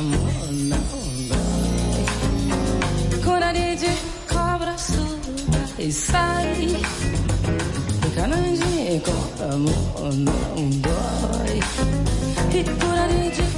amor, 0.00 0.32
não. 0.50 0.78
Curaria 3.22 3.76
de 3.76 3.90
cobra 4.32 4.76
surda 4.78 5.60
e 5.78 5.92
sai. 5.92 6.68
Canandinho, 8.14 9.00
de 13.30 13.49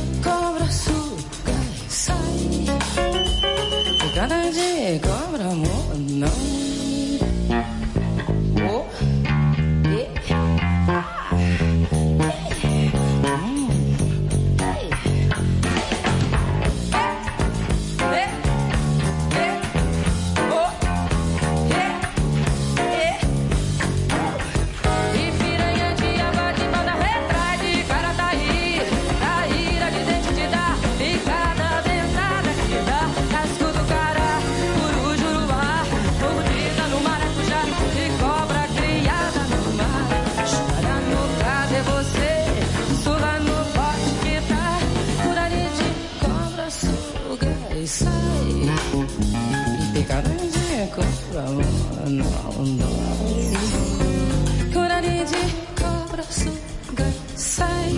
Curare 54.71 55.25
de 55.25 55.43
cobra, 55.81 56.23
suga, 56.29 57.09
sai. 57.35 57.95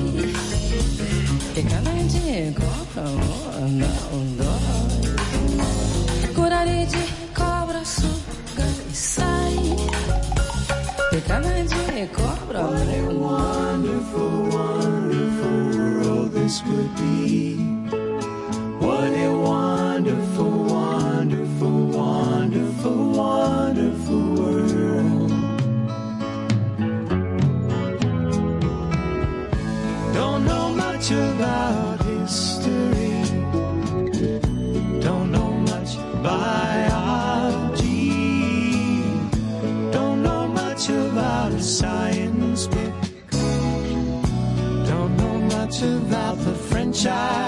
Picada 1.53 1.91
de 2.05 2.55
cobra, 2.55 3.11
não 3.67 4.23
dói. 4.37 5.03
Curare 6.33 6.87
de 6.87 7.05
cobra, 7.35 7.85
suga, 7.85 8.69
sai. 8.93 9.59
Picada 11.11 11.65
de 11.65 12.07
cobra, 12.15 12.63
não 12.63 12.71
dói. 12.71 12.85
What 12.85 12.95
a 12.95 13.15
wonderful, 13.19 14.35
wonderful 14.53 15.59
world 16.05 16.31
this 16.35 16.61
could 16.61 16.95
be. 16.95 17.64
child. 47.05 47.44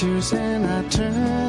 pictures 0.00 0.32
and 0.32 0.64
I 0.64 0.82
turn 0.88 1.39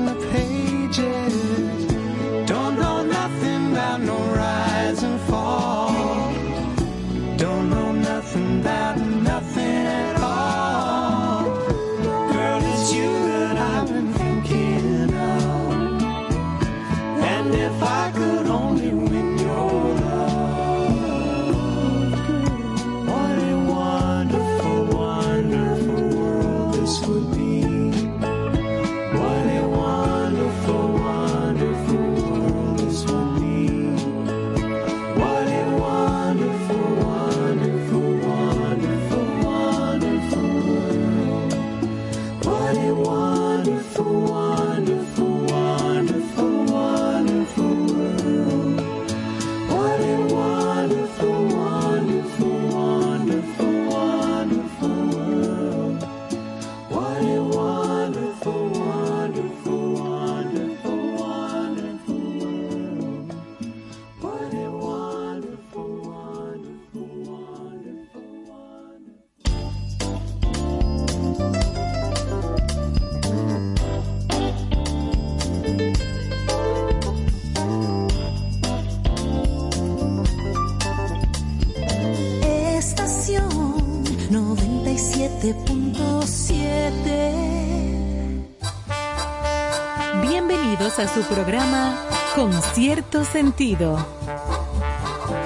Con 92.35 92.53
cierto 92.53 93.25
sentido. 93.25 93.97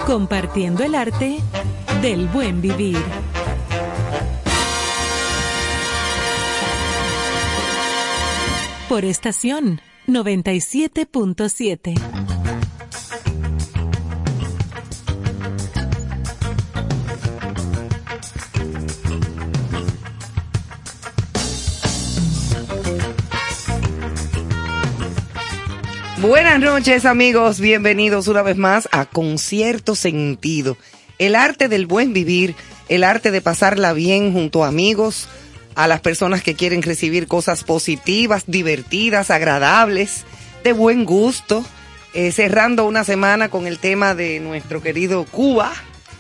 Compartiendo 0.06 0.84
el 0.84 0.94
arte 0.94 1.40
del 2.04 2.28
buen 2.28 2.62
vivir. 2.62 3.00
Por 8.88 9.04
estación 9.04 9.82
97.7. 10.08 12.35
Buenas 26.27 26.60
noches 26.60 27.06
amigos, 27.06 27.60
bienvenidos 27.60 28.27
una 28.27 28.42
vez 28.42 28.57
más 28.57 28.89
a 28.92 29.06
Concierto 29.06 29.94
Sentido, 29.95 30.75
el 31.19 31.36
arte 31.36 31.68
del 31.68 31.86
buen 31.86 32.13
vivir, 32.13 32.56
el 32.89 33.04
arte 33.04 33.30
de 33.31 33.42
pasarla 33.42 33.94
bien 33.94 34.33
junto 34.33 34.63
a 34.63 34.69
amigos, 34.69 35.27
a 35.75 35.88
las 35.88 36.01
personas 36.01 36.42
que 36.42 36.56
quieren 36.56 36.81
recibir 36.81 37.27
cosas 37.27 37.63
positivas, 37.63 38.45
divertidas, 38.48 39.30
agradables, 39.30 40.24
de 40.63 40.74
buen 40.74 41.06
gusto, 41.06 41.63
eh, 42.13 42.31
cerrando 42.31 42.86
una 42.86 43.04
semana 43.04 43.50
con 43.50 43.68
el 43.68 43.77
tema 43.77 44.16
de 44.16 44.39
nuestro 44.39 44.81
querido 44.81 45.25
Cuba. 45.25 45.74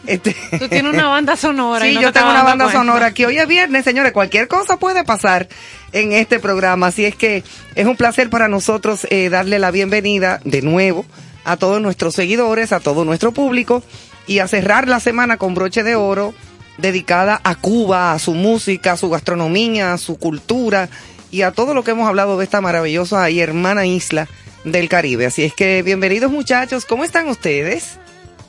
Este, 0.05 0.35
Tú 0.59 0.67
tienes 0.69 0.93
una 0.93 1.07
banda 1.07 1.35
sonora. 1.35 1.87
y 1.87 1.89
Sí, 1.89 1.95
no 1.95 2.01
yo 2.01 2.13
te 2.13 2.19
tengo 2.19 2.31
una 2.31 2.43
banda 2.43 2.65
cuenta. 2.65 2.79
sonora 2.79 3.05
aquí. 3.07 3.25
Hoy 3.25 3.39
es 3.39 3.47
viernes, 3.47 3.83
señores. 3.83 4.11
Cualquier 4.11 4.47
cosa 4.47 4.77
puede 4.77 5.03
pasar 5.03 5.47
en 5.95 6.11
este 6.11 6.39
programa. 6.39 6.87
Así 6.87 7.05
es 7.05 7.15
que 7.15 7.43
es 7.73 7.87
un 7.87 7.95
placer 7.95 8.29
para 8.29 8.49
nosotros 8.49 9.07
eh, 9.09 9.29
darle 9.29 9.59
la 9.59 9.71
bienvenida 9.71 10.41
de 10.43 10.61
nuevo 10.61 11.05
a 11.45 11.55
todos 11.55 11.81
nuestros 11.81 12.13
seguidores, 12.13 12.73
a 12.73 12.81
todo 12.81 13.05
nuestro 13.05 13.31
público 13.31 13.81
y 14.27 14.39
a 14.39 14.47
cerrar 14.47 14.89
la 14.89 14.99
semana 14.99 15.37
con 15.37 15.55
broche 15.55 15.83
de 15.83 15.95
oro 15.95 16.33
dedicada 16.77 17.39
a 17.45 17.55
Cuba, 17.55 18.11
a 18.11 18.19
su 18.19 18.33
música, 18.33 18.91
a 18.91 18.97
su 18.97 19.09
gastronomía, 19.09 19.93
a 19.93 19.97
su 19.97 20.17
cultura 20.17 20.89
y 21.31 21.43
a 21.43 21.51
todo 21.51 21.73
lo 21.73 21.85
que 21.85 21.91
hemos 21.91 22.09
hablado 22.09 22.37
de 22.37 22.43
esta 22.43 22.59
maravillosa 22.59 23.29
y 23.29 23.39
hermana 23.39 23.85
isla 23.85 24.27
del 24.65 24.89
Caribe. 24.89 25.27
Así 25.27 25.43
es 25.43 25.53
que 25.53 25.81
bienvenidos 25.81 26.29
muchachos. 26.29 26.85
¿Cómo 26.85 27.05
están 27.05 27.29
ustedes? 27.29 27.99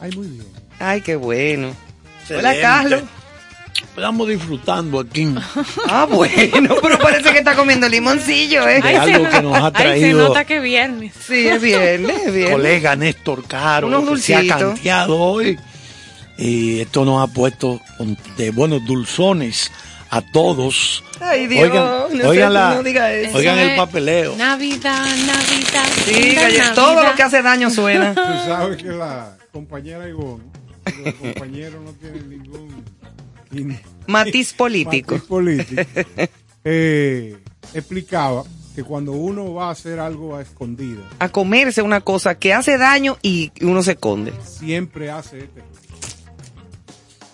Ay, 0.00 0.10
muy 0.16 0.26
bien. 0.26 0.46
Ay, 0.80 1.00
qué 1.00 1.14
bueno. 1.14 1.70
Hola. 2.28 2.54
Carlos. 2.60 3.02
Estamos 3.96 4.28
disfrutando 4.28 5.00
aquí 5.00 5.26
Ah, 5.88 6.06
bueno, 6.10 6.76
pero 6.82 6.98
parece 6.98 7.32
que 7.32 7.38
está 7.38 7.54
comiendo 7.56 7.88
limoncillo, 7.88 8.66
¿eh? 8.68 8.80
de 8.80 8.88
Ay, 8.88 8.96
algo 8.96 9.28
que 9.28 9.42
nos 9.42 9.54
ha 9.56 9.66
Ay, 9.66 9.72
se 9.72 9.82
traído 9.82 10.28
nota 10.28 10.44
que 10.44 10.60
viernes. 10.60 11.12
Sí, 11.26 11.46
es 11.48 11.60
viernes, 11.60 12.16
es 12.26 12.32
viernes. 12.32 12.56
colega 12.56 12.96
Néstor 12.96 13.44
Caro, 13.46 13.86
Unos 13.88 14.08
que 14.10 14.18
se 14.18 14.36
ha 14.36 14.46
canteado 14.46 15.18
hoy. 15.18 15.58
Y 16.38 16.80
esto 16.80 17.04
nos 17.04 17.22
ha 17.22 17.32
puesto 17.32 17.80
de 18.36 18.50
buenos 18.50 18.84
dulzones 18.84 19.70
a 20.10 20.20
todos. 20.20 21.02
Ay, 21.20 21.46
Dios, 21.46 21.70
no 21.72 22.08
sé, 22.20 22.26
oigan, 22.26 22.52
la- 22.52 22.74
no 22.74 22.82
diga 22.82 23.10
eso. 23.12 23.38
oigan 23.38 23.58
el 23.58 23.76
papeleo. 23.76 24.36
Navidad, 24.36 25.06
Navidad. 25.26 25.86
Sí, 26.04 26.32
Navidad. 26.36 26.74
todo 26.74 27.02
lo 27.02 27.14
que 27.14 27.22
hace 27.22 27.40
daño 27.42 27.70
suena. 27.70 28.14
Tú 28.14 28.20
sabes 28.46 28.76
que 28.82 28.88
la 28.90 29.36
compañera 29.50 30.06
Ivonne, 30.08 30.44
los 31.04 31.14
compañeros 31.14 31.82
no 31.82 31.92
tienen 31.92 32.28
ningún 32.28 32.60
in- 32.68 32.84
Matiz 34.06 34.52
político. 34.56 35.12
matiz 35.14 35.26
político, 35.28 35.82
eh, 36.64 37.36
explicaba 37.74 38.44
que 38.74 38.82
cuando 38.84 39.12
uno 39.12 39.54
va 39.54 39.68
a 39.68 39.70
hacer 39.70 39.98
algo 39.98 40.36
a 40.36 40.42
escondida, 40.42 41.00
A 41.18 41.28
comerse 41.30 41.80
una 41.82 42.00
cosa 42.02 42.38
que 42.38 42.52
hace 42.52 42.76
daño 42.78 43.16
y 43.22 43.50
uno 43.62 43.82
se 43.82 43.92
esconde. 43.92 44.32
siempre 44.44 45.10
hace 45.10 45.38
este. 45.40 45.62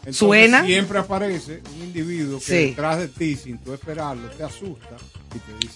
Entonces, 0.04 0.16
¿Suena? 0.16 0.64
Siempre 0.64 0.98
aparece 0.98 1.62
un 1.76 1.82
individuo 1.84 2.38
que 2.40 2.44
Sí. 2.44 2.54
detrás 2.70 2.98
de 2.98 3.08
ti, 3.08 3.36
sin 3.36 3.58
tú 3.58 3.72
esperarlo, 3.72 4.28
te 4.30 4.42
asusta 4.42 4.96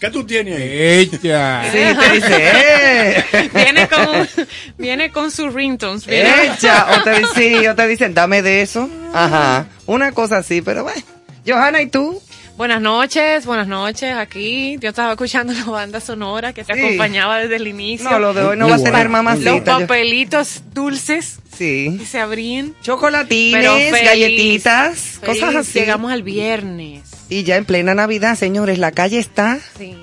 ¿Qué 0.00 0.10
tú 0.10 0.24
tienes 0.26 0.56
ahí? 0.60 1.08
¡Echa! 1.12 1.62
Sí, 1.72 1.78
te 1.98 2.14
dice, 2.14 2.28
¡eh! 2.38 3.24
Viene 3.54 3.88
con, 3.88 4.28
viene 4.76 5.10
con 5.10 5.30
sus 5.30 5.52
ringtones. 5.54 6.04
¡Echa! 6.06 6.86
O 7.00 7.02
te, 7.02 7.22
sí, 7.34 7.66
o 7.66 7.74
te 7.74 7.86
dicen, 7.88 8.12
dame 8.14 8.42
de 8.42 8.62
eso. 8.62 8.88
Ajá. 9.14 9.66
Una 9.86 10.12
cosa 10.12 10.38
así, 10.38 10.60
pero 10.62 10.82
bueno. 10.84 11.00
Johanna, 11.46 11.80
¿y 11.80 11.86
tú? 11.86 12.20
Buenas 12.56 12.80
noches, 12.80 13.44
buenas 13.44 13.68
noches. 13.68 14.14
Aquí 14.16 14.78
yo 14.80 14.88
estaba 14.88 15.12
escuchando 15.12 15.52
la 15.52 15.64
banda 15.64 16.00
sonora 16.00 16.52
que 16.54 16.64
te 16.64 16.72
Sí. 16.74 16.80
acompañaba 16.80 17.38
desde 17.38 17.56
el 17.56 17.66
inicio. 17.68 18.08
No, 18.08 18.18
lo 18.18 18.32
de 18.34 18.42
hoy 18.42 18.56
no 18.56 18.66
Muy 18.68 18.76
va 18.76 18.80
a 18.80 18.84
tener 18.84 19.08
mamacita. 19.10 19.50
Los 19.52 19.60
papelitos 19.62 20.62
dulces 20.72 21.38
Sí. 21.56 21.96
que 21.98 22.06
se 22.06 22.18
abrían. 22.18 22.74
Chocolatines, 22.82 23.90
feliz, 23.90 24.04
galletitas, 24.08 24.98
feliz. 25.20 25.40
cosas 25.40 25.54
así. 25.56 25.78
Llegamos 25.80 26.10
al 26.12 26.22
viernes. 26.22 27.02
Y 27.28 27.42
ya 27.44 27.56
en 27.56 27.64
plena 27.64 27.94
Navidad, 27.94 28.36
señores, 28.36 28.78
la 28.78 28.92
calle 28.92 29.18
está 29.18 29.58
Sí, 29.76 29.94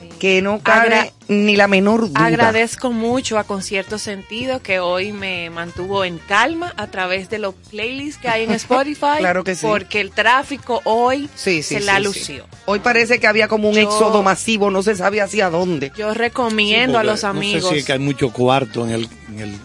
sí. 0.00 0.08
que 0.18 0.40
no 0.42 0.60
cabe 0.60 0.86
Agra- 0.94 1.12
ni 1.28 1.54
la 1.56 1.68
menor 1.68 2.08
duda. 2.08 2.24
Agradezco 2.24 2.90
mucho 2.90 3.38
a 3.38 3.44
Concierto 3.44 3.98
Sentido 3.98 4.62
que 4.62 4.80
hoy 4.80 5.12
me 5.12 5.50
mantuvo 5.50 6.04
en 6.04 6.16
calma 6.18 6.72
a 6.78 6.86
través 6.86 7.28
de 7.28 7.38
los 7.38 7.54
playlists 7.70 8.20
que 8.20 8.28
hay 8.28 8.44
en 8.44 8.50
Spotify. 8.52 9.18
Claro 9.18 9.44
que 9.44 9.54
sí. 9.54 9.66
Porque 9.66 10.00
el 10.00 10.10
tráfico 10.10 10.80
hoy 10.84 11.28
Sí, 11.34 11.62
sí, 11.62 11.74
se 11.74 11.78
sí, 11.80 11.84
la 11.84 11.98
sí. 11.98 12.02
lució. 12.04 12.46
Hoy 12.64 12.78
parece 12.80 13.20
que 13.20 13.26
había 13.26 13.46
como 13.46 13.68
un 13.68 13.74
Yo- 13.76 13.82
éxodo 13.82 14.22
masivo, 14.22 14.70
no 14.70 14.82
se 14.82 14.96
sabe 14.96 15.20
hacia 15.20 15.50
dónde. 15.50 15.92
Yo 15.98 16.14
recomiendo 16.14 16.98
a 16.98 17.04
los 17.04 17.24
amigos. 17.24 17.62
No 17.64 17.68
sé 17.68 17.74
si 17.74 17.80
es 17.80 17.84
que 17.86 17.92
hay 17.92 17.98
mucho 17.98 18.32
cuarto 18.32 18.84
en 18.86 18.90
el, 18.92 19.08
en 19.28 19.40
el, 19.40 19.58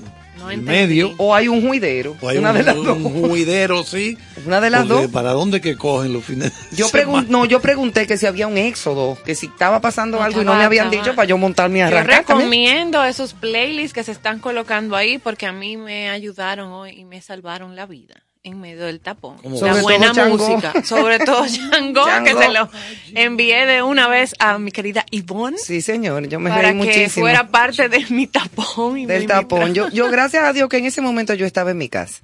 No 0.45 0.51
el 0.51 0.59
entendí. 0.59 0.79
medio. 0.79 1.13
O 1.17 1.33
hay 1.35 1.47
un 1.47 1.61
juidero. 1.67 2.15
O 2.21 2.29
hay 2.29 2.37
una 2.37 2.51
un, 2.51 2.57
de 2.57 2.63
las 2.63 2.75
dos. 2.75 2.97
un 2.97 3.27
juidero, 3.29 3.83
sí. 3.83 4.17
Una 4.45 4.61
de 4.61 4.69
las 4.69 4.85
Porque 4.85 5.03
dos. 5.03 5.11
¿Para 5.11 5.31
dónde 5.31 5.59
que 5.61 5.75
cogen 5.75 6.13
los 6.13 6.23
fines 6.23 6.53
de 6.71 6.75
Yo 6.77 6.87
semana? 6.87 7.25
no, 7.29 7.45
yo 7.45 7.59
pregunté 7.61 8.05
que 8.05 8.17
si 8.17 8.25
había 8.27 8.47
un 8.47 8.57
éxodo, 8.57 9.17
que 9.25 9.33
si 9.35 9.47
estaba 9.47 9.81
pasando 9.81 10.21
algo 10.21 10.41
y 10.41 10.45
no 10.45 10.53
me 10.55 10.63
habían 10.63 10.89
dicho 10.91 11.15
para 11.15 11.27
yo 11.27 11.37
montarme 11.37 11.79
y 11.79 11.81
Yo 11.81 11.87
arrancar 11.87 12.25
también. 12.25 12.49
recomiendo 12.51 13.03
esos 13.03 13.33
playlists 13.33 13.93
que 13.93 14.03
se 14.03 14.11
están 14.11 14.39
colocando 14.39 14.95
ahí 14.95 15.17
porque 15.17 15.45
a 15.47 15.51
mí 15.51 15.77
me 15.77 16.09
ayudaron 16.09 16.71
hoy 16.71 16.91
y 16.91 17.05
me 17.05 17.21
salvaron 17.21 17.75
la 17.75 17.85
vida 17.87 18.15
en 18.45 18.61
medio 18.61 18.85
del 18.85 18.99
tapón. 18.99 19.37
¿Cómo? 19.41 19.59
La 19.59 19.81
buena 19.81 20.13
música, 20.13 20.71
sobre 20.85 21.19
todo 21.19 21.45
Chango, 21.71 22.05
que 22.23 22.33
se 22.33 22.49
lo 22.49 22.69
envié 23.15 23.65
de 23.65 23.81
una 23.81 24.07
vez 24.07 24.35
a 24.39 24.57
mi 24.59 24.71
querida 24.71 25.03
Yvonne 25.11 25.57
Sí, 25.57 25.81
señor, 25.81 26.27
yo 26.29 26.39
me 26.39 26.51
para 26.51 26.61
reí 26.61 26.71
que 26.79 26.85
muchísimo 26.85 27.23
fuera 27.25 27.47
parte 27.49 27.89
de 27.89 28.05
mi 28.09 28.27
tapón 28.27 28.99
y 28.99 29.05
de 29.07 29.13
del 29.13 29.23
mi 29.23 29.27
tapón. 29.27 29.73
Yo, 29.73 29.89
yo, 29.89 30.07
gracias 30.11 30.43
a 30.43 30.53
Dios 30.53 30.69
que 30.69 30.77
en 30.77 30.85
ese 30.85 31.01
momento 31.01 31.33
yo 31.33 31.45
estaba 31.45 31.71
en 31.71 31.79
mi 31.79 31.89
casa. 31.89 32.21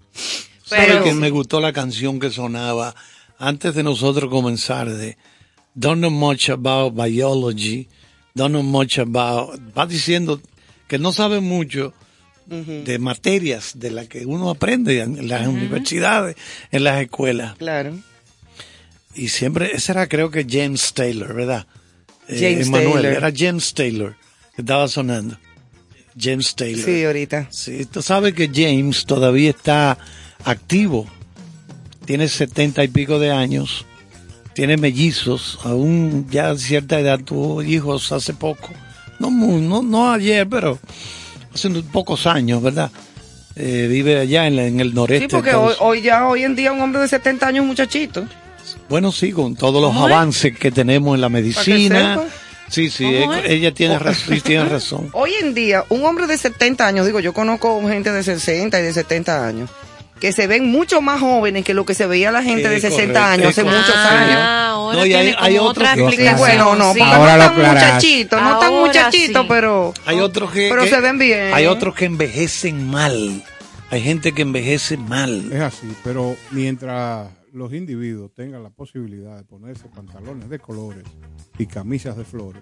¿Sabe 0.63 0.86
Pero- 0.86 1.04
que 1.04 1.13
me 1.13 1.32
gustó 1.32 1.60
la 1.60 1.74
canción 1.74 2.20
que 2.20 2.30
sonaba 2.30 2.96
antes 3.40 3.74
de 3.74 3.82
nosotros 3.84 4.30
comenzar 4.30 4.90
de 4.90 5.18
Don't 5.74 6.00
know 6.00 6.12
much 6.12 6.50
about 6.50 6.94
biology, 6.94 7.88
don't 8.36 8.51
know 8.51 8.62
much 8.63 9.00
about, 9.00 9.60
va 9.75 9.86
diciendo 9.88 10.40
que 10.88 11.00
no 11.00 11.12
sabe 11.13 11.40
mucho 11.40 11.94
de 12.51 13.00
materias 13.00 13.74
de 13.75 13.91
las 13.91 14.08
que 14.08 14.25
uno 14.25 14.50
aprende 14.50 15.00
en 15.00 15.27
las 15.29 15.48
universidades, 15.48 16.36
en 16.72 16.84
las 16.84 17.01
escuelas. 17.01 17.58
Claro. 17.58 17.98
Y 19.15 19.29
siempre, 19.29 19.72
ese 19.74 19.93
era 19.93 20.08
creo 20.08 20.29
que 20.31 20.46
James 20.48 20.93
Taylor, 20.93 21.34
¿verdad? 21.34 21.65
Eh, 22.27 22.38
James 22.39 22.72
Taylor. 22.72 23.05
era 23.05 23.31
James 23.36 23.74
Taylor 23.74 24.15
que 24.55 24.62
estaba 24.62 24.88
sonando. 24.88 25.38
James 26.20 26.55
Taylor. 26.55 26.86
Sí, 26.86 27.03
ahorita. 27.05 27.48
Sí, 27.51 27.86
tú 27.86 28.01
sabes 28.01 28.34
que 28.34 28.50
James 28.53 29.05
todavía 29.05 29.51
está 29.51 29.98
activo. 30.43 31.08
Tiene 32.05 32.27
setenta 32.27 32.84
y 32.84 32.89
pico 32.89 33.20
de 33.20 33.31
años. 33.31 33.86
Tiene 34.53 34.75
mellizos. 34.75 35.60
Aún 35.63 36.27
ya 36.29 36.50
a 36.50 36.58
cierta 36.58 37.00
edad 37.00 37.22
tuvo 37.22 37.63
hijos 37.63 38.12
hace 38.12 38.34
poco. 38.34 38.70
No, 39.20 39.29
no, 39.31 39.81
no 39.81 40.12
ayer, 40.12 40.48
pero 40.50 40.79
hace 41.53 41.70
pocos 41.91 42.27
años, 42.27 42.62
¿verdad? 42.62 42.91
Eh, 43.55 43.88
vive 43.89 44.17
allá 44.20 44.48
en, 44.48 44.55
la- 44.55 44.65
en 44.65 44.79
el 44.79 44.93
noreste. 44.93 45.25
Sí, 45.25 45.31
porque 45.31 45.53
hoy, 45.55 45.74
hoy 45.79 46.01
ya, 46.01 46.27
hoy 46.27 46.43
en 46.43 46.55
día 46.55 46.72
un 46.72 46.81
hombre 46.81 47.01
de 47.01 47.08
70 47.08 47.48
años 47.48 47.62
un 47.63 47.67
muchachito. 47.67 48.25
Bueno, 48.89 49.12
sí, 49.12 49.31
con 49.31 49.55
todos 49.55 49.81
los 49.81 49.96
avances 49.96 50.58
que 50.58 50.72
tenemos 50.72 51.15
en 51.15 51.22
la 51.22 51.29
medicina. 51.29 52.22
Sí, 52.70 52.89
sí, 52.89 53.03
ella 53.46 53.74
tiene, 53.74 54.00
razón, 54.00 54.36
sí, 54.36 54.41
tiene 54.41 54.63
razón. 54.65 55.10
Hoy 55.13 55.31
en 55.41 55.53
día, 55.53 55.84
un 55.89 56.05
hombre 56.05 56.25
de 56.25 56.38
70 56.38 56.88
años, 56.88 57.05
digo, 57.05 57.20
yo 57.20 57.34
conozco 57.34 57.86
gente 57.89 58.13
de 58.13 58.24
60 58.24 58.79
y 58.79 58.84
de 58.84 58.93
70 58.93 59.46
años, 59.46 59.70
que 60.22 60.32
se 60.32 60.48
ven 60.48 60.70
mucho 60.72 61.01
más 61.01 61.20
jóvenes 61.20 61.66
que 61.66 61.74
lo 61.74 61.84
que 61.86 61.94
se 61.96 62.06
veía 62.08 62.32
la 62.32 62.44
gente 62.44 62.70
de 62.70 62.75
Es 62.78 62.84
60 62.84 63.06
correcto, 63.20 63.20
años 63.22 63.48
hace 63.50 63.63
correcto. 63.63 63.82
muchos 63.88 63.96
Ah, 63.98 64.22
años. 64.24 64.40
ahora 64.40 64.98
No, 65.00 65.06
y 65.06 65.13
hay- 65.13 65.36
hay 65.38 65.58
otra 65.58 65.96
Sí, 65.96 66.01
bueno, 66.38 66.75
no, 66.75 66.94
sí. 66.94 67.00
porque 67.00 67.13
Ahora 67.13 67.32
no 67.34 67.38
lo 67.38 67.44
tan 67.50 67.54
aclaraste. 67.54 67.86
muchachitos, 67.94 68.42
no 68.42 68.60
tan 68.60 68.70
Ahora 68.74 68.86
muchachitos, 68.88 69.42
sí. 69.42 69.48
pero, 69.50 69.94
Hay 70.06 70.20
otros 70.20 70.51
que, 70.51 70.70
pero 70.70 70.84
que- 70.84 70.90
se 70.90 71.01
ven 71.01 71.18
bien. 71.18 71.54
Hay 71.54 71.66
otros 71.66 71.96
que 71.96 72.06
envejecen 72.06 72.88
mal. 72.90 73.44
Hay 73.90 74.01
gente 74.01 74.32
que 74.32 74.44
envejece 74.44 74.96
mal. 74.96 75.51
Es 75.51 75.60
así, 75.60 75.94
pero 76.04 76.36
mientras 76.51 77.28
los 77.51 77.74
individuos 77.74 78.32
tengan 78.34 78.63
la 78.63 78.70
posibilidad 78.70 79.36
de 79.36 79.44
ponerse 79.44 79.90
pantalones 79.90 80.50
de 80.50 80.60
colores 80.60 81.04
y 81.58 81.66
camisas 81.66 82.16
de 82.16 82.24
flores, 82.24 82.62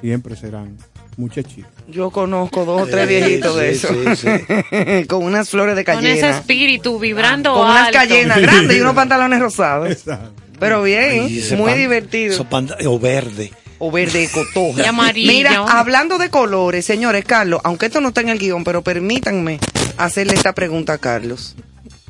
siempre 0.00 0.34
serán 0.34 0.76
muchachitos. 1.16 1.70
Yo 1.88 2.10
conozco 2.10 2.64
dos 2.64 2.82
o 2.82 2.86
tres 2.86 3.08
Sí, 3.08 3.14
viejitos 3.14 3.56
de 3.56 3.74
sí, 3.74 3.86
eso. 3.86 4.16
sí, 4.16 5.06
con 5.08 5.24
unas 5.24 5.48
flores 5.48 5.76
de 5.76 5.84
Con 5.84 6.04
ese 6.04 6.20
cayena. 6.20 6.38
espíritu 6.38 6.98
vibrando 6.98 7.54
Con 7.54 7.70
unas 7.70 7.90
cayenas 7.90 8.38
grandes 8.42 8.76
y 8.76 8.80
unos 8.80 8.94
pantalones 8.94 9.40
rosados. 9.40 9.90
Exacto. 9.90 10.32
Pero 10.58 10.82
bien, 10.82 11.28
muy 11.58 11.74
divertido. 11.74 12.46
o 12.86 12.98
verde. 12.98 13.52
o 13.78 13.90
verde 13.90 14.20
de 14.20 14.28
cotoja. 14.32 14.82
Y 14.82 14.86
amarillo. 14.86 15.32
Mira, 15.32 15.64
hablando 15.68 16.16
de 16.18 16.30
colores, 16.30 16.84
señores, 16.84 17.24
Carlos, 17.24 17.60
aunque 17.64 17.86
esto 17.86 18.00
no 18.00 18.08
está 18.08 18.22
en 18.22 18.30
el 18.30 18.38
guion, 18.38 18.64
pero 18.64 18.82
permítanme 18.82 19.58
hacerle 19.98 20.34
esta 20.34 20.54
pregunta 20.54 20.94
a 20.94 20.98
Carlos. 20.98 21.54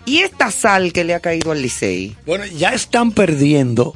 ¿Y 0.04 0.18
esta 0.18 0.52
sal 0.52 0.92
que 0.92 1.02
le 1.02 1.14
ha 1.14 1.20
caído 1.20 1.50
al 1.50 1.60
Licey? 1.60 2.16
Bueno, 2.24 2.44
ya 2.46 2.70
están 2.72 3.10
perdiendo 3.10 3.94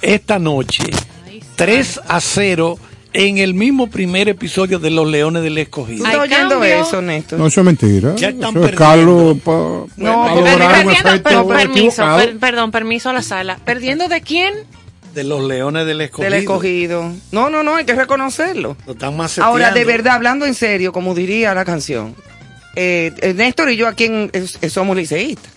esta 0.00 0.38
noche 0.38 0.84
Ay, 1.26 1.40
sí. 1.40 1.46
3 1.56 2.00
a 2.08 2.20
0 2.22 2.78
en 3.12 3.38
el 3.38 3.54
mismo 3.54 3.88
primer 3.88 4.28
episodio 4.28 4.78
de 4.78 4.90
Los 4.90 5.08
Leones 5.08 5.42
del 5.42 5.54
¿Tú 5.54 5.60
Escogido. 5.60 6.04
Estás 6.06 6.20
oyendo 6.20 6.50
cambio. 6.60 6.82
eso, 6.82 7.02
Néstor? 7.02 7.38
No, 7.38 7.46
eso 7.46 7.60
es 7.60 7.64
mentira. 7.64 8.14
Ya 8.16 8.28
están 8.28 8.56
eso 8.56 8.66
es. 8.66 8.76
Carlos 8.76 9.38
pa- 9.44 9.52
No, 9.96 10.26
porque- 10.28 10.50
lograr 10.50 10.86
un 10.86 10.92
Perdiendo, 10.94 11.48
permiso, 11.48 12.16
per- 12.16 12.38
perdón, 12.38 12.70
permiso 12.70 13.10
a 13.10 13.12
la 13.12 13.22
sala. 13.22 13.58
¿Perdiendo 13.64 14.08
de 14.08 14.20
quién? 14.20 14.54
De 15.14 15.24
Los 15.24 15.42
Leones 15.42 15.86
del 15.86 16.00
Escogido. 16.02 16.30
Del 16.30 16.40
escogido. 16.40 17.12
No, 17.32 17.50
no, 17.50 17.62
no, 17.64 17.74
hay 17.76 17.84
que 17.84 17.94
reconocerlo. 17.94 18.76
Lo 18.86 18.92
están 18.92 19.16
maceteando. 19.16 19.50
Ahora, 19.50 19.72
de 19.72 19.84
verdad, 19.84 20.14
hablando 20.14 20.46
en 20.46 20.54
serio, 20.54 20.92
como 20.92 21.14
diría 21.14 21.52
la 21.52 21.64
canción, 21.64 22.14
eh, 22.76 23.12
eh, 23.20 23.34
Néstor 23.34 23.70
y 23.70 23.76
yo 23.76 23.88
aquí 23.88 24.04
en- 24.04 24.30
es- 24.32 24.58
es- 24.60 24.72
somos 24.72 24.96
liceístas. 24.96 25.50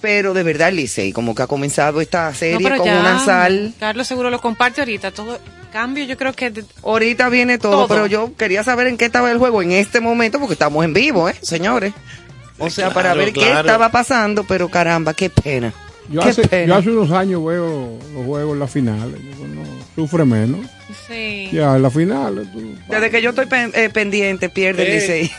Pero 0.00 0.32
de 0.32 0.42
verdad 0.42 0.70
el 0.70 0.76
Licey, 0.76 1.12
como 1.12 1.34
que 1.34 1.42
ha 1.42 1.46
comenzado 1.46 2.00
esta 2.00 2.30
No, 2.30 2.34
serie 2.34 2.58
pero 2.62 2.78
con 2.78 2.86
ya, 2.86 3.00
una 3.00 3.22
sal. 3.22 3.74
Carlos 3.78 4.06
seguro 4.06 4.30
lo 4.30 4.40
comparte 4.40 4.80
ahorita. 4.80 5.10
Todo 5.10 5.38
cambio, 5.70 6.04
yo 6.04 6.16
creo 6.16 6.32
que 6.32 6.52
Ahorita 6.82 7.28
viene 7.28 7.58
todo, 7.58 7.72
Todo. 7.72 7.88
pero 7.88 8.06
yo 8.06 8.34
quería 8.36 8.62
saber 8.64 8.86
en 8.88 8.96
qué 8.98 9.06
estaba 9.06 9.30
el 9.30 9.38
juego 9.38 9.62
en 9.62 9.72
este 9.72 10.00
momento, 10.00 10.38
porque 10.38 10.54
estamos 10.54 10.84
en 10.84 10.92
vivo, 10.92 11.28
¿eh, 11.28 11.34
señores? 11.42 11.92
O 12.58 12.68
sea, 12.68 12.88
para 12.92 13.12
claro, 13.12 13.20
ver 13.20 13.32
qué 13.32 13.50
estaba 13.52 13.90
pasando, 13.90 14.44
pero 14.44 14.68
caramba, 14.68 15.14
qué 15.14 15.30
pena. 15.30 15.72
Yo 16.10 16.20
qué 16.22 16.28
hace, 16.30 16.48
pena. 16.48 16.66
yo 16.66 16.74
hace 16.80 16.90
unos 16.90 17.10
años 17.12 17.44
veo 17.44 17.96
los 18.14 18.26
juegos 18.26 18.54
en 18.54 18.58
la 18.60 18.66
final. 18.66 19.16
Uno 19.40 19.62
sufre 19.94 20.24
menos. 20.24 20.60
sí. 21.06 21.48
Ya 21.52 21.76
en 21.76 21.82
la 21.82 21.90
final. 21.90 22.48
tú- 22.52 22.74
Desde 22.88 23.10
que 23.10 23.22
yo 23.22 23.30
estoy 23.30 23.46
pen- 23.46 23.70
eh, 23.74 23.90
pendiente, 23.90 24.48
pierde 24.48 24.82
el 24.82 24.88
Eh, 24.88 24.94
Licey. 25.00 25.32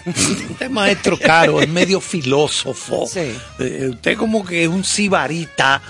Usted 0.51 0.61
es 0.65 0.71
maestro 0.71 1.19
caro, 1.19 1.61
es 1.61 1.67
medio 1.67 1.99
filósofo. 1.99 3.05
Sí. 3.05 3.35
Eh, 3.59 3.89
usted 3.91 4.15
como 4.17 4.45
que 4.45 4.63
es 4.63 4.69
un 4.69 4.83
sibarita 4.85 5.81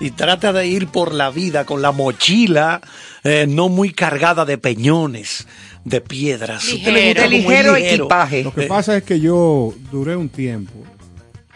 y 0.00 0.10
trata 0.12 0.52
de 0.52 0.66
ir 0.66 0.88
por 0.88 1.12
la 1.12 1.30
vida 1.30 1.64
con 1.64 1.82
la 1.82 1.92
mochila 1.92 2.80
eh, 3.24 3.46
no 3.48 3.68
muy 3.68 3.92
cargada 3.92 4.44
de 4.44 4.56
peñones, 4.58 5.46
de 5.84 6.00
piedras. 6.00 6.64
De 6.66 6.90
ligero 6.92 7.26
ligero. 7.28 7.76
equipaje. 7.76 8.44
Lo 8.44 8.54
que 8.54 8.64
Eh, 8.64 8.68
pasa 8.68 8.96
es 8.96 9.02
que 9.02 9.18
yo 9.20 9.74
duré 9.90 10.14
un 10.16 10.28
tiempo 10.28 10.72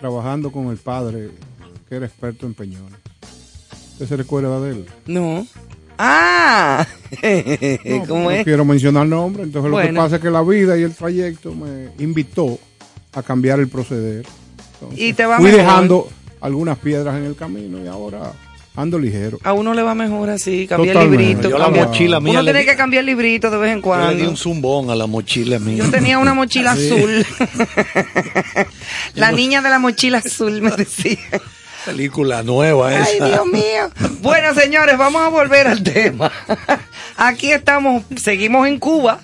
trabajando 0.01 0.51
con 0.51 0.69
el 0.69 0.77
padre 0.79 1.31
que 1.89 1.97
era 1.97 2.07
experto 2.07 2.47
en 2.47 2.55
peñones. 2.55 2.99
¿Usted 3.93 4.09
se 4.09 4.17
recuerda 4.17 4.61
de 4.61 4.71
él? 4.73 4.87
No. 5.07 5.47
Ah, 5.99 6.85
No, 7.85 8.05
¿cómo 8.09 8.25
no 8.25 8.31
es? 8.33 8.43
quiero 8.45 8.65
mencionar 8.65 9.07
nombre. 9.07 9.45
Entonces 9.45 9.71
lo 9.71 9.79
que 9.79 9.93
pasa 9.93 10.17
es 10.17 10.23
que 10.23 10.31
la 10.31 10.43
vida 10.43 10.77
y 10.77 10.83
el 10.83 10.95
trayecto 10.95 11.55
me 11.55 11.91
invitó 12.03 12.59
a 13.13 13.23
cambiar 13.23 13.61
el 13.61 13.69
proceder. 13.69 14.25
Entonces, 14.75 14.99
Y 15.01 15.13
te 15.13 15.27
va 15.27 15.37
fui 15.37 15.45
mejor. 15.47 15.61
dejando 15.61 16.09
algunas 16.43 16.77
piedras 16.79 17.17
en 17.17 17.25
el 17.25 17.37
camino 17.37 17.79
y 17.83 17.87
ahora 17.89 18.33
ando 18.75 18.99
ligero. 18.99 19.39
A 19.45 19.53
uno 19.53 19.75
le 19.75 19.83
va 19.83 19.95
mejor 19.95 20.31
así, 20.31 20.67
cambiar 20.67 20.97
el 20.97 21.11
librito. 21.11 21.49
Yo 21.51 21.59
la 21.59 21.69
mochila 21.69 22.21
mía 22.21 22.33
Uno 22.33 22.43
le 22.43 22.51
tiene 22.53 22.61
di- 22.61 22.67
que 22.71 22.77
cambiar 22.77 23.01
el 23.01 23.07
librito 23.07 23.51
de 23.51 23.59
vez 23.59 23.73
en 23.73 23.83
Yo 23.83 23.95
le 23.97 24.03
di 24.03 24.07
cuando. 24.09 24.31
un 24.31 24.37
zumbón 24.37 24.91
a 24.91 24.95
la 24.95 25.07
mochila 25.07 25.59
mía. 25.59 25.85
Yo 25.85 25.91
tenía 25.91 26.19
una 26.19 26.35
mochila 26.35 26.75
Sí. 26.77 26.91
azul. 26.91 27.27
la 29.15 29.33
niña 29.33 29.63
de 29.63 29.71
la 29.71 29.79
mochila 29.79 30.19
azul 30.19 30.61
me 30.63 30.71
decía. 30.73 31.19
Película 31.85 32.43
nueva 32.45 32.89
Ay, 32.91 33.17
esa. 33.17 33.27
Dios 33.29 33.47
mío. 33.47 33.91
Bueno, 34.21 34.55
señores, 34.55 34.97
vamos 34.97 35.21
a 35.23 35.29
volver 35.29 35.67
al 35.67 35.83
tema. 35.83 36.31
Aquí 37.17 37.51
estamos, 37.53 38.05
seguimos 38.17 38.69
en 38.69 38.79
Cuba. 38.79 39.21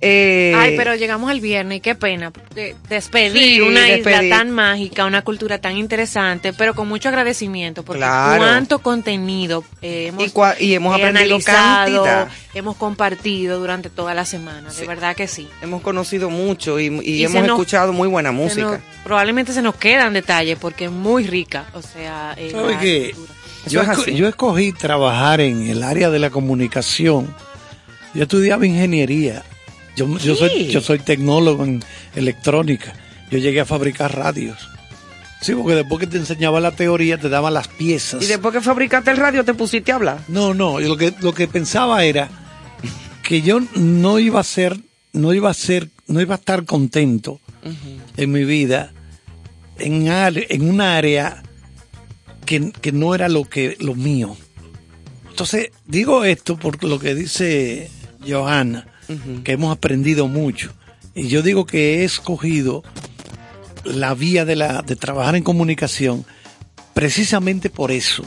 Eh, 0.00 0.52
Ay, 0.56 0.74
pero 0.76 0.94
llegamos 0.94 1.28
al 1.28 1.40
viernes 1.40 1.78
y 1.78 1.80
qué 1.80 1.96
pena 1.96 2.32
de- 2.54 2.76
despedir 2.88 3.56
Sí, 3.56 3.60
una 3.60 3.82
despedir. 3.82 4.22
isla 4.26 4.36
tan 4.38 4.50
mágica, 4.52 5.04
una 5.06 5.22
cultura 5.22 5.58
tan 5.60 5.76
interesante, 5.76 6.52
pero 6.52 6.74
con 6.74 6.86
mucho 6.86 7.08
agradecimiento 7.08 7.82
porque 7.84 7.98
Claro. 7.98 8.38
cuánto 8.38 8.78
contenido 8.78 9.64
eh, 9.82 10.06
hemos, 10.08 10.24
Y 10.24 10.30
cua- 10.30 10.54
y 10.60 10.74
hemos 10.74 10.92
eh, 10.96 11.02
aprendido 11.02 11.34
analizado, 11.34 12.04
cantidad. 12.04 12.28
hemos 12.54 12.76
compartido 12.76 13.58
durante 13.58 13.90
toda 13.90 14.14
la 14.14 14.24
semana, 14.24 14.70
de 14.72 14.86
verdad 14.86 15.16
que 15.16 15.26
sí. 15.26 15.48
Hemos 15.62 15.82
conocido 15.82 16.30
mucho 16.30 16.78
y, 16.78 16.86
y 17.02 17.14
Y 17.14 17.24
hemos 17.24 17.42
nos- 17.42 17.48
escuchado 17.58 17.92
muy 17.92 18.06
buena 18.06 18.28
Se 18.30 18.34
música. 18.36 18.62
nos- 18.70 18.80
probablemente 19.02 19.52
se 19.52 19.62
nos 19.62 19.74
quedan 19.74 20.12
detalles 20.12 20.58
porque 20.60 20.84
es 20.84 20.92
muy 20.92 21.26
rica, 21.26 21.64
o 21.74 21.82
sea, 21.82 22.34
eh, 22.38 22.50
¿Sabe 22.52 22.78
qué? 22.80 23.08
es 23.10 23.16
yo 24.14 24.28
escogí 24.28 24.70
trabajar 24.72 25.40
en 25.40 25.66
el 25.66 25.82
área 25.82 26.08
de 26.08 26.20
la 26.20 26.30
comunicación. 26.30 27.34
Yo 28.14 28.22
estudiaba 28.22 28.64
ingeniería. 28.64 29.42
Yo, 29.98 30.18
yo, 30.18 30.36
soy, 30.36 30.68
yo 30.68 30.80
soy 30.80 30.98
tecnólogo 31.00 31.64
en 31.64 31.82
electrónica. 32.14 32.94
Yo 33.30 33.38
llegué 33.38 33.60
a 33.60 33.64
fabricar 33.64 34.16
radios. 34.16 34.68
Sí, 35.40 35.54
porque 35.54 35.74
después 35.74 36.00
que 36.00 36.06
te 36.06 36.16
enseñaba 36.16 36.60
la 36.60 36.72
teoría, 36.72 37.18
te 37.18 37.28
daban 37.28 37.54
las 37.54 37.68
piezas. 37.68 38.22
Y 38.22 38.26
después 38.26 38.54
que 38.54 38.60
fabricaste 38.60 39.10
el 39.10 39.16
radio, 39.16 39.44
te 39.44 39.54
pusiste 39.54 39.92
a 39.92 39.96
hablar. 39.96 40.20
No, 40.28 40.54
no, 40.54 40.80
yo 40.80 40.88
lo 40.88 40.96
que, 40.96 41.12
lo 41.20 41.32
que 41.32 41.46
pensaba 41.46 42.04
era 42.04 42.28
que 43.22 43.42
yo 43.42 43.60
no 43.74 44.18
iba 44.18 44.40
a 44.40 44.44
ser, 44.44 44.78
no 45.12 45.34
iba 45.34 45.50
a 45.50 45.54
ser, 45.54 45.90
no 46.06 46.20
iba 46.20 46.34
a 46.34 46.38
estar 46.38 46.64
contento 46.64 47.40
en 48.16 48.32
mi 48.32 48.44
vida 48.44 48.92
en, 49.78 50.08
en 50.08 50.68
un 50.68 50.80
área 50.80 51.42
que, 52.46 52.72
que 52.72 52.92
no 52.92 53.14
era 53.14 53.28
lo 53.28 53.44
que 53.44 53.76
lo 53.80 53.94
mío. 53.94 54.36
Entonces, 55.30 55.70
digo 55.86 56.24
esto 56.24 56.56
por 56.56 56.82
lo 56.82 56.98
que 56.98 57.14
dice 57.14 57.90
Johanna, 58.26 58.86
que 59.44 59.52
hemos 59.52 59.74
aprendido 59.74 60.28
mucho. 60.28 60.72
Y 61.14 61.28
yo 61.28 61.42
digo 61.42 61.66
que 61.66 62.00
he 62.00 62.04
escogido 62.04 62.82
la 63.84 64.14
vía 64.14 64.44
de, 64.44 64.56
la, 64.56 64.82
de 64.82 64.96
trabajar 64.96 65.36
en 65.36 65.42
comunicación 65.42 66.24
precisamente 66.94 67.70
por 67.70 67.90
eso. 67.90 68.24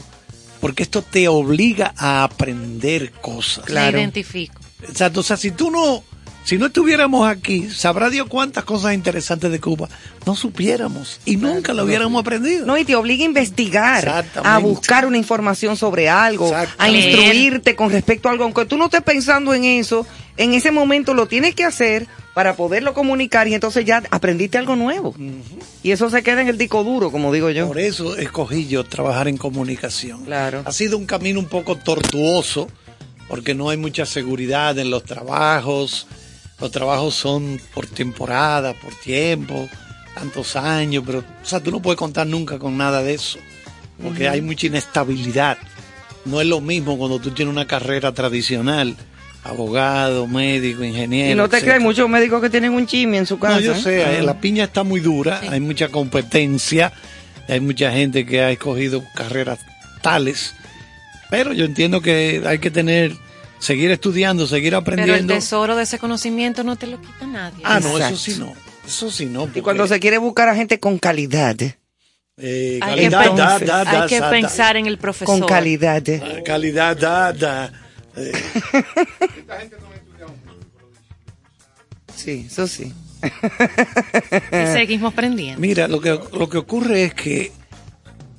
Porque 0.60 0.82
esto 0.82 1.02
te 1.02 1.26
obliga 1.28 1.92
a 1.96 2.22
aprender 2.22 3.12
cosas. 3.12 3.64
Claro. 3.64 3.96
Me 3.96 4.02
identifico. 4.02 4.60
Exacto. 4.82 5.20
O 5.20 5.22
sea, 5.22 5.36
si 5.36 5.50
tú 5.50 5.70
no, 5.70 6.04
si 6.44 6.58
no 6.58 6.66
estuviéramos 6.66 7.28
aquí, 7.28 7.70
sabrá 7.70 8.10
Dios 8.10 8.26
cuántas 8.28 8.64
cosas 8.64 8.94
interesantes 8.94 9.50
de 9.50 9.60
Cuba 9.60 9.88
no 10.26 10.36
supiéramos 10.36 11.20
y 11.24 11.36
nunca 11.36 11.72
lo 11.72 11.84
hubiéramos 11.84 12.20
aprendido. 12.20 12.66
No, 12.66 12.76
y 12.76 12.84
te 12.84 12.94
obliga 12.94 13.24
a 13.24 13.26
investigar, 13.26 14.26
a 14.42 14.58
buscar 14.58 15.06
una 15.06 15.18
información 15.18 15.76
sobre 15.76 16.08
algo, 16.08 16.52
a 16.78 16.88
instruirte 16.88 17.74
con 17.74 17.90
respecto 17.90 18.28
a 18.28 18.32
algo. 18.32 18.44
Aunque 18.44 18.64
tú 18.64 18.76
no 18.76 18.86
estés 18.86 19.02
pensando 19.02 19.54
en 19.54 19.64
eso, 19.64 20.06
en 20.36 20.54
ese 20.54 20.70
momento 20.70 21.14
lo 21.14 21.26
tienes 21.26 21.54
que 21.54 21.64
hacer 21.64 22.06
para 22.34 22.56
poderlo 22.56 22.94
comunicar 22.94 23.46
y 23.48 23.54
entonces 23.54 23.84
ya 23.84 24.02
aprendiste 24.10 24.58
algo 24.58 24.76
nuevo. 24.76 25.14
Y 25.82 25.90
eso 25.90 26.08
se 26.08 26.22
queda 26.22 26.40
en 26.40 26.48
el 26.48 26.58
disco 26.58 26.82
duro, 26.84 27.10
como 27.10 27.32
digo 27.32 27.50
yo. 27.50 27.68
Por 27.68 27.78
eso 27.78 28.16
escogí 28.16 28.66
yo 28.66 28.84
trabajar 28.84 29.28
en 29.28 29.36
comunicación. 29.36 30.24
Claro. 30.24 30.62
Ha 30.64 30.72
sido 30.72 30.96
un 30.96 31.06
camino 31.06 31.38
un 31.38 31.46
poco 31.46 31.76
tortuoso 31.76 32.68
porque 33.28 33.54
no 33.54 33.70
hay 33.70 33.76
mucha 33.76 34.06
seguridad 34.06 34.78
en 34.78 34.90
los 34.90 35.04
trabajos. 35.04 36.06
Los 36.62 36.70
trabajos 36.70 37.14
son 37.14 37.60
por 37.74 37.86
temporada, 37.86 38.72
por 38.72 38.94
tiempo, 38.94 39.68
tantos 40.14 40.56
años, 40.56 41.04
pero 41.04 41.18
o 41.18 41.46
sea, 41.46 41.60
tú 41.60 41.70
no 41.70 41.82
puedes 41.82 41.98
contar 41.98 42.26
nunca 42.26 42.58
con 42.58 42.78
nada 42.78 43.02
de 43.02 43.14
eso 43.14 43.38
porque 44.02 44.28
hay 44.28 44.40
mucha 44.40 44.66
inestabilidad. 44.66 45.58
No 46.24 46.40
es 46.40 46.46
lo 46.46 46.60
mismo 46.60 46.98
cuando 46.98 47.18
tú 47.18 47.30
tienes 47.30 47.52
una 47.52 47.66
carrera 47.66 48.12
tradicional, 48.12 48.96
abogado, 49.44 50.26
médico, 50.26 50.84
ingeniero. 50.84 51.32
Y 51.32 51.34
no 51.34 51.48
te 51.48 51.56
etcétera. 51.56 51.76
crees, 51.76 51.84
muchos 51.84 52.08
médicos 52.08 52.40
que 52.40 52.50
tienen 52.50 52.72
un 52.72 52.86
chimi 52.86 53.18
en 53.18 53.26
su 53.26 53.38
casa. 53.38 53.56
No, 53.56 53.60
yo 53.60 53.72
¿eh? 53.72 53.80
sé, 53.80 54.18
eh, 54.18 54.22
la 54.22 54.40
piña 54.40 54.64
está 54.64 54.82
muy 54.82 55.00
dura, 55.00 55.40
hay 55.48 55.60
mucha 55.60 55.88
competencia, 55.88 56.92
hay 57.48 57.60
mucha 57.60 57.90
gente 57.92 58.24
que 58.24 58.40
ha 58.40 58.50
escogido 58.50 59.02
carreras 59.14 59.58
tales, 60.00 60.54
pero 61.30 61.52
yo 61.52 61.64
entiendo 61.64 62.00
que 62.00 62.42
hay 62.46 62.58
que 62.58 62.70
tener, 62.70 63.16
seguir 63.62 63.90
estudiando, 63.92 64.46
seguir 64.46 64.70
Pero 64.72 64.78
el 64.78 64.82
aprendiendo. 64.82 65.34
tesoro 65.34 65.76
de 65.76 65.84
ese 65.84 65.98
conocimiento 65.98 66.64
no 66.64 66.76
te 66.76 66.86
lo 66.88 67.00
quita 67.00 67.26
nadie. 67.26 67.62
Ah, 67.64 67.78
no, 67.80 67.90
Exacto. 67.96 68.14
eso 68.14 68.16
sí 68.16 68.36
no, 68.38 68.54
eso 68.86 69.10
sí 69.10 69.26
no. 69.26 69.48
Y 69.54 69.60
cuando 69.60 69.86
se 69.86 70.00
quiere 70.00 70.18
buscar 70.18 70.48
a 70.48 70.54
gente 70.56 70.80
con 70.80 70.98
calidad, 70.98 71.60
¿eh? 71.62 71.76
Hay 72.38 72.96
que, 72.96 73.10
calidad, 73.10 73.24
pen- 73.26 73.36
da, 73.36 73.58
da, 73.60 73.84
da, 73.84 74.02
hay 74.02 74.08
que 74.08 74.18
da, 74.20 74.30
pensar 74.30 74.76
en 74.76 74.86
el 74.86 74.98
profesor. 74.98 75.38
con 75.38 75.46
calidad. 75.48 76.06
¿eh? 76.08 76.18
da. 76.18 76.42
Calidad, 76.42 76.96
da, 76.96 77.32
da. 77.32 77.72
Eh, 78.16 78.32
Sí, 82.14 82.44
eso 82.46 82.66
sí. 82.68 82.92
Y 83.22 84.66
seguimos 84.72 85.12
aprendiendo. 85.12 85.60
Mira, 85.60 85.88
lo 85.88 86.00
que, 86.00 86.10
lo 86.10 86.48
que 86.48 86.58
ocurre 86.58 87.04
es 87.04 87.14
que 87.14 87.52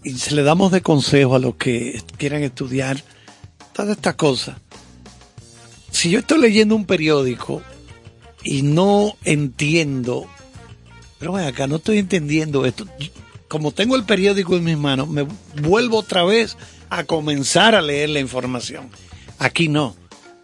y 0.04 0.18
se 0.18 0.36
le 0.36 0.44
damos 0.44 0.72
de 0.72 0.82
consejo 0.82 1.36
a 1.36 1.40
los 1.40 1.56
que 1.56 2.02
quieran 2.18 2.44
estudiar 2.44 2.98
todas 3.74 3.96
estas 3.98 4.16
cosas. 4.16 4.58
Si 5.94 6.10
yo 6.10 6.20
estoy 6.20 6.40
leyendo 6.42 6.76
un 6.76 6.86
periódico 6.86 7.62
y 8.44 8.64
no 8.64 9.16
entiendo, 9.24 10.28
pero 11.20 11.38
acá, 11.38 11.68
no 11.68 11.78
estoy 11.78 12.00
entendiendo 12.00 12.66
esto. 12.66 12.86
Como 13.48 13.72
tengo 13.72 13.96
el 13.96 14.04
periódico 14.04 14.58
en 14.58 14.64
mis 14.64 14.78
manos, 14.78 15.08
me 15.08 15.26
vuelvo 15.62 16.00
otra 16.00 16.24
vez 16.24 16.58
a 16.90 17.04
comenzar 17.04 17.76
a 17.76 17.82
leer 17.82 18.10
la 18.10 18.20
información. 18.20 18.90
Aquí 19.38 19.70
no. 19.70 19.96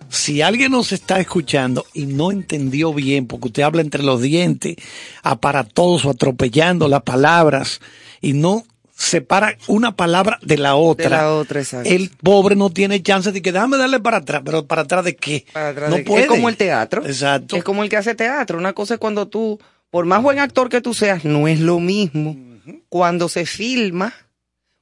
Si 0.07 0.43
alguien 0.43 0.71
nos 0.71 0.91
está 0.91 1.19
escuchando 1.19 1.85
y 1.93 2.05
no 2.05 2.31
entendió 2.31 2.93
bien, 2.93 3.25
porque 3.25 3.47
usted 3.47 3.63
habla 3.63 3.81
entre 3.81 4.03
los 4.03 4.21
dientes, 4.21 4.75
aparatoso, 5.23 6.11
atropellando 6.11 6.87
las 6.87 7.01
palabras, 7.01 7.81
y 8.21 8.33
no 8.33 8.65
separa 8.99 9.57
una 9.67 9.95
palabra 9.95 10.39
de 10.41 10.57
la 10.57 10.75
otra. 10.75 11.05
De 11.05 11.09
la 11.15 11.33
otra, 11.33 11.61
exacto. 11.61 11.89
El 11.89 12.09
pobre 12.21 12.55
no 12.57 12.69
tiene 12.69 13.01
chance 13.01 13.31
de 13.31 13.41
que 13.41 13.53
déjame 13.53 13.77
darle 13.77 13.99
para 14.01 14.17
atrás, 14.17 14.41
pero 14.43 14.65
para 14.67 14.81
atrás 14.81 15.05
de 15.05 15.15
qué? 15.15 15.45
Para 15.53 15.69
atrás 15.69 15.89
no 15.89 15.95
de- 15.95 16.03
puede. 16.03 16.23
Es 16.23 16.27
como 16.27 16.49
el 16.49 16.57
teatro. 16.57 17.05
Exacto. 17.05 17.55
Es 17.55 17.63
como 17.63 17.83
el 17.83 17.89
que 17.89 17.95
hace 17.97 18.13
teatro. 18.13 18.57
Una 18.57 18.73
cosa 18.73 18.95
es 18.95 18.99
cuando 18.99 19.27
tú, 19.29 19.57
por 19.89 20.05
más 20.05 20.21
buen 20.21 20.39
actor 20.39 20.67
que 20.67 20.81
tú 20.81 20.93
seas, 20.93 21.23
no 21.23 21.47
es 21.47 21.61
lo 21.61 21.79
mismo 21.79 22.35
cuando 22.89 23.29
se 23.29 23.45
filma 23.45 24.13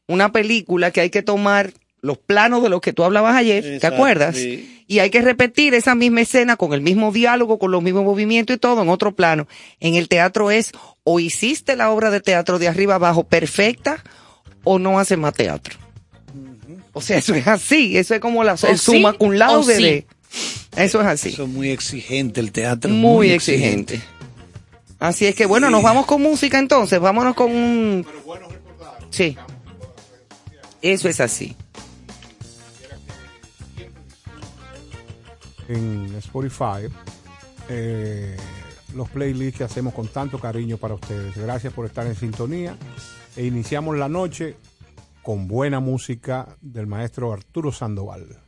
una 0.08 0.32
película 0.32 0.90
que 0.92 1.02
hay 1.02 1.10
que 1.12 1.22
tomar 1.22 1.72
los 2.02 2.18
planos 2.18 2.64
de 2.64 2.70
los 2.70 2.82
que 2.82 2.94
tú 2.94 3.04
hablabas 3.04 3.36
ayer, 3.36 3.80
¿te 3.80 3.88
acuerdas? 3.88 4.36
sí. 4.36 4.74
Y 4.90 5.00
hay 5.00 5.10
que 5.10 5.22
repetir 5.22 5.74
esa 5.74 5.96
misma 5.96 6.22
escena 6.22 6.56
con 6.56 6.72
el 6.72 6.80
mismo 6.80 7.12
diálogo, 7.12 7.60
con 7.60 7.72
los 7.72 7.84
mismos 7.84 8.06
movimientos 8.06 8.56
y 8.56 8.58
todo 8.58 8.82
en 8.82 8.88
otro 8.88 9.14
plano. 9.14 9.46
En 9.82 9.96
el 9.96 10.08
teatro 10.08 10.50
es 10.50 10.72
o 11.10 11.22
hiciste 11.22 11.78
la 11.78 11.90
obra 11.90 12.12
de 12.12 12.20
teatro 12.20 12.60
de 12.60 12.68
arriba 12.68 12.96
abajo 12.96 13.24
perfecta 13.24 14.04
o 14.66 14.78
no 14.78 15.00
haces 15.00 15.18
más 15.18 15.34
teatro. 15.34 15.78
O 16.92 17.00
sea, 17.00 17.18
eso 17.18 17.34
es 17.34 17.48
así, 17.48 17.98
eso 17.98 18.14
es 18.14 18.20
como 18.20 18.44
la, 18.44 18.56
el 18.62 18.76
O 18.76 18.78
summa 18.78 19.12
sí, 19.14 19.18
cum 19.18 19.32
laude 19.32 19.78
sí. 19.78 19.84
de... 19.84 20.08
Eso 20.76 21.00
es 21.00 21.08
así 21.08 21.30
Eso 21.30 21.44
es 21.44 21.50
muy 21.50 21.70
exigente, 21.70 22.42
el 22.42 22.52
teatro. 22.52 22.92
muy 22.92 23.32
exigente. 23.32 24.02
Así 25.00 25.26
es 25.26 25.34
que 25.34 25.46
bueno, 25.46 25.70
nos 25.70 25.82
vamos 25.82 26.06
con 26.06 26.22
música 26.22 26.60
entonces, 26.60 27.00
vámonos 27.00 27.36
con 27.36 27.52
un... 27.52 28.06
Sí. 29.10 29.38
Eso 30.82 31.08
es 31.08 31.22
así. 31.22 31.56
en 35.70 36.14
Spotify 36.18 36.88
eh, 37.70 38.38
los 38.96 39.10
playlists 39.10 39.58
que 39.58 39.63
hacemos 39.63 39.94
con 39.94 40.08
tanto 40.08 40.39
cariño 40.39 40.77
para 40.77 40.94
ustedes. 40.94 41.36
Gracias 41.38 41.74
por 41.74 41.86
estar 41.86 42.08
en 42.08 42.15
sintonía 42.15 42.77
e 43.36 43.46
iniciamos 43.46 43.98
la 43.98 44.10
noche 44.10 44.56
con 45.22 45.48
buena 45.48 45.79
música 45.79 46.58
del 46.62 46.88
maestro 46.88 47.34
Arturo 47.34 47.72
Sandoval. 47.72 48.47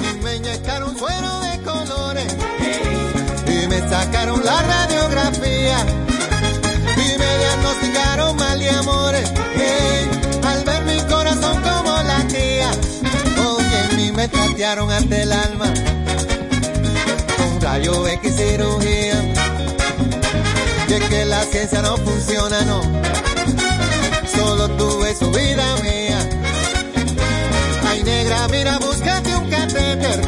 Y 0.00 0.22
me 0.22 0.36
inyectaron 0.36 0.96
suero 0.96 1.40
de 1.40 1.62
colores 1.62 2.36
y 3.46 3.66
me 3.66 3.80
sacaron 3.88 4.44
la 4.44 4.62
radiografía 4.62 5.78
y 6.96 7.18
me 7.18 7.38
diagnosticaron 7.38 8.36
mal 8.36 8.58
de 8.60 8.70
amores 8.70 9.32
Ey, 9.56 10.08
al 10.44 10.64
ver 10.64 10.84
mi 10.84 11.00
corazón 11.12 11.60
como 11.60 12.02
latía 12.04 12.70
Oye, 13.36 13.96
mí 13.96 14.12
me 14.12 14.28
tratearon 14.28 14.92
ante 14.92 15.22
el 15.22 15.32
alma 15.32 15.66
con 17.36 17.60
rayo 17.60 18.06
X 18.06 18.36
cirugía. 18.36 19.22
Y 20.88 20.92
es 20.92 21.04
que 21.08 21.24
la 21.24 21.42
ciencia 21.44 21.82
no 21.82 21.96
funciona, 21.96 22.60
no. 22.62 22.80
Solo 24.34 24.68
tuve 24.70 25.14
su 25.14 25.30
vida 25.30 25.76
mía. 25.82 25.97
Negra, 28.08 28.48
mira, 28.48 28.78
búscate 28.78 29.36
un 29.36 29.50
catéter. 29.50 30.27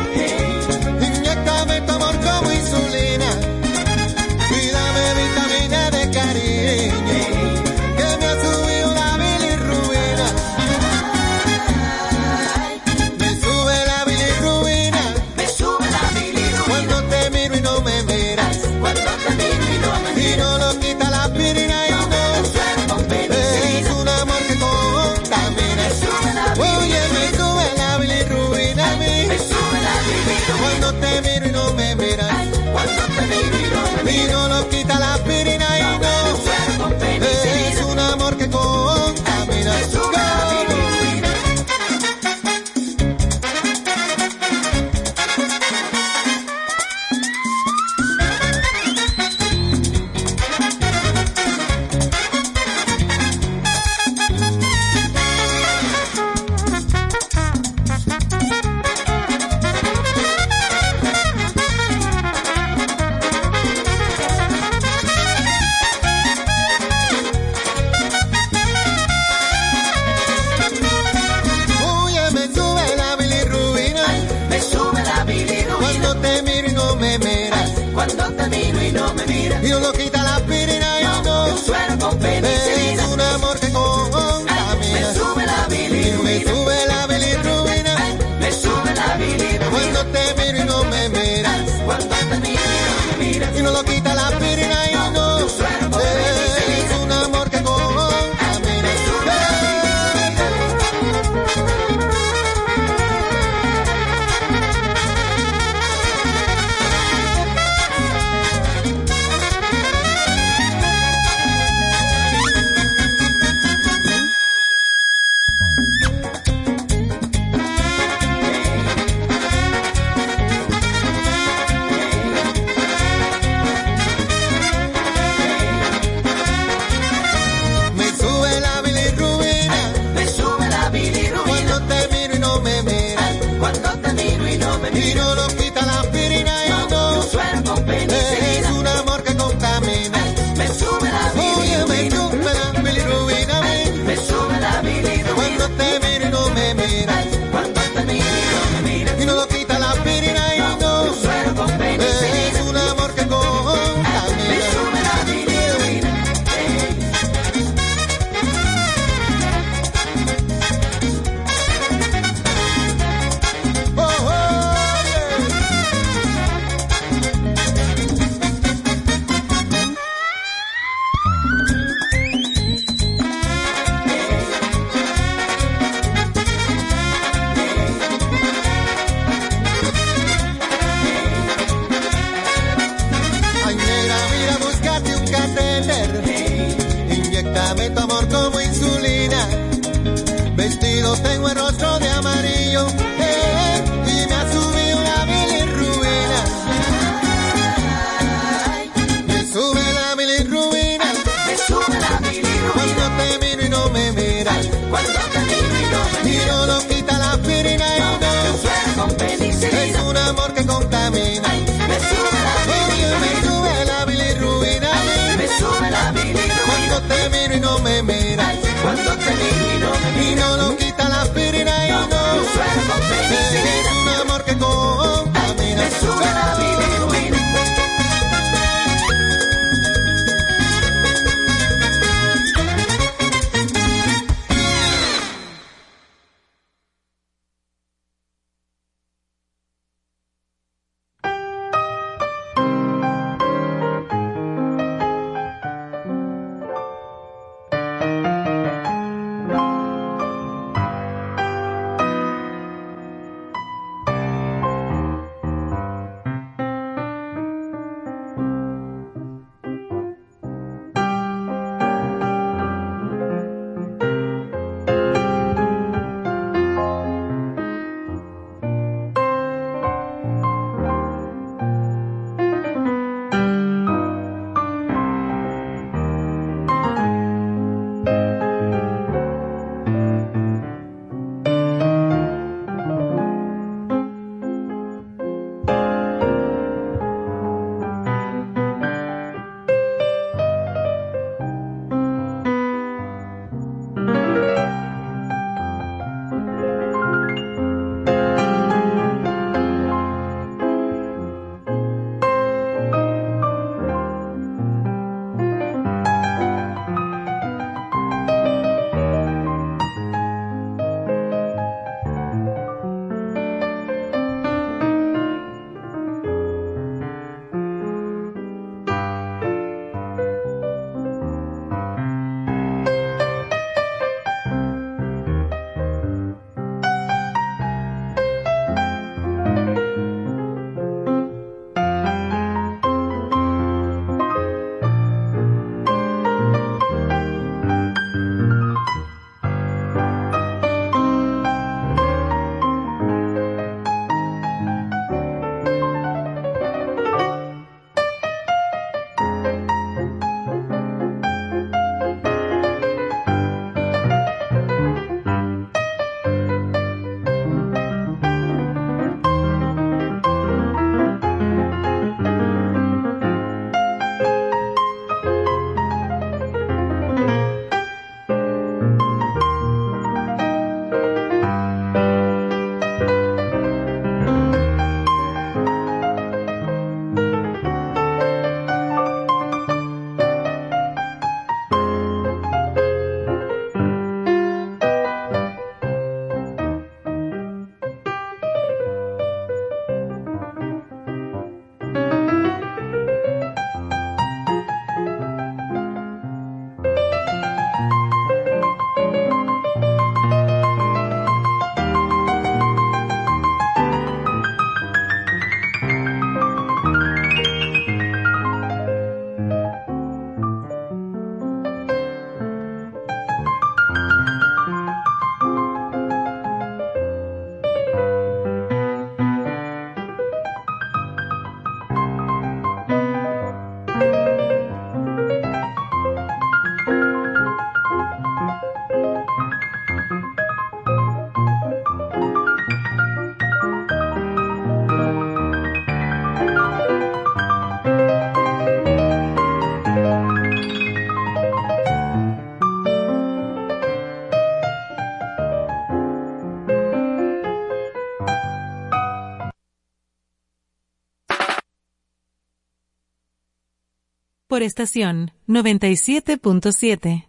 Por 454.61 454.67
estación 454.67 455.33
97.7. 455.49 457.27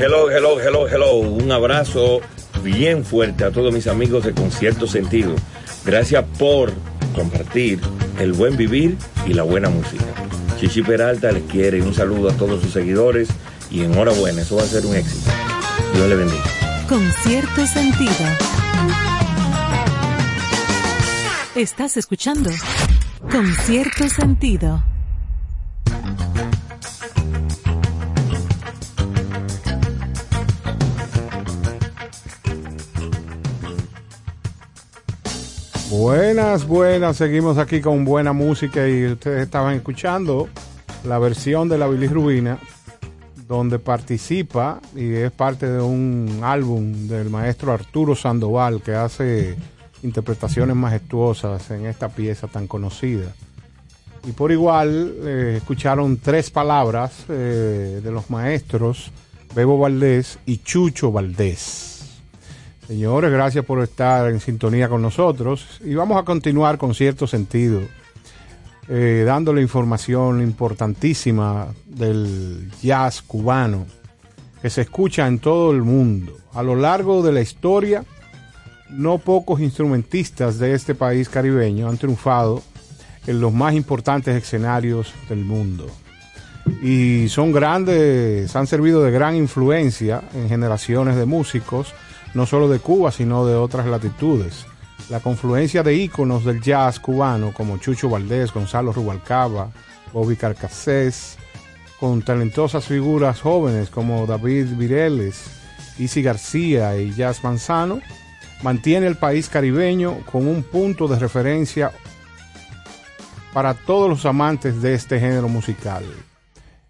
Hello, 0.00 0.30
hello, 0.30 0.58
hello, 0.58 0.88
hello. 0.88 1.16
Un 1.18 1.52
abrazo 1.52 2.22
bien 2.62 3.04
fuerte 3.04 3.44
a 3.44 3.50
todos 3.50 3.74
mis 3.74 3.86
amigos 3.88 4.24
de 4.24 4.32
Concierto 4.32 4.86
Sentido. 4.86 5.34
Gracias 5.84 6.24
por 6.38 6.72
compartir 7.14 7.78
el 8.18 8.32
buen 8.32 8.56
vivir 8.56 8.96
y 9.26 9.34
la 9.34 9.42
buena 9.42 9.68
música. 9.68 10.06
Chichi 10.58 10.82
Peralta 10.82 11.30
les 11.30 11.42
quiere 11.42 11.82
un 11.82 11.92
saludo 11.92 12.30
a 12.30 12.32
todos 12.38 12.62
sus 12.62 12.72
seguidores 12.72 13.28
y 13.70 13.82
enhorabuena, 13.82 14.40
eso 14.40 14.56
va 14.56 14.62
a 14.62 14.66
ser 14.66 14.86
un 14.86 14.96
éxito. 14.96 15.30
Dios 15.92 16.08
le 16.08 16.16
bendiga. 16.16 16.44
Con 16.88 17.02
cierto 17.22 17.66
sentido. 17.66 18.24
Estás 21.54 21.98
escuchando 21.98 22.48
Con 23.30 23.46
cierto 23.66 24.08
sentido. 24.08 24.82
Buenas, 35.96 36.66
buenas, 36.66 37.16
seguimos 37.16 37.56
aquí 37.56 37.80
con 37.80 38.04
buena 38.04 38.32
música 38.32 38.88
y 38.88 39.06
ustedes 39.06 39.44
estaban 39.44 39.76
escuchando 39.76 40.48
la 41.04 41.20
versión 41.20 41.68
de 41.68 41.78
la 41.78 41.86
Bilis 41.86 42.10
Rubina 42.10 42.58
donde 43.46 43.78
participa 43.78 44.80
y 44.96 45.12
es 45.12 45.30
parte 45.30 45.66
de 45.66 45.80
un 45.80 46.40
álbum 46.42 47.06
del 47.06 47.30
maestro 47.30 47.72
Arturo 47.72 48.16
Sandoval 48.16 48.82
que 48.82 48.92
hace 48.92 49.54
interpretaciones 50.02 50.74
majestuosas 50.74 51.70
en 51.70 51.86
esta 51.86 52.08
pieza 52.08 52.48
tan 52.48 52.66
conocida. 52.66 53.32
Y 54.26 54.32
por 54.32 54.50
igual 54.50 55.14
eh, 55.22 55.54
escucharon 55.58 56.16
tres 56.16 56.50
palabras 56.50 57.24
eh, 57.28 58.00
de 58.02 58.10
los 58.10 58.30
maestros 58.30 59.12
Bebo 59.54 59.78
Valdés 59.78 60.40
y 60.44 60.58
Chucho 60.58 61.12
Valdés. 61.12 61.93
Señores, 62.86 63.32
gracias 63.32 63.64
por 63.64 63.82
estar 63.82 64.30
en 64.30 64.40
sintonía 64.40 64.90
con 64.90 65.00
nosotros 65.00 65.80
y 65.82 65.94
vamos 65.94 66.18
a 66.18 66.24
continuar 66.24 66.76
con 66.76 66.94
cierto 66.94 67.26
sentido, 67.26 67.80
eh, 68.88 69.24
dándole 69.26 69.62
información 69.62 70.42
importantísima 70.42 71.68
del 71.86 72.70
jazz 72.82 73.22
cubano 73.22 73.86
que 74.60 74.68
se 74.68 74.82
escucha 74.82 75.26
en 75.26 75.38
todo 75.38 75.72
el 75.72 75.82
mundo. 75.82 76.36
A 76.52 76.62
lo 76.62 76.76
largo 76.76 77.22
de 77.22 77.32
la 77.32 77.40
historia, 77.40 78.04
no 78.90 79.16
pocos 79.16 79.60
instrumentistas 79.60 80.58
de 80.58 80.74
este 80.74 80.94
país 80.94 81.30
caribeño 81.30 81.88
han 81.88 81.96
triunfado 81.96 82.62
en 83.26 83.40
los 83.40 83.52
más 83.52 83.74
importantes 83.74 84.36
escenarios 84.36 85.14
del 85.30 85.44
mundo. 85.44 85.86
Y 86.82 87.28
son 87.28 87.50
grandes, 87.52 88.54
han 88.54 88.66
servido 88.66 89.02
de 89.02 89.10
gran 89.10 89.36
influencia 89.36 90.22
en 90.34 90.48
generaciones 90.50 91.16
de 91.16 91.24
músicos, 91.24 91.94
no 92.34 92.46
solo 92.46 92.68
de 92.68 92.80
Cuba, 92.80 93.10
sino 93.10 93.46
de 93.46 93.54
otras 93.54 93.86
latitudes. 93.86 94.66
La 95.08 95.20
confluencia 95.20 95.82
de 95.82 95.94
íconos 95.94 96.44
del 96.44 96.60
jazz 96.60 96.98
cubano 96.98 97.52
como 97.52 97.78
Chucho 97.78 98.08
Valdés, 98.08 98.52
Gonzalo 98.52 98.92
Rubalcaba, 98.92 99.70
Bobby 100.12 100.36
Carcassés, 100.36 101.36
con 101.98 102.22
talentosas 102.22 102.84
figuras 102.84 103.40
jóvenes 103.40 103.90
como 103.90 104.26
David 104.26 104.76
Vireles, 104.76 105.44
Isi 105.98 106.22
García 106.22 106.96
y 106.96 107.14
Jazz 107.14 107.44
Manzano, 107.44 108.00
mantiene 108.62 109.06
el 109.06 109.16
país 109.16 109.48
caribeño 109.48 110.18
con 110.30 110.46
un 110.48 110.62
punto 110.62 111.06
de 111.06 111.18
referencia 111.18 111.92
para 113.52 113.74
todos 113.74 114.08
los 114.08 114.26
amantes 114.26 114.82
de 114.82 114.94
este 114.94 115.20
género 115.20 115.48
musical. 115.48 116.04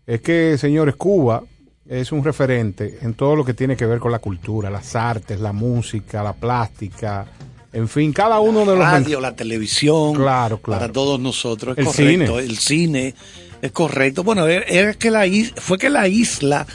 Es 0.07 0.21
que, 0.21 0.57
señores, 0.57 0.97
Cuba 0.97 1.43
es 1.88 2.12
un 2.12 2.25
referente 2.25 2.99
en 3.03 3.14
todo 3.14 3.37
lo 3.37 3.44
que 3.44 3.55
tiene 3.55 3.77
que 3.77 3.87
ver 3.87 3.99
con 3.99 4.11
la 4.12 4.18
cultura, 4.18 4.70
las 4.70 4.94
artes, 4.97 5.38
la 5.40 5.53
música, 5.53 6.23
la 6.23 6.33
plástica, 6.33 7.27
en 7.73 7.88
fin, 7.88 8.12
cada 8.12 8.38
uno 8.40 8.61
de 8.61 8.66
los... 8.66 8.79
Radio, 8.79 9.20
la 9.20 9.35
televisión, 9.35 10.14
Claro, 10.14 10.59
claro. 10.62 10.81
para 10.81 10.92
todos 10.92 11.18
nosotros, 11.20 11.77
es 11.77 11.79
El 11.79 11.85
correcto. 11.92 12.38
cine. 12.38 12.38
El 12.51 12.59
cine, 12.59 13.14
es 13.61 13.73
correcto. 13.73 14.23
Bueno, 14.23 14.47
era- 14.47 14.64
era 14.66 14.94
que 14.94 15.11
la 15.11 15.27
is- 15.27 15.53
fue 15.57 15.77
que 15.77 15.90
la 15.90 16.07
isla, 16.09 16.66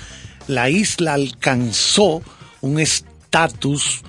la 0.47 0.69
isla 0.69 1.13
alcanzó 1.13 2.21
un 2.61 2.79
estatus 2.79 4.01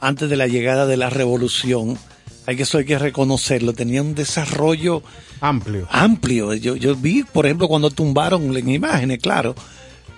antes 0.00 0.30
de 0.30 0.36
la 0.36 0.46
llegada 0.46 0.86
de 0.86 0.96
la 0.96 1.10
revolución. 1.10 1.98
Hay 2.46 2.56
que 2.56 2.62
eso 2.62 2.78
hay 2.78 2.86
que 2.86 2.98
reconocerlo. 2.98 3.74
Tenía 3.74 4.00
un 4.00 4.14
desarrollo 4.14 5.02
amplio. 5.42 5.86
amplio. 5.90 6.54
Yo, 6.54 6.76
yo 6.76 6.96
vi, 6.96 7.24
por 7.24 7.44
ejemplo, 7.44 7.68
cuando 7.68 7.90
tumbaron 7.90 8.56
en 8.56 8.70
imágenes, 8.70 9.18
claro, 9.18 9.54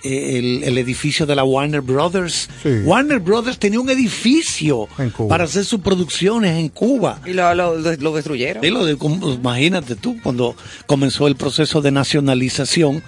el, 0.04 0.62
el 0.64 0.78
edificio 0.78 1.26
de 1.26 1.34
la 1.36 1.44
Warner 1.44 1.80
Brothers. 1.80 2.48
Warner 2.84 3.18
Brothers 3.18 3.58
tenía 3.58 3.80
un 3.80 3.90
edificio 3.90 4.88
Cuba. 5.16 5.28
para 5.28 5.44
hacer 5.44 5.64
sus 5.64 5.80
producciones 5.80 6.58
en 6.58 6.68
Cuba. 6.68 7.20
Y 7.26 7.32
lo, 7.32 7.54
lo, 7.54 7.76
lo 7.76 8.14
destruyeron. 8.14 8.62
Sí, 8.62 8.70
lo 8.70 8.84
de- 8.84 8.96
imagínate 9.34 9.96
tú, 9.96 10.16
cuando 10.22 10.56
comenzó 10.86 11.26
el 11.26 11.36
proceso 11.36 11.80
de 11.80 11.90
nacionalización, 11.90 13.02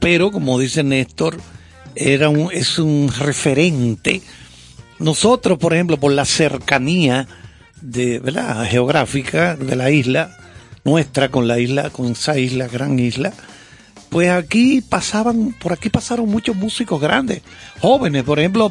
pero 0.00 0.30
como 0.30 0.58
dice 0.58 0.82
Néstor, 0.82 1.38
era 1.96 2.28
un, 2.28 2.50
es 2.52 2.78
un 2.78 3.10
referente. 3.18 4.22
Nosotros, 4.98 5.58
por 5.58 5.74
ejemplo, 5.74 5.98
por 5.98 6.12
la 6.12 6.24
cercanía 6.24 7.26
de, 7.80 8.18
¿verdad? 8.20 8.64
geográfica 8.68 9.56
de 9.56 9.76
la 9.76 9.90
isla, 9.90 10.36
nuestra 10.84 11.30
con 11.30 11.48
la 11.48 11.58
isla, 11.58 11.90
con 11.90 12.12
esa 12.12 12.38
isla, 12.38 12.68
gran 12.68 12.98
isla, 12.98 13.32
pues 14.14 14.30
aquí 14.30 14.80
pasaban, 14.80 15.56
por 15.60 15.72
aquí 15.72 15.90
pasaron 15.90 16.28
muchos 16.28 16.54
músicos 16.54 17.00
grandes, 17.00 17.42
jóvenes, 17.80 18.22
por 18.22 18.38
ejemplo, 18.38 18.70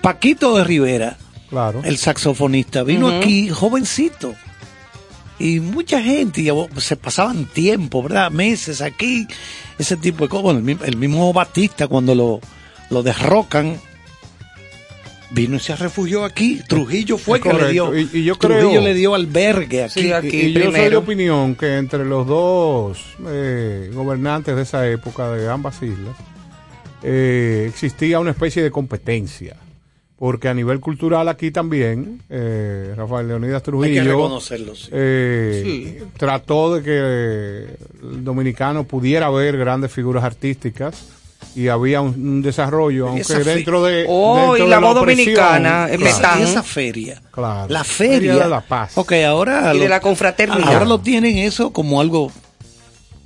Paquito 0.00 0.56
de 0.56 0.62
Rivera, 0.62 1.16
Claro. 1.50 1.82
el 1.84 1.98
saxofonista, 1.98 2.84
vino 2.84 3.08
aquí 3.08 3.48
jovencito. 3.48 4.36
Y 5.36 5.58
mucha 5.58 6.00
gente 6.00 6.42
y 6.42 6.48
se 6.80 6.94
pasaban 6.94 7.44
tiempo, 7.46 8.04
¿verdad? 8.04 8.30
Meses 8.30 8.80
aquí, 8.80 9.26
ese 9.80 9.96
tipo 9.96 10.22
de 10.22 10.28
cosas. 10.28 10.44
Bueno, 10.44 10.78
el 10.84 10.96
mismo 10.96 11.32
Batista 11.32 11.88
cuando 11.88 12.14
lo, 12.14 12.40
lo 12.88 13.02
derrocan, 13.02 13.80
vino 15.34 15.56
y 15.56 15.60
se 15.60 15.74
refugió 15.76 16.24
aquí. 16.24 16.60
Trujillo 16.68 17.18
fue 17.18 17.40
que 17.40 17.52
le 17.52 17.70
dio. 17.72 17.96
Y- 17.96 18.08
y 18.12 18.24
yo 18.24 18.36
Trujillo 18.36 18.68
creo- 18.70 18.80
le 18.82 18.94
dio 18.94 19.14
albergue 19.14 19.82
aquí. 19.84 20.00
y, 20.00 20.36
y 20.36 20.52
yo 20.52 20.70
soy 20.70 20.88
de 20.90 20.96
opinión 20.96 21.54
que 21.56 21.76
entre 21.76 22.04
los 22.04 22.26
dos 22.26 22.98
eh, 23.26 23.90
gobernantes 23.92 24.54
de 24.56 24.62
esa 24.62 24.88
época 24.88 25.30
de 25.32 25.50
ambas 25.50 25.82
islas 25.82 26.16
eh, 27.02 27.66
existía 27.68 28.20
una 28.20 28.30
especie 28.30 28.62
de 28.62 28.70
competencia. 28.70 29.56
Porque 30.16 30.48
a 30.48 30.54
nivel 30.54 30.78
cultural 30.78 31.28
aquí 31.28 31.50
también, 31.50 32.22
eh, 32.30 32.94
Rafael 32.96 33.26
Leonidas 33.28 33.62
Trujillo 33.64 34.04
reconocerlo, 34.04 34.74
sí. 34.76 34.88
eh, 34.92 36.02
trató 36.16 36.76
de 36.76 36.82
que 36.82 36.96
el 38.06 38.24
dominicano 38.24 38.84
pudiera 38.84 39.28
ver 39.30 39.58
grandes 39.58 39.90
figuras 39.90 40.22
artísticas 40.22 41.08
y 41.54 41.68
había 41.68 42.00
un, 42.00 42.08
un 42.10 42.42
desarrollo, 42.42 43.08
aunque 43.08 43.34
dentro 43.44 43.82
de... 43.84 44.04
Oh, 44.08 44.36
dentro 44.38 44.56
y 44.56 44.60
de 44.62 44.68
la 44.68 44.78
voz 44.78 44.96
opresión, 44.96 45.34
dominicana, 45.34 45.88
en 45.90 46.00
Y 46.00 46.04
esa- 46.04 46.62
feria. 46.62 47.22
Claro. 47.30 47.66
La 47.68 47.84
feria. 47.84 48.34
de 48.36 48.48
la 48.48 48.60
paz. 48.60 48.92
Ok, 48.96 49.12
ahora. 49.26 49.74
Y 49.74 49.78
de 49.80 49.88
la 49.88 50.00
confraternidad. 50.00 50.72
Ahora 50.72 50.84
lo 50.84 50.98
tienen 51.00 51.38
eso 51.38 51.72
como 51.72 52.00
algo 52.00 52.30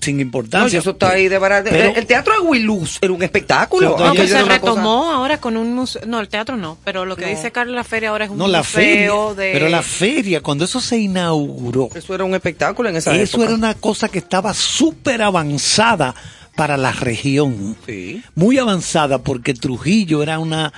sin 0.01 0.21
importancia. 0.21 0.79
No, 0.79 0.81
eso 0.81 0.91
está 0.93 1.11
ahí 1.11 1.29
de 1.29 1.39
barato. 1.39 1.71
Pero- 1.71 1.91
el, 1.91 1.97
el 1.97 2.07
teatro 2.07 2.33
de 2.35 2.41
Huiluz 2.41 2.99
era 3.03 3.13
un 3.13 3.23
espectáculo. 3.23 3.97
Sí, 3.99 4.05
Aunque 4.05 4.29
se 4.29 4.35
cosa- 4.41 4.45
retomó 4.53 5.11
ahora 5.13 5.39
con 5.41 5.57
un 5.57 5.75
museo. 5.75 6.03
No, 6.07 6.21
el 6.21 6.29
teatro 6.29 6.57
no, 6.57 6.79
pero 6.85 7.05
lo 7.05 7.17
que 7.17 7.27
dice 7.27 7.51
Carlos, 7.51 7.75
la 7.75 7.83
feria 7.85 8.11
ahora 8.11 8.27
es 8.27 8.31
un 8.31 8.39
No, 8.39 8.47
la 8.47 8.63
feria. 8.63 9.11
museo 9.13 9.35
de. 9.35 9.51
Pero 9.53 9.69
la 9.69 9.83
feria, 9.83 10.41
cuando 10.41 10.65
eso 10.65 10.81
se 10.81 10.99
inauguró. 10.99 11.89
Eso 11.95 12.15
era 12.15 12.23
un 12.25 12.35
espectáculo 12.35 12.89
en 12.89 12.97
esa 12.97 13.13
Eso 13.17 13.39
época. 13.39 13.45
era 13.47 13.55
una 13.55 13.75
cosa 13.75 14.09
que 14.09 14.19
estaba 14.21 14.55
súper 14.55 15.21
avanzada 15.21 16.15
para 16.59 16.77
la 16.77 16.91
región. 16.93 17.77
Sí. 17.87 18.21
Muy 18.35 18.59
avanzada 18.59 19.19
porque 19.23 19.55
Trujillo 19.55 20.23
era 20.25 20.39
una 20.41 20.73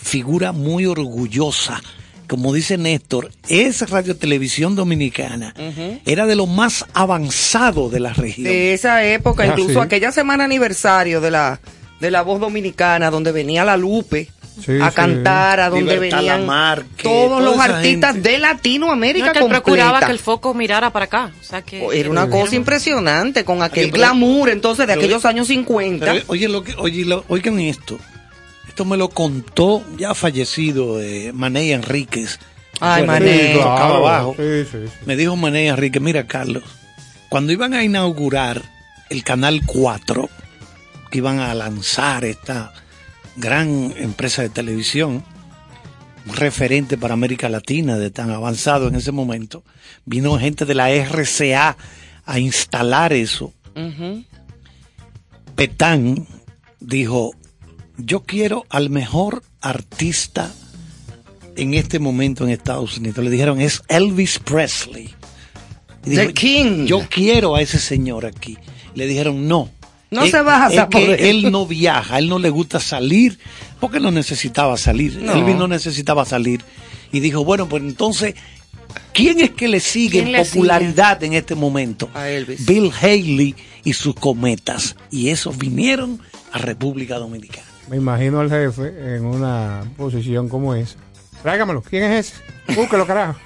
figura 0.00 0.50
muy 0.52 0.86
orgullosa. 0.86 1.80
Como 2.26 2.52
dice 2.52 2.76
Néstor, 2.78 3.30
esa 3.48 3.86
radio 3.86 4.16
televisión 4.16 4.74
dominicana 4.74 5.54
era 6.06 6.26
de 6.26 6.34
lo 6.34 6.46
más 6.46 6.84
avanzado 6.94 7.88
de 7.88 8.00
la 8.00 8.12
región. 8.14 8.44
de 8.48 8.72
esa 8.74 9.04
época, 9.04 9.44
Ah, 9.44 9.46
incluso 9.48 9.74
sí. 9.74 9.78
aquella 9.78 10.10
semana 10.10 10.42
aniversario 10.44 11.20
de 11.20 11.30
la 11.30 11.60
de 12.00 12.10
la 12.10 12.22
voz 12.22 12.40
dominicana, 12.40 13.10
donde 13.10 13.30
venía 13.32 13.64
la 13.64 13.76
Lupe 13.76 14.28
Sí, 14.64 14.78
a 14.80 14.88
sí. 14.90 14.96
cantar, 14.96 15.60
a 15.60 15.68
donde 15.68 15.94
Libertad 15.94 16.16
venían 16.18 16.40
Lamarque, 16.40 17.02
todos 17.02 17.42
los 17.42 17.58
artistas 17.60 18.14
gente. 18.14 18.30
de 18.30 18.38
Latinoamérica 18.38 19.26
No, 19.26 19.32
que 19.34 19.38
él 19.40 19.48
procuraba 19.48 20.00
que 20.00 20.12
el 20.12 20.18
foco 20.18 20.54
mirara 20.54 20.90
para 20.90 21.04
acá. 21.04 21.30
O 21.40 21.44
sea 21.44 21.62
que. 21.62 21.86
Era 21.92 22.08
una 22.10 22.28
cosa 22.30 22.54
impresionante 22.56 23.44
con 23.44 23.62
aquel 23.62 23.84
Oye, 23.84 23.92
pero- 23.92 24.02
glamour 24.02 24.48
entonces 24.48 24.86
de 24.86 24.94
pero- 24.94 25.00
aquellos 25.04 25.24
años 25.26 25.48
50. 25.48 26.06
Pero, 26.06 26.24
oye, 26.28 26.48
lo 26.48 26.64
que, 26.64 26.74
oye, 26.78 27.04
lo- 27.04 27.24
oigan 27.28 27.60
esto. 27.60 27.98
Esto 28.66 28.84
me 28.84 28.96
lo 28.96 29.08
contó 29.10 29.82
ya 29.98 30.14
fallecido 30.14 31.00
eh, 31.00 31.32
Mané 31.34 31.72
Enríquez. 31.72 32.38
Ay, 32.80 33.04
Bueno, 33.06 33.12
Mané. 33.24 33.54
tocaba 33.54 33.76
Claro, 33.76 33.96
abajo. 34.08 34.34
sí, 34.38 34.64
sí, 34.70 34.78
sí. 34.86 34.92
Me 35.06 35.16
dijo 35.16 35.34
Mané 35.36 35.68
Enrique, 35.68 35.98
mira 36.00 36.26
Carlos, 36.26 36.62
cuando 37.30 37.52
iban 37.52 37.72
a 37.74 37.82
inaugurar 37.84 38.62
el 39.08 39.22
Canal 39.24 39.62
4, 39.66 40.28
que 41.10 41.18
iban 41.18 41.40
a 41.40 41.54
lanzar 41.54 42.24
esta 42.26 42.72
gran 43.36 43.94
empresa 43.96 44.42
de 44.42 44.48
televisión, 44.48 45.24
un 46.26 46.34
referente 46.34 46.98
para 46.98 47.14
América 47.14 47.48
Latina 47.48 47.96
de 47.96 48.10
tan 48.10 48.30
avanzado 48.30 48.88
en 48.88 48.96
ese 48.96 49.12
momento, 49.12 49.62
vino 50.04 50.38
gente 50.38 50.64
de 50.64 50.74
la 50.74 50.90
RCA 50.90 51.76
a 52.24 52.38
instalar 52.38 53.12
eso. 53.12 53.52
Ujú. 53.76 54.24
Petán 55.54 56.26
dijo, 56.80 57.32
yo 57.96 58.22
quiero 58.24 58.66
al 58.68 58.90
mejor 58.90 59.42
artista 59.60 60.52
en 61.56 61.74
este 61.74 61.98
momento 61.98 62.44
en 62.44 62.50
Estados 62.50 62.98
Unidos. 62.98 63.24
Le 63.24 63.30
dijeron, 63.30 63.60
es 63.60 63.82
Elvis 63.88 64.38
Presley. 64.38 65.14
The 66.02 66.32
King. 66.32 66.86
Yo 66.86 67.06
quiero 67.08 67.56
a 67.56 67.62
ese 67.62 67.78
señor 67.78 68.26
aquí. 68.26 68.56
Le 68.94 69.06
dijeron, 69.06 69.48
no. 69.48 69.70
No 70.10 70.24
Es- 70.24 70.30
se 70.30 70.40
baja 70.40 70.68
es 70.72 70.86
que 70.88 71.30
él. 71.30 71.50
no 71.50 71.66
viaja, 71.66 72.18
él 72.18 72.28
no 72.28 72.38
le 72.38 72.50
gusta 72.50 72.78
salir, 72.80 73.38
porque 73.80 73.98
no 74.00 74.10
necesitaba 74.10 74.76
salir. 74.76 75.18
No. 75.20 75.32
Elvis 75.32 75.56
no 75.56 75.68
necesitaba 75.68 76.24
salir. 76.24 76.62
Y 77.12 77.20
dijo, 77.20 77.44
bueno, 77.44 77.68
pues 77.68 77.82
entonces 77.82 78.34
¿Quién 79.12 79.40
es 79.40 79.50
que 79.50 79.68
le 79.68 79.80
sigue 79.80 80.22
¿Quién 80.22 80.34
en 80.34 80.44
popularidad 80.46 81.22
en 81.24 81.32
este 81.34 81.54
momento? 81.54 82.08
A 82.14 82.28
Elvis. 82.28 82.64
Bill 82.66 82.92
Haley 83.00 83.54
y 83.84 83.92
sus 83.92 84.14
cometas. 84.14 84.96
Y 85.10 85.30
esos 85.30 85.58
vinieron 85.58 86.20
a 86.52 86.58
República 86.58 87.16
Dominicana. 87.18 87.66
Me 87.88 87.96
imagino 87.96 88.40
al 88.40 88.48
jefe 88.50 89.16
en 89.16 89.24
una 89.24 89.84
posición 89.96 90.48
como 90.48 90.74
esa. 90.74 90.96
Tráigamelo. 91.42 91.82
¿Quién 91.82 92.04
es 92.04 92.32
ese? 92.32 92.74
Búsquelo, 92.74 93.06
carajo. 93.06 93.38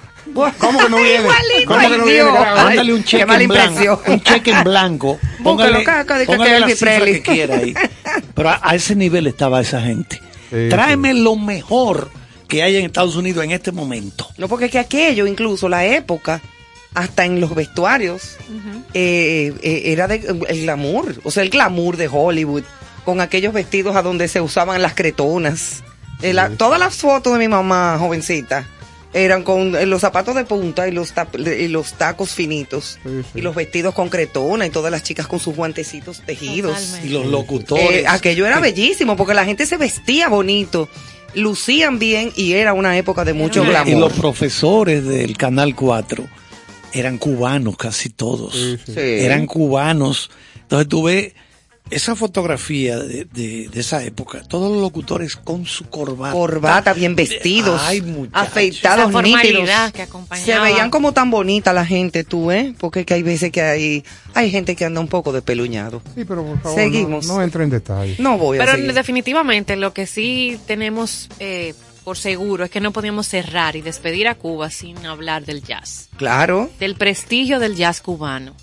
¿Cómo 0.58 0.78
que 0.78 0.88
no 0.88 0.96
viene? 0.98 1.20
Igualito, 1.24 1.66
¿Cómo 1.66 1.80
que 1.90 1.98
no 1.98 2.04
viene, 2.04 2.30
Mándale 2.30 2.94
un 2.94 3.04
cheque 3.04 3.22
en 3.32 3.48
blanco. 3.48 4.02
Un 4.06 4.20
cheque 4.22 4.50
en 4.50 4.64
blanco. 4.64 5.18
Póngale, 5.42 5.82
caca, 5.84 6.18
de 6.18 6.26
que 6.26 6.32
póngale 6.32 6.54
te 6.54 6.60
la 6.60 6.68
cifra 6.68 7.04
que 7.04 7.22
quiera 7.22 7.56
ahí. 7.56 7.74
Pero 8.34 8.48
a, 8.50 8.60
a 8.62 8.74
ese 8.74 8.94
nivel 8.94 9.26
estaba 9.26 9.60
esa 9.60 9.80
gente. 9.80 10.20
Sí, 10.50 10.68
Tráeme 10.68 11.14
lo 11.14 11.36
mejor 11.36 12.10
que 12.48 12.62
hay 12.62 12.76
en 12.76 12.84
Estados 12.86 13.16
Unidos 13.16 13.44
en 13.44 13.52
este 13.52 13.72
momento. 13.72 14.28
No, 14.36 14.48
porque 14.48 14.66
es 14.66 14.70
que 14.72 14.78
aquello, 14.78 15.26
incluso 15.26 15.68
la 15.68 15.84
época, 15.86 16.40
hasta 16.94 17.24
en 17.24 17.40
los 17.40 17.54
vestuarios, 17.54 18.36
eh, 18.94 19.52
eh, 19.62 19.82
era 19.86 20.08
de, 20.08 20.16
el 20.48 20.62
glamour, 20.62 21.20
o 21.22 21.30
sea, 21.30 21.42
el 21.44 21.50
glamour 21.50 21.96
de 21.96 22.08
Hollywood, 22.10 22.64
con 23.04 23.20
aquellos 23.20 23.52
vestidos 23.54 23.94
a 23.96 24.02
donde 24.02 24.26
se 24.28 24.40
usaban 24.40 24.82
las 24.82 24.94
cretonas. 24.94 25.82
Eh, 26.22 26.32
la- 26.32 26.50
Todas 26.50 26.78
las 26.80 26.96
fotos 26.96 27.32
de 27.32 27.38
mi 27.38 27.48
mamá 27.48 27.96
jovencita 27.98 28.66
eran 29.12 29.42
con 29.42 29.74
eh, 29.74 29.86
los 29.86 30.00
zapatos 30.02 30.34
de 30.36 30.44
punta 30.44 30.86
y 30.88 30.92
los, 30.92 31.14
tap- 31.14 31.34
y 31.38 31.68
los 31.68 31.94
tacos 31.94 32.30
finitos, 32.32 32.98
Sí, 33.02 33.08
sí. 33.22 33.38
y 33.38 33.40
los 33.40 33.54
vestidos 33.54 33.92
con 33.94 34.08
cretona, 34.08 34.66
y 34.66 34.70
todas 34.70 34.92
las 34.92 35.02
chicas 35.02 35.26
con 35.26 35.40
sus 35.40 35.56
guantecitos 35.56 36.22
tejidos. 36.24 36.76
Totalmente. 36.76 37.06
Y 37.08 37.10
los 37.10 37.26
locutores. 37.26 37.90
Eh, 37.90 38.04
aquello 38.08 38.46
era 38.46 38.60
bellísimo, 38.60 39.16
porque 39.16 39.34
la 39.34 39.44
gente 39.44 39.66
se 39.66 39.76
vestía 39.76 40.28
bonito, 40.28 40.88
lucían 41.34 41.98
bien, 41.98 42.32
y 42.36 42.52
era 42.52 42.72
una 42.72 42.96
época 42.96 43.24
de 43.24 43.32
mucho 43.32 43.64
glamour. 43.64 43.88
Y 43.96 43.98
los 43.98 44.12
profesores 44.12 45.04
del 45.04 45.36
Canal 45.36 45.74
4 45.74 46.24
eran 46.92 47.18
cubanos 47.18 47.76
casi 47.76 48.10
todos. 48.10 48.54
Sí, 48.54 48.76
sí. 48.86 48.92
Sí. 48.94 49.00
Eran 49.00 49.46
cubanos. 49.46 50.30
Entonces 50.62 50.88
tú 50.88 51.04
ves 51.04 51.32
esa 51.90 52.14
fotografía 52.16 52.98
de, 52.98 53.24
de- 53.26 53.68
de 53.68 53.80
esa 53.80 54.02
época, 54.04 54.42
todos 54.48 54.70
los 54.72 54.80
locutores 54.80 55.36
con 55.36 55.66
su 55.66 55.84
corbata. 55.86 56.32
corbata, 56.32 56.92
bien 56.92 57.14
vestidos, 57.16 57.80
Ay, 57.84 58.02
afeitados, 58.32 59.12
nítidos. 59.22 59.68
que. 59.92 60.06
Se 60.36 60.58
veían 60.58 60.90
como 60.90 61.12
tan 61.12 61.30
bonita 61.30 61.72
la 61.72 61.84
gente, 61.86 62.24
tú, 62.24 62.50
¿eh? 62.50 62.74
Porque 62.78 63.04
que 63.04 63.14
hay 63.14 63.22
veces 63.22 63.50
que 63.52 63.62
hay, 63.62 64.04
hay 64.34 64.50
gente 64.50 64.76
que 64.76 64.84
anda 64.84 65.00
un 65.00 65.08
poco 65.08 65.32
despeluñado. 65.32 66.02
Sí, 66.14 66.24
pero 66.24 66.44
por 66.44 66.60
favor, 66.60 66.78
Seguimos. 66.78 67.26
No, 67.26 67.34
no 67.36 67.42
entre 67.42 67.64
en 67.64 67.70
detalles. 67.70 68.18
No 68.20 68.38
voy 68.38 68.58
a 68.58 68.64
Pero 68.64 68.92
definitivamente 68.92 69.76
lo 69.76 69.92
que 69.92 70.06
sí 70.06 70.58
tenemos 70.66 71.28
eh, 71.38 71.74
por 72.04 72.16
seguro 72.16 72.64
es 72.64 72.70
que 72.70 72.80
no 72.80 72.92
podíamos 72.92 73.26
cerrar 73.28 73.76
y 73.76 73.82
despedir 73.82 74.28
a 74.28 74.34
Cuba 74.34 74.70
sin 74.70 75.04
hablar 75.06 75.44
del 75.44 75.62
jazz. 75.62 76.08
Claro. 76.16 76.70
Del 76.78 76.94
prestigio 76.94 77.58
del 77.58 77.76
jazz 77.76 78.00
cubano. 78.00 78.54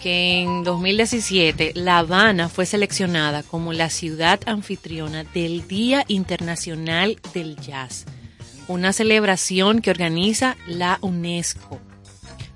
Que 0.00 0.42
en 0.42 0.62
2017 0.62 1.72
La 1.74 1.98
Habana 1.98 2.48
fue 2.48 2.66
seleccionada 2.66 3.42
como 3.42 3.72
la 3.72 3.90
ciudad 3.90 4.40
anfitriona 4.46 5.24
del 5.24 5.66
Día 5.66 6.04
Internacional 6.08 7.16
del 7.34 7.56
Jazz. 7.56 8.04
Una 8.68 8.92
celebración 8.92 9.80
que 9.80 9.90
organiza 9.90 10.56
la 10.66 10.98
UNESCO. 11.00 11.80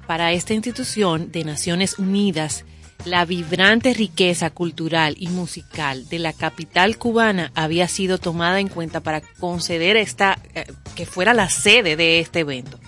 Para 0.07 0.33
esta 0.33 0.55
institución 0.55 1.33
de 1.33 1.45
Naciones 1.45 1.99
Unidas, 1.99 2.65
la 3.05 3.25
vibrante 3.25 3.95
riqueza 3.95 4.51
cultural 4.51 5.17
y 5.19 5.29
musical 5.29 6.09
de 6.09 6.19
la 6.19 6.33
capital 6.33 6.99
cubana 6.99 7.51
había 7.55 7.89
sido 7.89 8.19
tomada 8.19 8.61
en 8.61 8.69
cuenta 8.69 9.01
para 9.01 9.21
conceder 9.21 9.97
esta 9.97 10.39
eh, 10.55 10.67
que 10.95 11.07
fuera 11.07 11.35
la 11.35 11.49
sede 11.49 11.97
de 11.97 12.21
este 12.21 12.41
evento. 12.41 12.79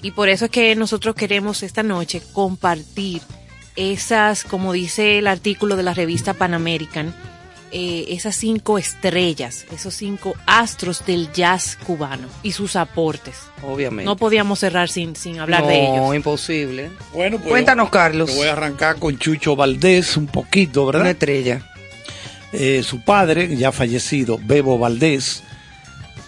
Y 0.00 0.12
por 0.12 0.28
eso 0.28 0.44
es 0.44 0.50
que 0.52 0.76
nosotros 0.76 1.16
queremos 1.16 1.64
esta 1.64 1.82
noche 1.82 2.22
compartir 2.32 3.20
esas, 3.76 4.44
como 4.44 4.72
dice 4.72 5.18
el 5.18 5.26
artículo 5.26 5.76
de 5.76 5.82
la 5.82 5.94
revista 5.94 6.34
Pan 6.34 6.54
American, 6.54 7.14
eh, 7.72 8.06
esas 8.08 8.34
cinco 8.34 8.78
estrellas, 8.78 9.64
esos 9.72 9.94
cinco 9.94 10.34
astros 10.46 11.06
del 11.06 11.32
jazz 11.32 11.78
cubano 11.86 12.26
y 12.42 12.50
sus 12.52 12.74
aportes. 12.74 13.36
Obviamente. 13.62 14.04
No 14.04 14.16
podíamos 14.16 14.58
cerrar 14.58 14.88
sin, 14.88 15.14
sin 15.14 15.38
hablar 15.38 15.62
no, 15.62 15.68
de 15.68 15.84
ellos. 15.86 16.14
imposible. 16.16 16.90
Bueno, 17.12 17.38
pues, 17.38 17.48
Cuéntanos, 17.48 17.88
Carlos. 17.90 18.28
Te 18.30 18.36
voy 18.36 18.48
a 18.48 18.52
arrancar 18.52 18.96
con 18.96 19.16
Chucho 19.18 19.54
Valdés 19.54 20.16
un 20.16 20.26
poquito, 20.26 20.82
Una 20.82 20.98
¿verdad? 20.98 21.10
estrella. 21.12 21.62
Eh, 22.52 22.82
su 22.82 23.04
padre, 23.04 23.56
ya 23.56 23.70
fallecido, 23.70 24.40
Bebo 24.42 24.76
Valdés. 24.76 25.44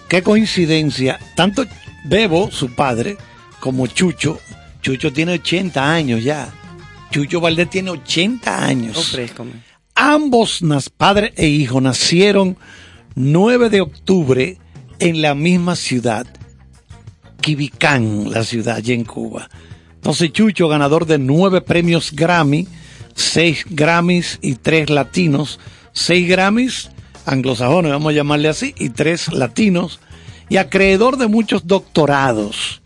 Qué 0.09 0.23
coincidencia, 0.23 1.19
tanto 1.35 1.65
Bebo, 2.05 2.53
su 2.53 2.73
padre, 2.75 3.17
como 3.59 3.89
Chucho. 3.89 4.39
Chucho 4.81 5.13
tiene 5.13 5.33
80 5.33 5.93
años 5.93 6.23
ya. 6.23 6.53
Chucho 7.13 7.41
Valdés 7.41 7.71
tiene 7.71 7.91
80 7.91 8.65
años. 8.65 9.17
Ambos, 9.95 10.63
padre 10.97 11.33
e 11.37 11.47
hijo, 11.47 11.81
nacieron 11.81 12.57
9 13.15 13.71
de 13.71 13.81
octubre 13.83 14.59
en 14.99 15.23
la 15.23 15.35
misma 15.35 15.77
ciudad, 15.77 16.27
Quibicán, 17.41 18.31
la 18.33 18.43
ciudad 18.43 18.77
allí 18.77 18.95
en 18.95 19.05
Cuba. 19.05 19.49
Entonces 19.95 20.33
Chucho, 20.33 20.69
ganador 20.69 21.07
de 21.07 21.19
nueve 21.19 21.61
premios 21.61 22.13
Grammy, 22.13 22.67
seis 23.15 23.65
Grammys 23.69 24.39
y 24.41 24.55
tres 24.55 24.91
latinos, 24.91 25.61
seis 25.93 26.29
Grammys 26.29 26.91
anglosajones, 27.27 27.93
vamos 27.93 28.11
a 28.11 28.17
llamarle 28.17 28.49
así, 28.49 28.75
y 28.79 28.91
tres 28.91 29.33
latinos, 29.33 30.01
y 30.49 30.57
acreedor 30.57 31.19
de 31.19 31.29
muchos 31.29 31.67
doctorados. 31.67 32.81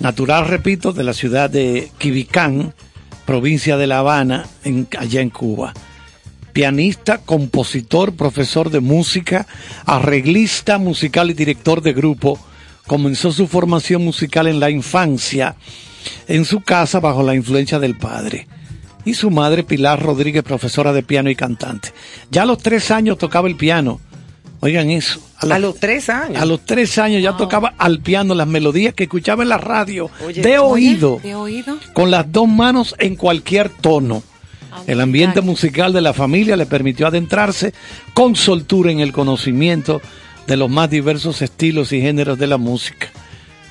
Natural, 0.00 0.46
repito, 0.46 0.92
de 0.92 1.04
la 1.04 1.12
ciudad 1.12 1.50
de 1.50 1.90
Quibicán, 1.98 2.74
provincia 3.28 3.76
de 3.76 3.86
La 3.86 3.98
Habana, 3.98 4.46
en, 4.64 4.88
allá 4.98 5.20
en 5.20 5.28
Cuba 5.28 5.74
pianista, 6.54 7.18
compositor, 7.18 8.16
profesor 8.16 8.70
de 8.70 8.80
música, 8.80 9.46
arreglista 9.84 10.78
musical 10.78 11.30
y 11.30 11.34
director 11.34 11.82
de 11.82 11.92
grupo. 11.92 12.40
Comenzó 12.86 13.30
su 13.30 13.46
formación 13.46 14.02
musical 14.02 14.48
en 14.48 14.58
la 14.58 14.70
infancia, 14.70 15.56
en 16.26 16.46
su 16.46 16.62
casa 16.62 16.98
bajo 17.00 17.22
la 17.22 17.36
influencia 17.36 17.78
del 17.78 17.98
padre. 17.98 18.48
Y 19.04 19.12
su 19.14 19.30
madre, 19.30 19.62
Pilar 19.62 20.02
Rodríguez, 20.02 20.42
profesora 20.42 20.94
de 20.94 21.02
piano 21.02 21.28
y 21.28 21.36
cantante. 21.36 21.92
Ya 22.30 22.42
a 22.42 22.46
los 22.46 22.58
tres 22.58 22.90
años 22.90 23.18
tocaba 23.18 23.46
el 23.46 23.56
piano. 23.56 24.00
Oigan 24.60 24.90
eso. 24.90 25.20
A 25.40 25.58
los 25.58 25.76
tres 25.76 26.08
años. 26.08 26.42
a 26.42 26.44
los 26.44 26.64
tres 26.66 26.98
años 26.98 27.22
ya 27.22 27.36
tocaba 27.36 27.74
al 27.78 28.00
piano 28.00 28.34
las 28.34 28.48
melodías 28.48 28.92
que 28.94 29.04
escuchaba 29.04 29.44
en 29.44 29.50
la 29.50 29.58
radio, 29.58 30.10
Oye, 30.26 30.42
de 30.42 30.58
oye, 30.58 30.58
oído 30.58 31.20
¿De 31.22 31.34
oído? 31.36 31.78
con 31.92 32.10
las 32.10 32.30
dos 32.32 32.48
manos 32.48 32.96
en 32.98 33.14
cualquier 33.14 33.68
tono. 33.68 34.22
El 34.86 35.00
ambiente 35.00 35.40
musical 35.40 35.92
de 35.92 36.00
la 36.00 36.12
familia 36.12 36.56
le 36.56 36.66
permitió 36.66 37.06
adentrarse 37.06 37.72
con 38.14 38.36
soltura 38.36 38.90
en 38.90 39.00
el 39.00 39.12
conocimiento 39.12 40.00
de 40.46 40.56
los 40.56 40.68
más 40.70 40.90
diversos 40.90 41.40
estilos 41.42 41.92
y 41.92 42.00
géneros 42.00 42.38
de 42.38 42.46
la 42.48 42.58
música. 42.58 43.08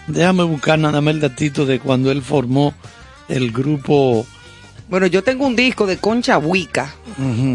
Déjame 0.08 0.44
buscar 0.44 0.80
nada 0.80 1.02
más 1.02 1.14
el 1.14 1.20
datito 1.22 1.66
de 1.66 1.80
cuando 1.80 2.12
él 2.12 2.22
formó 2.22 2.74
el 3.30 3.52
grupo. 3.52 4.26
Bueno, 4.90 5.06
yo 5.08 5.22
tengo 5.22 5.46
un 5.46 5.56
disco 5.56 5.86
de 5.86 5.98
Concha 5.98 6.38
Huica, 6.38 6.94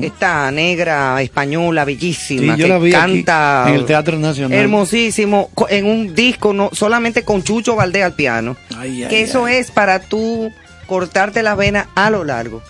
esta 0.03 0.51
negra 0.51 1.23
española 1.23 1.85
bellísima 1.87 2.55
Sí, 2.57 2.61
yo 2.61 2.67
que 2.67 2.69
la 2.69 2.79
vi 2.79 2.95
aquí, 2.95 3.01
canta 3.25 3.65
en 3.69 3.75
el 3.77 3.87
Teatro 3.87 4.19
Nacional. 4.19 4.59
hermosísimo 4.59 5.51
en 5.71 5.87
un 5.87 6.15
disco 6.15 6.53
no 6.53 6.69
solamente 6.73 7.23
con 7.23 7.43
Chucho 7.43 7.75
Valdés 7.75 8.05
al 8.05 8.15
piano. 8.15 8.57
Ay, 8.77 9.05
ay, 9.05 9.09
que 9.09 9.23
eso 9.23 9.47
ay. 9.47 9.57
es 9.57 9.71
para 9.71 10.01
tú 10.01 10.51
cortarte 10.87 11.43
las 11.43 11.57
venas 11.57 11.87
a 11.95 12.11
lo 12.11 12.23
largo. 12.25 12.61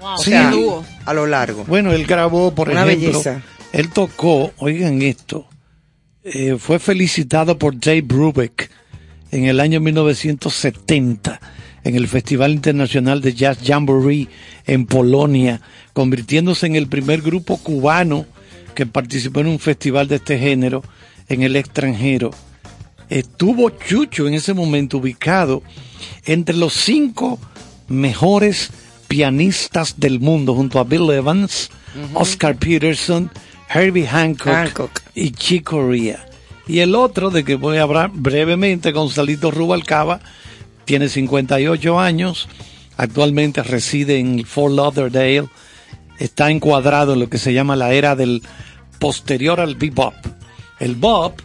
Wow, 0.00 0.14
O 0.14 0.18
Sí. 0.18 0.30
sea, 0.30 0.52
a 1.06 1.14
lo 1.14 1.26
largo. 1.26 1.64
Bueno, 1.68 1.92
él 1.92 2.04
grabó, 2.04 2.52
por 2.52 2.70
Una 2.70 2.84
ejemplo, 2.84 3.10
belleza. 3.10 3.42
él 3.72 3.90
tocó, 3.90 4.52
oigan 4.58 5.00
esto, 5.02 5.46
eh, 6.24 6.56
fue 6.58 6.80
felicitado 6.80 7.56
por 7.56 7.78
Dave 7.78 8.02
Brubeck 8.02 8.68
en 9.30 9.44
el 9.44 9.60
año 9.60 9.78
1970 9.80 11.40
en 11.84 11.96
el 11.96 12.08
Festival 12.08 12.52
Internacional 12.52 13.20
de 13.20 13.34
Jazz 13.34 13.58
Jamboree 13.64 14.28
en 14.66 14.86
Polonia, 14.86 15.60
convirtiéndose 15.92 16.66
en 16.66 16.76
el 16.76 16.86
primer 16.86 17.22
grupo 17.22 17.56
cubano 17.56 18.26
que 18.74 18.86
participó 18.86 19.40
en 19.40 19.48
un 19.48 19.58
festival 19.58 20.08
de 20.08 20.16
este 20.16 20.38
género 20.38 20.82
en 21.28 21.42
el 21.42 21.56
extranjero. 21.56 22.30
Estuvo 23.08 23.70
Chucho 23.70 24.26
en 24.26 24.34
ese 24.34 24.54
momento 24.54 24.98
ubicado 24.98 25.62
entre 26.24 26.56
los 26.56 26.72
cinco 26.72 27.38
mejores 27.88 28.70
pianistas 29.08 30.00
del 30.00 30.20
mundo, 30.20 30.54
junto 30.54 30.78
a 30.78 30.84
Bill 30.84 31.10
Evans, 31.10 31.70
Oscar 32.14 32.56
Peterson, 32.56 33.30
Herbie 33.68 34.06
Hancock, 34.06 34.46
Hancock. 34.46 35.02
y 35.14 35.32
Chick 35.32 35.64
Corea. 35.64 36.26
Y 36.66 36.78
el 36.78 36.94
otro, 36.94 37.30
de 37.30 37.44
que 37.44 37.56
voy 37.56 37.76
a 37.76 37.82
hablar 37.82 38.10
brevemente, 38.14 38.92
Gonzalito 38.92 39.50
Rubalcaba, 39.50 40.20
tiene 40.84 41.08
58 41.08 41.98
años, 41.98 42.48
actualmente 42.96 43.62
reside 43.62 44.18
en 44.18 44.44
Fort 44.44 44.74
Lauderdale, 44.74 45.48
está 46.18 46.50
encuadrado 46.50 47.14
en 47.14 47.20
lo 47.20 47.28
que 47.28 47.38
se 47.38 47.52
llama 47.52 47.76
la 47.76 47.92
era 47.92 48.16
del 48.16 48.42
posterior 48.98 49.60
al 49.60 49.76
bebop. 49.76 50.14
El 50.78 50.94
bop 50.96 51.40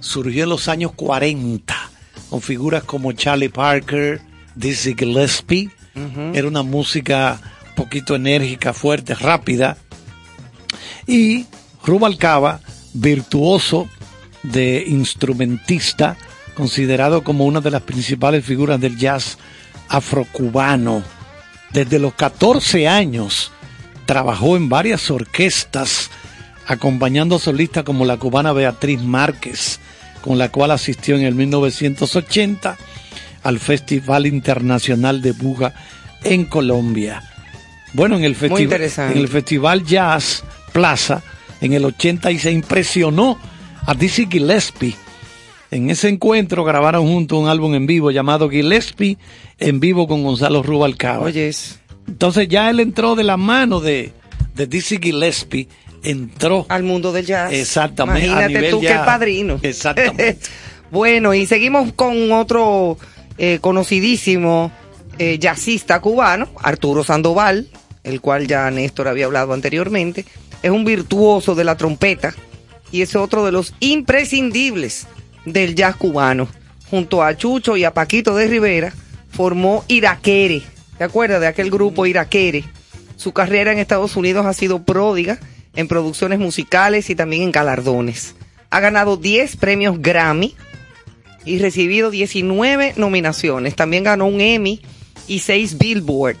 surgió 0.00 0.44
en 0.44 0.50
los 0.50 0.68
años 0.68 0.92
40, 0.92 1.74
con 2.28 2.40
figuras 2.40 2.84
como 2.84 3.12
Charlie 3.12 3.48
Parker, 3.48 4.20
Dizzy 4.54 4.94
Gillespie. 4.96 5.70
Era 6.32 6.48
una 6.48 6.62
música 6.62 7.40
un 7.70 7.74
poquito 7.74 8.14
enérgica, 8.14 8.72
fuerte, 8.72 9.14
rápida. 9.14 9.76
Y 11.06 11.46
Rubalcaba, 11.84 12.60
virtuoso 12.94 13.88
de 14.42 14.84
instrumentista, 14.86 16.16
considerado 16.50 17.22
como 17.22 17.44
una 17.44 17.60
de 17.60 17.70
las 17.70 17.82
principales 17.82 18.44
figuras 18.44 18.80
del 18.80 18.96
jazz 18.96 19.38
afrocubano. 19.88 21.02
Desde 21.72 21.98
los 21.98 22.14
14 22.14 22.88
años 22.88 23.52
trabajó 24.06 24.56
en 24.56 24.68
varias 24.68 25.10
orquestas, 25.10 26.10
acompañando 26.66 27.38
solistas 27.38 27.84
como 27.84 28.04
la 28.04 28.16
cubana 28.16 28.52
Beatriz 28.52 29.00
Márquez, 29.00 29.80
con 30.20 30.38
la 30.38 30.50
cual 30.50 30.72
asistió 30.72 31.16
en 31.16 31.22
el 31.22 31.34
1980 31.34 32.76
al 33.42 33.58
Festival 33.58 34.26
Internacional 34.26 35.22
de 35.22 35.32
Buga 35.32 35.74
en 36.22 36.44
Colombia. 36.44 37.22
Bueno, 37.92 38.16
en 38.16 38.24
el, 38.24 38.36
en 38.40 39.18
el 39.18 39.28
Festival 39.28 39.84
Jazz 39.84 40.44
Plaza, 40.72 41.22
en 41.60 41.72
el 41.72 41.84
80 41.84 42.30
y 42.30 42.38
se 42.38 42.50
impresionó 42.50 43.38
a 43.86 43.94
Dizzy 43.94 44.26
Gillespie. 44.30 44.94
En 45.70 45.88
ese 45.88 46.08
encuentro 46.08 46.64
grabaron 46.64 47.06
juntos 47.06 47.38
un 47.38 47.48
álbum 47.48 47.74
en 47.74 47.86
vivo 47.86 48.10
llamado 48.10 48.50
Gillespie 48.50 49.18
en 49.58 49.78
vivo 49.78 50.08
con 50.08 50.24
Gonzalo 50.24 50.62
Rubalcaba. 50.62 51.26
Oyes, 51.26 51.78
Entonces 52.08 52.48
ya 52.48 52.70
él 52.70 52.80
entró 52.80 53.14
de 53.14 53.22
la 53.22 53.36
mano 53.36 53.80
de, 53.80 54.12
de 54.56 54.66
Dizzy 54.66 54.98
Gillespie, 54.98 55.68
entró 56.02 56.66
al 56.68 56.82
mundo 56.82 57.12
del 57.12 57.24
jazz. 57.24 57.52
Exactamente, 57.52 58.26
Imagínate 58.26 58.70
tú 58.70 58.80
qué 58.80 58.94
padrino. 58.94 59.58
Exactamente. 59.62 60.38
bueno, 60.90 61.34
y 61.34 61.46
seguimos 61.46 61.92
con 61.92 62.32
otro 62.32 62.98
eh, 63.38 63.58
conocidísimo 63.60 64.72
eh, 65.18 65.38
jazzista 65.38 66.00
cubano, 66.00 66.48
Arturo 66.60 67.04
Sandoval, 67.04 67.68
el 68.02 68.20
cual 68.20 68.48
ya 68.48 68.68
Néstor 68.72 69.06
había 69.06 69.26
hablado 69.26 69.52
anteriormente. 69.52 70.24
Es 70.64 70.70
un 70.72 70.84
virtuoso 70.84 71.54
de 71.54 71.62
la 71.62 71.76
trompeta 71.76 72.34
y 72.90 73.02
es 73.02 73.14
otro 73.14 73.44
de 73.44 73.52
los 73.52 73.72
imprescindibles 73.78 75.06
del 75.44 75.74
jazz 75.74 75.96
cubano. 75.96 76.48
Junto 76.90 77.22
a 77.22 77.36
Chucho 77.36 77.76
y 77.76 77.84
a 77.84 77.94
Paquito 77.94 78.34
de 78.34 78.46
Rivera, 78.46 78.92
formó 79.30 79.84
Iraquere. 79.88 80.62
¿Te 80.98 81.04
acuerdas 81.04 81.40
de 81.40 81.46
aquel 81.46 81.70
grupo 81.70 82.06
Iraquere? 82.06 82.64
Su 83.16 83.32
carrera 83.32 83.72
en 83.72 83.78
Estados 83.78 84.16
Unidos 84.16 84.46
ha 84.46 84.52
sido 84.52 84.82
pródiga 84.82 85.38
en 85.74 85.88
producciones 85.88 86.38
musicales 86.38 87.10
y 87.10 87.14
también 87.14 87.42
en 87.42 87.52
galardones. 87.52 88.34
Ha 88.70 88.80
ganado 88.80 89.16
10 89.16 89.56
premios 89.56 90.00
Grammy 90.00 90.54
y 91.44 91.58
recibido 91.58 92.10
19 92.10 92.94
nominaciones. 92.96 93.76
También 93.76 94.04
ganó 94.04 94.26
un 94.26 94.40
Emmy 94.40 94.80
y 95.26 95.40
6 95.40 95.78
Billboard. 95.78 96.36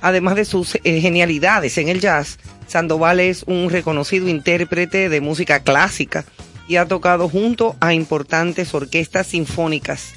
Además 0.00 0.36
de 0.36 0.44
sus 0.44 0.76
eh, 0.76 1.00
genialidades 1.00 1.76
en 1.78 1.88
el 1.88 2.00
jazz, 2.00 2.38
Sandoval 2.66 3.20
es 3.20 3.42
un 3.42 3.68
reconocido 3.68 4.28
intérprete 4.28 5.08
de 5.08 5.20
música 5.20 5.60
clásica 5.60 6.24
y 6.70 6.76
ha 6.76 6.86
tocado 6.86 7.28
junto 7.28 7.74
a 7.80 7.94
importantes 7.94 8.72
orquestas 8.74 9.26
sinfónicas 9.26 10.12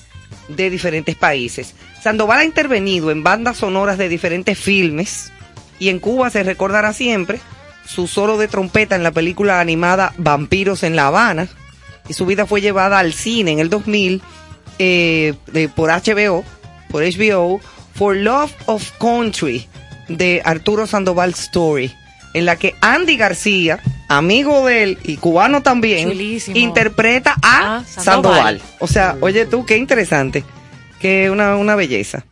de 0.49 0.69
diferentes 0.69 1.15
países. 1.15 1.73
Sandoval 1.99 2.41
ha 2.41 2.45
intervenido 2.45 3.09
en 3.09 3.23
bandas 3.23 3.57
sonoras 3.57 3.97
de 3.97 4.07
diferentes 4.07 4.59
filmes 4.59 5.31
y 5.79 5.89
en 5.89 5.97
Cuba 5.97 6.29
se 6.29 6.43
recordará 6.43 6.93
siempre 6.93 7.39
su 7.87 8.05
solo 8.05 8.37
de 8.37 8.47
trompeta 8.47 8.95
en 8.95 9.01
la 9.01 9.09
película 9.09 9.61
animada 9.61 10.13
Vampiros 10.17 10.83
en 10.83 10.95
La 10.95 11.07
Habana 11.07 11.47
y 12.07 12.13
su 12.13 12.27
vida 12.27 12.45
fue 12.45 12.61
llevada 12.61 12.99
al 12.99 13.13
cine 13.13 13.53
en 13.53 13.59
el 13.59 13.71
2000 13.71 14.21
eh, 14.77 15.33
por 15.75 15.89
HBO, 15.89 16.43
por 16.91 17.01
HBO, 17.01 17.61
For 17.95 18.15
Love 18.15 18.53
of 18.67 18.91
Country 18.99 19.67
de 20.07 20.43
Arturo 20.45 20.85
Sandoval 20.85 21.31
Story, 21.31 21.91
en 22.34 22.45
la 22.45 22.55
que 22.55 22.75
Andy 22.81 23.17
García, 23.17 23.79
amigo 24.09 24.65
de 24.65 24.84
él 24.84 24.97
y 25.03 25.17
cubano 25.17 25.61
también, 25.61 26.09
Chulísimo. 26.11 26.57
interpreta 26.57 27.34
a 27.41 27.77
Ah, 27.79 27.84
Sandoval. 27.86 28.03
Sandoval. 28.05 28.61
O 28.79 28.88
sea, 28.88 29.17
oye 29.21 29.45
tú, 29.45 29.65
qué 29.65 29.77
interesante, 29.77 30.43
que 30.99 31.29
una, 31.29 31.55
una 31.57 31.75
belleza. 31.75 32.25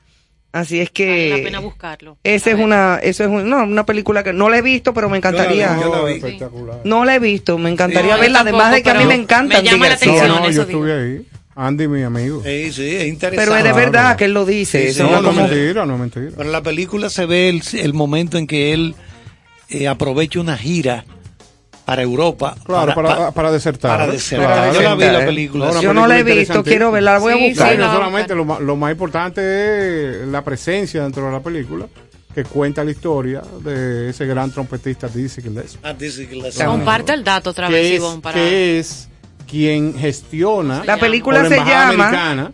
Así 0.54 0.82
es 0.82 0.89
que 0.89 1.08
Vale 1.30 1.38
la 1.38 1.43
pena 1.45 1.60
buscarlo. 1.60 2.18
esa 2.26 2.49
A 2.49 2.54
es 2.54 2.60
una, 2.60 2.99
eso 3.02 3.24
es 3.24 3.30
un- 3.30 3.49
no, 3.49 3.64
una 3.64 3.86
película 3.86 4.22
que 4.22 4.34
no 4.34 4.49
la 4.49 4.58
he 4.58 4.62
visto, 4.62 4.93
pero 4.93 5.10
me 5.10 5.16
encantaría. 5.16 5.78
Yo 5.82 5.95
la 5.95 6.04
vi. 6.04 6.14
espectacular. 6.16 6.82
No 6.84 7.06
la 7.06 7.16
he 7.16 7.20
visto, 7.20 7.58
me 7.58 7.70
encantaría 7.70 8.16
No, 8.16 8.22
verla, 8.22 8.41
además 8.41 8.74
de 8.74 8.84
que 8.84 8.89
a 8.89 8.95
mí 8.95 9.06
me 9.06 9.16
encanta 9.16 9.54
me 9.54 9.60
Andy 9.60 9.70
llama 9.70 9.86
la 9.86 9.89
García. 9.91 10.12
No, 10.12 10.18
atención. 10.18 10.41
no, 10.43 10.49
eso 10.49 10.62
yo 10.64 10.66
digo. 10.68 10.86
estuve 10.88 11.02
ahí. 11.18 11.26
Andy, 11.56 11.88
mi 11.88 12.02
amigo. 12.04 12.41
Sí, 12.43 12.74
sí, 12.74 12.95
es 12.95 13.08
interesante. 13.08 13.36
Pero 13.38 13.56
es 13.56 13.64
de 13.64 13.70
Claro. 13.72 13.86
verdad 13.91 14.16
que 14.18 14.26
él 14.26 14.34
lo 14.34 14.45
dice. 14.45 14.82
Sí, 14.82 14.88
eso 14.89 14.97
sí, 14.97 15.04
no 15.04 15.10
No, 15.22 15.30
es 15.30 15.36
no 15.38 15.45
es 15.45 15.52
mentira, 15.52 15.86
no 15.86 15.93
es 15.93 15.99
mentira. 16.02 16.26
Pero 16.32 16.43
en 16.43 16.52
la 16.52 16.62
película 16.64 17.10
se 17.10 17.26
ve 17.26 17.47
el, 17.49 17.62
el 17.74 17.93
momento 17.93 18.38
en 18.38 18.45
que 18.47 18.74
él 18.74 18.95
eh, 19.72 19.88
aprovecha 19.88 20.39
una 20.39 20.57
gira 20.57 21.05
para 21.86 22.03
Europa. 22.03 22.55
Claro, 22.63 22.93
para, 22.93 23.32
para, 23.32 23.51
desertar. 23.51 23.97
para 23.97 24.11
desertar. 24.11 24.47
Para 24.49 24.74
Yo 24.74 24.82
la 24.82 24.95
vi 24.95 25.01
la 25.01 25.05
desertar. 25.07 25.26
película. 25.28 25.72
No, 25.74 25.82
Yo 25.82 25.93
no 25.93 26.07
la 26.07 26.19
he 26.19 26.24
visto, 26.24 26.63
quiero 26.63 26.91
verla, 26.91 27.13
la 27.13 27.19
voy 27.19 27.34
a 27.34 27.47
buscar. 27.49 27.72
sí, 27.72 27.78
no 27.78 27.88
no, 27.88 27.93
solamente 27.93 28.36
lo, 28.36 28.59
lo 28.59 28.76
más 28.76 28.91
importante 28.91 30.22
es 30.22 30.28
la 30.28 30.43
presencia 30.43 31.03
dentro 31.03 31.26
de 31.26 31.32
la 31.32 31.39
película 31.41 31.88
que 32.34 32.45
cuenta 32.45 32.84
la 32.86 32.91
historia 32.91 33.41
de 33.61 34.09
ese 34.11 34.26
gran 34.26 34.51
trompetista 34.51 35.09
Dizzy 35.09 35.41
Gillespie. 35.41 35.80
Ah, 35.84 35.93
dice 35.93 36.30
que 36.30 36.36
la- 36.38 36.65
Comparte 36.65 37.11
el 37.13 37.26
dato 37.26 37.49
otra 37.49 37.67
vez, 37.69 37.95
Ivonne, 37.95 38.22
para... 38.22 38.36
que 38.36 38.80
es 38.80 39.09
quien 39.52 39.93
gestiona 39.99 40.82
La 40.86 40.95
película 40.97 41.45
se 41.45 41.56
embajada 41.58 41.91
llama. 41.91 42.52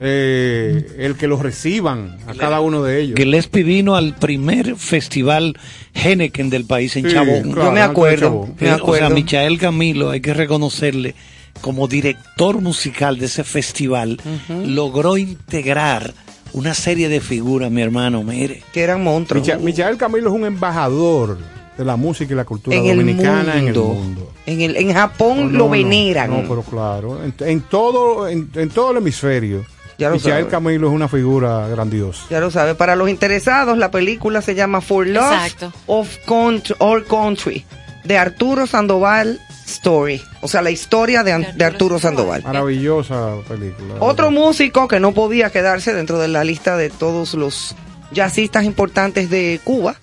eh, 0.00 0.86
el 0.98 1.14
que 1.16 1.28
los 1.28 1.40
reciban 1.40 2.16
a 2.26 2.32
cada 2.34 2.60
uno 2.60 2.82
de 2.82 3.00
ellos. 3.02 3.16
Gillespie 3.18 3.62
vino 3.62 3.94
al 3.96 4.14
primer 4.14 4.76
festival 4.76 5.58
Henneken 5.94 6.48
del 6.48 6.64
país 6.64 6.96
en 6.96 7.04
Sí, 7.06 7.12
Chabón. 7.12 7.42
claro, 7.52 7.64
Yo 7.64 7.72
me 7.72 7.82
acuerdo. 7.82 8.48
Me 8.58 8.68
Eh, 8.68 8.72
O 8.72 8.74
acuerdo. 8.76 9.06
sea, 9.08 9.14
Michael 9.14 9.58
Camilo, 9.58 10.08
hay 10.10 10.20
que 10.22 10.32
reconocerle, 10.32 11.14
como 11.60 11.86
director 11.86 12.60
musical 12.62 13.18
de 13.18 13.26
ese 13.26 13.44
festival, 13.44 14.18
logró 14.66 15.18
integrar 15.18 16.14
una 16.54 16.72
serie 16.74 17.08
de 17.10 17.20
figuras, 17.20 17.70
mi 17.70 17.82
hermano, 17.82 18.22
mire. 18.22 18.62
que 18.72 18.80
eran 18.82 19.02
monstruos. 19.04 19.46
Micha- 19.46 19.58
Michael 19.58 19.96
Camilo 19.98 20.30
es 20.30 20.34
un 20.34 20.46
embajador 20.46 21.38
de 21.76 21.84
la 21.84 21.96
música 21.96 22.32
y 22.32 22.36
la 22.36 22.44
cultura 22.44 22.76
en 22.76 22.86
el 22.86 22.96
dominicana 22.98 23.58
en 23.58 23.68
el 23.68 23.74
mundo. 23.74 24.21
En, 24.46 24.60
el, 24.60 24.76
en 24.76 24.92
Japón 24.92 25.36
No, 25.38 25.44
no, 25.44 25.50
lo 25.58 25.64
no, 25.66 25.70
veneran. 25.70 26.30
No, 26.30 26.48
pero 26.48 26.62
claro, 26.62 27.22
en, 27.22 27.32
en 27.38 27.60
todo 27.62 28.28
en, 28.28 28.50
en 28.54 28.68
todo 28.70 28.90
el 28.90 28.96
hemisferio. 28.98 29.64
Ya 29.98 30.08
lo 30.08 30.14
Michael 30.16 30.34
sabe. 30.44 30.50
Camilo 30.50 30.88
es 30.88 30.92
una 30.94 31.06
figura 31.06 31.68
grandiosa. 31.68 32.24
Ya 32.30 32.40
lo 32.40 32.50
sabe. 32.50 32.74
Para 32.74 32.96
los 32.96 33.08
interesados, 33.08 33.78
la 33.78 33.90
película 33.90 34.42
se 34.42 34.54
llama 34.56 34.80
For 34.80 35.06
Love 35.06 35.22
Exacto. 35.44 35.72
of 35.86 36.08
Country, 36.26 36.74
All 36.78 37.04
Country 37.04 37.64
de 38.02 38.18
Arturo 38.18 38.66
Sandoval 38.66 39.38
Story. 39.66 40.20
O 40.40 40.48
sea, 40.48 40.60
la 40.60 40.70
historia 40.72 41.22
de, 41.22 41.32
An- 41.32 41.46
de 41.56 41.64
Arturo 41.64 42.00
Sandoval. 42.00 42.42
Maravillosa 42.42 43.34
película. 43.46 43.94
Otro 44.00 44.32
músico 44.32 44.88
que 44.88 44.98
no 44.98 45.12
podía 45.12 45.50
quedarse 45.50 45.94
dentro 45.94 46.18
de 46.18 46.26
la 46.26 46.42
lista 46.42 46.76
de 46.76 46.90
todos 46.90 47.34
los 47.34 47.76
jazzistas 48.10 48.64
importantes 48.64 49.30
de 49.30 49.60
Cuba 49.62 49.96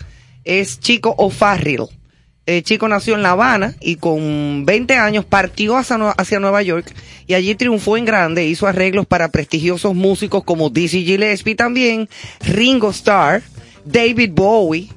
es 0.45 0.79
Chico 0.79 1.13
O'Farrill. 1.17 1.87
Eh, 2.51 2.63
Chico 2.63 2.87
nació 2.87 3.13
en 3.13 3.21
La 3.21 3.33
Habana 3.33 3.75
y 3.79 3.97
con 3.97 4.65
20 4.65 4.95
años 4.95 5.23
partió 5.23 5.77
hacia, 5.77 5.97
hacia 6.09 6.39
Nueva 6.39 6.63
York 6.63 6.91
y 7.27 7.35
allí 7.35 7.53
triunfó 7.53 7.95
en 7.95 8.05
grande. 8.05 8.47
Hizo 8.47 8.65
arreglos 8.65 9.05
para 9.05 9.27
prestigiosos 9.29 9.93
músicos 9.93 10.43
como 10.43 10.71
Dizzy 10.71 11.05
Gillespie 11.05 11.53
también, 11.53 12.09
Ringo 12.39 12.89
Starr, 12.89 13.43
David 13.85 14.31
Bowie, 14.33 14.89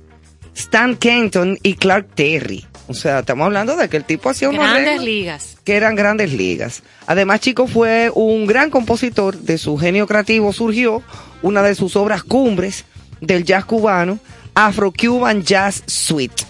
Stan 0.57 0.97
Kenton 0.97 1.59
y 1.63 1.75
Clark 1.75 2.15
Terry. 2.15 2.65
O 2.89 2.95
sea, 2.95 3.19
estamos 3.19 3.45
hablando 3.45 3.77
de 3.77 3.91
que 3.91 3.99
el 3.99 4.05
tipo 4.05 4.31
hacía 4.31 4.49
unos 4.49 4.67
Grandes 4.67 5.03
ligas. 5.03 5.59
que 5.63 5.77
eran 5.77 5.95
grandes 5.95 6.33
ligas. 6.33 6.83
Además, 7.07 7.41
Chico 7.41 7.67
fue 7.67 8.11
un 8.15 8.47
gran 8.47 8.71
compositor, 8.71 9.37
de 9.37 9.59
su 9.59 9.77
genio 9.77 10.07
creativo 10.07 10.55
surgió 10.55 11.03
una 11.43 11.63
de 11.63 11.75
sus 11.75 11.97
obras 11.97 12.23
cumbres 12.23 12.87
del 13.21 13.45
jazz 13.45 13.67
cubano, 13.67 14.19
Afro-Cuban 14.55 15.43
Jazz 15.43 15.83
Suite, 15.87 16.45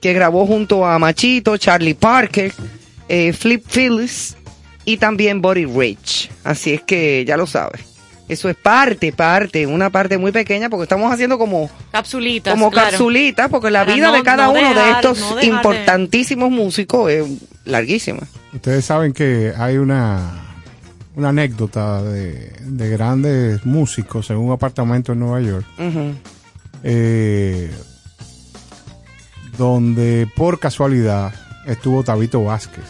que 0.00 0.12
grabó 0.12 0.46
junto 0.46 0.86
a 0.86 0.98
Machito, 0.98 1.56
Charlie 1.56 1.94
Parker, 1.94 2.52
eh, 3.08 3.32
Flip 3.32 3.64
Phillips 3.66 4.36
y 4.84 4.96
también 4.96 5.40
Buddy 5.42 5.66
Rich. 5.66 6.30
Así 6.44 6.72
es 6.72 6.82
que 6.82 7.24
ya 7.26 7.36
lo 7.36 7.46
sabes. 7.46 7.82
Eso 8.28 8.48
es 8.48 8.54
parte, 8.54 9.12
parte, 9.12 9.66
una 9.66 9.90
parte 9.90 10.16
muy 10.16 10.30
pequeña, 10.30 10.70
porque 10.70 10.84
estamos 10.84 11.12
haciendo 11.12 11.36
como 11.36 11.68
Capsulitas. 11.90 12.54
como 12.54 12.70
claro. 12.70 12.90
capsulitas, 12.90 13.48
porque 13.50 13.70
la 13.72 13.80
Para 13.84 13.94
vida 13.94 14.06
no- 14.06 14.12
de 14.14 14.22
cada 14.22 14.44
no 14.46 14.52
uno 14.52 14.60
de 14.84 14.90
estos 14.92 15.18
no 15.34 15.42
importantísimos 15.42 16.48
músicos 16.50 17.10
es 17.10 17.24
larguísima. 17.64 18.20
Ustedes 18.54 18.84
saben 18.84 19.12
que 19.12 19.52
hay 19.58 19.78
una, 19.78 20.44
una 21.16 21.30
anécdota 21.30 22.02
de, 22.04 22.52
de 22.60 22.88
grandes 22.88 23.66
músicos 23.66 24.30
en 24.30 24.36
un 24.36 24.52
apartamento 24.52 25.12
en 25.12 25.18
Nueva 25.18 25.40
York, 25.40 25.66
Ujú. 25.78 26.14
eh, 26.84 27.70
donde 29.60 30.26
por 30.34 30.58
casualidad 30.58 31.34
estuvo 31.66 32.02
Tabito 32.02 32.42
Vázquez. 32.42 32.82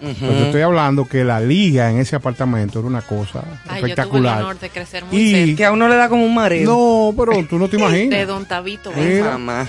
Pues 0.00 0.18
yo 0.18 0.28
estoy 0.46 0.60
hablando 0.60 1.06
que 1.06 1.24
la 1.24 1.40
liga 1.40 1.90
en 1.90 1.98
ese 1.98 2.16
apartamento 2.16 2.78
era 2.78 2.88
una 2.88 3.00
cosa 3.02 3.42
Ay, 3.42 3.48
yo 3.48 3.56
tuve 3.64 3.76
el 3.78 3.84
espectacular. 3.90 4.42
honor 4.42 4.58
de 4.58 4.68
crecer 4.70 5.04
muy 5.06 5.16
Y- 5.18 5.32
cerca 5.46 5.56
Que 5.56 5.64
a 5.64 5.72
uno 5.72 5.88
le 5.88 5.96
da 5.96 6.08
como 6.10 6.24
un 6.24 6.34
mareo. 6.34 6.70
No, 6.70 7.14
pero 7.16 7.46
tú 7.46 7.58
no 7.58 7.68
te 7.68 7.76
de 7.78 7.82
imaginas. 7.82 8.26
Don 8.26 8.44
Tabito. 8.46 8.92
Mira. 8.92 9.32
Mamá. 9.38 9.66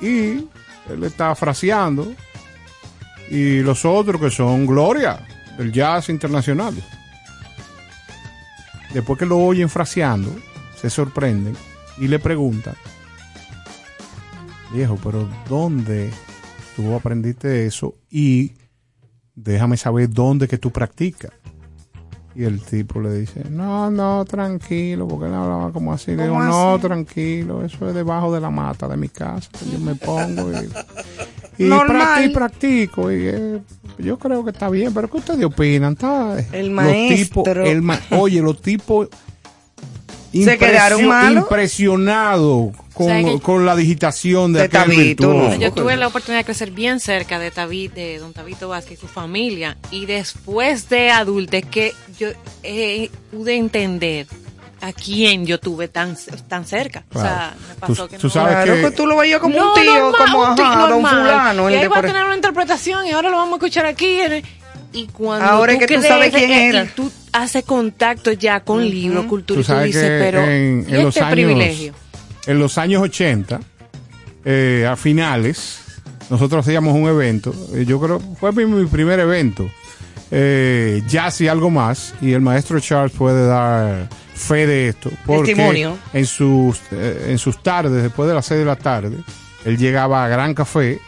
Y 0.00 0.46
él 0.90 1.04
está 1.04 1.34
fraseando. 1.34 2.10
Y 3.30 3.60
los 3.60 3.84
otros 3.84 4.18
que 4.20 4.30
son 4.30 4.66
gloria 4.66 5.20
del 5.58 5.72
jazz 5.72 6.08
internacional. 6.08 6.74
Después 8.94 9.18
que 9.18 9.26
lo 9.26 9.38
oyen 9.38 9.68
fraseando, 9.68 10.34
se 10.80 10.88
sorprenden 10.88 11.54
y 11.98 12.08
le 12.08 12.18
preguntan, 12.18 12.74
viejo, 14.74 14.98
pero 15.02 15.28
¿dónde 15.48 16.10
tú 16.76 16.94
aprendiste 16.94 17.66
eso? 17.66 17.94
Y 18.10 18.52
déjame 19.34 19.76
saber 19.76 20.10
dónde 20.10 20.48
que 20.48 20.58
tú 20.58 20.70
practicas. 20.70 21.32
Y 22.36 22.42
el 22.42 22.60
tipo 22.62 23.00
le 23.00 23.12
dice, 23.20 23.44
no, 23.48 23.92
no, 23.92 24.24
tranquilo, 24.24 25.06
porque 25.06 25.26
él 25.26 25.34
hablaba 25.34 25.70
como 25.70 25.92
así. 25.92 26.16
Le 26.16 26.24
digo, 26.24 26.34
¿Cómo 26.34 26.44
no, 26.46 26.78
tranquilo, 26.80 27.64
eso 27.64 27.88
es 27.88 27.94
debajo 27.94 28.34
de 28.34 28.40
la 28.40 28.50
mata 28.50 28.88
de 28.88 28.96
mi 28.96 29.08
casa. 29.08 29.48
que 29.56 29.70
Yo 29.70 29.78
me 29.78 29.94
pongo 29.94 30.50
y, 31.58 32.28
practico. 32.30 33.12
Y 33.12 33.26
eh, 33.28 33.60
yo 33.98 34.18
creo 34.18 34.42
que 34.44 34.50
está 34.50 34.68
bien, 34.68 34.92
pero 34.92 35.08
¿qué 35.08 35.18
ustedes 35.18 35.44
opinan? 35.44 35.92
Está, 35.92 36.36
El 36.52 36.74
los 36.74 36.84
tipos- 36.86 37.46
maestro. 37.46 37.64
el 37.64 37.82
ma- 37.82 38.00
oye, 38.10 38.42
los 38.42 38.60
tipos 38.60 39.08
Se 40.42 40.58
quedaron 40.58 41.06
malos. 41.06 41.44
impresionados 41.44 42.72
con, 42.94 43.06
¿Sabe 43.08 43.24
que- 43.24 43.40
con 43.40 43.66
la 43.66 43.76
digitación 43.76 44.52
de, 44.52 44.60
De 44.60 44.64
aquel 44.66 44.80
Tabito, 44.82 45.28
virtuoso. 45.30 45.48
¿no? 45.54 45.60
Yo 45.60 45.72
tuve 45.72 45.96
la 45.96 46.06
oportunidad 46.08 46.40
de 46.40 46.44
crecer 46.44 46.70
bien 46.70 47.00
cerca 47.00 47.38
de 47.38 47.52
Tabi- 47.52 47.90
de 47.92 48.18
don 48.18 48.32
Tabito 48.32 48.68
Vázquez 48.68 48.98
y 48.98 49.00
su 49.00 49.08
familia. 49.08 49.76
Y 49.90 50.06
después 50.06 50.88
de 50.88 51.10
adulta 51.10 51.56
es 51.58 51.66
que 51.66 51.92
yo 52.18 52.28
eh, 52.62 53.10
pude 53.30 53.56
entender 53.56 54.26
a 54.80 54.92
quién 54.92 55.46
yo 55.46 55.58
tuve 55.58 55.88
tan, 55.88 56.16
tan 56.48 56.66
cerca. 56.66 57.04
O 57.14 57.20
sea, 57.20 57.54
me 57.68 57.74
pasó 57.76 58.04
Tú- 58.04 58.10
que 58.10 58.18
tú 58.18 58.26
no. 58.26 58.32
sabes 58.32 58.54
Claro 58.54 58.74
que- 58.74 58.80
que 58.82 58.90
tú 58.90 59.06
lo 59.06 59.16
veías 59.16 59.40
como 59.40 59.58
No, 59.58 59.68
un 59.74 59.80
tío, 59.80 59.94
normal, 59.94 60.14
como 60.26 60.42
un 60.50 60.54
tío 60.56 60.64
ajá, 60.66 60.78
don 60.80 60.90
normal. 61.02 61.16
fulano. 61.22 61.68
el 61.68 61.74
Y 61.74 61.78
ahí 61.78 61.86
va 61.88 61.98
a 61.98 62.02
tener 62.02 62.24
una 62.24 62.34
interpretación 62.36 63.06
y 63.06 63.12
ahora 63.12 63.30
lo 63.30 63.36
vamos 63.38 63.54
a 63.54 63.56
escuchar 63.56 63.86
aquí. 63.86 64.18
Y 64.94 65.06
cuando 65.08 65.44
Ahora 65.46 65.72
es 65.72 65.78
que 65.80 65.86
tú 65.86 65.94
crees, 65.94 66.06
sabes 66.08 66.32
quién 66.32 66.50
era. 66.52 66.84
Y 66.84 66.88
tú 66.88 67.10
haces 67.32 67.64
contacto 67.64 68.32
ya 68.32 68.60
con 68.60 68.82
libros, 68.88 69.26
cultura, 69.26 69.56
Tú 69.56 69.60
y 69.60 69.64
tú 69.64 69.68
sabes 69.72 69.86
dices, 69.86 70.02
que 70.02 70.18
pero 70.20 70.42
en, 70.44 70.86
¿y 70.88 70.94
en 70.94 71.02
los 71.02 71.08
este 71.16 71.20
años, 71.20 71.32
privilegio? 71.32 71.94
en 72.46 72.58
los 72.58 72.78
años 72.78 73.02
80, 73.02 73.60
eh, 74.44 74.86
a 74.88 74.94
finales, 74.96 75.80
nosotros 76.30 76.64
hacíamos 76.64 76.94
un 76.94 77.08
evento. 77.08 77.52
eh, 77.74 77.84
yo 77.86 78.00
creo 78.00 78.20
fue 78.38 78.52
mi, 78.52 78.64
mi 78.66 78.86
primer 78.86 79.18
evento. 79.20 79.68
Eh, 80.30 81.02
jazz 81.08 81.40
y 81.42 81.48
algo 81.48 81.70
más. 81.70 82.14
Y 82.20 82.32
el 82.32 82.40
maestro 82.40 82.78
Charles 82.80 83.12
puede 83.12 83.46
dar 83.46 84.08
fe 84.34 84.66
de 84.66 84.88
esto. 84.88 85.10
Porque 85.26 85.54
Testimonio. 85.54 85.96
En 86.12 86.26
sus, 86.26 86.80
eh, 86.92 87.26
en 87.28 87.38
sus 87.38 87.62
tardes, 87.62 88.02
después 88.02 88.28
de 88.28 88.34
las 88.34 88.46
6 88.46 88.60
de 88.60 88.64
la 88.64 88.76
tarde, 88.76 89.16
él 89.64 89.76
llegaba 89.78 90.24
a 90.24 90.28
Gran 90.28 90.54
Café 90.54 91.00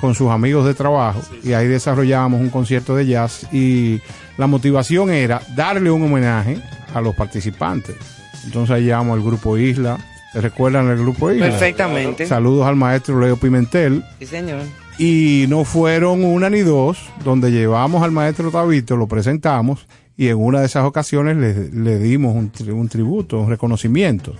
con 0.00 0.14
sus 0.14 0.30
amigos 0.30 0.66
de 0.66 0.74
trabajo 0.74 1.20
y 1.42 1.52
ahí 1.52 1.66
desarrollábamos 1.68 2.40
un 2.40 2.50
concierto 2.50 2.96
de 2.96 3.06
jazz 3.06 3.46
y 3.52 4.00
la 4.38 4.46
motivación 4.46 5.10
era 5.10 5.42
darle 5.54 5.90
un 5.90 6.02
homenaje 6.02 6.58
a 6.94 7.00
los 7.00 7.14
participantes. 7.14 7.96
Entonces 8.44 8.74
ahí 8.74 8.86
llamamos 8.86 9.18
al 9.18 9.24
grupo 9.24 9.58
Isla. 9.58 9.98
¿Se 10.32 10.40
recuerdan 10.40 10.88
el 10.88 10.98
grupo 10.98 11.30
Isla? 11.30 11.50
Perfectamente. 11.50 12.26
Saludos 12.26 12.66
al 12.66 12.76
maestro 12.76 13.20
Leo 13.20 13.36
Pimentel. 13.36 14.04
Sí, 14.18 14.26
señor. 14.26 14.62
Y 14.98 15.46
no 15.48 15.64
fueron 15.64 16.24
una 16.24 16.48
ni 16.50 16.60
dos, 16.60 16.98
donde 17.24 17.50
llevamos 17.50 18.02
al 18.02 18.12
maestro 18.12 18.50
Tabito, 18.50 18.96
lo 18.96 19.06
presentamos 19.08 19.86
y 20.16 20.28
en 20.28 20.36
una 20.36 20.60
de 20.60 20.66
esas 20.66 20.84
ocasiones 20.84 21.36
le, 21.36 21.70
le 21.70 21.98
dimos 21.98 22.34
un, 22.36 22.52
tri- 22.52 22.72
un 22.72 22.88
tributo, 22.88 23.40
un 23.40 23.48
reconocimiento. 23.48 24.34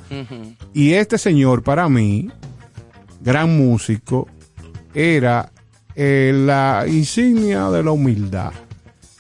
Y 0.75 0.93
este 0.93 1.17
señor, 1.17 1.63
para 1.63 1.89
mí, 1.89 2.31
gran 3.23 3.57
músico, 3.57 4.29
era 4.95 5.51
eh, 5.95 6.32
la 6.34 6.84
insignia 6.86 7.68
de 7.70 7.82
la 7.82 7.91
humildad. 7.93 8.53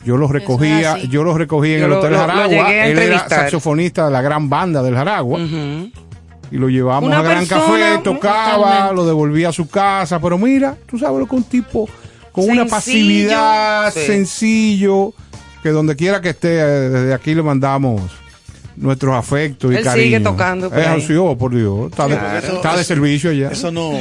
Yo 0.04 0.16
los 0.16 0.30
recogía, 0.30 0.96
yo 0.98 1.22
los 1.24 1.36
recogí 1.36 1.74
en 1.74 1.80
Yo 1.80 1.86
el 1.86 1.92
Hotel 1.92 2.12
lo- 2.12 2.18
Jaragua. 2.20 2.74
Él 2.74 2.98
era 2.98 3.28
saxofonista 3.28 4.06
de 4.06 4.10
la 4.12 4.22
gran 4.22 4.48
banda 4.48 4.82
del 4.82 4.94
Jaragua 4.94 5.38
y 5.40 6.56
lo 6.56 6.68
llevamos 6.68 7.04
Una 7.08 7.18
a 7.18 7.22
Gran 7.22 7.46
persona, 7.46 7.90
Café, 7.90 7.98
tocaba, 8.02 8.56
totalmente. 8.56 8.94
lo 8.94 9.06
devolvía 9.06 9.48
a 9.50 9.52
su 9.52 9.68
casa, 9.68 10.18
pero 10.20 10.38
mira, 10.38 10.74
tú 10.86 10.98
sabes 10.98 11.18
lo 11.20 11.26
que 11.26 11.36
un 11.36 11.44
tipo 11.44 11.88
con 12.32 12.48
una 12.48 12.64
pasividad, 12.64 13.92
sí. 13.92 14.00
sencillo, 14.06 15.12
que 15.62 15.68
donde 15.68 15.96
quiera 15.96 16.20
que 16.20 16.30
esté, 16.30 16.58
eh, 16.60 16.88
desde 16.88 17.12
aquí 17.14 17.34
le 17.34 17.42
mandamos 17.42 18.00
nuestros 18.76 19.14
afectos 19.14 19.70
y 19.72 19.76
Él 19.76 19.84
cariño. 19.84 20.04
sigue 20.04 20.20
tocando 20.20 20.70
por 20.70 20.78
Es 20.78 20.86
ahí. 20.86 21.02
así, 21.02 21.14
oh, 21.14 21.36
por 21.36 21.54
Dios, 21.54 21.90
está, 21.90 22.08
de, 22.08 22.16
Claro. 22.16 22.46
está 22.56 22.76
de 22.76 22.84
servicio 22.84 23.32
ya. 23.32 23.50
Eso 23.50 23.70
no, 23.70 23.92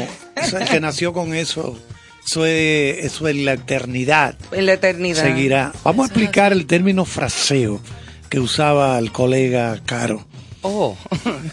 eso 0.42 0.58
el 0.58 0.68
que 0.68 0.80
nació 0.80 1.14
con 1.14 1.34
eso, 1.34 1.78
eso 2.26 2.46
es, 2.46 3.06
eso 3.06 3.28
es 3.28 3.36
la 3.38 3.54
eternidad. 3.54 4.36
En 4.52 4.66
la 4.66 4.74
eternidad. 4.74 5.24
Seguirá. 5.24 5.72
Vamos 5.84 6.04
a 6.04 6.08
explicar 6.08 6.52
el 6.52 6.66
término 6.66 7.06
fraseo 7.06 7.80
que 8.30 8.40
usaba 8.40 8.98
el 9.00 9.12
colega 9.12 9.80
Caro. 9.86 10.26
Oh. 10.62 10.98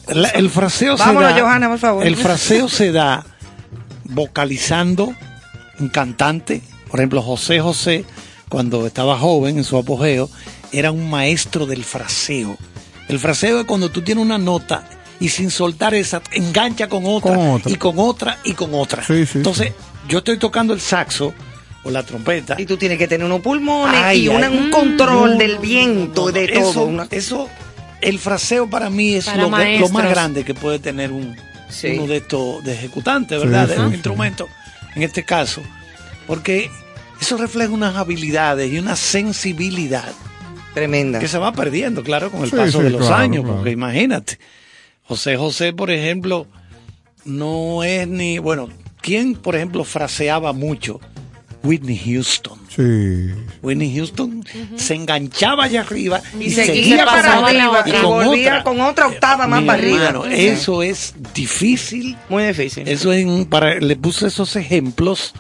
La- 0.09 0.31
el 0.31 0.51
fraseo 0.51 0.97
Vámonos, 0.97 1.31
se 1.33 1.35
da. 1.39 1.41
Johanna, 1.41 1.69
por 1.69 1.79
favor. 1.79 2.07
El 2.07 2.17
fraseo 2.17 2.69
se 2.69 2.93
da 2.93 3.25
vocalizando 4.05 5.15
un 5.79 5.89
cantante. 5.89 6.63
Por 6.91 7.01
ejemplo, 7.01 7.23
José 7.23 7.61
José, 7.61 8.05
cuando 8.49 8.87
estaba 8.87 9.19
joven 9.19 9.59
en 9.59 9.65
su 9.65 9.77
apogeo, 9.77 10.31
era 10.73 10.91
un 10.91 11.09
maestro 11.11 11.67
del 11.67 11.85
fraseo. 11.85 12.57
El 13.09 13.19
fraseo 13.19 13.61
es 13.61 13.67
cuando 13.67 13.91
tú 13.91 14.03
tienes 14.03 14.25
una 14.25 14.39
nota 14.39 14.89
y 15.21 15.29
sin 15.31 15.51
soltar 15.51 15.95
esa, 15.95 16.21
engancha 16.33 16.89
con 16.89 17.05
otra, 17.07 17.35
Con 17.35 17.49
otra. 17.51 17.73
y 17.73 17.77
con 17.77 17.95
otra 17.99 18.39
y 18.45 18.53
con 18.53 18.75
otra. 18.75 19.03
Sí, 19.05 19.25
sí, 19.27 19.39
Entonces, 19.39 19.73
yo 20.09 20.19
estoy 20.19 20.39
tocando 20.39 20.75
el 20.75 20.81
saxo 20.81 21.33
o 21.85 21.91
la 21.91 22.03
trompeta. 22.03 22.57
Y 22.59 22.67
tú 22.67 22.77
tienes 22.77 22.99
que 22.99 23.07
tener 23.09 23.25
unos 23.25 23.41
pulmones 23.41 24.01
Ay, 24.03 24.25
y 24.25 24.29
una- 24.29 24.49
ay. 24.49 24.57
un 24.59 24.71
control 24.71 25.33
No, 25.33 25.39
del 25.39 25.59
viento, 25.59 26.23
no, 26.23 26.27
no, 26.29 26.33
de 26.33 26.45
eso, 26.45 26.73
todo. 26.73 26.85
una- 26.87 27.07
Eso, 27.11 27.49
el 28.01 28.19
fraseo 28.19 28.69
para 28.69 28.91
mí 28.91 29.15
es 29.15 29.25
Para 29.27 29.39
lo, 29.39 29.45
que- 29.45 29.51
lo 29.51 29.57
maestros. 29.57 29.93
más 29.93 30.09
grande 30.11 30.45
que 30.45 30.55
puede 30.55 30.79
tener 30.81 31.13
un, 31.13 31.37
Sí. 31.71 31.89
uno 31.97 32.07
de 32.07 32.19
estos 32.19 32.63
de 32.65 32.75
ejecutantes, 32.75 33.41
¿verdad? 33.41 33.69
sí, 33.69 33.75
de 33.75 33.81
un 33.81 33.89
sí. 33.89 33.95
instrumento, 33.95 34.49
en 34.95 35.03
este 35.03 35.25
caso. 35.25 35.63
Porque 36.27 36.71
eso 37.21 37.37
refleja 37.37 37.71
unas 37.71 37.97
habilidades 37.97 38.71
y 38.73 38.79
una 38.79 38.97
sensibilidad 38.97 40.13
Tremenda. 40.75 41.19
que 41.21 41.29
se 41.29 41.39
va 41.39 41.53
perdiendo, 41.53 42.03
claro, 42.03 42.31
con 42.31 42.43
el 42.43 42.51
Sí, 42.51 42.57
paso 42.57 42.79
sí, 42.79 42.85
de 42.85 42.91
los 42.91 43.01
claro, 43.03 43.17
años. 43.17 43.43
claro. 43.45 43.57
Porque 43.57 43.71
imagínate, 43.71 44.39
José 45.09 45.37
José, 45.37 45.73
por 45.73 45.91
ejemplo, 45.91 46.47
no 47.25 47.85
es 47.85 48.07
ni. 48.09 48.39
Bueno, 48.39 48.69
¿quién, 49.01 49.35
por 49.35 49.55
ejemplo, 49.57 49.85
fraseaba 49.85 50.53
mucho? 50.53 51.01
Whitney 51.63 51.99
Houston. 51.99 52.59
Sí. 52.69 53.31
Whitney 53.63 53.97
Houston 53.97 54.45
se 54.77 54.95
enganchaba 54.95 55.65
allá 55.65 55.81
arriba 55.81 56.21
y, 56.39 56.45
Y 56.45 56.51
seguía 56.51 57.05
para 57.05 57.39
arriba 57.39 57.83
y 57.87 58.05
volvía 58.05 58.63
con 58.63 58.81
otra 58.81 59.09
octava 59.09 59.47
más 59.49 59.63
Mi 59.63 59.67
para 59.67 59.79
arriba. 59.83 60.23
Eso 60.31 60.83
es 60.83 61.15
difícil. 61.35 62.17
Muy 62.29 62.45
difícil. 62.45 62.87
Eso 62.87 63.13
es 63.13 63.25
un- 63.25 63.47
para 63.47 63.81
le 63.81 63.97
puse 63.97 64.29
esos 64.29 64.55
ejemplos 64.55 65.33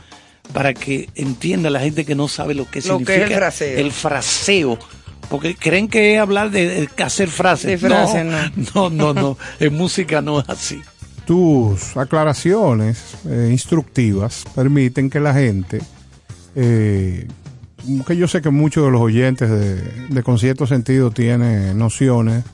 para 0.52 0.74
que 0.74 1.08
entienda 1.14 1.70
la 1.70 1.80
gente 1.80 2.04
que 2.04 2.14
no 2.14 2.26
sabe 2.28 2.54
lo 2.54 2.64
que 2.68 2.80
Lo 2.80 2.98
que 2.98 3.04
significa 3.14 3.24
es 3.24 3.30
el 3.30 3.36
fraseo. 3.36 3.78
el 3.78 3.92
fraseo. 3.92 4.78
Porque 5.28 5.54
creen 5.54 5.88
que 5.88 6.14
es 6.14 6.20
hablar 6.20 6.50
de, 6.50 6.88
de 6.94 7.02
hacer 7.02 7.28
frases. 7.28 7.80
De 7.80 7.88
no, 7.88 8.46
no, 8.74 8.90
no, 8.90 9.14
no. 9.14 9.38
En 9.60 9.74
música 9.74 10.20
no 10.22 10.40
es 10.40 10.48
así. 10.48 10.80
Tus 11.26 11.96
aclaraciones 11.96 13.16
eh, 13.28 13.48
instructivas 13.50 14.44
permiten 14.54 15.10
que 15.10 15.18
la 15.18 15.34
gente, 15.34 15.80
eh, 16.54 17.26
que 18.06 18.16
yo 18.16 18.28
sé 18.28 18.40
que 18.40 18.50
muchos 18.50 18.84
de 18.84 18.90
los 18.92 19.00
oyentes 19.00 19.50
de, 19.50 19.74
de 20.08 20.22
con 20.22 20.38
cierto 20.38 20.66
sentido 20.68 21.10
tienen 21.10 21.76
nociones 21.76 22.44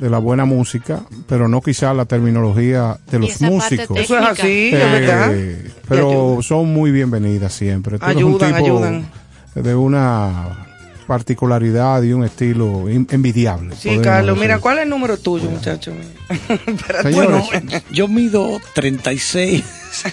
de 0.00 0.10
la 0.10 0.18
buena 0.18 0.44
música, 0.44 1.02
pero 1.28 1.46
no 1.46 1.60
quizá 1.60 1.92
la 1.94 2.06
terminología 2.06 2.98
de 3.10 3.18
los 3.18 3.40
músicos. 3.42 3.98
Eso 3.98 4.18
es 4.18 4.26
así, 4.26 4.70
Eh, 4.72 5.70
pero 5.88 6.38
son 6.42 6.72
muy 6.72 6.90
bienvenidas 6.90 7.52
siempre. 7.52 7.98
Tú 7.98 8.06
eres 8.06 8.16
Ayudan, 8.16 8.32
un 8.32 8.38
tipo 8.40 8.56
ayudan. 8.56 9.10
de 9.54 9.74
una 9.74 10.69
particularidad 11.10 12.04
y 12.04 12.12
un 12.12 12.22
estilo 12.22 12.88
envidiable. 12.88 13.74
Sí, 13.74 13.98
Carlos, 13.98 14.36
decir. 14.36 14.48
mira, 14.48 14.60
¿cuál 14.60 14.78
es 14.78 14.84
el 14.84 14.90
número 14.90 15.16
tuyo, 15.16 15.50
muchacho? 15.50 15.92
Para 16.86 17.02
Señores, 17.02 17.42
Bueno, 17.50 17.80
yo 17.90 18.06
mido 18.06 18.60
36. 18.74 19.64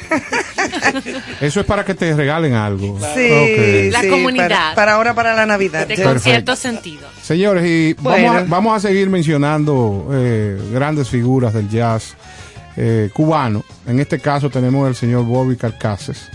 Eso 1.40 1.60
es 1.60 1.66
para 1.68 1.86
que 1.86 1.94
te 1.94 2.16
regalen 2.16 2.54
algo. 2.56 2.98
Sí. 3.14 3.92
La 3.92 4.02
sí, 4.02 4.10
comunidad. 4.10 4.50
Para, 4.50 4.74
para 4.76 4.94
ahora, 4.96 5.14
para 5.14 5.36
la 5.36 5.46
Navidad. 5.46 5.82
De 5.82 5.98
Perfecto. 5.98 6.10
con 6.14 6.20
cierto 6.20 6.56
sentido. 6.56 7.08
Señores, 7.22 7.64
y 7.64 7.94
Bueno. 8.02 8.26
vamos, 8.30 8.42
a, 8.42 8.46
vamos 8.46 8.76
a 8.78 8.88
seguir 8.88 9.08
mencionando 9.12 10.10
eh, 10.14 10.60
grandes 10.74 11.10
figuras 11.10 11.54
del 11.54 11.70
jazz 11.70 12.16
eh, 12.76 13.12
cubano. 13.14 13.64
En 13.86 14.00
este 14.00 14.18
caso 14.18 14.50
tenemos 14.50 14.88
al 14.88 14.96
señor 14.96 15.26
Bobby 15.26 15.56
Carcases, 15.58 16.28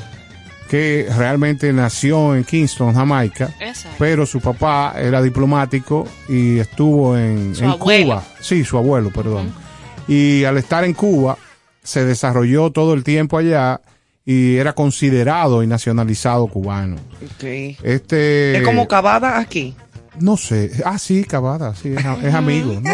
que 0.72 1.06
realmente 1.18 1.70
nació 1.70 2.34
en 2.34 2.44
Kingston, 2.44 2.94
Jamaica, 2.94 3.50
Exacto. 3.60 3.94
pero 3.98 4.24
su 4.24 4.40
papá 4.40 4.94
era 4.96 5.20
diplomático 5.20 6.08
y 6.30 6.60
estuvo 6.60 7.14
en, 7.14 7.54
Su 7.54 7.64
en 7.64 7.70
abuelo. 7.72 8.04
Cuba. 8.06 8.24
Sí, 8.40 8.64
su 8.64 8.78
abuelo, 8.78 9.10
perdón. 9.10 9.52
Y 10.08 10.44
al 10.44 10.56
estar 10.56 10.82
en 10.84 10.94
Cuba, 10.94 11.36
se 11.82 12.06
desarrolló 12.06 12.70
todo 12.70 12.94
el 12.94 13.04
tiempo 13.04 13.36
allá 13.36 13.82
y 14.24 14.56
era 14.56 14.72
considerado 14.72 15.62
y 15.62 15.66
nacionalizado 15.66 16.46
cubano. 16.46 16.96
Ok. 17.22 17.44
Este, 17.82 18.56
Es 18.56 18.62
como 18.64 18.88
cavada 18.88 19.40
aquí. 19.40 19.74
no 20.20 20.38
sé, 20.38 20.70
ah 20.86 20.98
sí, 20.98 21.24
Cavada, 21.24 21.74
sí, 21.74 21.92
es, 21.94 22.24
es 22.24 22.32
amigo. 22.34 22.80
¿no? 22.80 22.90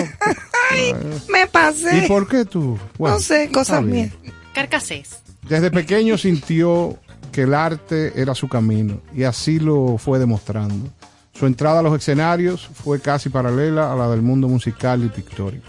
Me 1.32 1.46
pasé. 1.46 1.98
¿Y 2.04 2.08
por 2.08 2.26
qué 2.28 2.44
tú? 2.44 2.76
Bueno, 2.98 3.18
no 3.18 3.20
sé, 3.22 3.48
cosas 3.52 3.84
mías. 3.84 4.10
Carcasés. 4.52 5.20
Desde 5.48 5.70
pequeño 5.70 6.18
sintió 6.18 6.98
que 7.28 7.42
el 7.42 7.54
arte 7.54 8.20
era 8.20 8.34
su 8.34 8.48
camino 8.48 9.00
y 9.14 9.24
así 9.24 9.58
lo 9.58 9.98
fue 9.98 10.18
demostrando. 10.18 10.88
Su 11.32 11.46
entrada 11.46 11.80
a 11.80 11.82
los 11.82 11.96
escenarios 11.96 12.68
fue 12.74 13.00
casi 13.00 13.28
paralela 13.28 13.92
a 13.92 13.96
la 13.96 14.08
del 14.08 14.22
mundo 14.22 14.48
musical 14.48 15.04
y 15.04 15.08
pictórico. 15.08 15.68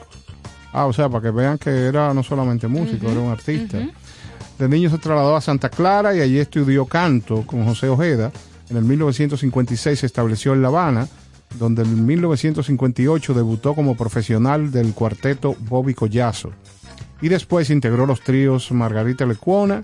Ah, 0.72 0.86
o 0.86 0.94
sea, 0.94 1.10
para 1.10 1.24
que 1.24 1.32
vean 1.32 1.58
que 1.58 1.70
era 1.70 2.14
no 2.14 2.24
solamente 2.24 2.68
músico, 2.68 3.10
era 3.10 3.20
un 3.20 3.32
artista. 3.32 3.78
De 4.58 4.68
niño 4.68 4.90
se 4.90 4.98
trasladó 4.98 5.36
a 5.36 5.42
Santa 5.42 5.70
Clara 5.70 6.16
y 6.16 6.22
allí 6.22 6.40
estudió 6.40 6.86
canto 6.86 7.46
con 7.46 7.66
José 7.66 7.88
Ojeda. 7.88 8.32
En 8.70 8.78
el 8.78 8.84
1956 8.84 10.00
se 10.00 10.06
estableció 10.06 10.54
en 10.54 10.62
La 10.62 10.68
Habana, 10.68 11.08
donde 11.58 11.84
en 11.84 12.06
1958 12.06 13.34
debutó 13.34 13.74
como 13.74 13.96
profesional 13.96 14.72
del 14.72 14.94
cuarteto 14.94 15.56
Bobby 15.60 15.94
Collazo. 15.94 16.52
Y 17.22 17.30
después 17.30 17.70
integró 17.70 18.06
los 18.06 18.22
tríos 18.22 18.72
Margarita 18.72 19.26
Lecuona 19.26 19.84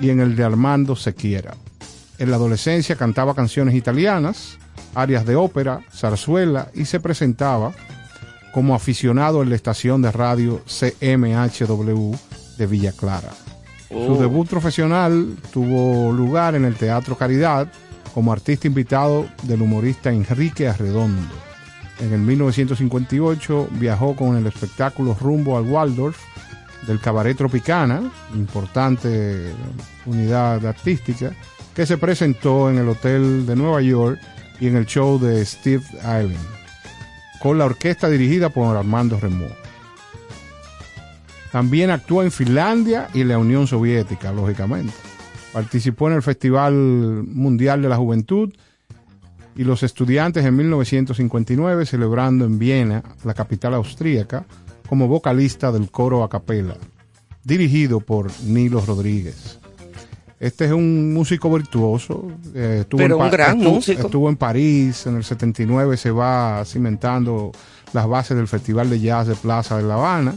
y 0.00 0.10
en 0.10 0.20
el 0.20 0.36
de 0.36 0.44
Armando 0.44 0.96
Sequiera. 0.96 1.54
En 2.18 2.30
la 2.30 2.36
adolescencia 2.36 2.96
cantaba 2.96 3.34
canciones 3.34 3.74
italianas, 3.74 4.58
arias 4.94 5.24
de 5.24 5.36
ópera, 5.36 5.80
zarzuela 5.92 6.70
y 6.74 6.84
se 6.84 7.00
presentaba 7.00 7.72
como 8.52 8.74
aficionado 8.74 9.42
en 9.42 9.50
la 9.50 9.56
estación 9.56 10.02
de 10.02 10.10
radio 10.10 10.62
CMHW 10.66 12.14
de 12.56 12.66
Villa 12.66 12.92
Clara. 12.92 13.30
Su 13.88 14.18
debut 14.18 14.48
profesional 14.48 15.36
tuvo 15.52 16.12
lugar 16.12 16.54
en 16.54 16.64
el 16.64 16.74
Teatro 16.74 17.16
Caridad 17.16 17.68
como 18.12 18.32
artista 18.32 18.66
invitado 18.66 19.26
del 19.44 19.62
humorista 19.62 20.10
Enrique 20.10 20.68
Arredondo. 20.68 21.34
En 22.00 22.12
el 22.12 22.20
1958 22.20 23.68
viajó 23.72 24.14
con 24.14 24.36
el 24.36 24.46
espectáculo 24.46 25.16
Rumbo 25.18 25.56
al 25.56 25.64
Waldorf 25.64 26.18
del 26.86 27.00
Cabaret 27.00 27.36
Tropicana, 27.36 28.10
importante 28.34 29.52
unidad 30.06 30.64
artística, 30.66 31.32
que 31.74 31.86
se 31.86 31.98
presentó 31.98 32.70
en 32.70 32.78
el 32.78 32.88
Hotel 32.88 33.46
de 33.46 33.56
Nueva 33.56 33.80
York 33.82 34.18
y 34.60 34.68
en 34.68 34.76
el 34.76 34.86
show 34.86 35.18
de 35.18 35.44
Steve 35.44 35.84
Allen, 36.02 36.36
con 37.40 37.58
la 37.58 37.66
orquesta 37.66 38.08
dirigida 38.08 38.48
por 38.48 38.76
Armando 38.76 39.18
Remó. 39.20 39.46
También 41.52 41.90
actuó 41.90 42.22
en 42.22 42.30
Finlandia 42.30 43.08
y 43.14 43.24
la 43.24 43.38
Unión 43.38 43.66
Soviética, 43.66 44.32
lógicamente. 44.32 44.92
Participó 45.52 46.08
en 46.08 46.16
el 46.16 46.22
Festival 46.22 46.74
Mundial 46.74 47.80
de 47.80 47.88
la 47.88 47.96
Juventud 47.96 48.52
y 49.56 49.64
los 49.64 49.82
estudiantes 49.82 50.44
en 50.44 50.56
1959 50.56 51.86
celebrando 51.86 52.44
en 52.44 52.58
Viena, 52.58 53.02
la 53.24 53.34
capital 53.34 53.74
austríaca, 53.74 54.44
como 54.88 55.08
vocalista 55.08 55.70
del 55.72 55.90
coro 55.90 56.22
a 56.24 56.28
capela, 56.30 56.76
dirigido 57.44 58.00
por 58.00 58.30
Nilo 58.44 58.80
Rodríguez. 58.84 59.58
Este 60.40 60.66
es 60.66 60.72
un 60.72 61.12
músico 61.12 61.52
virtuoso. 61.52 62.28
eh, 62.54 62.78
estuvo 62.82 62.98
Pero 62.98 63.16
en 63.16 63.22
un 63.22 63.30
gran 63.30 63.56
estuvo- 63.58 63.74
músico. 63.74 64.02
Estuvo 64.02 64.28
en 64.28 64.36
París, 64.36 65.06
en 65.06 65.16
el 65.16 65.24
79 65.24 65.96
se 65.96 66.10
va 66.12 66.62
cimentando 66.64 67.50
las 67.92 68.06
bases 68.06 68.36
del 68.36 68.46
Festival 68.46 68.88
de 68.88 69.00
Jazz 69.00 69.26
de 69.26 69.34
Plaza 69.34 69.76
de 69.76 69.82
La 69.82 69.94
Habana, 69.94 70.36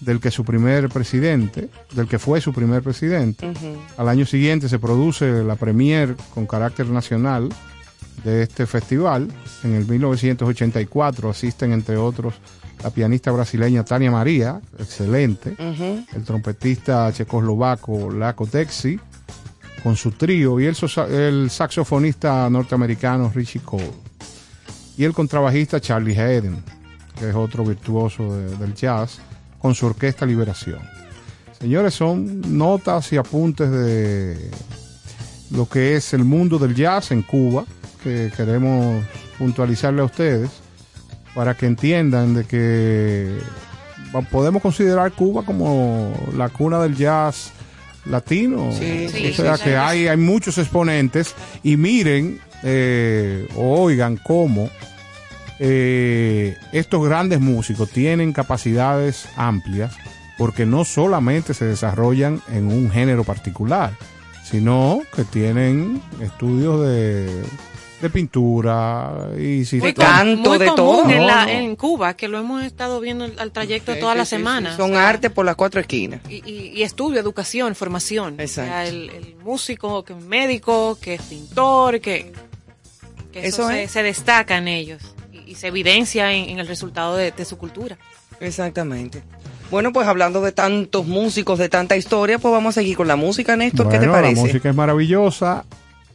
del 0.00 0.18
que 0.18 0.30
su 0.30 0.44
primer 0.44 0.88
presidente, 0.88 1.68
del 1.94 2.08
que 2.08 2.18
fue 2.18 2.40
su 2.40 2.52
primer 2.52 2.82
presidente. 2.82 3.52
Al 3.98 4.08
año 4.08 4.26
siguiente 4.26 4.68
se 4.68 4.78
produce 4.78 5.44
la 5.44 5.56
premier 5.56 6.16
con 6.34 6.46
carácter 6.46 6.86
nacional 6.88 7.50
de 8.24 8.42
este 8.42 8.66
festival. 8.66 9.28
En 9.62 9.74
el 9.74 9.86
1984 9.86 11.30
asisten 11.30 11.72
entre 11.72 11.96
otros 11.98 12.34
la 12.82 12.90
pianista 12.90 13.30
brasileña 13.30 13.84
Tania 13.84 14.10
María, 14.10 14.60
excelente, 14.78 15.54
el 16.14 16.24
trompetista 16.24 17.12
checoslovaco 17.12 18.10
Laco 18.10 18.46
Texi, 18.46 18.98
con 19.82 19.96
su 19.96 20.12
trío, 20.12 20.58
y 20.60 20.66
el, 20.66 21.50
saxofonista 21.50 22.48
norteamericano 22.50 23.30
Richie 23.34 23.60
Cole, 23.60 23.90
y 24.96 25.04
el 25.04 25.12
contrabajista 25.12 25.80
Charlie 25.80 26.18
Hayden, 26.18 26.62
que 27.18 27.28
es 27.30 27.34
otro 27.34 27.64
virtuoso 27.64 28.34
de- 28.34 28.56
del 28.56 28.74
jazz, 28.74 29.18
con 29.58 29.74
su 29.74 29.86
orquesta 29.86 30.24
Liberación. 30.24 30.80
Señores, 31.58 31.92
son 31.94 32.56
notas 32.56 33.12
y 33.12 33.18
apuntes 33.18 33.70
de 33.70 34.50
lo 35.50 35.68
que 35.68 35.96
es 35.96 36.14
el 36.14 36.24
mundo 36.24 36.58
del 36.58 36.74
jazz 36.74 37.10
en 37.10 37.22
Cuba, 37.22 37.64
que 38.02 38.32
queremos 38.34 39.04
puntualizarle 39.38 40.00
a 40.00 40.04
ustedes 40.04 40.50
para 41.34 41.54
que 41.54 41.66
entiendan 41.66 42.34
de 42.34 42.44
que 42.44 43.38
podemos 44.30 44.62
considerar 44.62 45.12
Cuba 45.12 45.44
como 45.44 46.12
la 46.36 46.48
cuna 46.48 46.80
del 46.80 46.96
jazz 46.96 47.52
latino. 48.06 48.72
Sí, 48.72 49.08
sí, 49.08 49.30
o 49.30 49.34
sea 49.34 49.56
sí, 49.56 49.64
que 49.64 49.76
hay, 49.76 50.08
hay 50.08 50.16
muchos 50.16 50.58
exponentes 50.58 51.34
y 51.62 51.76
miren 51.76 52.40
eh, 52.62 53.48
oigan 53.56 54.16
cómo 54.16 54.70
eh, 55.58 56.56
estos 56.72 57.04
grandes 57.04 57.40
músicos 57.40 57.90
tienen 57.90 58.32
capacidades 58.32 59.28
amplias 59.36 59.94
porque 60.38 60.64
no 60.64 60.84
solamente 60.86 61.52
se 61.52 61.66
desarrollan 61.66 62.40
en 62.50 62.66
un 62.68 62.90
género 62.90 63.24
particular, 63.24 63.92
sino 64.42 65.02
que 65.14 65.24
tienen 65.24 66.00
estudios 66.22 66.80
de, 66.86 67.42
de 68.00 68.10
pintura 68.10 69.28
y 69.38 69.64
si 69.64 69.78
De 69.78 69.92
canto, 69.94 70.50
muy 70.50 70.58
de 70.58 70.66
común 70.66 70.76
todo. 70.76 71.10
En, 71.10 71.26
la- 71.26 71.44
No, 71.46 71.52
no. 71.52 71.58
en 71.58 71.76
Cuba, 71.76 72.14
que 72.14 72.28
lo 72.28 72.38
hemos 72.38 72.62
estado 72.64 72.98
viendo 73.00 73.24
al- 73.24 73.52
trayecto 73.52 73.92
Sí, 73.94 74.00
toda 74.00 74.12
sí, 74.12 74.18
la 74.18 74.24
sí, 74.24 74.30
semana. 74.30 74.70
sí. 74.70 74.76
Son 74.76 74.96
arte 74.96 75.28
por 75.30 75.44
las 75.44 75.56
cuatro 75.56 75.80
esquinas. 75.80 76.20
y, 76.28 76.36
y- 76.50 76.72
y 76.76 76.82
estudio, 76.82 77.20
educación, 77.20 77.74
formación. 77.74 78.40
Exacto. 78.40 78.70
O 78.70 78.74
sea, 78.74 78.86
el, 78.86 79.10
el 79.10 79.36
músico, 79.44 80.02
que 80.04 80.14
es 80.14 80.24
médico, 80.24 80.96
que 81.00 81.14
es 81.14 81.22
pintor, 81.22 82.00
que, 82.00 82.32
que 83.32 83.46
eso, 83.46 83.62
Eso 83.62 83.68
se, 83.68 83.82
es. 83.84 83.90
se 83.90 84.02
destaca 84.02 84.56
en 84.56 84.68
ellos 84.68 85.02
y, 85.32 85.50
y 85.50 85.54
se 85.54 85.66
evidencia 85.68 86.32
en, 86.32 86.48
en 86.48 86.58
el 86.58 86.66
resultado 86.66 87.16
de, 87.16 87.32
de 87.32 87.44
su 87.44 87.58
cultura. 87.58 87.98
Exactamente. 88.40 89.22
Bueno, 89.70 89.92
pues 89.92 90.08
hablando 90.08 90.40
de 90.40 90.50
tantos 90.52 91.06
músicos, 91.06 91.58
de 91.58 91.68
tanta 91.68 91.96
historia, 91.96 92.38
pues 92.38 92.50
vamos 92.50 92.76
a 92.76 92.80
seguir 92.80 92.96
con 92.96 93.06
la 93.06 93.14
música, 93.16 93.54
Néstor. 93.56 93.86
¿Qué 93.88 93.92
te 93.98 94.06
Bueno, 94.08 94.12
parece? 94.14 94.34
La 94.36 94.46
música 94.46 94.70
es 94.70 94.74
maravillosa 94.74 95.64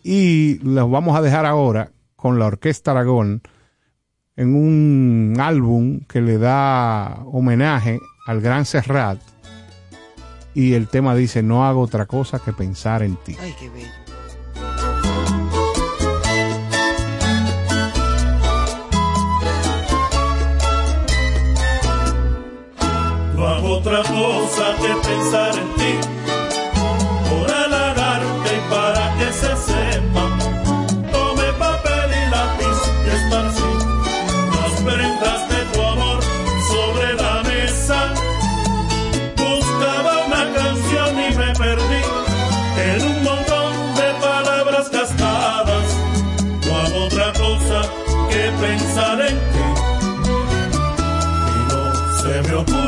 y 0.08 0.60
los 0.60 0.90
vamos 0.92 1.18
a 1.18 1.22
dejar 1.24 1.48
ahora 1.48 1.92
con 2.16 2.38
la 2.38 2.46
Orquesta 2.46 2.92
Aragón 2.92 3.42
en 4.36 4.54
un 4.54 5.36
álbum 5.40 6.02
que 6.08 6.22
le 6.22 6.38
da 6.38 7.24
homenaje 7.26 8.00
al 8.28 8.40
gran 8.40 8.66
Serrat 8.66 9.20
y 10.54 10.74
el 10.74 10.90
tema 10.90 11.16
dice 11.16 11.42
no 11.42 11.66
hago 11.66 11.82
otra 11.82 12.06
cosa 12.06 12.38
que 12.38 12.54
pensar 12.54 13.02
en 13.02 13.16
ti. 13.16 13.36
Ay, 13.40 13.56
qué 13.60 13.68
bello. 13.68 13.90
No 23.36 23.48
hago 23.48 23.78
otra 23.80 24.04
cosa 24.04 24.76
que 24.78 25.08
pensar 25.08 25.58
en 25.58 25.76
ti, 25.76 26.15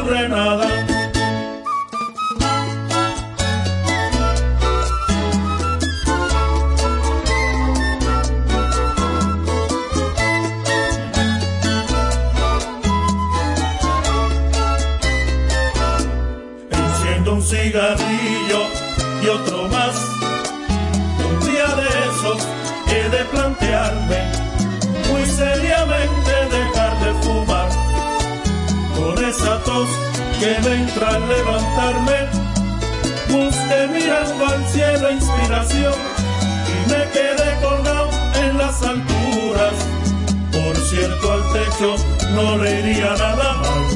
ocurre 0.07 0.29
nada. 0.29 0.67
Enciendo 16.71 17.33
un 17.33 17.41
cigarrillo 17.41 18.06
que 30.39 30.69
ven 30.69 30.87
tras 30.95 31.19
levantarme. 31.21 32.19
Busqué 33.29 33.87
mirando 33.93 34.45
al 34.45 34.65
cielo 34.67 35.11
inspiración 35.11 35.93
y 36.73 36.89
me 36.89 37.01
quedé 37.11 37.61
colgado 37.61 38.09
en 38.41 38.57
las 38.57 38.81
alturas. 38.81 39.73
Por 40.51 40.75
cierto, 40.75 41.31
al 41.31 41.43
techo 41.53 41.95
no 42.33 42.57
le 42.57 42.79
iría 42.79 43.13
nada 43.17 43.53
mal. 43.61 43.87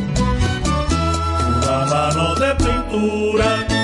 Una 1.57 1.86
mano 1.86 2.36
de 2.36 2.55
pintura. 2.55 3.80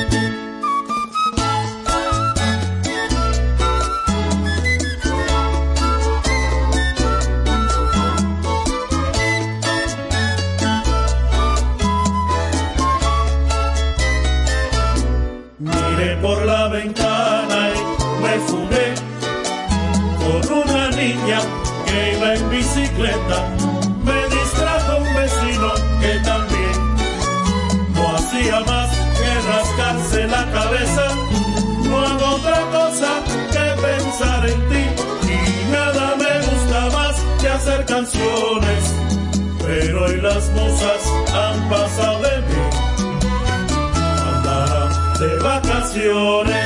pero 39.60 40.06
hoy 40.06 40.22
las 40.22 40.50
musas 40.52 41.02
han 41.34 41.70
pasado 41.70 42.22
de 42.22 42.42
mí. 42.42 42.62
Andarán 44.26 45.20
de 45.20 45.36
vacaciones. 45.44 46.57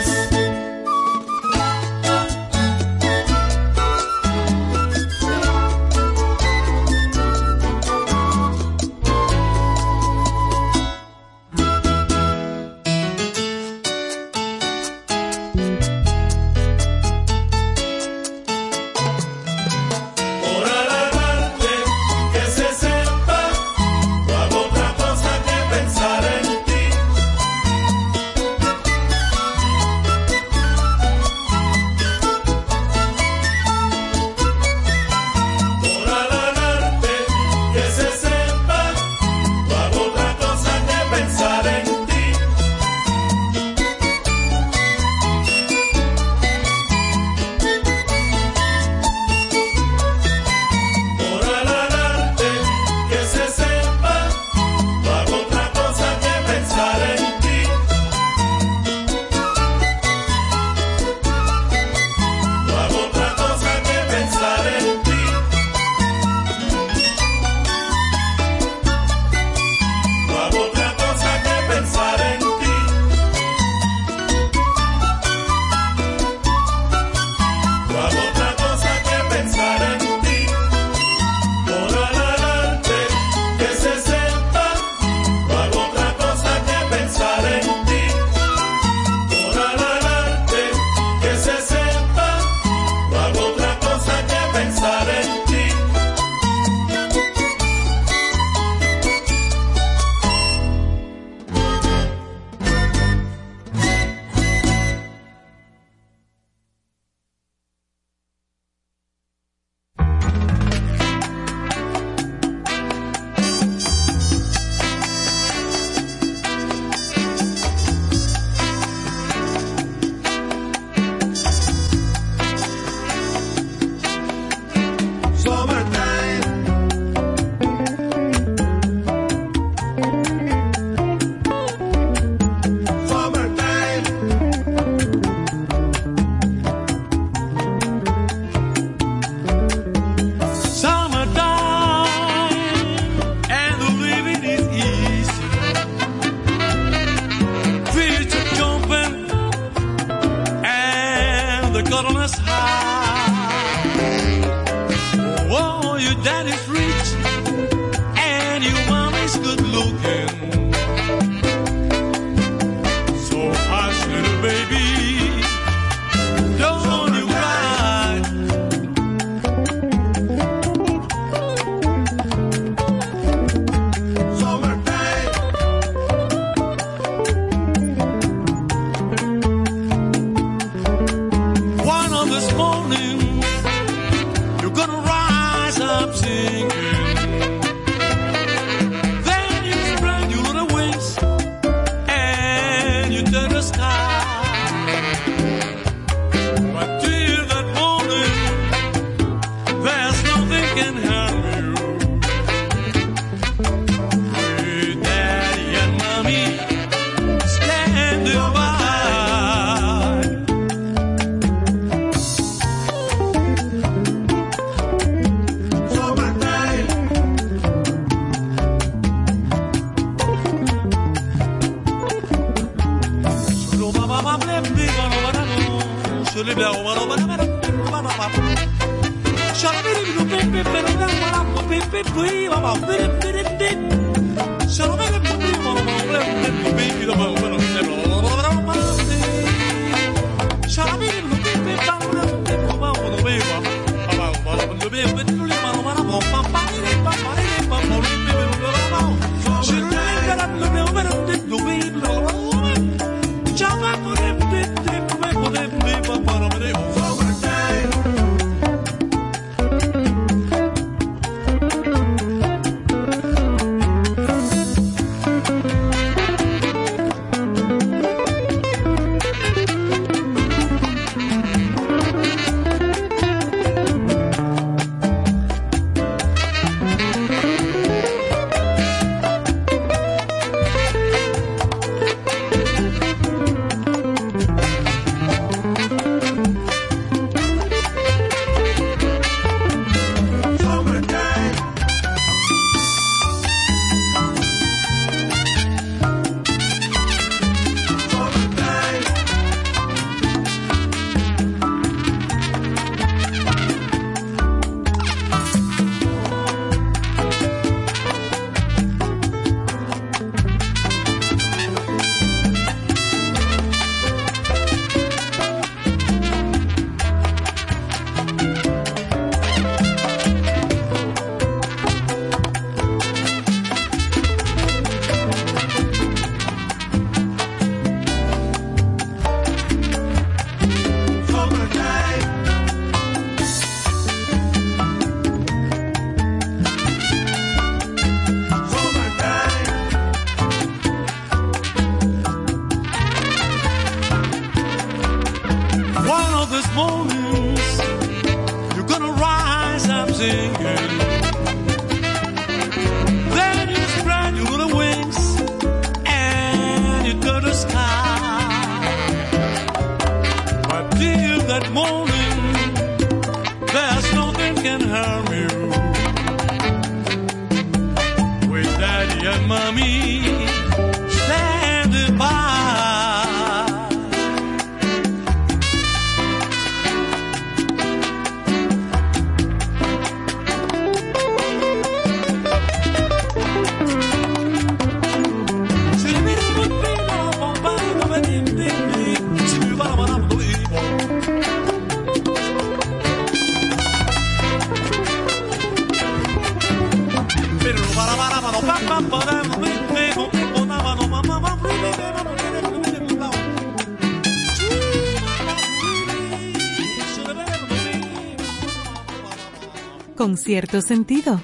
Cierto 410.41 410.81
sentido. 410.81 411.39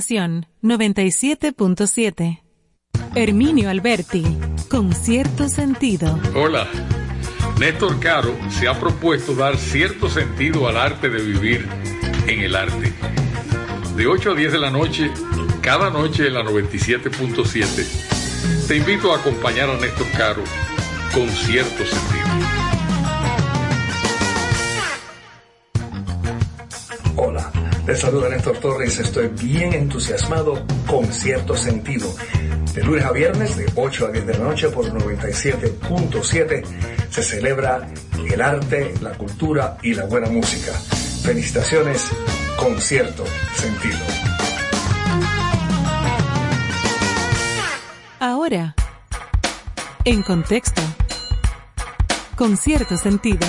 Estación 0.00 0.46
97.7. 0.62 2.40
Herminio 3.14 3.68
Alberti, 3.68 4.24
con 4.70 4.94
cierto 4.94 5.50
sentido. 5.50 6.18
Hola. 6.34 6.66
Néstor 7.58 8.00
Caro 8.00 8.34
se 8.48 8.66
ha 8.66 8.80
propuesto 8.80 9.34
dar 9.34 9.58
cierto 9.58 10.08
sentido 10.08 10.66
al 10.68 10.78
arte 10.78 11.10
de 11.10 11.22
vivir 11.22 11.68
en 12.26 12.40
el 12.40 12.56
arte. 12.56 12.94
De 13.94 14.06
8 14.06 14.30
a 14.30 14.34
10 14.34 14.52
de 14.52 14.58
la 14.58 14.70
noche, 14.70 15.10
cada 15.60 15.90
noche 15.90 16.28
en 16.28 16.34
la 16.34 16.44
97.7, 16.44 18.68
te 18.68 18.76
invito 18.76 19.12
a 19.12 19.18
acompañar 19.18 19.68
a 19.68 19.76
Néstor 19.76 20.10
Caro 20.12 20.42
con 21.12 21.28
cierto 21.28 21.84
sentido. 21.84 22.09
Saluda 28.00 28.30
Néstor 28.30 28.56
Torres. 28.56 28.98
Estoy 28.98 29.28
bien 29.28 29.74
entusiasmado 29.74 30.64
con 30.86 31.04
cierto 31.12 31.54
sentido. 31.54 32.10
De 32.74 32.82
lunes 32.82 33.04
a 33.04 33.12
viernes, 33.12 33.56
de 33.56 33.70
8 33.74 34.06
a 34.06 34.10
10 34.10 34.26
de 34.26 34.38
la 34.38 34.44
noche 34.44 34.70
por 34.70 34.86
97.7, 34.86 36.64
se 37.10 37.22
celebra 37.22 37.86
el 38.26 38.40
arte, 38.40 38.94
la 39.02 39.10
cultura 39.10 39.76
y 39.82 39.92
la 39.92 40.06
buena 40.06 40.30
música. 40.30 40.72
Felicitaciones 41.22 42.08
con 42.56 42.80
cierto 42.80 43.24
sentido. 43.54 43.98
Ahora, 48.18 48.74
en 50.06 50.22
contexto, 50.22 50.80
con 52.34 52.56
cierto 52.56 52.96
sentido. 52.96 53.46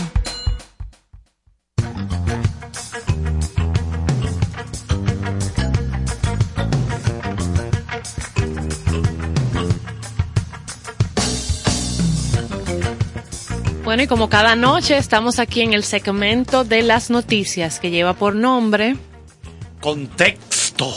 Bueno, 13.92 14.04
y 14.04 14.08
como 14.08 14.30
cada 14.30 14.56
noche 14.56 14.96
estamos 14.96 15.38
aquí 15.38 15.60
en 15.60 15.74
el 15.74 15.84
segmento 15.84 16.64
de 16.64 16.82
las 16.82 17.10
noticias 17.10 17.78
que 17.78 17.90
lleva 17.90 18.14
por 18.14 18.36
nombre. 18.36 18.96
Contexto. 19.82 20.90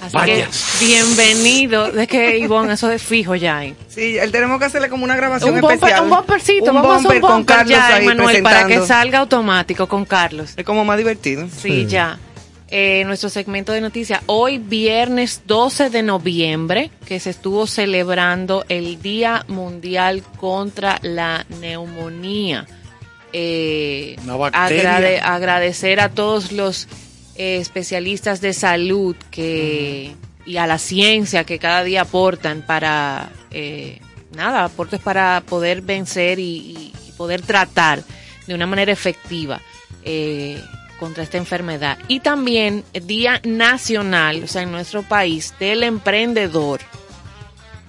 Así 0.00 0.16
que 0.24 0.48
bienvenido. 0.80 1.92
De 1.92 2.08
que 2.08 2.38
Ivonne, 2.38 2.72
eso 2.72 2.88
de 2.88 2.98
fijo 2.98 3.36
ya. 3.36 3.58
hay. 3.58 3.76
Sí, 3.86 4.18
él 4.18 4.32
tenemos 4.32 4.58
que 4.58 4.64
hacerle 4.64 4.88
como 4.88 5.04
una 5.04 5.14
grabación 5.14 5.54
Un, 5.54 5.60
bumper, 5.60 5.76
especial. 5.76 6.02
un 6.02 6.10
bumpercito, 6.10 6.70
Un 6.72 6.74
vamos 6.74 6.90
a 6.90 6.96
hacer 6.96 7.02
bumper 7.04 7.16
un 7.16 7.20
con 7.20 7.36
bumper 7.36 7.56
Carlos 7.56 7.78
ya, 7.78 7.94
ahí 7.94 8.06
Manuel, 8.06 8.42
para 8.42 8.66
que 8.66 8.80
salga 8.84 9.20
automático 9.20 9.86
con 9.86 10.04
Carlos. 10.04 10.54
Es 10.56 10.64
como 10.64 10.84
más 10.84 10.98
divertido. 10.98 11.46
Sí, 11.56 11.86
ya. 11.86 12.18
Eh, 12.70 13.02
nuestro 13.06 13.30
segmento 13.30 13.72
de 13.72 13.80
noticias. 13.80 14.20
Hoy, 14.26 14.58
viernes 14.58 15.42
12 15.46 15.88
de 15.88 16.02
noviembre, 16.02 16.90
que 17.06 17.18
se 17.18 17.30
estuvo 17.30 17.66
celebrando 17.66 18.64
el 18.68 19.00
Día 19.00 19.44
Mundial 19.48 20.22
contra 20.36 20.98
la 21.02 21.46
Neumonía. 21.60 22.66
Eh, 23.32 24.16
agrade- 24.80 25.20
agradecer 25.22 26.00
a 26.00 26.10
todos 26.10 26.52
los 26.52 26.88
eh, 27.36 27.56
especialistas 27.58 28.40
de 28.42 28.52
salud 28.52 29.16
que 29.30 30.12
y 30.44 30.56
a 30.56 30.66
la 30.66 30.78
ciencia 30.78 31.44
que 31.44 31.58
cada 31.58 31.84
día 31.84 32.02
aportan 32.02 32.62
para 32.66 33.30
eh, 33.50 34.00
nada 34.34 34.64
aportes 34.64 34.98
para 35.00 35.42
poder 35.46 35.82
vencer 35.82 36.38
y, 36.38 36.42
y- 36.42 36.92
y 37.08 37.12
poder 37.18 37.42
tratar 37.42 38.02
de 38.46 38.54
una 38.54 38.66
manera 38.66 38.90
efectiva 38.92 39.60
eh, 40.04 40.58
contra 40.98 41.22
esta 41.22 41.38
enfermedad 41.38 41.98
y 42.08 42.20
también 42.20 42.84
el 42.92 43.06
día 43.06 43.40
nacional 43.44 44.42
o 44.44 44.46
sea 44.46 44.62
en 44.62 44.72
nuestro 44.72 45.02
país 45.02 45.54
del 45.60 45.82
emprendedor 45.82 46.80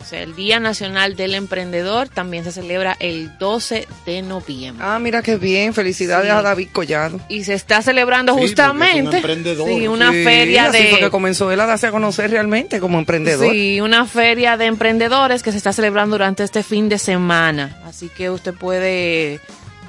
o 0.02 0.06
sea 0.06 0.22
el 0.24 0.34
día 0.36 0.60
nacional 0.62 1.16
del 1.18 1.36
emprendedor 1.36 2.08
también 2.08 2.44
se 2.46 2.52
celebra 2.54 2.96
el 3.02 3.38
12 3.38 3.86
de 4.06 4.22
noviembre 4.22 4.84
Ah, 4.88 4.98
mira 4.98 5.22
qué 5.22 5.36
bien. 5.36 5.74
Felicidades 5.74 6.26
Sí. 6.32 6.32
a 6.32 6.42
David 6.42 6.70
Collado. 6.72 7.20
y 7.28 7.44
se 7.44 7.54
está 7.54 7.82
celebrando 7.82 8.32
Sí, 8.34 8.40
porque 8.40 8.46
es 8.54 8.60
un 8.60 8.66
justamente 8.66 9.18
emprendedor. 9.18 9.68
sí, 9.68 9.88
una 9.88 10.12
Sí, 10.12 10.24
feria 10.24 10.66
así 10.70 10.78
de 10.84 10.90
fue 10.90 11.00
que 11.00 11.10
comenzó 11.10 11.52
él 11.52 11.60
a 11.60 11.66
darse 11.66 11.88
a 11.88 11.92
conocer 11.92 12.32
realmente 12.32 12.80
como 12.80 12.98
emprendedor. 12.98 13.52
Sí, 13.52 13.82
una 13.82 14.06
feria 14.06 14.56
de 14.56 14.66
emprendedores 14.68 15.44
que 15.44 15.52
se 15.52 15.58
está 15.58 15.74
celebrando 15.74 16.16
durante 16.16 16.44
este 16.44 16.64
fin 16.64 16.88
de 16.90 16.98
semana. 16.98 17.78
Así 17.86 18.08
que 18.10 18.30
usted 18.30 18.54
puede 18.54 19.42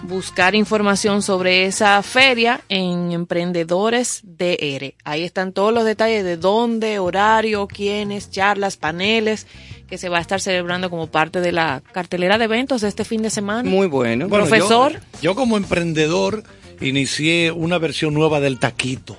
buscar 0.02 0.54
información 0.54 1.22
sobre 1.22 1.66
esa 1.66 2.02
feria 2.02 2.60
en 2.68 3.12
Emprendedores 3.12 4.20
DR. 4.24 4.94
Ahí 5.04 5.24
están 5.24 5.52
todos 5.52 5.72
los 5.72 5.84
detalles 5.84 6.24
de 6.24 6.36
dónde, 6.36 6.98
horario, 6.98 7.66
quiénes, 7.66 8.30
charlas, 8.30 8.76
paneles 8.76 9.46
que 9.88 9.98
se 9.98 10.08
va 10.08 10.18
a 10.18 10.20
estar 10.20 10.40
celebrando 10.40 10.88
como 10.88 11.08
parte 11.08 11.40
de 11.40 11.52
la 11.52 11.82
cartelera 11.92 12.38
de 12.38 12.44
eventos 12.44 12.80
de 12.80 12.88
este 12.88 13.04
fin 13.04 13.22
de 13.22 13.30
semana. 13.30 13.68
Muy 13.68 13.88
bueno. 13.88 14.28
Bueno, 14.28 14.46
Profesor. 14.46 14.92
Yo, 14.92 15.20
yo 15.22 15.34
como 15.34 15.56
emprendedor 15.56 16.44
inicié 16.80 17.50
una 17.50 17.78
versión 17.78 18.14
nueva 18.14 18.40
del 18.40 18.58
taquito. 18.58 19.18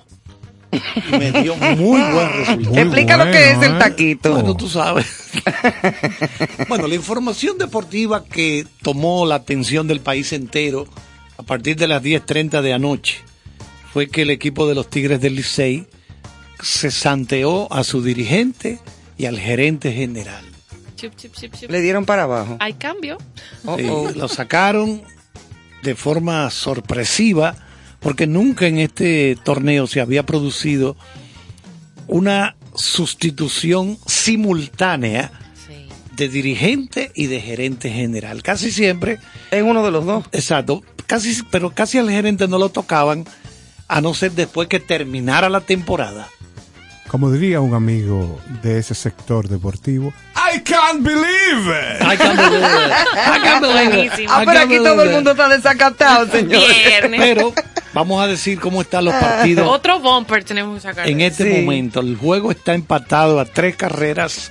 Y 0.71 1.11
me 1.17 1.31
dio 1.31 1.55
muy 1.55 2.01
buen 2.01 2.33
resultado. 2.33 2.77
Explica 2.77 3.17
lo 3.17 3.31
que 3.31 3.51
es 3.51 3.61
el 3.61 3.77
taquito. 3.77 4.31
Bueno, 4.33 4.55
tú 4.55 4.69
sabes. 4.69 5.31
bueno, 6.69 6.87
la 6.87 6.95
información 6.95 7.57
deportiva 7.57 8.23
que 8.23 8.65
tomó 8.81 9.25
la 9.25 9.35
atención 9.35 9.87
del 9.87 9.99
país 9.99 10.31
entero 10.33 10.87
a 11.37 11.43
partir 11.43 11.75
de 11.75 11.87
las 11.87 12.01
10.30 12.01 12.61
de 12.61 12.73
anoche 12.73 13.19
fue 13.91 14.09
que 14.09 14.21
el 14.21 14.29
equipo 14.29 14.67
de 14.67 14.75
los 14.75 14.89
Tigres 14.89 15.19
del 15.19 15.35
Licey 15.35 15.87
se 16.61 16.91
santeó 16.91 17.71
a 17.73 17.83
su 17.83 18.01
dirigente 18.01 18.79
y 19.17 19.25
al 19.25 19.39
gerente 19.39 19.91
general. 19.91 20.45
Chup, 20.95 21.15
chup, 21.15 21.33
chup, 21.33 21.53
chup. 21.55 21.69
Le 21.69 21.81
dieron 21.81 22.05
para 22.05 22.23
abajo. 22.23 22.57
Hay 22.59 22.73
cambio. 22.73 23.17
Oh, 23.65 23.77
oh. 23.89 24.11
lo 24.15 24.27
sacaron 24.27 25.01
de 25.83 25.95
forma 25.95 26.49
sorpresiva 26.51 27.55
porque 28.01 28.27
nunca 28.27 28.67
en 28.67 28.79
este 28.79 29.37
torneo 29.43 29.87
se 29.87 30.01
había 30.01 30.25
producido 30.25 30.97
una 32.07 32.55
sustitución 32.75 33.97
simultánea 34.05 35.31
Sí. 35.67 35.87
de 36.15 36.27
dirigente 36.29 37.11
y 37.15 37.27
de 37.27 37.39
gerente 37.39 37.89
general. 37.89 38.43
Casi 38.43 38.71
siempre, 38.71 39.19
Es 39.51 39.63
uno 39.63 39.83
de 39.83 39.91
los 39.91 40.05
dos. 40.05 40.25
exacto, 40.33 40.83
casi, 41.05 41.41
pero 41.51 41.69
casi 41.71 41.97
al 41.99 42.09
gerente 42.09 42.47
no 42.47 42.57
lo 42.57 42.69
tocaban 42.69 43.25
a 43.87 44.01
no 44.01 44.13
ser 44.13 44.31
después 44.33 44.67
que 44.67 44.79
terminara 44.79 45.49
la 45.49 45.61
temporada. 45.61 46.27
Como 47.11 47.29
diría 47.29 47.59
un 47.59 47.73
amigo 47.73 48.39
de 48.63 48.77
ese 48.79 48.95
sector 48.95 49.49
deportivo, 49.49 50.13
I 50.33 50.61
can't 50.61 51.03
believe 51.03 51.67
it. 51.67 52.01
I 52.01 52.15
can't 52.17 52.37
believe 52.39 52.65
it. 52.65 52.91
I 53.27 53.39
can't 53.43 53.61
believe 53.61 53.83
it. 53.83 53.93
Buenísimo. 53.93 54.29
Ah, 54.33 54.43
pero 54.45 54.59
aquí 54.61 54.77
todo 54.77 55.03
el 55.03 55.09
mundo 55.09 55.31
está 55.31 55.49
desacatado, 55.49 56.27
señor. 56.31 56.63
Pero 57.17 57.53
vamos 57.93 58.23
a 58.23 58.27
decir 58.27 58.61
cómo 58.61 58.81
están 58.81 59.03
los 59.03 59.13
partidos 59.15 59.67
Otro 59.69 59.99
bumper 59.99 60.45
tenemos 60.45 60.75
que 60.75 60.81
sacar. 60.81 61.09
en 61.09 61.19
este 61.19 61.53
Sí. 61.53 61.61
momento. 61.61 61.99
El 61.99 62.15
juego 62.15 62.49
está 62.49 62.73
empatado 62.75 63.41
a 63.41 63.45
tres 63.45 63.75
carreras 63.75 64.49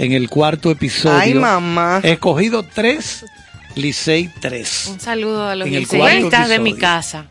en 0.00 0.10
el 0.10 0.28
cuarto 0.28 0.72
episodio. 0.72 1.16
Ay, 1.20 1.34
mamá. 1.34 2.00
Escogido 2.02 2.64
tres, 2.64 3.24
Licey 3.76 4.28
tres. 4.40 4.88
Un 4.90 4.98
saludo 4.98 5.48
a 5.48 5.54
los 5.54 5.68
En 5.68 5.74
el 5.74 5.86
cuarto 5.86 6.04
liceístas 6.16 6.48
de 6.48 6.58
mi 6.58 6.74
casa. 6.76 7.26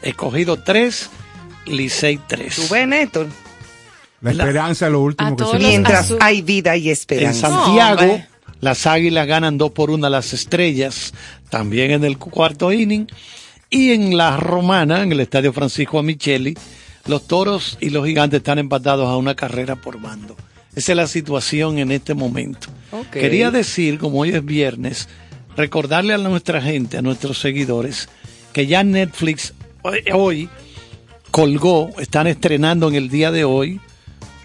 Escogido 0.00 0.56
tres, 0.62 1.10
Licey 1.66 2.18
tres. 2.26 2.56
¿Tú 2.56 2.62
ves, 2.72 2.88
Néstor? 2.88 3.26
La 4.24 4.44
esperanza 4.44 4.86
es 4.86 4.92
lo 4.92 5.00
último 5.02 5.36
que 5.36 5.44
se 5.44 5.58
Mientras 5.58 6.14
hay 6.20 6.42
vida 6.42 6.76
y 6.76 6.86
En 6.86 6.92
esperanza. 6.92 7.48
Santiago, 7.48 8.02
No, 8.02 8.12
hombre. 8.12 8.28
las 8.60 8.86
águilas 8.86 9.26
ganan 9.26 9.58
dos 9.58 9.72
por 9.72 9.90
una 9.90 10.06
a 10.06 10.10
las 10.10 10.32
estrellas, 10.32 11.12
también 11.50 11.90
en 11.90 12.04
el 12.04 12.18
cuarto 12.18 12.72
inning. 12.72 13.06
Y 13.70 13.90
en 13.92 14.16
la 14.16 14.36
romana, 14.36 15.02
en 15.02 15.12
el 15.12 15.20
estadio 15.20 15.52
Francisco 15.52 15.98
Amicheli, 15.98 16.56
los 17.06 17.26
toros 17.26 17.76
y 17.80 17.90
los 17.90 18.06
gigantes 18.06 18.38
están 18.38 18.58
empatados 18.58 19.08
a 19.08 19.16
una 19.16 19.34
carrera 19.34 19.76
por 19.76 20.00
bando. 20.00 20.36
Esa 20.74 20.92
es 20.92 20.96
la 20.96 21.06
situación 21.06 21.78
en 21.78 21.92
este 21.92 22.14
momento. 22.14 22.68
Quería 23.12 23.50
decir, 23.50 23.98
como 23.98 24.20
hoy 24.20 24.30
es 24.30 24.44
viernes, 24.44 25.08
recordarle 25.56 26.14
a 26.14 26.18
nuestra 26.18 26.60
gente, 26.62 26.96
a 26.98 27.02
nuestros 27.02 27.38
seguidores, 27.38 28.08
que 28.52 28.66
ya 28.66 28.82
Netflix 28.84 29.54
hoy, 29.82 30.00
hoy 30.12 30.48
colgó, 31.30 31.90
están 31.98 32.26
estrenando 32.26 32.88
en 32.88 32.94
el 32.94 33.08
día 33.08 33.30
de 33.30 33.44
hoy, 33.44 33.80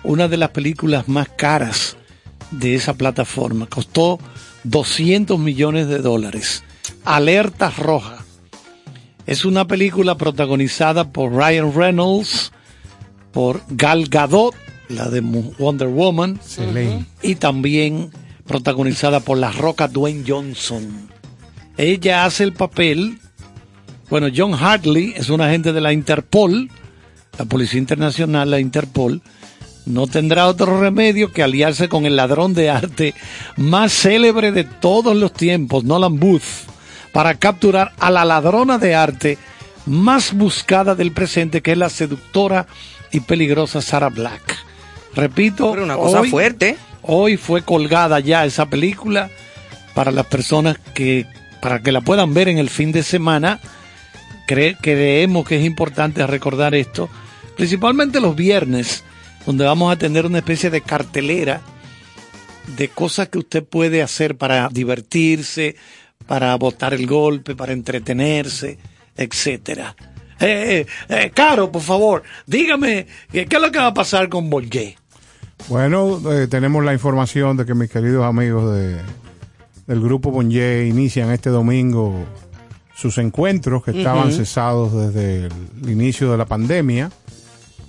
una 0.04 0.28
de 0.28 0.38
las 0.38 0.50
películas 0.50 1.08
más 1.08 1.30
caras 1.30 1.97
de 2.52 2.76
esa 2.76 2.93
plataforma. 2.95 3.68
Costó 3.68 4.20
200 4.64 5.39
millones 5.39 5.88
de 5.88 6.00
dólares. 6.00 6.64
Alerta 7.06 7.70
Roja. 7.72 8.24
Es 9.26 9.45
una 9.45 9.68
película 9.68 10.16
protagonizada 10.16 11.12
por 11.12 11.32
Ryan 11.32 11.74
Reynolds, 11.74 12.52
por 13.32 13.62
Gal 13.70 14.08
Gadot, 14.10 14.56
la 14.88 15.08
de 15.10 15.22
Wonder 15.22 15.88
Woman, 15.88 16.38
Excelente. 16.38 17.06
y 17.22 17.36
también 17.36 18.10
protagonizada 18.47 19.20
por 19.20 19.38
la 19.38 19.52
roca 19.52 19.88
Dwayne 19.88 20.24
Johnson. 20.28 21.10
Ella 21.78 22.26
hace 22.26 22.43
el 22.43 22.54
papel, 22.54 23.20
bueno, 24.10 24.28
John 24.36 24.56
Hartley 24.56 25.14
es 25.16 25.30
un 25.30 25.41
agente 25.41 25.72
de 25.74 25.82
la 25.82 25.93
Interpol, 25.93 26.70
la 27.38 27.45
Policía 27.45 27.80
Internacional, 27.80 28.50
la 28.50 28.60
Interpol, 28.60 29.22
no 29.86 30.07
tendrá 30.07 30.47
otro 30.47 30.80
remedio 30.80 31.32
que 31.32 31.43
aliarse 31.43 31.89
con 31.89 32.05
el 32.05 32.15
ladrón 32.15 32.53
de 32.53 32.69
arte 32.69 33.13
más 33.57 33.91
célebre 33.91 34.51
de 34.51 34.63
todos 34.63 35.15
los 35.15 35.34
tiempos, 35.34 35.84
Nolan 35.84 36.19
Booth, 36.19 36.43
para 37.11 37.36
capturar 37.36 37.93
a 37.99 38.11
la 38.11 38.25
ladrona 38.25 38.77
de 38.77 38.93
arte 38.95 39.38
más 39.86 40.34
buscada 40.34 40.93
del 40.95 41.11
presente, 41.11 41.61
que 41.61 41.71
es 41.71 41.77
la 41.77 41.89
seductora 41.89 42.67
y 43.11 43.21
peligrosa 43.21 43.82
Sarah 43.82 44.09
Black. 44.09 44.57
Repito, 45.15 45.71
Pero 45.71 45.84
una 45.86 45.95
cosa 45.95 46.21
hoy- 46.21 46.30
fuerte. 46.30 46.77
Hoy 47.01 47.38
fue 47.38 47.63
colgada 47.63 48.19
ya 48.19 48.45
esa 48.45 48.67
película 48.67 49.32
para 49.95 50.11
las 50.11 50.27
personas 50.27 50.77
que, 50.93 51.25
para 51.61 51.82
que 51.82 51.91
la 51.91 52.01
puedan 52.01 52.34
ver 52.36 52.49
en 52.49 52.59
el 52.59 52.69
fin 52.69 52.91
de 52.91 53.01
semana. 53.01 53.59
Cre- 54.47 54.77
creemos 54.80 55.47
que 55.47 55.57
es 55.57 55.65
importante 55.65 56.27
recordar 56.27 56.75
esto, 56.75 57.09
principalmente 57.55 58.19
los 58.19 58.36
viernes, 58.36 59.03
donde 59.46 59.66
vamos 59.66 59.92
a 59.92 59.98
tener 59.98 60.26
una 60.26 60.40
especie 60.40 60.70
de 60.70 60.82
cartelera 60.82 61.62
de 62.78 62.88
cosas 62.90 63.30
que 63.30 63.40
usted 63.40 63.64
puede 63.64 64.02
hacer 64.02 64.38
para 64.38 64.70
divertirse, 64.70 65.76
para 66.28 66.56
botar 66.56 66.94
el 66.94 67.08
golpe, 67.08 67.56
para 67.56 67.74
entretenerse, 67.74 68.78
etcétera. 69.16 69.96
Eh, 70.40 70.86
eh, 71.10 71.16
eh, 71.24 71.32
Caro, 71.34 71.72
por 71.72 71.82
favor, 71.82 72.24
dígame, 72.46 73.08
¿qué 73.32 73.48
es 73.50 73.62
lo 73.62 73.72
que 73.72 73.80
va 73.80 73.88
a 73.88 73.94
pasar 73.94 74.30
con 74.30 74.50
Bolgé? 74.50 74.98
Bueno, 75.68 76.22
eh, 76.32 76.48
tenemos 76.48 76.84
la 76.84 76.94
información 76.94 77.58
de 77.58 77.66
que 77.66 77.74
mis 77.74 77.90
queridos 77.90 78.26
amigos 78.26 78.74
de, 78.74 78.98
del 79.88 80.02
grupo 80.02 80.32
Bonje 80.32 80.88
inician 80.88 81.32
este 81.32 81.50
domingo 81.50 82.26
sus 82.96 83.18
encuentros 83.18 83.84
que 83.84 83.92
estaban 83.92 84.32
cesados 84.32 84.94
desde 84.94 85.46
el 85.46 85.90
inicio 85.90 86.32
de 86.32 86.38
la 86.38 86.46
pandemia. 86.46 87.12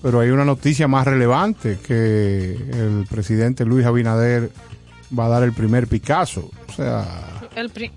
Pero 0.03 0.21
hay 0.21 0.31
una 0.31 0.45
noticia 0.45 0.89
más 0.89 1.05
relevante 1.07 1.79
que 1.87 2.53
el 2.55 3.07
presidente 3.11 3.65
Luis 3.67 3.85
Abinader 3.85 4.51
va 5.19 5.27
a 5.27 5.29
dar 5.29 5.43
el 5.43 5.53
primer 5.53 5.87
Picasso. 5.89 6.51
O 6.69 6.73
sea, 6.73 7.05
El 7.55 7.69
pri- 7.71 7.91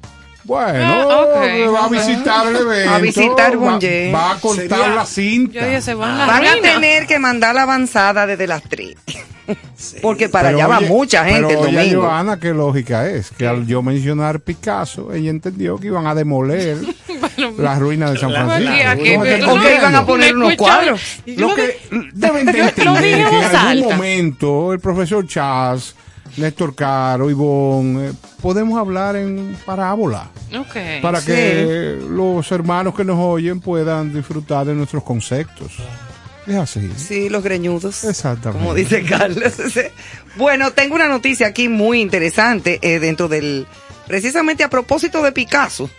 bueno, 0.44 1.10
Ah, 1.12 1.26
va 1.74 1.86
a 1.86 1.90
visitar 1.90 2.48
el 2.48 2.56
evento. 2.58 2.94
A 2.94 2.98
visitar 3.00 3.54
va, 3.54 3.72
Bonje. 3.72 4.12
va 4.14 4.32
a 4.32 4.36
cortar 4.40 4.68
Sería- 4.80 4.96
la 4.96 5.06
cinta. 5.06 5.60
Yo 5.60 5.66
dije, 5.66 5.82
se 5.82 5.94
van 5.94 6.30
a 6.30 6.62
tener 6.62 7.08
que 7.08 7.20
mandar 7.20 7.56
la 7.56 7.64
avanzada 7.64 8.26
desde 8.26 8.48
las 8.48 8.62
3. 8.64 8.96
Porque 10.02 10.30
para 10.30 10.50
Pero 10.50 10.58
allá 10.60 10.68
va 10.68 10.78
oye- 10.78 10.88
mucha 10.88 11.26
gente 11.26 11.48
pero 11.50 11.66
el 11.68 11.76
oye, 11.76 11.78
domingo. 11.90 12.02
Johanna, 12.04 12.40
qué 12.40 12.54
lógica 12.54 13.10
es 13.10 13.30
que 13.32 13.46
al 13.46 13.68
yo 13.68 13.82
mencionar 13.82 14.40
Picasso, 14.40 15.12
ella 15.14 15.30
entendió 15.30 15.78
que 15.78 15.88
iban 15.88 16.08
a 16.08 16.16
demoler 16.16 16.78
las 17.58 17.78
ruinas 17.80 18.14
de 18.14 18.20
San 18.20 18.32
Francisco. 18.32 18.72
Aquí, 18.72 18.82
aquí, 18.82 19.14
¿No 19.18 19.20
me 19.20 19.26
pero 19.26 19.36
estás 19.36 19.50
¿Por 19.50 19.62
qué 19.62 19.76
iban 19.76 19.96
a 19.96 20.06
poner 20.06 20.36
unos 20.38 20.56
cuadros? 20.56 21.02
Lo 21.26 21.56
que 21.56 21.78
deben 22.14 22.46
de 22.46 22.52
entender 22.60 22.74
que 22.74 22.82
en 22.84 23.56
algún 23.56 23.90
momento 23.94 24.72
el 24.72 24.80
profesor 24.80 25.28
Chas, 25.28 25.94
Néstor 26.38 26.74
Caro, 26.76 27.30
Ivonne, 27.30 28.08
eh, 28.10 28.14
podemos 28.42 28.80
hablar 28.80 29.16
en 29.16 29.56
parábola 29.66 30.30
Ok. 30.58 31.02
para 31.02 31.20
Sí. 31.22 31.28
que 31.28 32.00
los 32.10 32.52
hermanos 32.52 32.96
que 32.96 33.04
nos 33.04 33.18
oyen 33.20 33.60
puedan 33.60 34.14
disfrutar 34.14 34.66
de 34.66 34.74
nuestros 34.74 35.04
conceptos. 35.04 35.74
Es 36.48 36.56
así. 36.56 36.92
Sí, 36.98 37.30
los 37.30 37.44
greñudos. 37.44 38.04
Exactamente. 38.04 38.60
Como 38.64 38.74
dice 38.74 39.04
Carlos. 39.04 39.54
bueno, 40.36 40.72
tengo 40.72 40.96
una 40.96 41.08
noticia 41.08 41.48
aquí 41.48 41.70
muy 41.70 42.02
interesante 42.02 42.80
eh, 42.82 43.00
dentro 43.00 43.28
del... 43.28 43.66
Precisamente 44.08 44.64
a 44.64 44.70
propósito 44.70 45.22
de 45.24 45.32
Picasso. 45.32 45.90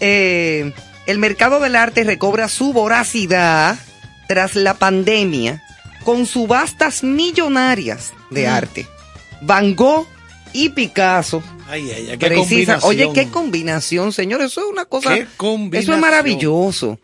eh, 0.00 0.72
el 1.06 1.18
mercado 1.18 1.60
del 1.60 1.76
arte 1.76 2.02
recobra 2.02 2.48
su 2.48 2.72
voracidad 2.72 3.78
tras 4.26 4.56
la 4.56 4.74
pandemia 4.74 5.62
con 6.04 6.26
subastas 6.26 7.04
millonarias 7.04 8.12
de 8.30 8.46
Mm. 8.48 8.50
arte. 8.52 8.86
Van 9.42 9.74
Gogh 9.74 10.06
y 10.52 10.70
Picasso. 10.70 11.42
Ay, 11.68 11.90
ay, 11.90 12.08
ay, 12.10 12.18
qué 12.18 12.26
Precisa- 12.28 12.78
combinación. 12.80 12.90
Oye, 12.90 13.10
qué 13.12 13.28
combinación, 13.30 14.12
señor. 14.12 14.40
Eso 14.42 14.60
es 14.60 14.66
una 14.68 14.84
cosa. 14.84 15.14
Qué 15.14 15.26
combinación. 15.36 15.82
Eso 15.82 15.94
es 15.94 16.00
maravilloso. 16.00 16.98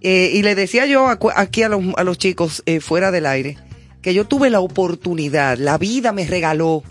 Eh, 0.00 0.32
y 0.34 0.42
le 0.42 0.54
decía 0.54 0.86
yo 0.86 1.08
aquí 1.34 1.62
a 1.62 1.68
los, 1.68 1.82
a 1.96 2.04
los 2.04 2.18
chicos 2.18 2.62
eh, 2.66 2.80
fuera 2.80 3.10
del 3.10 3.26
aire 3.26 3.58
que 4.02 4.14
yo 4.14 4.24
tuve 4.24 4.50
la 4.50 4.60
oportunidad, 4.60 5.58
la 5.58 5.78
vida 5.78 6.12
me 6.12 6.26
regaló 6.26 6.84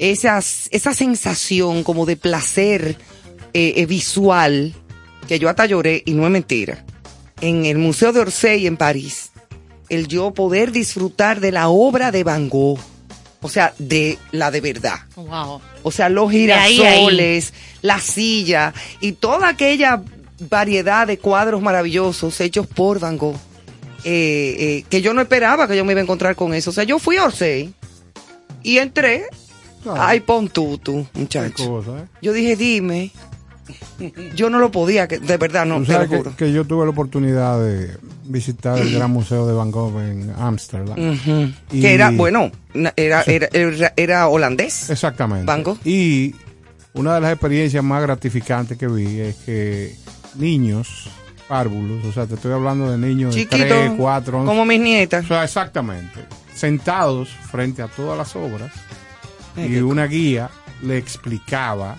esas, 0.00 0.68
esa 0.72 0.94
sensación 0.94 1.84
como 1.84 2.06
de 2.06 2.16
placer 2.16 2.96
eh, 3.52 3.86
visual 3.86 4.74
que 5.28 5.38
yo 5.38 5.48
hasta 5.48 5.66
lloré 5.66 6.02
y 6.04 6.12
no 6.14 6.24
es 6.24 6.30
mentira. 6.32 6.84
En 7.40 7.66
el 7.66 7.78
Museo 7.78 8.12
de 8.12 8.20
Orsay 8.20 8.66
en 8.66 8.76
París, 8.76 9.30
el 9.90 10.08
yo 10.08 10.32
poder 10.34 10.72
disfrutar 10.72 11.38
de 11.40 11.52
la 11.52 11.68
obra 11.68 12.10
de 12.10 12.24
Van 12.24 12.48
Gogh, 12.48 12.80
o 13.46 13.48
sea, 13.48 13.72
de 13.78 14.18
la 14.32 14.50
de 14.50 14.60
verdad. 14.60 14.98
Wow. 15.14 15.60
O 15.82 15.90
sea, 15.90 16.08
los 16.08 16.30
ahí 16.30 16.50
ahí. 16.50 16.76
girasoles, 16.76 17.52
la 17.82 18.00
silla 18.00 18.74
y 19.00 19.12
toda 19.12 19.48
aquella 19.48 20.02
variedad 20.50 21.06
de 21.06 21.18
cuadros 21.18 21.62
maravillosos 21.62 22.40
hechos 22.40 22.66
por 22.66 22.98
Van 22.98 23.16
Gogh. 23.16 23.36
eh, 24.04 24.56
eh, 24.58 24.84
que 24.90 25.00
yo 25.00 25.14
no 25.14 25.20
esperaba 25.20 25.66
que 25.66 25.76
yo 25.76 25.84
me 25.84 25.92
iba 25.92 26.00
a 26.00 26.04
encontrar 26.04 26.36
con 26.36 26.54
eso. 26.54 26.70
O 26.70 26.72
sea, 26.72 26.84
yo 26.84 26.98
fui 26.98 27.16
a 27.16 27.24
Orsay 27.24 27.72
y 28.62 28.78
entré. 28.78 29.24
Claro. 29.82 30.02
Ay, 30.02 30.20
pon 30.20 30.48
tú, 30.48 30.78
tú, 30.78 31.06
muchacho. 31.14 31.64
cosa, 31.68 31.98
¿eh? 32.00 32.06
Yo 32.20 32.32
dije, 32.32 32.56
dime. 32.56 33.12
Yo 34.34 34.50
no 34.50 34.58
lo 34.58 34.70
podía, 34.70 35.08
que- 35.08 35.18
de 35.18 35.36
verdad, 35.36 35.66
no, 35.66 35.82
te 35.82 35.92
lo 36.06 36.36
que, 36.36 36.52
yo 36.52 36.64
tuve 36.64 36.84
la 36.84 36.90
oportunidad 36.90 37.60
de 37.62 37.96
visitar 38.24 38.78
el 38.78 38.92
Gran 38.92 39.10
Museo 39.10 39.46
de 39.46 39.54
Van 39.54 39.70
Gogh 39.70 39.98
en 40.00 40.32
Ámsterdam. 40.38 40.96
Que 41.70 41.94
era, 41.94 42.10
bueno, 42.10 42.50
era, 42.96 43.22
era, 43.22 43.48
era, 43.52 43.92
era 43.96 44.28
holandés. 44.28 44.90
Exactamente. 44.90 45.46
Van 45.46 45.62
Gogh. 45.62 45.78
Y 45.84 46.34
una 46.94 47.14
de 47.14 47.20
las 47.20 47.32
experiencias 47.32 47.82
más 47.84 48.02
gratificantes 48.02 48.76
que 48.78 48.86
vi 48.88 49.20
es 49.20 49.36
que 49.36 49.94
niños 50.36 51.08
párvulos, 51.48 52.04
o 52.04 52.12
sea, 52.12 52.26
te 52.26 52.34
estoy 52.34 52.52
hablando 52.52 52.90
de 52.90 52.98
niños 52.98 53.34
de 53.34 53.42
Chiquito, 53.42 53.64
3, 53.64 53.92
4, 53.96 54.38
11, 54.40 54.48
como 54.48 54.64
mis 54.64 54.80
nietas. 54.80 55.24
o 55.24 55.28
sea, 55.28 55.44
exactamente, 55.44 56.24
sentados 56.54 57.28
frente 57.50 57.82
a 57.82 57.86
todas 57.86 58.18
las 58.18 58.34
obras 58.34 58.72
y 59.56 59.76
una 59.76 60.06
guía 60.06 60.50
le 60.82 60.98
explicaba 60.98 61.96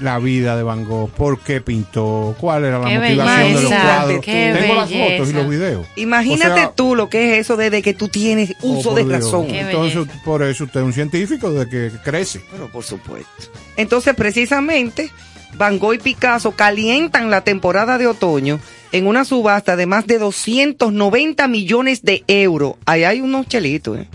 La 0.00 0.18
vida 0.18 0.56
de 0.56 0.62
Van 0.62 0.84
Gogh, 0.84 1.10
por 1.10 1.40
qué 1.40 1.60
pintó, 1.60 2.36
cuál 2.38 2.64
era 2.64 2.78
la 2.78 2.88
Qué 2.88 2.98
motivación 2.98 3.54
de 3.54 3.62
los 3.62 3.72
cuadros. 3.72 4.24
qué 4.24 4.56
Tengo 4.60 4.74
las 4.74 4.88
belleza. 4.90 5.10
fotos 5.16 5.28
y 5.28 5.32
los 5.32 5.48
videos. 5.48 5.86
imagínate 5.96 6.50
O 6.52 6.54
sea, 6.56 6.70
tú 6.72 6.94
lo 6.94 7.08
que 7.08 7.32
es 7.32 7.38
eso 7.40 7.56
desde 7.56 7.80
que 7.82 7.94
tú 7.94 8.08
tienes 8.08 8.54
oh, 8.62 8.68
uso 8.78 8.94
de 8.94 9.04
Dios. 9.04 9.24
razón. 9.24 9.46
Qué 9.46 9.60
Entonces, 9.60 10.06
por 10.24 10.42
eso 10.42 10.64
usted 10.64 10.80
es 10.80 10.86
un 10.86 10.92
científico 10.92 11.50
de 11.52 11.68
que 11.68 11.90
crece. 12.04 12.40
Pero 12.50 12.68
por 12.70 12.84
supuesto. 12.84 13.28
Entonces, 13.76 14.14
precisamente, 14.14 15.10
Van 15.56 15.78
Gogh 15.78 15.94
y 15.94 15.98
Picasso 15.98 16.52
calientan 16.52 17.30
la 17.30 17.42
temporada 17.42 17.96
de 17.98 18.06
otoño 18.06 18.60
en 18.92 19.06
una 19.06 19.24
subasta 19.24 19.76
de 19.76 19.86
más 19.86 20.06
de 20.06 20.18
290 20.18 21.48
millones 21.48 22.02
de 22.02 22.24
euros. 22.26 22.74
Ahí 22.86 23.04
hay 23.04 23.20
unos 23.20 23.46
chelitos, 23.46 23.98
¿eh? 23.98 24.08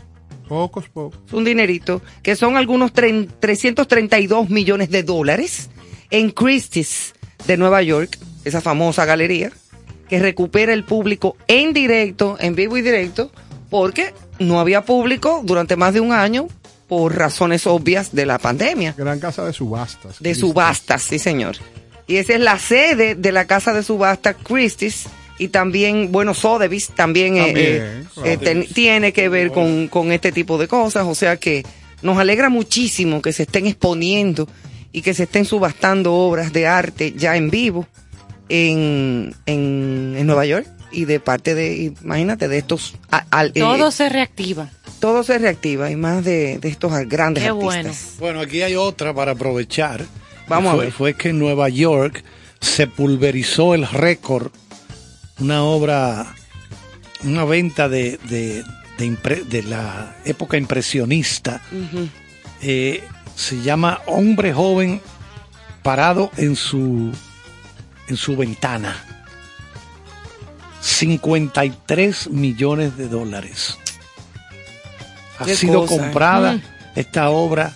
Pocos, 0.48 0.90
pocos. 0.90 1.20
Es 1.28 1.34
un 1.34 1.44
dinerito, 1.44 2.02
que 2.22 2.36
son 2.36 2.58
algunos 2.58 2.94
tren- 2.94 3.30
332 3.40 4.50
millones 4.50 4.90
de 4.90 5.04
dólares 5.04 5.70
en 6.12 6.32
Christie's 6.32 7.14
de 7.48 7.58
Nueva 7.58 7.82
York, 7.82 8.18
esa 8.46 8.62
famosa 8.62 9.06
galería, 9.06 9.52
que 10.10 10.20
recupera 10.20 10.74
el 10.74 10.84
público 10.84 11.38
en 11.48 11.74
directo, 11.74 12.38
en 12.40 12.56
vivo 12.56 12.78
y 12.78 12.82
directo, 12.82 13.32
porque 13.70 14.14
no 14.40 14.60
había 14.60 14.84
público 14.86 15.42
durante 15.44 15.76
más 15.76 15.94
de 15.94 16.02
un 16.02 16.12
año 16.12 16.48
por 16.88 17.16
razones 17.16 17.66
obvias 17.66 18.14
de 18.14 18.26
la 18.26 18.38
pandemia. 18.38 18.94
Gran 18.98 19.20
casa 19.20 19.44
de 19.46 19.54
subastas. 19.54 20.20
De 20.20 20.36
subastas, 20.36 21.02
sí 21.04 21.18
señor. 21.18 21.56
Y 22.06 22.18
esa 22.18 22.34
es 22.34 22.42
la 22.42 22.60
sede 22.60 23.16
de 23.16 23.32
la 23.32 23.46
casa 23.48 23.74
de 23.74 23.82
subasta 23.82 24.34
Christie's 24.34 25.06
y 25.40 25.48
también, 25.50 26.12
bueno, 26.12 26.34
Sotheby's 26.34 26.90
también, 26.90 27.38
eh, 27.38 27.44
También, 27.46 27.72
eh, 27.74 28.04
eh, 28.26 28.38
ten- 28.38 28.68
tiene 28.68 29.12
que 29.14 29.30
ver 29.30 29.52
con, 29.52 29.88
con 29.88 30.12
este 30.12 30.32
tipo 30.32 30.58
de 30.58 30.68
cosas. 30.68 31.06
O 31.08 31.16
sea 31.16 31.38
que 31.38 31.64
nos 32.02 32.18
alegra 32.18 32.50
muchísimo 32.50 33.22
que 33.22 33.34
se 33.34 33.44
estén 33.44 33.66
exponiendo 33.68 34.48
y 34.92 35.02
que 35.02 35.14
se 35.14 35.24
estén 35.24 35.46
subastando 35.46 36.14
obras 36.14 36.54
de 36.54 36.68
arte 36.68 37.14
ya 37.18 37.36
en 37.36 37.50
vivo 37.50 37.88
en, 38.50 39.34
en, 39.46 40.16
en 40.18 40.28
Nueva 40.28 40.46
York 40.46 40.68
y 40.92 41.06
de 41.06 41.20
parte 41.20 41.56
de, 41.56 41.94
imagínate, 42.04 42.48
de 42.48 42.60
estos... 42.60 42.94
eh, 43.12 43.52
Todo 43.60 43.90
se 43.90 44.10
reactiva. 44.10 44.70
todo 45.00 45.24
se 45.24 45.40
reactiva 45.40 45.90
y 45.90 45.96
más 45.96 46.24
de, 46.24 46.60
de 46.60 46.70
estos 46.70 46.92
grandes 47.08 47.44
Qué 47.44 47.50
artistas. 47.50 47.74
bueno. 47.74 47.94
Bueno, 48.20 48.42
aquí 48.42 48.62
hay 48.62 48.76
otra 48.76 49.14
para 49.14 49.32
aprovechar. 49.32 50.06
Vamos 50.48 50.74
a 50.74 50.76
ver. 50.78 50.92
Fue 50.92 51.16
que 51.16 51.30
en 51.30 51.40
Nueva 51.40 51.70
York 51.70 52.24
se 52.62 52.86
pulverizó 52.86 53.74
el 53.74 53.88
récord, 53.88 54.52
una 55.40 55.64
obra, 55.64 56.36
una 57.24 57.44
venta 57.46 57.90
de, 57.90 58.18
de, 58.30 58.64
de 58.98 59.06
impre- 59.06 59.44
de 59.46 59.64
la 59.64 60.16
época 60.26 60.58
impresionista. 60.58 61.62
Eh, 62.62 63.04
se 63.36 63.62
llama 63.62 64.02
Hombre 64.06 64.54
Joven 64.54 65.02
parado 65.82 66.32
en 66.38 66.56
su, 66.56 67.12
en 68.08 68.16
su 68.18 68.38
ventana. 68.38 68.96
53 70.82 72.30
millones 72.30 72.98
de 72.98 73.08
dólares. 73.08 73.78
Ha 75.40 75.46
sido 75.56 75.82
cosa, 75.86 75.98
comprada 75.98 76.62
esta 76.96 77.30
obra 77.30 77.74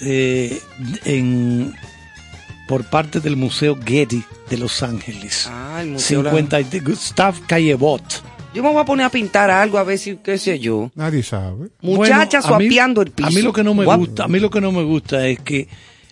eh, 0.00 0.60
en, 1.04 1.74
por 2.68 2.84
parte 2.84 3.20
del 3.20 3.36
Museo 3.36 3.78
Getty 3.82 4.22
de 4.48 4.58
Los 4.58 4.82
Ángeles. 4.82 5.46
Ah, 5.50 5.80
el 5.82 5.90
museo. 5.90 6.22
50 6.22 6.60
y- 6.60 6.80
Gustav 6.80 7.34
Callebot. 7.46 8.22
Yo 8.54 8.62
me 8.62 8.70
voy 8.70 8.82
a 8.82 8.84
poner 8.84 9.06
a 9.06 9.10
pintar 9.10 9.50
algo 9.50 9.78
a 9.78 9.82
ver 9.84 9.98
si, 9.98 10.16
qué 10.16 10.36
sé 10.36 10.58
yo. 10.58 10.90
Nadie 10.94 11.22
sabe. 11.22 11.70
Muchacha 11.80 12.40
Bueno, 12.40 12.48
suapeando 12.48 13.02
el 13.02 13.10
piso. 13.10 13.28
A 13.28 13.30
mí 13.30 13.40
lo 13.40 13.52
que 13.52 13.64
no 13.64 13.74
me 13.74 13.84
gusta, 13.84 14.24
a 14.24 14.28
mí 14.28 14.40
lo 14.40 14.50
que 14.50 14.60
no 14.60 14.72
me 14.72 14.82
gusta 14.82 15.26
es 15.26 15.40
que 15.40 15.68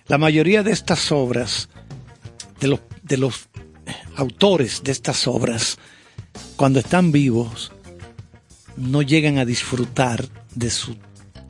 la 0.07 0.17
mayoría 0.17 0.63
de 0.63 0.73
estas 0.73 1.13
obras, 1.13 1.69
de 2.59 2.69
los, 2.69 2.81
de 3.03 3.19
los 3.19 3.49
autores 4.17 4.83
de 4.83 4.93
estas 4.93 5.27
obras, 5.27 5.79
cuando 6.57 6.79
están 6.81 7.13
vivos, 7.13 7.73
no 8.77 9.03
llegan 9.03 9.39
a 9.39 9.45
disfrutar 9.45 10.25
de 10.55 10.71
su 10.71 10.97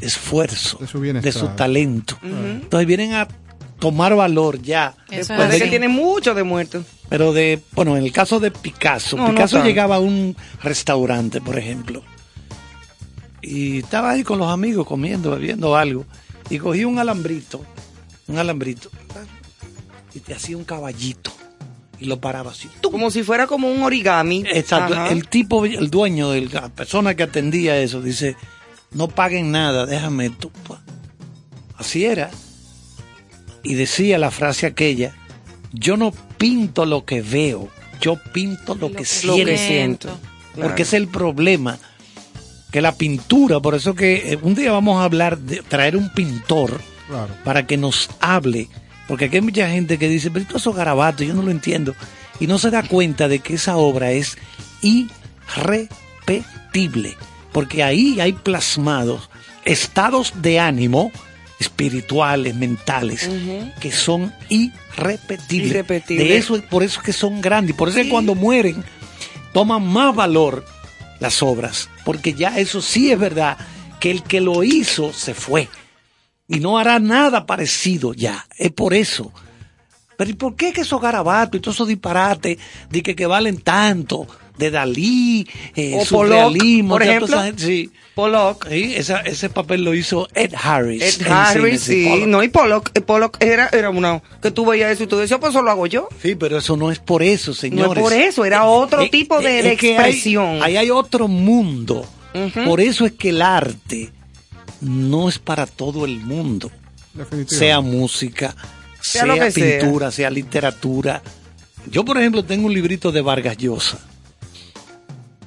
esfuerzo, 0.01 0.79
De 0.79 0.87
su 0.87 1.01
de 1.01 1.33
su 1.33 1.49
talento. 1.49 2.19
Entonces 2.23 2.87
vienen 2.87 3.15
a 3.15 3.29
tomar 3.81 4.15
valor 4.15 4.63
ya. 4.63 4.95
Eso 5.11 5.33
Después 5.33 5.49
de 5.49 5.59
de 5.59 5.65
que 5.65 5.71
tiene 5.71 5.89
mucho 5.89 6.35
de 6.35 6.45
muertos. 6.45 6.85
Pero 7.09 7.33
de, 7.33 7.61
bueno, 7.73 7.97
en 7.97 8.05
el 8.05 8.13
caso 8.13 8.39
de 8.39 8.53
Picasso, 8.53 9.17
No, 9.17 9.25
no 9.25 9.31
Picasso 9.31 9.65
llegaba 9.65 9.97
a 9.97 9.99
un 9.99 10.37
restaurante, 10.63 11.41
por 11.41 11.59
ejemplo, 11.59 12.03
y 13.43 13.79
estaba 13.79 14.11
ahí 14.11 14.23
con 14.23 14.39
los 14.39 14.49
amigos 14.49 14.87
comiendo, 14.87 15.33
bebiendo 15.33 15.75
algo, 15.75 16.05
y 16.49 16.59
cogía 16.59 16.87
un 16.87 16.99
alambrito, 17.01 17.65
un 18.29 18.39
alambrito, 18.39 18.91
y 20.15 20.21
te 20.21 20.35
hacía 20.35 20.57
un 20.57 20.65
caballito, 20.65 21.33
y 21.99 22.05
lo 22.05 22.21
paraba 22.21 22.53
así. 22.53 22.69
¡tum! 22.81 22.93
Como 22.93 23.11
si 23.11 23.23
fuera 23.25 23.47
como 23.49 23.69
un 23.71 23.83
origami. 23.83 24.45
Exacto, 24.47 24.95
Ajá. 24.95 25.09
el 25.09 25.27
tipo, 25.27 25.65
el 25.65 25.91
dueño, 25.91 26.31
de 26.31 26.43
la 26.43 26.69
persona 26.69 27.15
que 27.17 27.25
atendía 27.25 27.77
eso, 27.79 28.01
dice, 28.03 28.37
no 28.93 29.09
paguen 29.09 29.51
nada, 29.51 29.85
déjame 29.87 30.31
tú. 30.31 30.51
pa". 30.69 30.81
Así 31.77 32.05
era. 32.05 32.31
Y 33.63 33.75
decía 33.75 34.19
la 34.19 34.31
frase 34.31 34.67
aquella, 34.67 35.15
yo 35.73 35.97
no 35.97 36.13
pinto 36.39 36.85
lo 36.87 37.05
que 37.05 37.23
veo, 37.23 37.69
yo 38.01 38.17
pinto 38.33 38.75
lo, 38.75 38.91
que, 38.91 39.01
Lo 39.01 39.05
siento. 39.05 39.45
que 39.45 39.59
siento. 39.59 40.09
Claro. 40.55 40.69
Porque 40.69 40.83
es 40.83 40.93
el 40.95 41.09
problema, 41.09 41.79
que 42.73 42.81
la 42.81 42.95
pintura, 42.95 43.61
por 43.61 43.75
eso 43.75 43.95
que 43.95 44.33
eh, 44.33 44.39
un 44.43 44.55
día 44.55 44.73
vamos 44.73 45.01
a 45.01 45.05
hablar 45.05 45.39
de 45.39 45.63
traer 45.63 45.97
un 45.97 46.11
pintor 46.13 46.81
Claro. 47.09 47.35
para 47.45 47.67
que 47.67 47.77
nos 47.77 48.09
hable. 48.21 48.69
Porque 49.09 49.25
aquí 49.27 49.37
hay 49.37 49.43
mucha 49.43 49.69
gente 49.69 49.99
que 49.99 50.09
dice, 50.09 50.31
pero 50.31 50.45
esto 50.45 50.57
es 50.71 50.77
garabato, 50.77 51.25
yo 51.25 51.35
no 51.35 51.43
lo 51.43 51.51
entiendo. 51.51 51.95
Y 52.39 52.47
no 52.47 52.59
se 52.59 52.71
da 52.71 52.85
cuenta 52.85 53.27
de 53.27 53.41
que 53.41 53.55
esa 53.55 53.77
obra 53.77 54.13
es 54.13 54.39
irrepetible. 54.81 57.17
Porque 57.53 57.83
ahí 57.83 58.21
hay 58.21 58.33
plasmados 58.33 59.29
estados 59.65 60.35
de 60.41 60.61
ánimo 60.61 61.11
espirituales, 61.61 62.55
mentales, 62.55 63.31
que 63.81 63.93
son 63.93 64.35
irrepetibles. 64.49 65.71
Irrepetibles. 65.71 66.29
De 66.29 66.37
eso, 66.37 66.61
por 66.69 66.83
eso 66.83 67.01
es 67.01 67.07
que 67.07 67.13
son 67.13 67.41
grandes. 67.41 67.77
Por 67.77 67.91
eso 67.91 67.99
es 67.99 68.05
que 68.07 68.11
cuando 68.11 68.35
mueren, 68.35 68.83
toman 69.53 69.87
más 69.87 70.15
valor 70.15 70.65
las 71.21 71.43
obras. 71.43 71.89
Porque 72.05 72.33
ya 72.33 72.59
eso 72.59 72.81
sí 72.81 73.13
es 73.13 73.19
verdad, 73.19 73.59
que 74.01 74.11
el 74.11 74.23
que 74.23 74.41
lo 74.41 74.65
hizo 74.65 75.13
se 75.13 75.35
fue 75.35 75.69
y 76.49 76.59
no 76.59 76.79
hará 76.79 76.99
nada 76.99 77.47
parecido 77.47 78.13
ya. 78.15 78.47
Es 78.57 78.73
por 78.73 78.95
eso. 78.95 79.31
Pero 80.17 80.31
¿y 80.31 80.35
por 80.35 80.57
qué 80.57 80.73
que 80.73 80.81
esos 80.81 81.01
garabatos 81.01 81.59
y 81.59 81.61
todos 81.61 81.77
esos 81.77 81.89
disparates 81.89 82.59
de 82.91 83.03
que, 83.03 83.15
que 83.15 83.27
valen 83.27 83.59
tanto? 83.59 84.27
De 84.59 84.71
Dalí, 84.71 85.47
eh, 85.75 85.97
O 85.99 86.05
surrealismo, 86.05 86.91
Pollock, 86.91 86.99
por 86.99 87.03
ejemplo. 87.03 87.27
esa 87.37 87.45
gente- 87.45 87.65
sí. 87.67 87.91
Pollock. 88.15 88.69
Sí, 88.69 88.95
esa- 88.97 89.21
ese 89.21 89.49
papel 89.49 89.85
lo 89.85 89.95
hizo 89.95 90.29
Ed 90.35 90.53
Harris. 90.61 91.03
Ed 91.21 91.27
Harris, 91.27 91.81
cine, 91.83 92.03
sí. 92.03 92.09
Pollock. 92.11 92.27
No, 92.29 92.43
y 92.43 92.49
Pollock, 92.49 92.91
eh, 92.95 93.01
Pollock 93.01 93.37
era, 93.43 93.69
era 93.73 93.89
una, 93.91 94.23
que 94.43 94.51
tú 94.51 94.67
veías 94.67 94.93
eso 94.93 95.05
y 95.05 95.07
tú 95.07 95.17
decías, 95.17 95.41
pues 95.41 95.51
eso 95.51 95.63
lo 95.63 95.71
hago 95.71 95.87
yo. 95.87 96.09
Sí, 96.21 96.35
pero 96.35 96.59
eso 96.59 96.77
no 96.77 96.91
es 96.91 96.99
por 96.99 97.23
eso, 97.23 97.55
señores. 97.55 98.03
por 98.03 98.13
eso, 98.13 98.45
era 98.45 98.65
otro 98.67 99.09
tipo 99.09 99.41
de- 99.41 99.63
de 99.63 99.73
es 99.73 99.79
que 99.79 99.97
hay- 99.97 100.11
expresión. 100.11 100.63
Ahí 100.63 100.77
hay, 100.77 100.91
otro 100.91 101.29
mundo. 101.29 102.07
Por 102.67 102.81
eso 102.81 103.07
es 103.07 103.13
que 103.13 103.31
el 103.31 103.41
arte 103.43 104.11
no 104.83 105.29
es 105.29 105.39
para 105.39 105.67
todo 105.67 106.05
el 106.05 106.19
mundo. 106.21 106.71
Sea 107.47 107.81
música, 107.81 108.55
Sea 109.01 109.25
que 109.35 109.51
sea. 109.51 109.81
pintura, 109.81 110.11
sea. 110.11 110.31
literatura. 110.31 111.23
Yo, 111.91 112.05
por 112.05 112.19
ejemplo, 112.19 112.45
tengo 112.45 112.67
un 112.67 112.75
librito 112.75 113.11
de 113.11 113.21
Vargas 113.23 113.57
Llosa, 113.57 113.99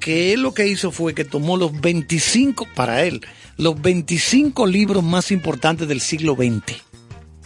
que 0.04 0.34
él 0.34 0.42
lo 0.42 0.54
que 0.54 0.68
hizo 0.68 0.92
fue 0.92 1.14
que 1.14 1.24
tomó 1.24 1.56
los 1.56 1.80
25, 1.80 2.68
para 2.76 3.04
él, 3.04 3.22
los 3.56 3.82
25 3.82 4.68
libros 4.68 5.02
más 5.02 5.32
importantes 5.32 5.88
del 5.88 6.02
siglo 6.02 6.36
XX, 6.36 6.76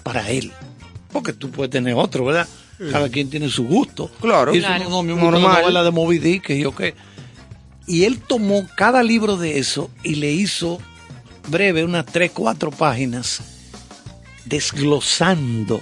para 0.01 0.31
él. 0.31 0.51
Porque 1.11 1.33
tú 1.33 1.51
puedes 1.51 1.69
tener 1.69 1.93
otro, 1.93 2.25
¿verdad? 2.25 2.47
Cada 2.91 3.09
quien 3.09 3.29
tiene 3.29 3.49
su 3.49 3.65
gusto. 3.65 4.09
Claro. 4.19 4.55
Y 4.55 4.57
eso 4.57 4.67
Claro. 4.67 4.89
no, 4.89 5.03
no, 5.03 5.15
Normal. 5.17 5.61
novela 5.61 5.83
de 5.83 5.91
Moby 5.91 6.17
Dick, 6.17 6.47
que 6.47 6.57
yo 6.57 6.75
qué. 6.75 6.95
Y 7.85 8.05
él 8.05 8.19
tomó 8.19 8.67
cada 8.75 9.03
libro 9.03 9.37
de 9.37 9.59
eso 9.59 9.91
y 10.03 10.15
le 10.15 10.31
hizo 10.31 10.79
breve, 11.49 11.83
unas 11.83 12.07
tres, 12.07 12.31
cuatro 12.33 12.71
páginas, 12.71 13.39
desglosando 14.45 15.79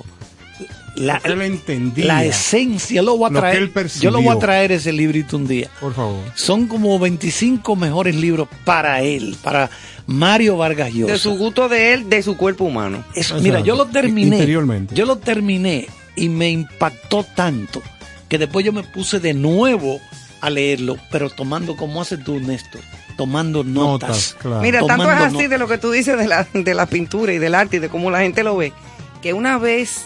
la, 0.96 1.22
Él 1.24 1.42
entendía. 1.42 2.06
la 2.06 2.26
esencia. 2.26 3.02
Lo 3.02 3.18
voy 3.18 3.28
a 3.28 3.34
Lo 3.34 3.36
que 3.36 3.40
traer. 3.42 3.72
él 3.76 3.92
yo 4.00 4.12
lo 4.12 4.22
voy 4.22 4.36
a 4.36 4.40
traer 4.40 4.72
ese 4.72 4.92
librito 4.92 5.38
un 5.38 5.48
día. 5.48 5.70
Por 5.80 5.94
favor. 5.94 6.24
Son 6.36 6.68
como 6.68 6.98
25 7.00 7.76
mejores 7.76 8.16
libros 8.16 8.48
para 8.64 9.02
él, 9.02 9.36
para 9.44 9.70
Mario 10.08 10.58
Vargas 10.58 10.94
Llosa. 10.94 11.14
De 11.14 11.20
su 11.20 11.38
gusto 11.38 11.68
de 11.70 11.94
él, 11.94 12.10
de 12.10 12.22
su 12.24 12.38
cuerpo 12.38 12.66
humano. 12.66 13.04
Eso, 13.14 13.40
mira, 13.42 13.60
yo 13.60 13.76
lo 13.76 13.86
terminé. 13.88 14.36
Interiormente. 14.38 14.96
Yo 14.96 15.06
lo 15.06 15.18
terminé 15.18 15.88
y 16.16 16.30
me 16.30 16.50
impactó 16.50 17.24
tanto 17.24 17.82
que 18.30 18.38
después 18.38 18.66
yo 18.66 18.74
me 18.74 18.84
puse 18.84 19.20
de 19.20 19.34
nuevo 19.34 20.00
a 20.42 20.50
leerlo, 20.50 20.98
pero 21.12 21.30
tomando 21.30 21.76
como 21.76 22.02
hace 22.02 22.18
tú, 22.18 22.40
Néstor, 22.40 22.82
tomando 23.18 23.64
notas. 23.64 24.10
Notas, 24.10 24.38
claro. 24.40 24.62
Mira, 24.62 24.86
tanto 24.86 25.12
es 25.12 25.18
así 25.18 25.48
de 25.48 25.58
lo 25.58 25.68
que 25.68 25.78
tú 25.78 25.92
dices 25.92 26.18
de 26.18 26.28
la, 26.28 26.48
de 26.54 26.74
la 26.74 26.86
pintura 26.86 27.34
y 27.34 27.38
del 27.38 27.56
arte 27.56 27.78
y 27.78 27.80
de 27.80 27.90
cómo 27.90 28.12
la 28.12 28.20
gente 28.20 28.44
lo 28.44 28.58
ve, 28.58 28.74
que 29.22 29.34
una 29.34 29.58
vez, 29.58 30.06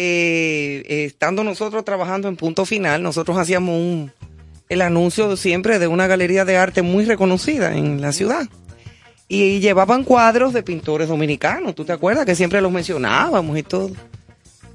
eh, 0.00 0.84
eh, 0.86 1.04
estando 1.06 1.42
nosotros 1.42 1.84
trabajando 1.84 2.28
en 2.28 2.36
punto 2.36 2.64
final, 2.64 3.02
nosotros 3.02 3.36
hacíamos 3.36 3.74
un, 3.74 4.12
el 4.68 4.80
anuncio 4.80 5.36
siempre 5.36 5.80
de 5.80 5.88
una 5.88 6.06
galería 6.06 6.44
de 6.44 6.56
arte 6.56 6.82
muy 6.82 7.04
reconocida 7.04 7.76
en 7.76 8.00
la 8.00 8.12
ciudad. 8.12 8.46
Y 9.26 9.58
llevaban 9.58 10.04
cuadros 10.04 10.52
de 10.52 10.62
pintores 10.62 11.08
dominicanos, 11.08 11.74
¿tú 11.74 11.84
te 11.84 11.90
acuerdas? 11.90 12.26
Que 12.26 12.36
siempre 12.36 12.60
los 12.60 12.70
mencionábamos 12.70 13.58
y 13.58 13.64
todo. 13.64 13.90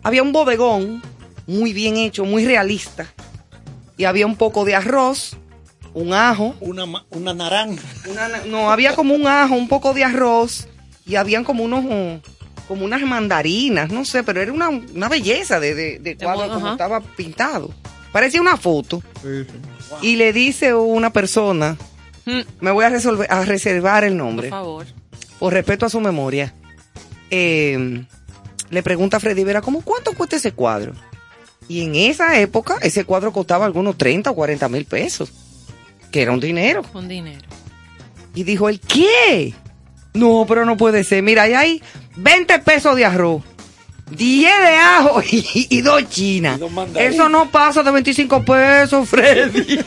Había 0.04 0.24
un 0.24 0.34
bodegón 0.34 1.02
muy 1.48 1.72
bien 1.72 1.96
hecho, 1.96 2.26
muy 2.26 2.46
realista. 2.46 3.08
Y 3.96 4.04
había 4.04 4.26
un 4.26 4.36
poco 4.36 4.66
de 4.66 4.76
arroz, 4.76 5.38
un 5.94 6.12
ajo, 6.12 6.54
Una, 6.60 6.84
una 7.12 7.34
naranja. 7.34 7.82
una 8.12 8.28
no, 8.46 8.70
había 8.70 8.94
como 8.94 9.16
un 9.16 9.26
ajo, 9.26 9.56
un 9.56 9.70
poco 9.70 9.94
de 9.94 10.04
arroz 10.04 10.68
y 11.06 11.16
habían 11.16 11.46
como 11.46 11.64
unos 11.64 11.86
como 12.68 12.86
unas 12.86 13.02
mandarinas, 13.02 13.92
no 13.92 14.06
sé, 14.06 14.24
pero 14.24 14.42
era 14.42 14.52
una, 14.54 14.70
una 14.70 15.10
belleza 15.10 15.60
de, 15.60 15.74
de, 15.76 16.00
de 16.00 16.18
cuadro 16.18 16.48
mo- 16.48 16.54
como 16.54 16.72
estaba 16.72 17.02
pintado. 17.02 17.72
Parecía 18.12 18.42
una 18.42 18.58
foto. 18.58 19.02
Sí, 19.22 19.44
sí. 19.46 19.96
Y 20.02 20.16
le 20.18 20.34
dice 20.34 20.74
una 20.74 21.12
persona, 21.12 21.78
Mm, 22.26 22.40
me 22.62 22.72
voy 22.72 22.86
a, 22.86 22.90
resolver, 22.90 23.28
a 23.30 23.44
reservar 23.44 24.06
el 24.06 24.12
Por 24.14 24.18
nombre, 24.18 24.50
favor. 24.50 24.86
por 25.40 25.52
respeto 25.52 25.86
a 25.86 25.90
su 25.90 26.00
memoria. 26.00 26.54
Eh, 27.30 28.06
le 28.70 28.82
pregunta 28.84 29.18
a 29.18 29.20
Freddy 29.20 29.44
Vera, 29.44 29.62
¿cómo 29.62 29.82
cuánto 29.82 30.14
cuesta 30.14 30.38
ese 30.38 30.54
cuadro? 30.54 30.94
Y 31.68 31.82
en 31.84 31.96
esa 31.96 32.40
época, 32.40 32.76
ese 32.82 33.04
cuadro 33.04 33.34
costaba 33.34 33.66
algunos 33.66 33.98
30 33.98 34.32
o 34.32 34.36
40 34.36 34.70
mil 34.70 34.86
pesos, 34.86 35.32
que 36.12 36.22
era 36.22 36.32
un 36.32 36.40
dinero. 36.40 36.84
Con 36.94 37.10
dinero. 37.10 37.42
Y 38.36 38.44
dijo 38.44 38.70
él, 38.70 38.80
¿qué? 38.80 39.54
No, 40.14 40.46
pero 40.48 40.66
no 40.66 40.78
puede 40.78 41.04
ser. 41.04 41.24
Mira, 41.24 41.44
ahí 41.44 41.54
hay 41.54 41.84
20 42.18 42.60
pesos 42.60 42.96
de 42.96 43.06
arroz. 43.06 43.42
10 44.12 44.52
de 44.62 44.76
ajo 44.76 45.22
y, 45.32 45.68
y 45.70 45.82
dos 45.82 46.08
chinas. 46.10 46.60
Eso 47.00 47.30
no 47.30 47.50
pasa 47.50 47.82
de 47.84 47.92
25 47.92 48.44
pesos, 48.44 49.10
Freddy. 49.14 49.80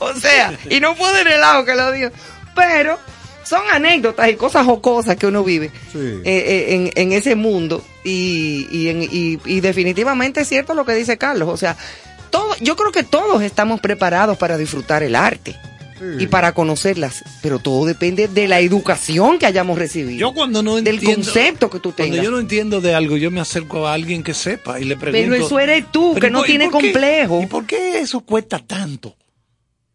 o 0.00 0.14
sea, 0.14 0.52
y 0.68 0.80
no 0.80 0.94
puede 0.96 1.20
en 1.22 1.28
el 1.28 1.42
ajo 1.42 1.64
que 1.64 1.74
lo 1.74 1.92
digo. 1.92 2.10
Pero 2.56 2.98
son 3.44 3.62
anécdotas 3.72 4.28
y 4.30 4.34
cosas 4.34 4.64
jocosas 4.66 5.16
que 5.16 5.26
uno 5.26 5.44
vive 5.44 5.70
eh, 5.94 6.22
eh, 6.24 6.66
en, 6.74 6.90
en 6.94 7.12
ese 7.12 7.36
mundo. 7.36 7.84
Y, 8.04 8.66
y, 8.70 8.88
en- 8.88 9.02
y- 9.02 9.38
y 9.44 9.60
definitivamente 9.60 10.40
es 10.40 10.48
cierto 10.48 10.74
lo 10.74 10.84
que 10.84 10.94
dice 10.94 11.18
Carlos. 11.18 11.48
O 11.50 11.56
sea, 11.56 11.76
todo, 12.30 12.54
yo 12.60 12.74
creo 12.76 12.90
que 12.90 13.02
todos 13.04 13.42
estamos 13.42 13.80
preparados 13.80 14.38
para 14.38 14.56
disfrutar 14.56 15.02
el 15.02 15.14
arte. 15.14 15.56
Y 16.18 16.26
para 16.28 16.52
conocerlas, 16.52 17.22
pero 17.42 17.58
todo 17.58 17.84
depende 17.84 18.26
de 18.28 18.48
la 18.48 18.60
educación 18.60 19.38
que 19.38 19.46
hayamos 19.46 19.78
recibido. 19.78 20.18
Yo 20.18 20.32
cuando 20.34 20.62
no 20.62 20.76
del 20.76 20.94
entiendo- 20.94 21.16
concepto 21.24 21.68
que 21.70 21.78
tú 21.78 21.92
Cuando 21.92 22.12
tengas. 22.14 22.24
yo 22.24 22.30
no 22.30 22.38
entiendo 22.40 22.80
de 22.80 22.94
algo, 22.94 23.16
yo 23.16 23.30
me 23.30 23.40
acerco 23.40 23.86
a 23.86 23.92
alguien 23.94 24.22
que 24.22 24.32
sepa 24.34 24.80
y 24.80 24.84
le 24.84 24.96
pregunto. 24.96 25.30
Pero 25.30 25.46
eso 25.46 25.60
eres 25.60 25.84
tú, 25.92 26.12
"Pero 26.14 26.20
que 26.20 26.26
¿y 26.28 26.30
no 26.30 26.42
tiene 26.44 26.64
qué- 26.66 26.70
complejo. 26.70 27.42
¿Y 27.42 27.46
por 27.46 27.66
qué 27.66 27.98
eso 28.00 28.20
cuesta 28.20 28.58
tanto? 28.58 29.14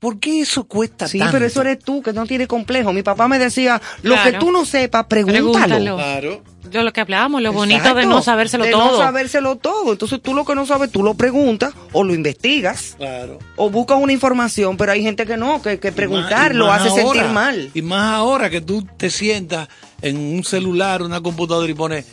¿Por 0.06 0.20
qué 0.20 0.42
eso 0.42 0.66
cuesta 0.66 1.08
Sí, 1.08 1.18
tanto? 1.18 1.32
pero 1.34 1.46
eso 1.48 1.62
eres 1.62 1.80
tú, 1.80 2.04
que 2.04 2.14
no 2.14 2.28
tiene 2.28 2.46
complejo. 2.46 2.94
Mi 2.94 3.02
papá 3.02 3.28
me 3.28 3.40
decía, 3.40 3.82
lo 4.04 4.14
Claro. 4.14 4.32
que 4.32 4.38
tú 4.38 4.52
no 4.52 4.64
sepas, 4.64 5.06
pregúntalo. 5.08 5.52
Pregúntalo. 5.52 5.96
Claro. 5.96 6.44
Yo 6.70 6.84
lo 6.84 6.94
que 6.94 7.02
hablábamos, 7.02 7.42
lo 7.42 7.52
bonito 7.52 7.82
de 7.82 7.90
Exacto, 7.90 8.10
no 8.10 8.22
sabérselo 8.22 8.66
de 8.66 8.72
todo. 8.72 8.92
no 8.92 8.98
sabérselo 9.00 9.56
todo. 9.56 9.94
Entonces 9.94 10.22
tú 10.22 10.36
lo 10.36 10.46
que 10.46 10.54
no 10.54 10.68
sabes, 10.68 10.92
tú 10.92 11.02
lo 11.02 11.16
preguntas 11.16 11.74
o 11.92 12.04
lo 12.04 12.14
investigas 12.14 12.94
Claro. 12.98 13.40
o 13.56 13.72
buscas 13.72 13.98
una 14.00 14.14
información, 14.14 14.78
pero 14.78 14.92
hay 14.92 15.02
gente 15.02 15.26
que 15.26 15.38
no, 15.38 15.60
que, 15.64 15.80
que 15.80 15.92
preguntar 15.92 16.54
lo 16.54 16.72
hace 16.72 16.92
sentir 16.92 17.24
mal. 17.30 17.72
Y 17.74 17.82
más 17.82 18.14
ahora 18.14 18.52
que 18.52 18.62
tú 18.62 18.86
te 18.98 19.10
sientas 19.10 19.70
en 20.04 20.18
un 20.18 20.44
celular, 20.44 21.02
una 21.02 21.20
computadora 21.22 21.72
y 21.72 21.74
pones 21.74 22.06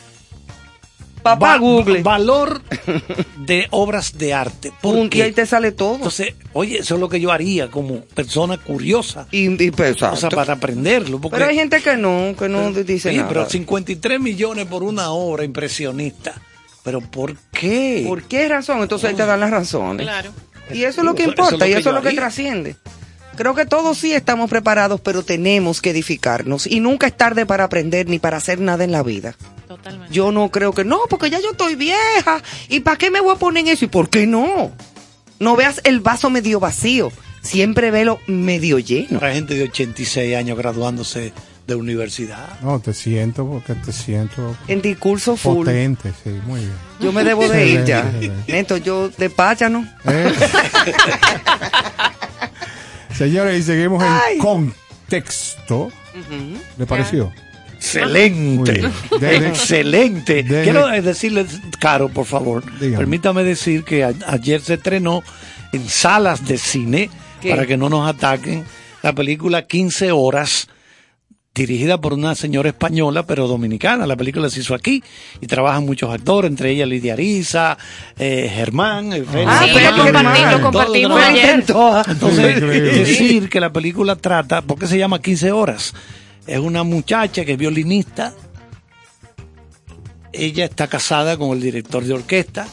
Papá 1.23 1.53
va- 1.53 1.57
Google. 1.57 2.03
valor 2.03 2.61
de 3.37 3.67
obras 3.71 4.17
de 4.17 4.33
arte. 4.33 4.71
¿Por 4.81 4.95
Punto, 4.95 5.05
y 5.17 5.19
qué? 5.19 5.23
ahí 5.23 5.31
te 5.31 5.45
sale 5.45 5.71
todo. 5.71 5.95
Entonces, 5.95 6.33
oye, 6.53 6.79
eso 6.79 6.95
es 6.95 6.99
lo 6.99 7.09
que 7.09 7.19
yo 7.19 7.31
haría 7.31 7.69
como 7.71 8.01
persona 8.01 8.57
curiosa. 8.57 9.27
Y, 9.31 9.45
y 9.63 9.69
O 9.69 10.15
sea, 10.15 10.29
para 10.29 10.53
aprenderlo. 10.53 11.19
Porque, 11.19 11.37
Pero 11.37 11.49
hay 11.49 11.55
gente 11.55 11.81
que 11.81 11.95
no, 11.97 12.35
que 12.37 12.49
no 12.49 12.71
dice 12.71 13.11
Sí, 13.11 13.17
nada. 13.17 13.29
pero 13.29 13.49
53 13.49 14.19
millones 14.19 14.65
por 14.67 14.83
una 14.83 15.11
obra 15.11 15.43
impresionista. 15.43 16.33
¿Pero 16.83 16.99
por 16.99 17.35
qué? 17.51 18.03
¿Por 18.07 18.23
qué 18.23 18.49
razón? 18.49 18.81
Entonces 18.81 19.09
ahí 19.09 19.15
te 19.15 19.25
dan 19.25 19.39
las 19.39 19.51
razones. 19.51 20.05
Claro. 20.05 20.31
Y 20.73 20.83
eso 20.83 21.01
es 21.01 21.05
lo 21.05 21.15
que 21.15 21.23
eso 21.23 21.31
importa, 21.31 21.55
es 21.55 21.59
lo 21.61 21.67
y 21.67 21.71
eso 21.73 21.89
es 21.89 21.95
lo 21.95 22.01
que 22.01 22.07
haría. 22.09 22.19
trasciende. 22.19 22.75
Creo 23.35 23.55
que 23.55 23.65
todos 23.65 23.97
sí 23.97 24.13
estamos 24.13 24.49
preparados, 24.49 25.01
pero 25.01 25.23
tenemos 25.23 25.81
que 25.81 25.91
edificarnos. 25.91 26.67
Y 26.67 26.79
nunca 26.79 27.07
es 27.07 27.15
tarde 27.17 27.45
para 27.45 27.63
aprender 27.65 28.07
ni 28.07 28.19
para 28.19 28.37
hacer 28.37 28.59
nada 28.59 28.83
en 28.83 28.91
la 28.91 29.03
vida. 29.03 29.35
Totalmente. 29.67 30.13
Yo 30.13 30.31
no 30.31 30.49
creo 30.49 30.73
que 30.73 30.83
no, 30.85 30.99
porque 31.09 31.29
ya 31.29 31.39
yo 31.39 31.51
estoy 31.51 31.75
vieja. 31.75 32.41
¿Y 32.69 32.81
para 32.81 32.97
qué 32.97 33.09
me 33.11 33.21
voy 33.21 33.35
a 33.35 33.39
poner 33.39 33.65
en 33.65 33.73
eso? 33.73 33.85
¿Y 33.85 33.87
por 33.89 34.09
qué 34.09 34.27
no? 34.27 34.71
No 35.39 35.55
veas 35.55 35.81
el 35.83 35.99
vaso 35.99 36.29
medio 36.29 36.59
vacío. 36.59 37.11
Siempre 37.41 37.91
velo 37.91 38.19
medio 38.27 38.79
lleno. 38.79 39.19
Hay 39.21 39.33
gente 39.35 39.55
de 39.55 39.63
86 39.63 40.35
años 40.35 40.57
graduándose 40.57 41.33
de 41.67 41.75
universidad. 41.75 42.59
No, 42.61 42.79
te 42.79 42.93
siento 42.93 43.47
porque 43.47 43.73
te 43.75 43.91
siento 43.91 44.55
En 44.67 44.81
discurso 44.81 45.35
full. 45.35 45.65
potente, 45.65 46.11
sí, 46.23 46.29
muy 46.45 46.59
bien. 46.61 46.73
Yo 46.99 47.11
me 47.11 47.23
debo 47.23 47.47
de 47.47 47.67
ir 47.67 47.85
ya. 47.85 48.09
Neto, 48.47 48.77
yo 48.77 49.09
despáchanos. 49.17 49.85
Eh. 50.05 50.33
Señores, 53.17 53.59
y 53.59 53.63
seguimos 53.63 54.03
Ay. 54.03 54.35
en 54.35 54.39
contexto. 54.39 55.91
¿Le 56.77 56.85
pareció? 56.85 57.31
Excelente. 57.75 58.83
Desde- 59.19 59.47
excelente. 59.49 60.43
desde- 60.43 60.63
Quiero 60.63 60.87
decirle, 60.87 61.45
Caro, 61.79 62.09
por 62.09 62.25
favor, 62.25 62.63
Dígame. 62.79 62.97
permítame 62.97 63.43
decir 63.43 63.83
que 63.83 64.03
a- 64.03 64.13
ayer 64.27 64.61
se 64.61 64.75
estrenó 64.75 65.21
en 65.73 65.87
salas 65.89 66.47
de 66.47 66.57
cine, 66.57 67.09
¿Qué? 67.41 67.49
para 67.49 67.65
que 67.65 67.75
no 67.77 67.89
nos 67.89 68.07
ataquen, 68.07 68.63
la 69.01 69.13
película 69.13 69.63
15 69.67 70.11
horas, 70.11 70.67
dirigida 71.55 72.01
por 72.01 72.13
una 72.13 72.33
señora 72.33 72.69
española, 72.69 73.27
pero 73.27 73.47
dominicana. 73.47 74.07
La 74.07 74.15
película 74.15 74.49
se 74.49 74.61
hizo 74.61 74.73
aquí 74.73 75.03
y 75.39 75.45
trabajan 75.45 75.85
muchos 75.85 76.11
actores, 76.11 76.49
entre 76.49 76.71
ellas 76.71 76.87
Lidia 76.87 77.13
Ariza, 77.13 77.77
eh, 78.17 78.51
Germán, 78.51 79.13
eh, 79.13 79.23
Félix. 79.23 79.51
Ah, 79.51 79.65
pero 79.71 79.97
lo 79.97 80.03
compartimos, 80.03 80.61
compartimos 80.61 81.21
ayer. 81.21 81.63
Entonces, 82.07 82.61
decir 82.61 83.49
que 83.49 83.59
la 83.59 83.71
película 83.71 84.15
trata, 84.15 84.63
¿por 84.63 84.79
qué 84.79 84.87
se 84.87 84.97
llama 84.97 85.21
15 85.21 85.51
horas? 85.51 85.93
Es 86.47 86.57
una 86.57 86.81
muchacha 86.81 87.45
que 87.45 87.51
es 87.51 87.57
violinista. 87.57 88.33
Ella 90.31 90.65
está 90.65 90.87
casada 90.87 91.37
con 91.37 91.51
el 91.51 91.61
director 91.61 92.03
de 92.03 92.13
orquesta. 92.13 92.67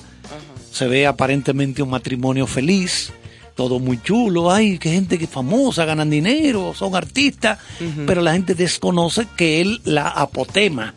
Se 0.72 0.88
ve 0.88 1.06
aparentemente 1.06 1.82
un 1.82 1.90
matrimonio 1.90 2.46
feliz. 2.46 3.12
Todo 3.60 3.78
muy 3.78 4.00
chulo. 4.02 4.50
Ay, 4.50 4.78
qué 4.78 4.90
gente 4.90 5.18
que 5.18 5.24
es 5.24 5.30
famosa, 5.30 5.84
ganan 5.84 6.08
dinero, 6.08 6.72
son 6.74 6.96
artistas. 6.96 7.58
Pero 8.06 8.22
la 8.22 8.32
gente 8.32 8.54
desconoce 8.54 9.26
que 9.36 9.60
él 9.60 9.82
la 9.84 10.08
apotema. 10.08 10.94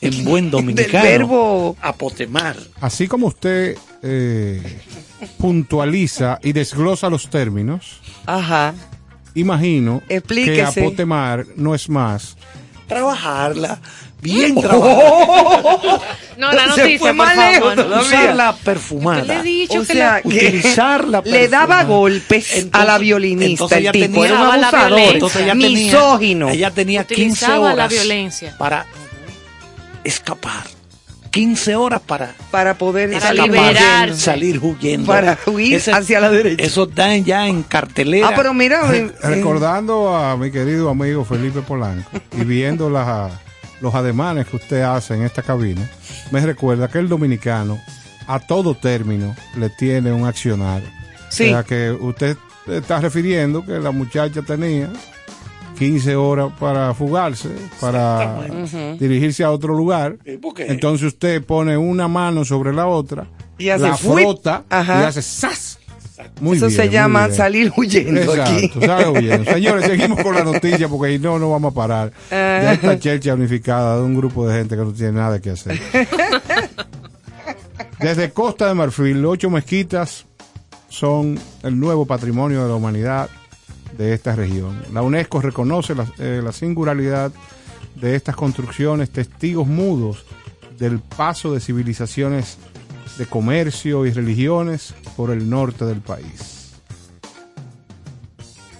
En 0.00 0.24
buen 0.24 0.48
dominicano. 0.52 1.02
verbo. 1.02 1.76
Apotemar. 1.82 2.54
Así 2.80 3.08
como 3.08 3.26
usted 3.26 3.76
eh, 4.04 4.62
puntualiza 5.38 6.38
y 6.44 6.52
desglosa 6.52 7.10
los 7.10 7.28
términos, 7.28 8.00
Ajá. 8.24 8.72
imagino 9.34 10.00
que 10.06 10.14
Explíquese. 10.18 10.80
apotemar 10.82 11.44
no 11.56 11.74
es 11.74 11.88
más. 11.88 12.36
Trabajarla. 12.86 13.80
Bien 14.22 14.54
trabajada. 14.60 16.00
No, 16.36 16.52
la 16.52 16.62
Se 16.62 16.68
noticia, 16.68 16.98
fue 16.98 17.08
por 17.10 17.16
más 17.16 17.36
lejos 17.36 17.60
favor. 17.60 17.74
todavía. 17.76 18.06
Usarla 18.08 18.50
Yo 18.50 18.56
le 18.58 18.64
perfumada. 18.64 19.34
he 19.40 19.42
dicho 19.42 19.78
O 19.78 19.80
que 19.80 19.92
sea, 19.92 20.12
la- 20.14 20.20
utilizarla 20.24 21.22
le 21.24 21.48
daba 21.48 21.66
perfumada. 21.76 21.84
golpes 21.84 22.66
a 22.72 22.84
la 22.84 22.98
violinista. 22.98 23.46
entonces 23.50 23.78
El 23.78 23.82
ella 23.84 23.92
tipo 23.92 24.04
tenía- 24.22 24.26
era 24.26 24.34
un 24.40 24.64
abusador, 24.64 25.30
tenía- 25.32 25.54
misógino. 25.54 26.48
Ella 26.48 26.70
tenía 26.70 27.04
15 27.04 27.22
Utilizaba 27.22 27.58
horas 27.72 27.76
la 27.76 27.86
violencia. 27.88 28.54
para 28.58 28.86
escapar. 30.04 30.64
15 31.30 31.76
horas 31.76 32.00
para 32.00 32.34
para 32.50 32.78
poder 32.78 33.10
Para 33.12 33.20
salir 33.20 33.42
liberarse. 33.42 33.82
huyendo. 33.84 34.16
salir 34.16 34.58
huyendo. 34.62 35.06
Para 35.06 35.38
huir 35.46 35.74
Ese- 35.74 35.92
hacia 35.92 36.18
la 36.20 36.30
derecha. 36.30 36.64
Eso 36.64 36.84
está 36.84 37.14
en- 37.14 37.24
ya 37.26 37.46
en 37.46 37.62
cartelera. 37.62 38.28
Ah, 38.28 38.32
pero 38.34 38.54
mira, 38.54 38.82
Re- 38.88 38.98
en- 38.98 39.12
recordando 39.22 40.16
a 40.16 40.34
mi 40.38 40.50
querido 40.50 40.88
amigo 40.88 41.26
Felipe 41.26 41.60
Polanco 41.60 42.10
y 42.32 42.44
viendo 42.44 42.88
las, 42.88 43.32
los 43.80 43.94
ademanes 43.94 44.46
que 44.46 44.56
usted 44.56 44.82
hace 44.82 45.14
en 45.14 45.22
esta 45.22 45.42
cabina, 45.42 45.88
me 46.30 46.40
recuerda 46.40 46.88
que 46.88 46.98
el 46.98 47.08
dominicano 47.08 47.80
a 48.26 48.40
todo 48.40 48.74
término 48.74 49.34
le 49.56 49.70
tiene 49.70 50.12
un 50.12 50.26
accionar. 50.26 50.82
Sí. 51.28 51.44
O 51.44 51.48
sea 51.50 51.62
que 51.62 51.90
usted 51.90 52.36
está 52.66 53.00
refiriendo 53.00 53.64
que 53.64 53.78
la 53.78 53.90
muchacha 53.90 54.42
tenía 54.42 54.90
15 55.78 56.16
horas 56.16 56.52
para 56.58 56.94
fugarse, 56.94 57.50
para 57.80 58.46
dirigirse 58.98 59.44
a 59.44 59.50
otro 59.50 59.74
lugar. 59.74 60.16
Entonces 60.24 61.08
usted 61.08 61.44
pone 61.44 61.76
una 61.76 62.08
mano 62.08 62.44
sobre 62.44 62.72
la 62.72 62.86
otra, 62.86 63.26
Y 63.58 63.68
hace 63.68 63.84
la 63.84 63.96
frota 63.96 64.64
Ajá. 64.68 65.00
y 65.00 65.04
hace 65.04 65.22
¡zas! 65.22 65.78
Muy 66.40 66.56
eso 66.56 66.66
bien, 66.66 66.76
se 66.76 66.88
llama 66.90 67.30
salir 67.30 67.72
huyendo 67.76 68.32
aquí. 68.32 68.64
Exacto, 68.66 68.86
sale 68.86 69.08
huyendo. 69.08 69.44
Señores, 69.52 69.86
seguimos 69.86 70.22
con 70.22 70.34
la 70.34 70.44
noticia 70.44 70.88
porque 70.88 71.12
si 71.12 71.18
no, 71.18 71.38
no 71.38 71.50
vamos 71.50 71.72
a 71.72 71.74
parar 71.74 72.12
de 72.30 72.72
esta 72.72 72.98
chercha 72.98 73.34
unificada 73.34 73.96
de 73.96 74.02
un 74.02 74.16
grupo 74.16 74.46
de 74.46 74.58
gente 74.58 74.76
que 74.76 74.82
no 74.82 74.92
tiene 74.92 75.12
nada 75.12 75.40
que 75.40 75.50
hacer. 75.50 75.80
Desde 78.00 78.30
Costa 78.30 78.68
de 78.68 78.74
Marfil, 78.74 79.24
ocho 79.24 79.48
mezquitas 79.50 80.26
son 80.88 81.38
el 81.62 81.78
nuevo 81.78 82.06
patrimonio 82.06 82.62
de 82.62 82.68
la 82.68 82.74
humanidad 82.74 83.30
de 83.96 84.12
esta 84.12 84.36
región. 84.36 84.82
La 84.92 85.02
UNESCO 85.02 85.40
reconoce 85.40 85.94
la, 85.94 86.06
eh, 86.18 86.40
la 86.44 86.52
singularidad 86.52 87.32
de 87.94 88.14
estas 88.14 88.36
construcciones, 88.36 89.10
testigos 89.10 89.66
mudos 89.66 90.24
del 90.78 90.98
paso 90.98 91.52
de 91.52 91.60
civilizaciones 91.60 92.58
de 93.18 93.26
comercio 93.26 94.04
y 94.06 94.12
religiones 94.12 94.94
por 95.16 95.30
el 95.30 95.48
norte 95.48 95.84
del 95.84 96.00
país. 96.00 96.52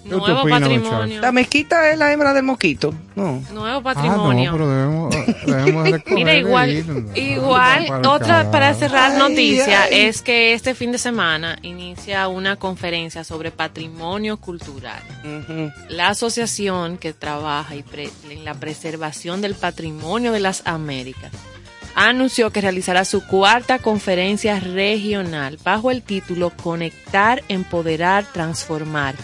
¿Qué 0.08 0.14
usted 0.14 0.34
Nuevo 0.34 0.42
opina, 0.42 0.60
patrimonio. 0.60 1.20
La 1.20 1.32
mezquita 1.32 1.90
es 1.90 1.98
la 1.98 2.12
hembra 2.12 2.32
del 2.32 2.44
mosquito. 2.44 2.94
No. 3.16 3.42
Nuevo 3.52 3.80
Ah, 3.80 3.94
patrimonio. 3.94 4.52
no, 4.52 4.56
pero 4.56 4.70
debemos, 4.70 5.14
debemos 5.46 6.00
Mira, 6.12 6.34
y 6.34 6.38
igual, 6.38 6.70
irnos. 6.70 7.16
igual, 7.16 7.86
Para 7.88 8.10
otra 8.10 8.50
para 8.52 8.74
cerrar 8.74 9.10
Ay, 9.10 9.18
noticia 9.18 9.82
ay. 9.82 10.02
es 10.06 10.22
que 10.22 10.52
este 10.52 10.76
fin 10.76 10.92
de 10.92 10.98
semana 10.98 11.58
inicia 11.62 12.28
una 12.28 12.54
conferencia 12.54 13.24
sobre 13.24 13.50
patrimonio 13.50 14.36
cultural. 14.36 15.02
La 15.88 16.10
asociación 16.10 16.98
que 16.98 17.12
trabaja 17.12 17.74
y 17.74 17.82
pre- 17.82 18.10
en 18.30 18.44
la 18.44 18.54
preservación 18.54 19.40
del 19.40 19.56
patrimonio 19.56 20.30
de 20.30 20.38
las 20.38 20.62
Américas 20.68 21.32
anunció 21.96 22.50
que 22.50 22.60
realizará 22.60 23.06
su 23.06 23.26
cuarta 23.26 23.78
conferencia 23.78 24.60
regional 24.60 25.58
bajo 25.64 25.90
el 25.90 26.02
título 26.02 26.50
Conectar, 26.50 27.42
Empoderar, 27.48 28.24
Transformar. 28.32 29.14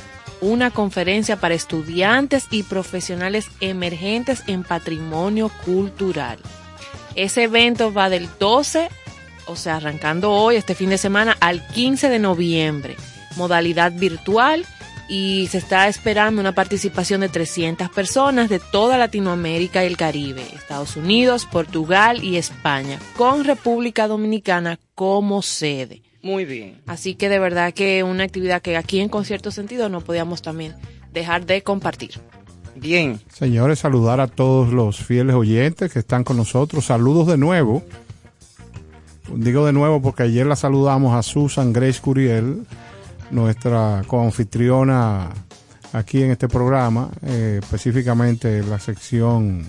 Una 0.40 0.70
conferencia 0.70 1.36
para 1.36 1.55
estudiantes 1.55 2.47
y 2.51 2.62
profesionales 2.65 3.47
emergentes 3.61 4.43
en 4.47 4.65
patrimonio 4.65 5.51
cultural. 5.65 6.39
Ese 7.15 7.44
evento 7.44 7.93
va 7.93 8.09
del 8.09 8.28
12, 8.40 8.89
o 9.47 9.55
sea, 9.55 9.77
arrancando 9.77 10.32
hoy, 10.32 10.57
este 10.57 10.74
fin 10.74 10.89
de 10.89 10.99
semana, 10.99 11.36
al 11.40 11.65
15 11.69 12.09
de 12.09 12.19
noviembre. 12.19 12.97
Modalidad 13.36 13.93
virtual 13.93 14.65
y 15.12 15.47
se 15.48 15.59
está 15.59 15.89
esperando 15.89 16.40
una 16.40 16.55
participación 16.55 17.20
de 17.20 17.28
300 17.28 17.90
personas 17.90 18.48
de 18.48 18.59
toda 18.59 18.97
Latinoamérica 18.97 19.84
y 19.84 19.86
el 19.86 19.98
Caribe, 19.98 20.43
Estados 20.55 20.97
Unidos, 20.97 21.44
Portugal 21.44 22.24
y 22.24 22.39
España, 22.39 22.98
con 23.18 23.44
República 23.44 24.09
Dominicana 24.09 24.80
como 24.94 25.43
sede. 25.43 26.01
Muy 26.22 26.47
bien. 26.47 26.80
Así 26.86 27.14
que 27.14 27.28
de 27.28 27.39
verdad 27.39 27.74
que 27.74 28.02
una 28.02 28.24
actividad 28.24 28.62
que 28.62 28.74
aquí 28.78 29.01
en 29.01 29.10
concierto 29.10 29.51
sentido 29.51 29.90
no 29.90 30.01
podíamos 30.01 30.40
también 30.40 30.76
dejar 31.12 31.44
de 31.44 31.62
compartir. 31.62 32.12
Bien. 32.74 33.20
Señores, 33.30 33.80
saludar 33.80 34.18
a 34.18 34.28
todos 34.28 34.72
los 34.72 34.97
fieles 34.97 35.34
oyentes 35.34 35.93
que 35.93 35.98
están 35.98 36.24
con 36.24 36.39
nosotros. 36.39 36.86
Saludos 36.86 37.26
de 37.26 37.36
nuevo. 37.36 37.82
Digo 39.34 39.66
de 39.66 39.74
nuevo 39.74 40.01
porque 40.01 40.22
ayer 40.22 40.47
la 40.47 40.56
saludamos 40.56 41.14
a 41.14 41.22
Susan 41.22 41.74
Grace 41.74 42.01
Curiel, 42.01 42.66
nuestra 43.32 44.02
coanfitriona 44.06 45.30
aquí 45.92 46.22
en 46.22 46.30
este 46.30 46.48
programa, 46.48 47.10
eh, 47.26 47.59
específicamente 47.62 48.62
la 48.62 48.78
sección, 48.78 49.64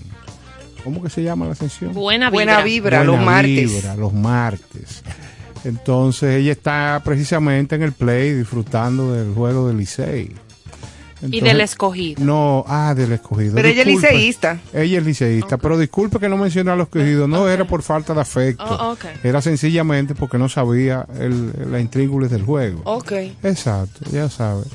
¿cómo 0.84 1.02
que 1.02 1.10
se 1.10 1.22
llama 1.22 1.46
la 1.48 1.54
sección? 1.54 1.92
Buena 1.92 2.30
vibra. 2.30 2.44
Buena 2.44 2.62
vibra, 2.62 3.04
los 3.04 3.16
Buena 3.16 3.30
martes. 3.30 3.72
vibra, 3.72 3.96
los 3.96 4.12
martes. 4.12 5.02
Entonces 5.64 6.36
ella 6.36 6.52
está 6.52 7.00
precisamente 7.04 7.74
en 7.74 7.82
el 7.82 7.92
play 7.92 8.32
disfrutando 8.32 9.12
del 9.12 9.34
juego 9.34 9.66
del 9.68 9.78
Licey. 9.78 10.30
Y 11.30 11.40
del 11.40 11.60
escogido. 11.60 12.24
No, 12.24 12.64
ah, 12.68 12.94
del 12.94 13.12
escogido. 13.12 13.54
Pero 13.54 13.68
ella 13.68 13.80
es 13.82 13.86
Disculpe. 13.86 14.12
liceísta. 14.12 14.60
Ella 14.72 14.98
es 14.98 15.04
liceísta, 15.04 15.56
pero 15.58 15.78
disculpe 15.78 16.18
que 16.18 16.28
no 16.28 16.36
mencioné 16.36 16.70
a 16.70 16.76
los 16.76 16.86
escogidos, 16.88 17.28
no 17.28 17.48
era 17.48 17.64
por 17.66 17.82
falta 17.82 18.14
de 18.14 18.20
afecto, 18.20 18.64
Oh, 18.66 18.96
era 19.22 19.40
sencillamente 19.40 20.14
porque 20.14 20.38
no 20.38 20.48
sabía 20.48 21.06
el, 21.18 21.52
la 21.70 21.80
intríngulis 21.80 22.30
del 22.30 22.42
juego. 22.42 22.82
Ok. 22.84 23.12
Exacto, 23.42 24.00
ya 24.10 24.28
sabes. 24.28 24.66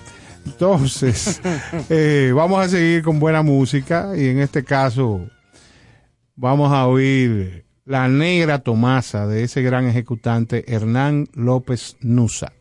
Entonces, 0.45 1.41
eh, 1.89 2.31
vamos 2.35 2.65
a 2.65 2.69
seguir 2.69 3.03
con 3.03 3.19
buena 3.19 3.41
música 3.43 4.11
y 4.17 4.27
en 4.29 4.39
este 4.39 4.63
caso 4.63 5.21
vamos 6.35 6.71
a 6.71 6.87
oír 6.87 7.65
La 7.85 8.07
Negra 8.07 8.59
Tomasa 8.59 9.27
de 9.27 9.43
ese 9.43 9.61
gran 9.61 9.87
ejecutante 9.87 10.63
Hernán 10.73 11.27
López 11.33 11.97
Nusa. 12.01 12.53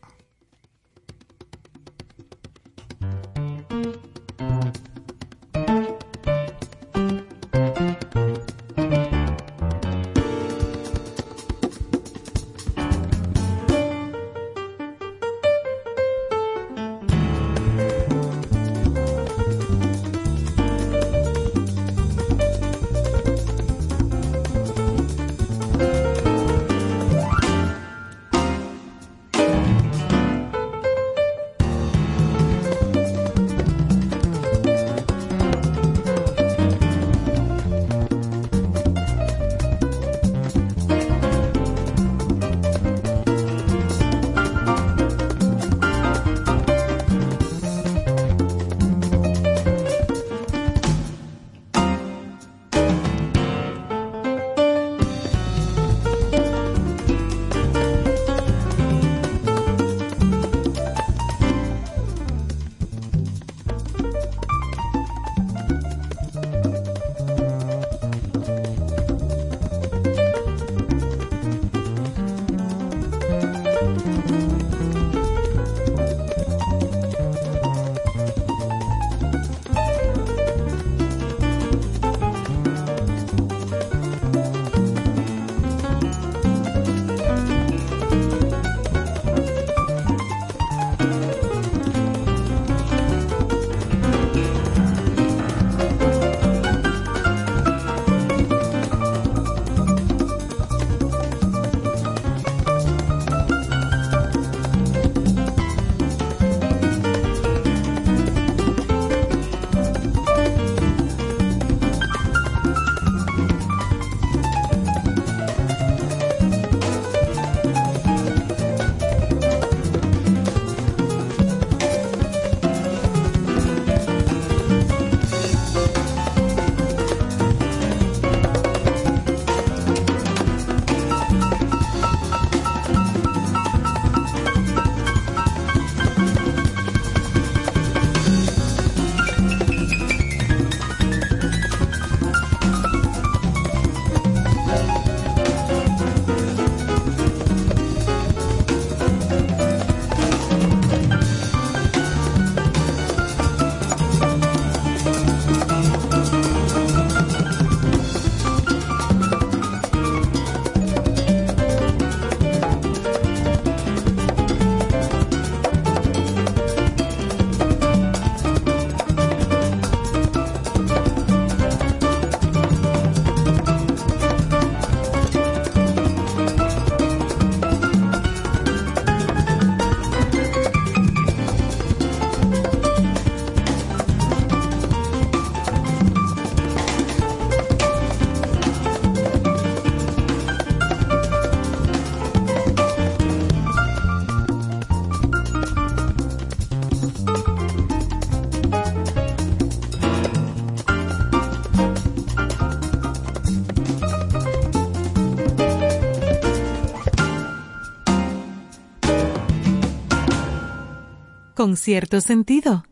con 211.59 211.77
cierto 211.77 212.21
sentido. 212.21 212.85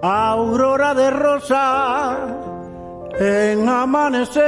Aurora 0.00 0.94
de 0.94 1.10
rosa 1.10 2.43
en 3.18 3.68
amanecer, 3.68 4.44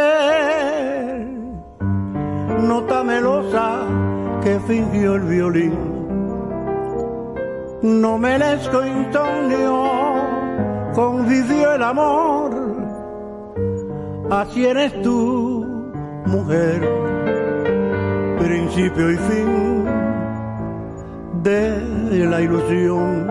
nota 2.63 3.05
melosa 3.05 3.81
que 4.43 4.59
fingió 4.61 5.15
el 5.15 5.23
violín, 5.23 5.75
no 7.83 8.19
merezco 8.19 8.85
insomnio, 8.85 9.85
convivió 10.95 11.75
el 11.75 11.83
amor, 11.83 12.51
así 14.31 14.67
eres 14.67 15.01
tú, 15.03 15.65
mujer, 16.27 16.81
principio 18.39 19.13
y 19.13 19.17
fin 19.17 19.85
de 21.43 22.27
la 22.29 22.41
ilusión. 22.41 23.31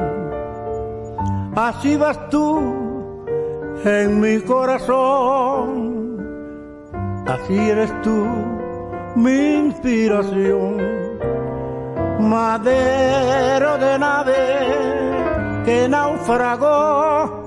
Así 1.55 1.95
vas 1.95 2.29
tú 2.29 2.84
en 3.85 4.19
mi 4.19 4.39
corazón, 4.41 6.17
así 7.27 7.55
eres 7.57 7.93
tú 8.01 8.25
mi 9.15 9.53
inspiración, 9.65 10.77
madero 12.19 13.77
de 13.77 13.99
nave 13.99 14.33
que 15.65 15.87
naufragó, 15.87 17.43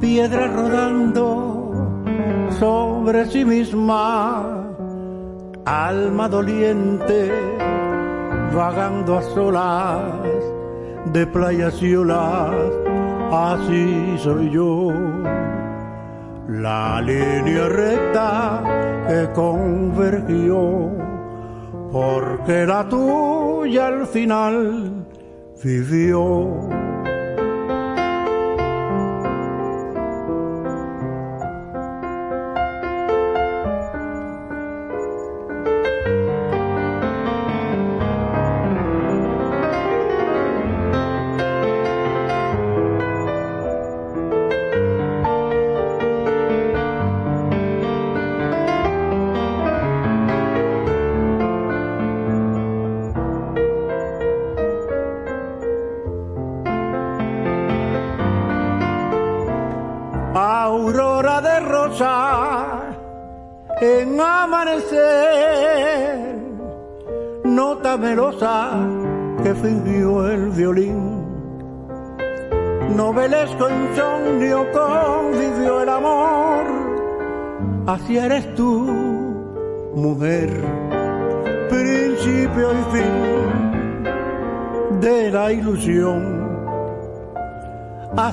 piedra 0.00 0.48
rodando 0.48 1.54
sobre 2.58 3.26
sí 3.26 3.44
misma, 3.44 4.64
alma 5.64 6.28
doliente 6.28 7.30
vagando 8.54 9.18
a 9.18 9.22
solas 9.22 10.02
de 11.12 11.26
playas 11.26 11.80
y 11.82 11.94
olas, 11.94 12.87
así 13.30 14.16
soy 14.18 14.50
yo. 14.50 14.92
La 16.48 17.00
línea 17.02 17.68
recta 17.68 18.62
que 19.06 19.30
convergió, 19.34 20.90
porque 21.92 22.66
la 22.66 22.88
tuya 22.88 23.88
al 23.88 24.06
final 24.06 25.06
vivió. 25.62 26.77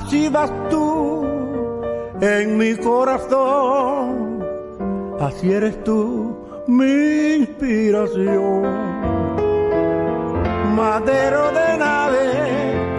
Así 0.06 0.28
vas 0.28 0.52
tú 0.70 1.26
en 2.20 2.56
mi 2.56 2.76
corazón. 2.76 4.38
Así 5.18 5.50
eres 5.52 5.82
tú, 5.82 6.46
mi 6.68 7.38
inspiración. 7.40 8.62
Madero 10.76 11.50
de 11.50 11.76
nave 11.76 12.26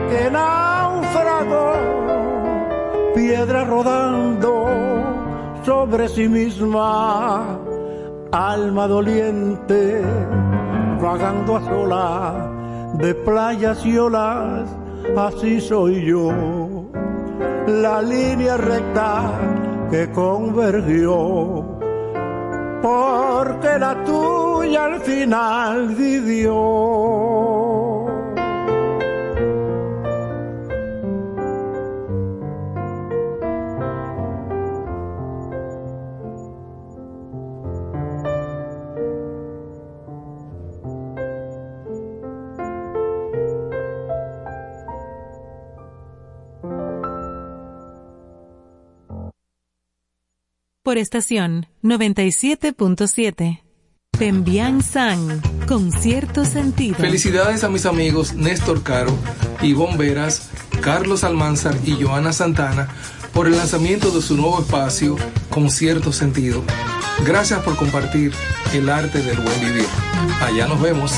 que 0.10 0.30
naufragó, 0.30 1.72
piedra 3.16 3.64
rodando 3.64 4.66
sobre 5.64 6.10
sí 6.10 6.28
misma, 6.28 7.58
alma 8.34 8.86
doliente, 8.86 10.02
vagando 11.02 11.56
a 11.56 11.62
sola 11.64 12.52
de 12.96 13.16
playas 13.16 13.86
y 13.86 13.98
olas, 13.98 14.68
así 15.16 15.62
soy 15.62 16.04
yo 16.04 16.67
la 17.68 18.02
línea 18.02 18.56
recta 18.58 19.40
que 19.92 20.10
convergió, 20.12 21.66
porque 22.82 23.78
la 23.78 24.04
tuya 24.06 24.86
al 24.86 25.02
final 25.02 25.90
vivió. 25.90 27.37
Por 50.88 50.98
estación 50.98 51.68
97.7. 51.84 53.62
Pembian 54.18 54.82
San, 54.82 55.42
con 55.68 55.92
cierto 55.92 56.46
sentido. 56.46 56.96
Felicidades 56.96 57.66
a 57.66 57.70
mis 57.70 57.86
amigos 57.86 58.36
Néstor 58.36 58.84
Caro, 58.84 59.14
Ivonne 59.62 59.98
Veras, 59.98 60.50
Carlos 60.80 61.26
Almanzar 61.26 61.76
y 61.84 62.02
Joana 62.02 62.32
Santana 62.32 62.88
por 63.34 63.48
el 63.48 63.58
lanzamiento 63.58 64.12
de 64.12 64.22
su 64.22 64.38
nuevo 64.38 64.62
espacio 64.62 65.18
con 65.50 65.70
cierto 65.70 66.14
sentido. 66.14 66.64
Gracias 67.26 67.62
por 67.64 67.76
compartir 67.76 68.32
el 68.74 68.88
arte 68.88 69.22
del 69.22 69.42
buen 69.42 69.60
vivir. 69.60 69.88
Allá 70.42 70.70
nos 70.70 70.82
vemos. 70.82 71.12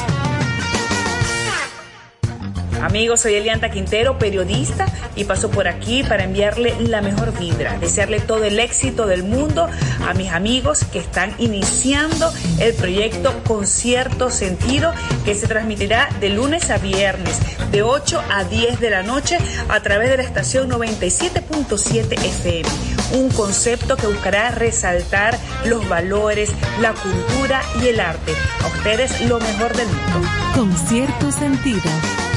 Amigos, 2.82 3.22
soy 3.22 3.36
Elianta 3.36 3.70
Quintero, 3.70 4.18
periodista, 4.18 4.86
y 5.16 5.26
paso 5.26 5.52
por 5.52 5.68
aquí 5.68 6.04
para 6.04 6.24
enviarle 6.24 6.74
la 6.80 7.02
mejor 7.02 7.38
vibra, 7.38 7.78
desearle 7.78 8.20
todo 8.22 8.46
el 8.46 8.58
éxito 8.60 9.06
del 9.06 9.24
mundo 9.24 9.68
a 10.08 10.14
mis 10.14 10.32
amigos 10.32 10.86
que 10.86 11.00
están 11.00 11.34
iniciando 11.40 12.32
el 12.60 12.74
proyecto 12.74 13.34
Concierto 13.44 14.30
Sentido, 14.30 14.94
que 15.26 15.36
se 15.36 15.48
transmitirá 15.48 16.10
de 16.22 16.30
lunes 16.30 16.70
a 16.70 16.78
viernes, 16.78 17.40
de 17.72 17.84
8 17.84 18.24
a 18.32 18.46
10 18.46 18.80
de 18.80 18.90
la 18.90 19.04
noche, 19.04 19.38
a 19.68 19.82
través 19.82 20.10
de 20.10 20.18
la 20.18 20.24
estación 20.24 20.70
97.7 20.70 22.14
FM. 22.14 22.70
Un 23.14 23.30
concepto 23.30 23.98
que 23.98 24.08
buscará 24.08 24.52
resaltar 24.52 25.38
los 25.66 25.88
valores, 25.90 26.52
la 26.80 26.94
cultura 26.94 27.62
y 27.82 27.88
el 27.88 28.00
arte. 28.00 28.34
A 28.64 28.68
ustedes 28.68 29.20
lo 29.22 29.40
mejor 29.40 29.76
del 29.76 29.88
mundo. 29.88 30.30
Con 30.56 30.72
cierto 30.88 31.32
sentido. 31.32 32.29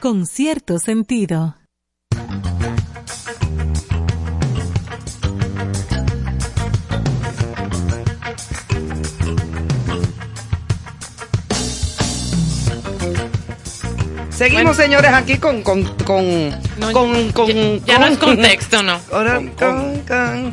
Con 0.00 0.26
cierto 0.26 0.78
sentido. 0.78 1.56
Seguimos, 14.30 14.76
señores, 14.76 15.12
aquí 15.12 15.36
con. 15.36 15.62
con, 15.62 15.84
con, 16.04 16.50
con, 16.92 17.32
con- 17.32 17.84
ya 17.84 17.98
no 17.98 18.06
es 18.06 18.16
con- 18.18 18.36
contexto, 18.36 18.82
no. 18.82 18.98
Ahora, 19.12 19.34
con- 19.34 19.48
con- 19.50 20.52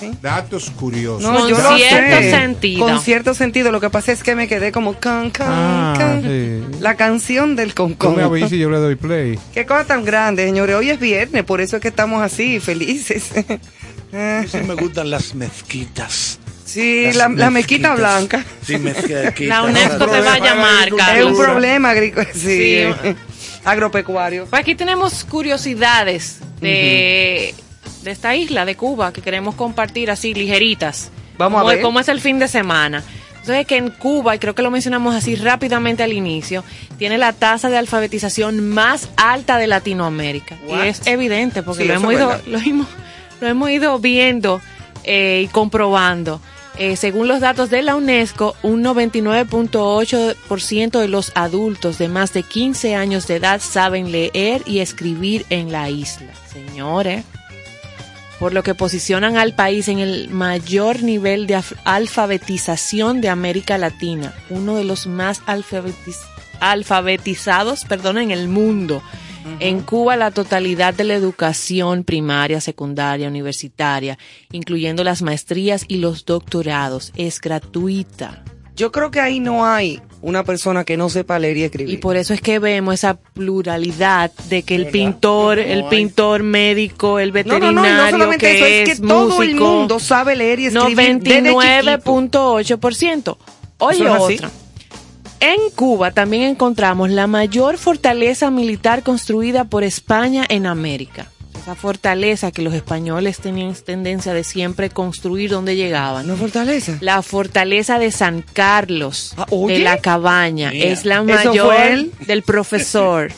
¿sí? 0.00 0.10
Datos 0.22 0.70
curiosos. 0.70 1.22
No, 1.22 1.38
Con 1.38 1.48
yo 1.48 1.58
lo 1.58 1.76
cierto 1.76 2.16
sé. 2.18 2.30
sentido. 2.30 2.86
Con 2.86 3.00
cierto 3.00 3.34
sentido. 3.34 3.70
Lo 3.72 3.80
que 3.80 3.90
pasa 3.90 4.12
es 4.12 4.22
que 4.22 4.34
me 4.34 4.48
quedé 4.48 4.72
como 4.72 4.94
con, 4.94 5.30
con, 5.30 5.46
Ah, 5.48 6.18
sí. 6.22 6.60
La 6.80 6.94
canción 6.96 7.56
del 7.56 7.74
con, 7.74 7.94
Tú 7.94 8.10
me 8.10 8.14
con. 8.16 8.24
avisas 8.24 8.52
y 8.52 8.58
yo 8.58 8.70
le 8.70 8.78
doy 8.78 8.96
play. 8.96 9.38
Qué 9.54 9.66
cosa 9.66 9.84
tan 9.84 10.04
grande, 10.04 10.44
señores. 10.44 10.76
Hoy 10.76 10.90
es 10.90 11.00
viernes, 11.00 11.44
por 11.44 11.60
eso 11.60 11.76
es 11.76 11.82
que 11.82 11.88
estamos 11.88 12.22
así, 12.22 12.60
felices. 12.60 13.30
A 14.12 14.40
mí 14.42 14.48
sí 14.48 14.58
me 14.66 14.74
gustan 14.74 15.10
las 15.10 15.34
mezquitas. 15.34 16.38
Sí, 16.64 17.04
Las 17.06 17.16
la, 17.16 17.28
la 17.28 17.50
mezquita 17.50 17.94
blanca. 17.94 18.44
Sí. 18.64 18.76
La 19.40 19.62
UNESCO 19.62 20.06
te 20.06 20.20
va 20.20 20.34
a 20.34 20.38
llamar, 20.38 20.88
Es 20.88 20.94
Carlos. 20.94 21.32
un 21.32 21.38
problema 21.44 21.90
agrícola. 21.90 22.26
Sí. 22.34 22.84
Sí. 23.02 23.14
Agropecuario. 23.64 24.46
Pues 24.46 24.60
aquí 24.60 24.74
tenemos 24.74 25.24
curiosidades 25.24 26.38
de, 26.60 27.54
de 28.08 28.12
esta 28.12 28.34
isla 28.34 28.64
de 28.64 28.74
Cuba 28.74 29.12
que 29.12 29.20
queremos 29.20 29.54
compartir 29.54 30.10
así 30.10 30.32
ligeritas. 30.32 31.10
Vamos 31.36 31.60
a 31.60 31.64
ver. 31.64 31.82
Cómo 31.82 32.00
es 32.00 32.08
el 32.08 32.20
fin 32.20 32.38
de 32.38 32.48
semana. 32.48 33.02
Entonces 33.40 33.66
que 33.66 33.76
en 33.76 33.90
Cuba, 33.90 34.34
y 34.34 34.38
creo 34.38 34.54
que 34.54 34.62
lo 34.62 34.70
mencionamos 34.70 35.14
así 35.14 35.36
rápidamente 35.36 36.02
al 36.02 36.14
inicio, 36.14 36.64
tiene 36.98 37.18
la 37.18 37.34
tasa 37.34 37.68
de 37.68 37.76
alfabetización 37.76 38.70
más 38.70 39.10
alta 39.16 39.58
de 39.58 39.66
Latinoamérica. 39.66 40.56
What? 40.66 40.84
Y 40.84 40.88
es 40.88 41.06
evidente 41.06 41.62
porque 41.62 41.82
Sí, 41.82 41.88
lo, 41.88 41.94
hemos 41.94 42.14
ido, 42.14 42.40
lo, 42.46 42.58
hemos, 42.58 42.86
lo 43.40 43.46
hemos 43.46 43.70
ido 43.70 43.98
viendo 43.98 44.62
eh, 45.04 45.42
y 45.44 45.48
comprobando. 45.48 46.40
Eh, 46.78 46.96
según 46.96 47.28
los 47.28 47.40
datos 47.40 47.68
de 47.70 47.82
la 47.82 47.94
UNESCO, 47.94 48.56
un 48.62 48.82
99.8% 48.84 51.00
de 51.00 51.08
los 51.08 51.32
adultos 51.34 51.98
de 51.98 52.08
más 52.08 52.32
de 52.32 52.42
15 52.42 52.94
años 52.94 53.26
de 53.26 53.36
edad 53.36 53.60
saben 53.60 54.12
leer 54.12 54.62
y 54.64 54.78
escribir 54.78 55.44
en 55.50 55.72
la 55.72 55.90
isla. 55.90 56.32
Señores, 56.52 57.24
por 58.38 58.52
lo 58.52 58.62
que 58.62 58.74
posicionan 58.74 59.36
al 59.36 59.54
país 59.54 59.88
en 59.88 59.98
el 59.98 60.28
mayor 60.30 61.02
nivel 61.02 61.46
de 61.46 61.60
alfabetización 61.84 63.20
de 63.20 63.28
América 63.28 63.78
Latina, 63.78 64.34
uno 64.50 64.76
de 64.76 64.84
los 64.84 65.06
más 65.06 65.42
alfabetiz- 65.46 66.24
alfabetizados 66.60 67.84
perdón, 67.84 68.18
en 68.18 68.30
el 68.30 68.48
mundo. 68.48 69.02
En 69.60 69.80
Cuba 69.80 70.16
la 70.16 70.30
totalidad 70.30 70.92
de 70.92 71.04
la 71.04 71.14
educación 71.14 72.04
primaria, 72.04 72.60
secundaria, 72.60 73.28
universitaria, 73.28 74.18
incluyendo 74.52 75.04
las 75.04 75.22
maestrías 75.22 75.86
y 75.88 75.96
los 75.98 76.26
doctorados, 76.26 77.12
es 77.16 77.40
gratuita. 77.40 78.44
Yo 78.78 78.92
creo 78.92 79.10
que 79.10 79.18
ahí 79.18 79.40
no 79.40 79.66
hay 79.66 80.00
una 80.22 80.44
persona 80.44 80.84
que 80.84 80.96
no 80.96 81.08
sepa 81.08 81.36
leer 81.40 81.56
y 81.56 81.62
escribir. 81.64 81.94
Y 81.94 81.96
por 81.96 82.16
eso 82.16 82.32
es 82.32 82.40
que 82.40 82.60
vemos 82.60 82.94
esa 82.94 83.14
pluralidad 83.18 84.30
de 84.48 84.62
que 84.62 84.76
el 84.76 84.82
¿Verdad? 84.84 84.92
pintor, 84.92 85.56
No 85.56 85.62
el 85.64 85.84
pintor 85.86 86.42
médico, 86.44 87.18
el 87.18 87.32
veterinario, 87.32 87.72
no, 87.72 87.82
no, 87.82 88.04
no 88.04 88.10
solamente 88.10 88.38
que 88.46 88.56
eso, 88.56 88.90
es 88.92 89.00
que 89.00 89.04
todo 89.04 89.42
el 89.42 89.48
músico, 89.50 89.66
mundo 89.66 89.98
sabe 89.98 90.36
leer 90.36 90.60
y 90.60 90.66
escribir 90.66 90.96
desde 90.96 91.18
chiquito. 91.18 91.60
99.8%. 91.60 93.36
Oye, 93.78 94.04
es 94.04 94.10
otra. 94.10 94.50
En 95.40 95.70
Cuba 95.74 96.12
también 96.12 96.44
encontramos 96.44 97.10
la 97.10 97.26
mayor 97.26 97.78
fortaleza 97.78 98.48
militar 98.52 99.02
construida 99.02 99.64
por 99.64 99.82
España 99.82 100.44
en 100.48 100.66
América. 100.66 101.28
Esa 101.68 101.74
fortaleza 101.74 102.50
que 102.50 102.62
los 102.62 102.72
españoles 102.72 103.40
tenían 103.40 103.74
tendencia 103.74 104.32
de 104.32 104.42
siempre 104.42 104.88
construir 104.88 105.50
donde 105.50 105.76
llegaban. 105.76 106.26
¿No 106.26 106.34
fortaleza? 106.34 106.96
La 107.02 107.20
fortaleza 107.20 107.98
de 107.98 108.10
San 108.10 108.40
Carlos 108.40 109.34
Ah, 109.36 109.44
de 109.50 109.78
la 109.80 109.98
Cabaña 109.98 110.70
Mira. 110.70 110.86
es 110.88 111.04
la 111.04 111.16
¿Eso 111.16 111.24
mayor 111.24 112.06
del 112.26 112.42
profesor. 112.42 113.30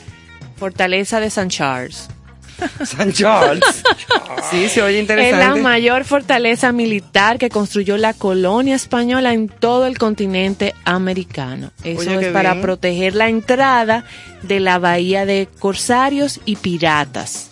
Fortaleza 0.57 1.19
de 1.19 1.29
San 1.29 1.49
Charles. 1.49 2.09
San 2.85 3.13
Charles. 3.13 3.65
sí, 4.53 4.69
se 4.69 4.81
oye 4.83 5.01
Es 5.01 5.09
la 5.09 5.15
interesante. 5.15 5.61
mayor 5.63 6.05
fortaleza 6.05 6.71
militar 6.71 7.37
que 7.37 7.49
construyó 7.51 7.97
la 7.97 8.15
colonia 8.15 8.77
española 8.77 9.33
en 9.33 9.49
todo 9.49 9.87
el 9.87 9.99
continente 9.99 10.73
americano. 10.85 11.73
Eso 11.83 12.13
Oye, 12.13 12.29
es 12.29 12.33
para 12.33 12.53
bien. 12.53 12.63
proteger 12.63 13.17
la 13.17 13.29
entrada 13.29 14.05
de 14.43 14.61
la 14.61 14.79
bahía 14.79 15.27
de 15.27 15.49
corsarios 15.59 16.39
y 16.45 16.55
piratas. 16.55 17.50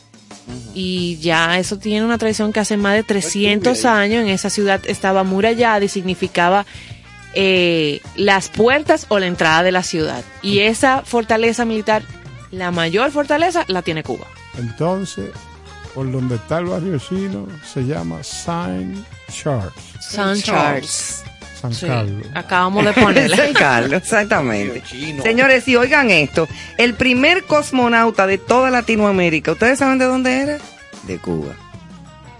Y 0.74 1.18
ya 1.18 1.58
eso 1.58 1.78
tiene 1.78 2.04
una 2.04 2.18
tradición 2.18 2.52
que 2.52 2.60
hace 2.60 2.76
más 2.76 2.94
de 2.94 3.02
300 3.02 3.84
años 3.84 4.22
en 4.22 4.28
esa 4.28 4.50
ciudad 4.50 4.80
estaba 4.86 5.24
murallada 5.24 5.84
y 5.84 5.88
significaba 5.88 6.66
eh, 7.34 8.00
las 8.16 8.48
puertas 8.48 9.06
o 9.08 9.18
la 9.18 9.26
entrada 9.26 9.62
de 9.62 9.72
la 9.72 9.82
ciudad. 9.82 10.24
Y 10.42 10.60
esa 10.60 11.02
fortaleza 11.02 11.64
militar, 11.64 12.02
la 12.50 12.70
mayor 12.70 13.10
fortaleza, 13.10 13.64
la 13.68 13.82
tiene 13.82 14.02
Cuba. 14.02 14.26
Entonces, 14.58 15.30
por 15.94 16.10
donde 16.10 16.36
está 16.36 16.58
el 16.58 16.66
barrio 16.66 16.98
chino, 16.98 17.46
se 17.64 17.82
llama 17.82 18.22
Saint 18.22 19.04
Charles. 19.30 19.72
San 20.00 20.40
Charles. 20.40 21.24
San 21.60 21.74
Sí, 21.74 21.86
Carlos. 21.86 22.26
acabamos 22.34 22.84
de 22.84 22.92
ponerle. 23.02 23.36
San 23.36 23.52
Carlos, 23.52 24.02
exactamente. 24.02 24.82
Señores, 25.22 25.66
y 25.68 25.76
oigan 25.76 26.10
esto, 26.10 26.46
el 26.76 26.94
primer 26.94 27.44
cosmonauta 27.44 28.26
de 28.26 28.38
toda 28.38 28.70
Latinoamérica, 28.70 29.52
¿ustedes 29.52 29.78
saben 29.78 29.98
de 29.98 30.04
dónde 30.04 30.40
era? 30.40 30.58
De 31.06 31.18
Cuba. 31.18 31.54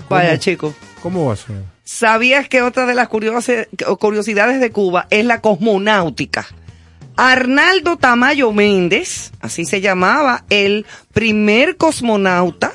Vaya, 0.08 0.38
chicos. 0.38 0.74
¿Cómo 1.02 1.26
va 1.26 1.34
a 1.34 1.36
ser? 1.36 1.56
¿Sabías 1.84 2.48
que 2.48 2.62
otra 2.62 2.86
de 2.86 2.94
las 2.94 3.08
curiosi- 3.08 3.66
curiosidades 3.98 4.60
de 4.60 4.70
Cuba 4.72 5.06
es 5.10 5.24
la 5.24 5.40
cosmonáutica? 5.40 6.46
Arnaldo 7.16 7.96
Tamayo 7.96 8.52
Méndez, 8.52 9.32
así 9.40 9.64
se 9.64 9.80
llamaba, 9.80 10.44
el 10.50 10.86
primer 11.12 11.76
cosmonauta, 11.76 12.72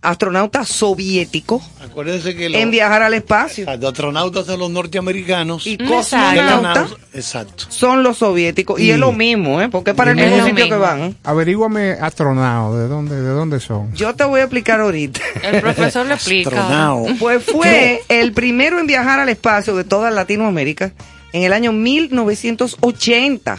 astronauta 0.00 0.64
soviético, 0.64 1.60
Acuérdense 1.82 2.36
que 2.36 2.48
los, 2.48 2.60
en 2.60 2.70
viajar 2.70 3.02
al 3.02 3.14
espacio. 3.14 3.66
los 3.66 3.84
astronautas 3.92 4.46
son 4.46 4.60
los 4.60 4.70
norteamericanos. 4.70 5.66
Y 5.66 5.76
cosmonauta 5.76 6.86
Exacto. 7.14 7.64
son 7.68 8.02
los 8.04 8.18
soviéticos. 8.18 8.78
Y, 8.80 8.84
Y- 8.84 8.90
es 8.92 8.98
lo 8.98 9.10
mismo, 9.12 9.60
¿eh? 9.60 9.68
Porque 9.68 9.90
es 9.90 9.96
para 9.96 10.12
el 10.12 10.16
mismo 10.16 10.36
sitio 10.36 10.54
mismo. 10.54 10.70
que 10.70 10.76
van. 10.76 11.16
Averíguame 11.24 11.92
astronautas, 12.00 12.78
¿de 12.80 12.88
dónde, 12.88 13.20
de 13.20 13.28
dónde 13.30 13.58
son? 13.60 13.92
Yo 13.94 14.14
te 14.14 14.22
voy 14.24 14.38
a 14.40 14.44
explicar 14.44 14.80
ahorita. 14.80 15.20
El 15.42 15.60
profesor 15.60 16.06
le 16.06 16.14
explica. 16.14 16.94
Pues 17.18 17.42
fue 17.44 18.02
el 18.08 18.32
primero 18.32 18.78
en 18.78 18.86
viajar 18.86 19.18
al 19.18 19.28
espacio 19.28 19.74
de 19.74 19.82
toda 19.84 20.10
Latinoamérica 20.12 20.92
en 21.32 21.42
el 21.42 21.52
año 21.52 21.72
1980. 21.72 23.58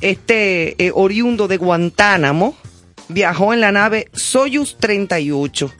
Este 0.00 0.82
eh, 0.84 0.90
oriundo 0.94 1.46
de 1.48 1.56
Guantánamo 1.56 2.56
viajó 3.08 3.52
en 3.54 3.60
la 3.60 3.72
nave 3.72 4.08
Soyuz 4.12 4.76
38, 4.78 5.70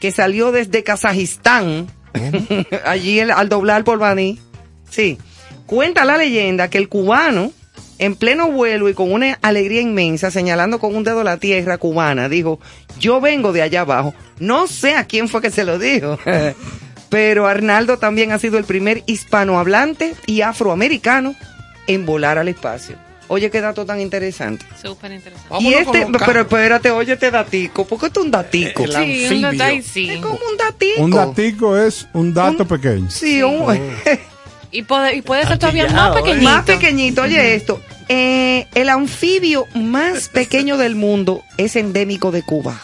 que 0.00 0.12
salió 0.12 0.52
desde 0.52 0.82
Kazajistán, 0.84 1.86
allí 2.84 3.18
el- 3.20 3.30
al 3.30 3.48
doblar 3.48 3.84
por 3.84 3.98
Baní. 3.98 4.38
Sí, 4.90 5.18
cuenta 5.66 6.04
la 6.04 6.16
leyenda 6.16 6.68
que 6.70 6.78
el 6.78 6.88
cubano, 6.88 7.52
en 7.98 8.14
pleno 8.14 8.50
vuelo 8.50 8.88
y 8.88 8.94
con 8.94 9.12
una 9.12 9.38
alegría 9.42 9.80
inmensa, 9.80 10.30
señalando 10.30 10.78
con 10.78 10.94
un 10.94 11.04
dedo 11.04 11.24
la 11.24 11.36
tierra 11.38 11.78
cubana, 11.78 12.28
dijo, 12.28 12.60
yo 13.00 13.20
vengo 13.20 13.52
de 13.52 13.62
allá 13.62 13.80
abajo. 13.82 14.14
No 14.38 14.66
sé 14.68 14.94
a 14.94 15.04
quién 15.04 15.28
fue 15.28 15.42
que 15.42 15.50
se 15.50 15.64
lo 15.64 15.78
dijo. 15.78 16.18
Pero 17.10 17.46
Arnaldo 17.46 17.98
también 17.98 18.32
ha 18.32 18.38
sido 18.38 18.58
el 18.58 18.64
primer 18.64 19.02
hispanohablante 19.06 20.14
y 20.26 20.42
afroamericano 20.42 21.34
en 21.86 22.04
volar 22.04 22.36
al 22.38 22.48
espacio. 22.48 22.96
Oye, 23.28 23.50
qué 23.50 23.60
dato 23.60 23.84
tan 23.84 24.00
interesante. 24.00 24.64
Súper 24.80 25.12
interesante. 25.12 25.56
y 25.60 25.74
este, 25.74 26.06
pero 26.24 26.40
espérate, 26.40 26.90
oye 26.90 27.12
este 27.12 27.30
datico, 27.30 27.86
porque 27.86 28.06
esto 28.06 28.20
es 28.20 28.24
un 28.26 28.30
datico. 28.32 28.84
El 28.84 28.92
Sí, 28.92 29.44
un 29.44 29.82
sí. 29.82 30.10
Es 30.10 30.20
como 30.20 30.34
un 30.34 30.56
datico. 30.56 31.02
Un 31.02 31.10
datico 31.10 31.76
es 31.76 32.08
un 32.14 32.32
dato 32.32 32.62
Un- 32.62 32.68
pequeño. 32.68 33.10
Sí, 33.10 33.42
un- 33.42 33.66
Y 34.70 34.82
puede, 34.82 35.16
y 35.16 35.22
puede 35.22 35.46
ser 35.46 35.58
todavía 35.58 35.88
más 35.88 36.10
¿eh? 36.16 36.20
pequeñito. 36.20 36.44
más 36.50 36.64
pequeñito. 36.64 37.22
Oye 37.22 37.54
esto, 37.54 37.80
eh, 38.08 38.66
el 38.74 38.88
anfibio 38.90 39.66
más 39.74 40.28
pequeño 40.28 40.76
del 40.76 40.94
mundo 40.94 41.42
es 41.56 41.74
endémico 41.76 42.30
de 42.32 42.42
Cuba. 42.42 42.78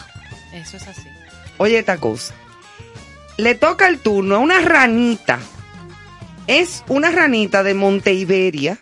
Eso 0.51 0.77
es 0.77 0.87
así. 0.87 1.07
Oye 1.57 1.77
esta 1.77 1.97
cosa. 1.97 2.33
Le 3.37 3.53
toca 3.53 3.87
el 3.87 3.99
turno 3.99 4.35
a 4.35 4.39
una 4.39 4.61
ranita. 4.61 5.39
Es 6.47 6.83
una 6.87 7.11
ranita 7.11 7.61
de 7.63 7.73
Monteiberia 7.75 8.79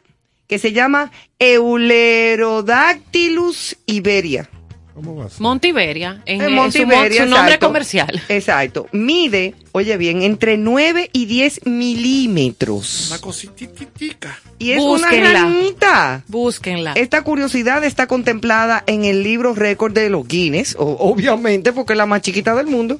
que 0.53 0.59
se 0.59 0.71
llama 0.71 1.11
Eulerodactylus 1.39 3.75
iberia. 3.87 4.47
¿Cómo 4.93 5.15
va 5.15 5.25
a 5.25 5.29
ser? 5.29 5.41
Montiberia, 5.41 6.21
en, 6.27 6.41
En 6.41 6.49
en 6.49 6.53
Montiberia, 6.53 7.23
su, 7.23 7.29
nombre 7.29 7.55
exacto. 7.55 7.65
comercial. 7.65 8.21
Exacto. 8.29 8.85
Mide, 8.91 9.55
oye 9.71 9.97
bien, 9.97 10.21
entre 10.21 10.57
9 10.57 11.09
y 11.11 11.25
10 11.25 11.65
milímetros. 11.65 13.07
Una 13.09 13.19
cosititica. 13.19 14.39
Y 14.59 14.73
es 14.73 14.77
Búsquenla. 14.77 15.29
una 15.31 15.39
ranita. 15.49 16.23
Búsquenla. 16.27 16.93
Esta 16.93 17.23
curiosidad 17.23 17.83
está 17.83 18.05
contemplada 18.05 18.83
en 18.85 19.05
el 19.05 19.23
libro 19.23 19.55
récord 19.55 19.91
de 19.93 20.11
los 20.11 20.27
Guinness, 20.27 20.75
o- 20.77 20.97
obviamente 20.99 21.73
porque 21.73 21.93
es 21.93 21.97
la 21.97 22.05
más 22.05 22.21
chiquita 22.21 22.53
del 22.53 22.67
mundo. 22.67 22.99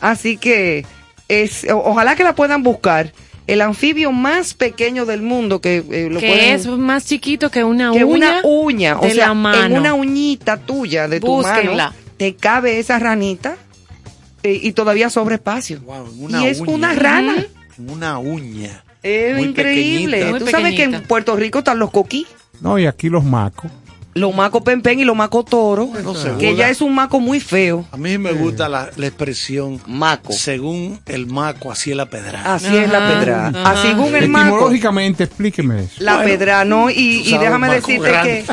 Así 0.00 0.38
que 0.38 0.86
es, 1.28 1.64
o- 1.70 1.82
ojalá 1.84 2.16
que 2.16 2.24
la 2.24 2.34
puedan 2.34 2.62
buscar. 2.62 3.12
El 3.48 3.62
anfibio 3.62 4.12
más 4.12 4.54
pequeño 4.54 5.06
del 5.06 5.22
mundo 5.22 5.60
que 5.60 5.78
eh, 5.90 6.08
lo 6.10 6.20
que 6.20 6.28
pueden- 6.28 6.54
es 6.54 6.66
más 6.66 7.06
chiquito 7.06 7.50
que 7.50 7.64
una 7.64 7.90
que 7.92 8.04
uña. 8.04 8.40
una 8.40 8.40
uña, 8.44 8.98
o 9.00 9.02
de 9.04 9.14
sea, 9.14 9.28
la 9.28 9.34
mano. 9.34 9.64
en 9.64 9.72
una 9.76 9.94
uñita 9.94 10.58
tuya 10.58 11.08
de 11.08 11.18
tu 11.18 11.26
Búsquenla. 11.26 11.84
mano 11.90 11.96
te 12.18 12.34
cabe 12.36 12.78
esa 12.78 12.98
ranita 12.98 13.56
eh, 14.42 14.58
y 14.62 14.72
todavía 14.72 15.08
sobre 15.10 15.36
espacio. 15.36 15.80
Wow, 15.80 16.06
en 16.12 16.24
una 16.24 16.42
y 16.44 16.46
es 16.46 16.60
uña. 16.60 16.72
una 16.72 16.94
rana. 16.94 17.46
Una 17.78 18.18
uña. 18.18 18.84
Es 19.02 19.36
Muy 19.36 19.46
increíble. 19.48 20.32
Tú 20.38 20.46
sabes 20.48 20.74
que 20.74 20.82
en. 20.84 21.02
Puerto 21.04 21.34
Rico 21.36 21.58
están 21.60 21.78
los 21.78 21.90
coquí. 21.90 22.26
No, 22.60 22.78
y 22.78 22.86
aquí 22.86 23.08
los 23.08 23.24
macos. 23.24 23.70
Los 24.18 24.34
macos 24.34 24.62
pempen 24.62 24.98
y 24.98 25.04
los 25.04 25.14
macos 25.14 25.44
toro, 25.44 25.90
No 26.02 26.14
que 26.38 26.56
ya 26.56 26.68
es 26.70 26.80
un 26.80 26.94
maco 26.94 27.20
muy 27.20 27.38
feo. 27.40 27.86
A 27.92 27.96
mí 27.96 28.18
me 28.18 28.32
gusta 28.32 28.68
la, 28.68 28.90
la 28.96 29.06
expresión 29.06 29.80
Maco. 29.86 30.32
según 30.32 31.00
el 31.06 31.26
maco, 31.26 31.70
así 31.70 31.90
es 31.90 31.96
la 31.96 32.06
pedrada. 32.06 32.54
Así 32.54 32.76
es 32.76 32.90
la 32.90 32.98
pedra. 33.08 33.46
ajá. 33.48 33.70
Así 33.70 33.88
según 33.88 34.16
el 34.16 34.28
maco, 34.28 34.48
Etimológicamente, 34.56 35.24
explíqueme 35.24 35.84
eso. 35.84 35.94
la 35.98 36.16
Bueno, 36.16 36.28
pedra, 36.30 36.64
¿no? 36.64 36.90
Y, 36.90 37.22
y 37.24 37.38
déjame 37.38 37.68
maco 37.68 37.74
decirte 37.74 38.08
grande. 38.08 38.44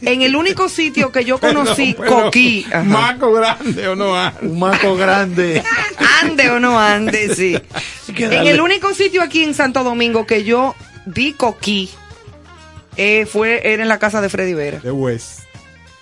que 0.00 0.10
En 0.12 0.22
el 0.22 0.34
único 0.34 0.68
sitio 0.68 1.12
que 1.12 1.24
yo 1.24 1.38
conocí 1.40 1.94
pero, 1.98 2.22
coquí. 2.24 2.64
ajá. 2.68 2.82
Maco 2.82 3.32
grande 3.32 3.88
o 3.88 3.96
no 3.96 4.12
Un 4.42 4.58
maco 4.58 4.96
grande. 4.96 5.62
Ande 6.22 6.50
o 6.50 6.58
no 6.58 6.78
ande, 6.78 7.34
sí. 7.34 7.58
En 8.16 8.46
el 8.46 8.60
único 8.60 8.94
sitio 8.94 9.20
aquí 9.22 9.44
en 9.44 9.52
Santo 9.52 9.84
Domingo 9.84 10.26
que 10.26 10.42
yo 10.44 10.74
vi 11.04 11.32
coquí 11.34 11.90
eh, 12.96 13.26
fue 13.26 13.60
era 13.72 13.82
en 13.82 13.88
la 13.88 13.98
casa 13.98 14.20
de 14.20 14.28
Freddy 14.28 14.54
Vera. 14.54 14.80
De 14.80 14.90
West. 14.90 15.40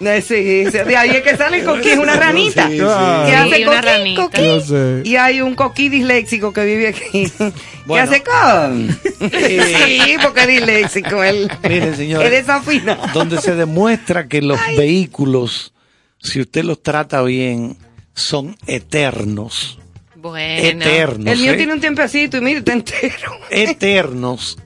Eh, 0.01 0.21
Sí, 0.21 0.66
sí, 0.71 0.79
de 0.79 0.97
ahí 0.97 1.11
es 1.11 1.23
que 1.23 1.37
sale 1.37 1.59
el 1.61 1.65
coquí, 1.66 1.91
es 1.91 1.99
una 1.99 2.16
ranita. 2.16 2.66
Sí, 2.69 2.73
sí. 2.73 2.79
Que 2.79 2.85
Sí, 3.31 3.33
hace 3.33 3.62
una 3.66 3.77
coquí, 3.77 3.87
ranita. 3.89 4.23
coquí. 4.23 4.45
Yo 4.45 4.61
sé. 4.61 5.03
Y 5.05 5.16
hay 5.16 5.41
un 5.41 5.55
coquí 5.55 5.89
disléxico 5.89 6.53
que 6.53 6.65
vive 6.65 6.89
aquí. 6.89 7.31
Bueno. 7.87 8.11
que 8.11 8.16
hace 8.16 8.23
con. 8.25 8.89
sí, 9.31 10.16
porque 10.23 10.41
es 10.43 10.47
disléxico. 10.49 11.23
Él, 11.23 11.51
Miren, 11.69 11.95
señores. 11.97 12.27
él 12.27 12.33
desafina. 12.33 12.99
donde 13.12 13.39
se 13.41 13.55
demuestra 13.55 14.27
que 14.27 14.41
los 14.41 14.59
vehículos, 14.77 15.75
si 16.19 16.41
usted 16.41 16.65
los 16.65 16.83
trata 16.83 17.21
bien, 17.23 17.77
son 18.15 18.57
eternos. 18.66 19.79
Bueno. 20.16 20.65
Eternos. 20.83 21.27
El 21.33 21.39
mío 21.41 21.53
¿eh? 21.53 21.57
tiene 21.57 21.75
un 21.75 21.81
tiempecito 21.81 22.39
y 22.39 22.41
mire, 22.41 22.59
está 22.61 22.73
entero. 22.73 23.33
Eternos 23.51 24.57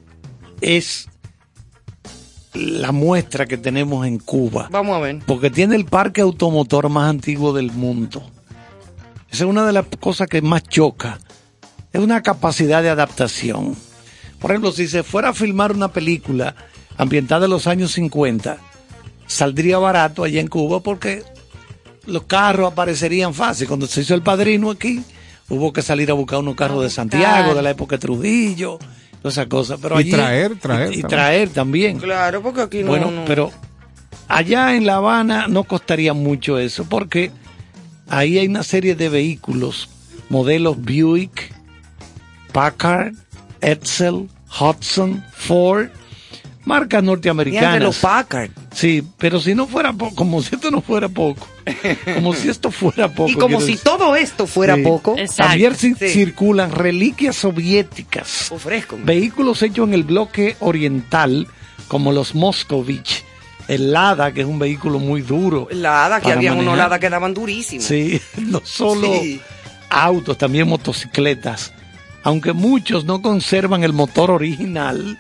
es 0.61 1.08
la 2.59 2.93
muestra 2.93 3.47
que 3.47 3.57
tenemos 3.57 4.07
en 4.07 4.19
Cuba. 4.19 4.69
Vamos 4.71 4.97
a 4.97 5.01
ver. 5.01 5.21
Porque 5.27 5.51
tiene 5.51 5.77
el 5.77 5.85
parque 5.85 6.21
automotor 6.21 6.89
más 6.89 7.09
antiguo 7.09 7.53
del 7.53 7.71
mundo. 7.71 8.23
Esa 9.31 9.45
es 9.45 9.51
una 9.51 9.67
de 9.67 9.73
las 9.73 9.87
cosas 10.01 10.29
que 10.29 10.43
más 10.43 10.63
choca. 10.65 11.19
Es 11.93 12.01
una 12.01 12.23
capacidad 12.23 12.83
de 12.83 12.91
adaptación. 12.91 13.77
Por 14.41 14.51
ejemplo, 14.51 14.73
si 14.73 14.89
se 14.89 15.03
fuera 15.03 15.31
a 15.31 15.35
filmar 15.35 15.73
una 15.73 15.89
película 15.89 16.55
ambientada 16.97 17.45
en 17.45 17.51
los 17.51 17.67
años 17.67 17.93
50, 17.93 18.59
saldría 19.27 19.79
barato 19.79 20.25
allá 20.25 20.41
en 20.41 20.49
Cuba 20.49 20.81
porque 20.81 21.23
los 22.07 22.25
carros 22.25 22.73
aparecerían 22.73 23.35
fácil. 23.35 23.69
Cuando 23.69 23.87
se 23.87 24.01
hizo 24.01 24.15
el 24.15 24.23
padrino 24.23 24.71
aquí, 24.71 25.03
hubo 25.49 25.73
que 25.73 25.83
salir 25.83 26.11
a 26.11 26.15
buscar 26.15 26.39
unos 26.41 26.57
carros 26.57 26.83
de 26.83 26.91
Santiago, 26.91 27.55
de 27.55 27.63
la 27.63 27.71
época 27.71 27.97
de 27.97 28.01
Trujillo, 28.01 28.79
todas 29.23 29.35
esas 29.35 29.47
cosas. 29.47 29.79
Pero 29.83 29.97
Y 29.97 30.05
allí- 30.05 30.11
traer, 30.13 30.57
traer 30.59 30.93
Y, 30.93 30.99
y 30.99 31.01
también. 31.03 31.09
traer 31.09 31.49
también. 31.51 31.99
Claro, 31.99 32.43
porque 32.43 32.61
aquí 32.63 32.81
no. 32.83 32.89
Bueno, 32.89 33.11
no. 33.11 33.25
pero 33.25 33.51
allá 34.29 34.75
en 34.75 34.87
La 34.87 34.97
Habana 34.97 35.47
no 35.49 35.65
costaría 35.65 36.13
mucho 36.15 36.59
eso, 36.59 36.85
porque 36.89 37.31
ahí 38.09 38.39
hay 38.39 38.47
una 38.47 38.63
serie 38.63 38.95
de 38.95 39.09
vehículos, 39.09 39.89
modelos 40.29 40.77
Buick, 40.83 41.53
Packard, 42.53 43.15
Edsel, 43.61 44.29
Hudson, 44.61 45.25
Ford, 45.33 45.89
marcas 46.65 47.03
Y 47.03 47.07
norteamericanas. 47.07 47.83
los 47.83 47.99
Packard. 47.99 48.51
Sí, 48.73 49.03
pero 49.19 49.41
si 49.41 49.55
no 49.55 49.67
fuera 49.67 49.93
poco, 49.93 50.15
como 50.15 50.43
si 50.43 50.55
esto 50.55 50.71
no 50.71 50.81
fuera 50.81 51.09
poco, 51.09 51.47
como 52.15 52.35
si 52.35 52.49
esto 52.49 52.71
fuera 52.71 53.09
poco. 53.09 53.31
Y 53.31 53.35
como 53.35 53.61
si 53.61 53.73
decir. 53.73 53.81
todo 53.85 54.17
esto 54.17 54.47
fuera 54.47 54.77
Sí. 54.77 54.83
poco. 54.83 55.17
También 55.37 55.73
ci- 55.75 55.97
Sí. 55.99 56.09
circulan 56.09 56.73
reliquias 56.73 57.37
soviéticas. 57.37 58.51
Ofrezco. 58.53 58.99
Vehículos 59.03 59.63
hechos 59.63 59.87
en 59.89 59.95
el 59.95 60.05
bloque 60.05 60.57
oriental, 60.61 61.47
como 61.89 62.13
los 62.13 62.35
Moscovich, 62.35 63.25
el 63.69 63.93
Lada, 63.93 64.33
que 64.33 64.41
es 64.43 64.47
un 64.47 64.59
vehículo 64.59 64.99
muy 64.99 65.21
duro. 65.23 65.69
La 65.71 66.07
hada, 66.07 66.21
que 66.21 66.33
había 66.33 66.53
unos. 66.53 66.77
Lada 66.77 66.99
que 66.99 67.11
daban 67.11 67.35
durísimos. 67.35 67.85
Sí, 67.87 68.21
no 68.39 68.61
solo 68.65 69.09
Sí. 69.21 69.41
autos, 69.91 70.37
también 70.39 70.69
motocicletas. 70.69 71.73
Aunque 72.25 72.53
muchos 72.53 73.05
no 73.05 73.23
conservan 73.23 73.85
el 73.85 73.93
motor 73.93 74.31
original, 74.31 75.19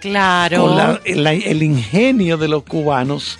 Claro. 0.00 0.62
con 0.62 0.76
la- 0.76 1.00
el, 1.04 1.26
el 1.26 1.62
ingenio 1.62 2.36
de 2.38 2.48
los 2.48 2.62
cubanos, 2.62 3.38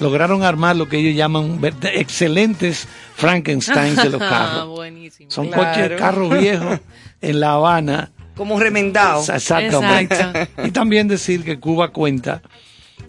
lograron 0.00 0.42
armar 0.42 0.76
lo 0.76 0.88
que 0.88 0.98
ellos 0.98 1.16
llaman 1.16 1.60
excelentes 1.94 2.86
Frankensteins 3.16 4.02
de 4.02 4.10
los 4.10 4.20
carros. 4.20 4.68
Buenísimo. 4.68 5.30
Son 5.30 5.48
Claro. 5.48 5.62
coches, 5.72 5.98
carros 5.98 6.38
viejos 6.38 6.80
en 7.20 7.40
La 7.40 7.52
Habana. 7.52 8.10
Como 8.36 8.58
remendado. 8.58 9.20
Exactamente. 9.32 10.14
Exacto. 10.16 10.66
Y 10.66 10.70
también 10.72 11.06
decir 11.08 11.44
que 11.44 11.60
Cuba 11.60 11.92
cuenta 11.92 12.42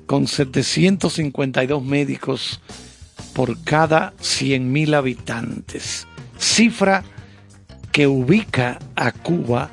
con 0.06 0.28
752 0.28 1.84
médicos 1.84 2.62
por 3.34 3.62
cada 3.64 4.14
100.000 4.18 4.94
habitantes. 4.95 6.07
Cifra 6.38 7.03
que 7.91 8.06
ubica 8.07 8.78
a 8.95 9.12
Cuba 9.12 9.72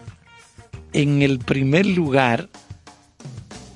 en 0.94 1.22
el 1.22 1.38
primer 1.38 1.84
lugar, 1.86 2.48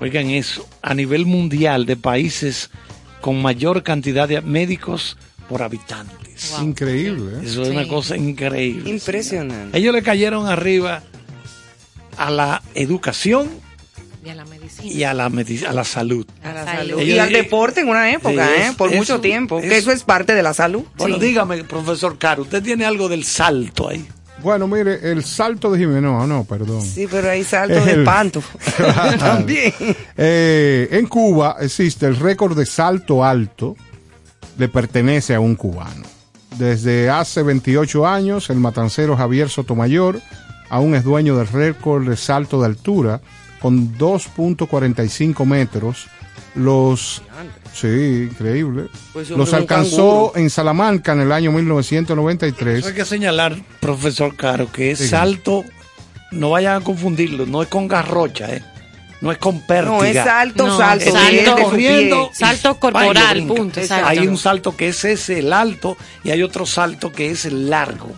oigan 0.01 0.31
eso, 0.31 0.67
a 0.83 0.95
nivel 0.95 1.27
mundial 1.27 1.85
de 1.85 1.97
países 1.97 2.71
con 3.27 3.43
mayor 3.43 3.83
cantidad 3.83 4.29
de 4.29 4.41
médicos 4.41 5.17
por 5.49 5.61
habitantes. 5.61 6.55
Increíble. 6.63 7.39
¿eh? 7.39 7.45
Eso 7.45 7.63
es 7.65 7.71
una 7.71 7.89
cosa 7.89 8.17
increíble. 8.17 8.89
Impresionante. 8.89 9.77
Ellos 9.77 9.93
le 9.93 10.01
cayeron 10.05 10.47
arriba 10.47 11.03
a 12.17 12.31
la 12.31 12.63
educación 12.77 13.51
Y 14.25 14.29
a 14.29 14.37
la 14.37 14.45
medicina. 14.45 14.93
y 14.93 15.03
a 15.03 15.13
la, 15.13 15.29
medi- 15.29 15.67
a 15.67 15.73
la 15.73 15.83
salud. 15.83 16.25
A 16.45 16.53
la 16.53 16.65
Salud. 16.65 16.79
salud. 16.79 17.01
Ellos- 17.01 17.17
y 17.17 17.19
al 17.19 17.33
deporte 17.33 17.81
en 17.81 17.89
una 17.89 18.13
época, 18.13 18.49
¿eh? 18.69 18.73
Por 18.79 18.91
eso- 18.91 18.97
mucho 18.99 19.21
tiempo. 19.21 19.59
eso- 19.59 19.69
que 19.71 19.77
eso 19.77 19.91
es 19.91 20.05
parte 20.05 20.33
de 20.37 20.45
la 20.45 20.55
salud. 20.55 20.85
Bueno, 20.97 21.19
dígame, 21.19 21.65
profesor 21.65 22.19
Caro, 22.19 22.43
usted 22.43 22.63
tiene 22.63 22.85
algo 22.85 23.09
del 23.09 23.25
salto 23.25 23.89
ahí. 23.89 24.07
Bueno, 24.47 24.69
mire, 24.69 25.11
el 25.11 25.25
salto 25.25 25.73
de 25.73 25.81
Jiménez, 25.81 26.03
no, 26.03 26.25
no, 26.25 26.45
perdón. 26.45 26.81
Sí, 26.81 27.09
pero 27.11 27.29
hay 27.29 27.43
saltos 27.43 27.85
de 27.85 27.95
espanto. 27.95 28.41
También. 29.19 29.73
Eh, 30.17 30.87
en 30.93 31.09
Cuba 31.09 31.57
existe 31.59 32.07
el 32.07 32.15
récord 32.15 32.57
de 32.57 32.65
salto 32.65 33.25
alto, 33.25 33.75
le 34.57 34.69
pertenece 34.69 35.35
a 35.35 35.41
un 35.41 35.57
cubano. 35.57 36.05
Desde 36.57 37.11
hace 37.11 37.43
28 37.43 38.07
años, 38.07 38.49
el 38.49 38.59
matancero 38.59 39.17
Javier 39.17 39.49
Sotomayor 39.49 40.21
aún 40.71 40.95
es 40.95 41.03
dueño 41.03 41.37
del 41.37 41.49
récord 41.49 42.09
de 42.09 42.17
salto 42.17 42.61
de 42.61 42.67
altura 42.67 43.21
con 43.61 43.99
2.45 43.99 45.45
metros. 45.45 46.07
Los, 46.57 47.23
sí, 47.75 48.29
increíble. 48.31 48.89
Pues 49.13 49.31
Los 49.31 49.53
alcanzó 49.53 49.97
canguro. 49.97 50.33
en 50.37 50.51
Salamanca 50.51 51.13
en 51.13 51.21
el 51.21 51.33
año 51.33 51.53
1993. 51.53 52.79
Eso 52.79 52.89
hay 52.89 52.95
que 52.95 53.05
señalar, 53.05 53.57
profesor 53.81 54.35
Caro, 54.37 54.71
que 54.73 54.91
es 54.93 54.99
Sí. 55.01 55.09
salto, 55.09 55.65
no 56.33 56.51
vayan 56.51 56.81
a 56.81 56.85
confundirlo, 56.85 57.47
no 57.47 57.63
es 57.63 57.69
con 57.69 57.87
garrocha, 57.89 58.53
¿eh? 58.55 58.63
no 59.21 59.33
es 59.33 59.39
con 59.39 59.61
pértiga. 59.61 59.97
No, 59.97 60.05
es 60.05 60.15
salto, 60.17 60.67
No, 60.67 60.79
salto. 60.79 61.11
salto. 61.13 61.57
corriendo. 61.63 62.31
Salto 62.33 62.79
corporal, 62.81 63.47
punto, 63.47 63.81
exacto. 63.81 64.07
Hay 64.07 64.27
un 64.27 64.37
salto 64.39 64.77
que 64.77 64.89
es 64.89 65.05
ese, 65.05 65.39
el 65.41 65.53
alto, 65.53 65.97
y 66.25 66.31
hay 66.31 66.43
otro 66.43 66.65
salto 66.67 67.13
que 67.13 67.31
es 67.31 67.45
el 67.45 67.69
largo, 67.71 68.11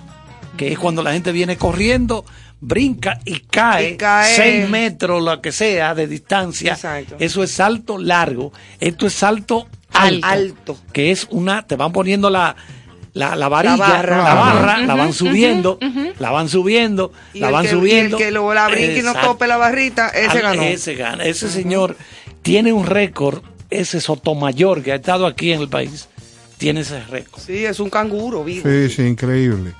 que 0.57 0.73
es 0.73 0.79
cuando 0.79 1.03
la 1.03 1.13
gente 1.13 1.33
viene 1.33 1.57
corriendo, 1.57 2.25
brinca 2.61 3.21
y 3.25 3.41
cae, 3.41 3.91
Y 3.91 3.97
cae. 3.97 4.35
seis 4.35 4.69
metros, 4.69 5.23
lo 5.23 5.41
que 5.41 5.53
sea, 5.53 5.95
de 5.95 6.07
distancia. 6.07 6.73
Exacto. 6.73 7.17
Eso 7.19 7.43
es 7.43 7.51
salto 7.53 7.99
largo. 7.99 8.53
Esto 8.81 9.07
es 9.07 9.13
salto 9.15 9.69
alto, 9.93 10.27
Alto. 10.27 10.79
que 10.93 11.11
es 11.11 11.27
una, 11.31 11.67
te 11.67 11.75
van 11.77 11.93
poniendo 11.93 12.31
la, 12.31 12.55
la, 13.15 13.35
la 13.37 13.49
varilla, 13.49 13.77
la 13.77 13.89
barra. 13.89 14.23
barra, 14.35 14.73
Ajá. 14.75 14.83
la 14.87 14.95
van 14.95 15.13
subiendo, 15.13 15.79
la 16.19 16.31
van 16.31 16.49
subiendo, 16.49 17.13
Y 17.33 17.41
la 17.41 17.51
van 17.51 17.65
que- 17.65 17.71
subiendo. 17.71 18.17
Y 18.19 18.21
el 18.23 18.27
que 18.27 18.31
luego 18.33 18.55
la 18.55 18.69
brinque 18.69 18.99
y 18.99 19.03
no 19.03 19.15
tope 19.15 19.47
la 19.47 19.57
barrita, 19.57 20.09
ese 20.09 20.39
Al- 20.39 20.43
ganó. 20.43 20.63
Ese 20.63 20.95
gana. 20.95 21.25
Ese 21.25 21.49
señor 21.49 21.97
tiene 22.43 22.73
un 22.73 22.87
récord, 22.87 23.43
ese 23.71 24.01
Sotomayor 24.01 24.83
que 24.83 24.93
ha 24.93 24.97
estado 24.97 25.27
aquí 25.27 25.53
en 25.53 25.61
el 25.63 25.69
país, 25.69 26.09
tiene 26.59 26.81
ese 26.81 27.03
récord. 27.05 27.41
Sí, 27.43 27.65
es 27.65 27.81
un 27.81 27.91
canguro 27.91 28.45
vivo. 28.45 28.69
Sí, 28.69 28.91
sí, 28.91 29.03
increíble. 29.03 29.73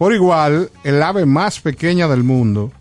Por 0.00 0.14
igual, 0.14 0.70
el 0.82 1.02
ave 1.02 1.26
más 1.26 1.60
pequeña 1.60 2.08
del 2.08 2.22
mundo 2.22 2.72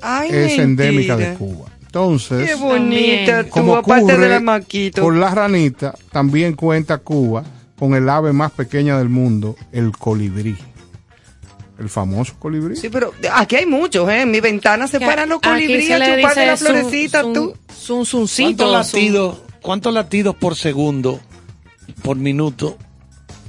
Ay, 0.00 0.30
es 0.32 0.58
endémica 0.58 1.14
de. 1.14 1.34
Cuba. 1.34 1.66
Entonces, 1.82 2.48
Qué 2.48 2.54
bonita 2.54 3.44
tú, 3.44 3.50
como 3.50 3.76
aparte 3.76 4.16
de 4.16 4.28
la 4.30 4.40
maquito. 4.40 5.02
con 5.02 5.20
la 5.20 5.34
ranita, 5.34 5.94
también 6.10 6.54
cuenta 6.54 6.96
Cuba 6.96 7.44
con 7.78 7.94
el 7.94 8.08
ave 8.08 8.32
más 8.32 8.50
pequeña 8.52 8.96
del 8.96 9.10
mundo, 9.10 9.56
el 9.72 9.92
colibrí. 9.92 10.56
El 11.78 11.90
famoso 11.90 12.32
colibrí. 12.38 12.76
Sí, 12.76 12.88
pero 12.88 13.12
aquí 13.30 13.56
hay 13.56 13.66
muchos, 13.66 14.08
¿eh? 14.08 14.22
En 14.22 14.30
mi 14.30 14.40
ventana 14.40 14.88
se 14.88 15.00
paran 15.00 15.28
los 15.28 15.40
colibríes 15.42 15.90
a 15.90 15.98
le 15.98 16.16
chuparse 16.16 16.40
dice 16.40 16.46
la 16.46 16.56
florecita, 16.56 17.22
sun- 17.22 17.34
tú. 17.34 17.54
Sun, 17.78 18.06
suncito. 18.06 18.64
¿Cuántos 18.64 18.86
sun- 18.88 18.98
latidos, 19.00 19.38
¿Cuántos 19.60 19.92
latidos 19.92 20.34
por 20.36 20.56
segundo, 20.56 21.20
por 22.02 22.16
minuto, 22.16 22.78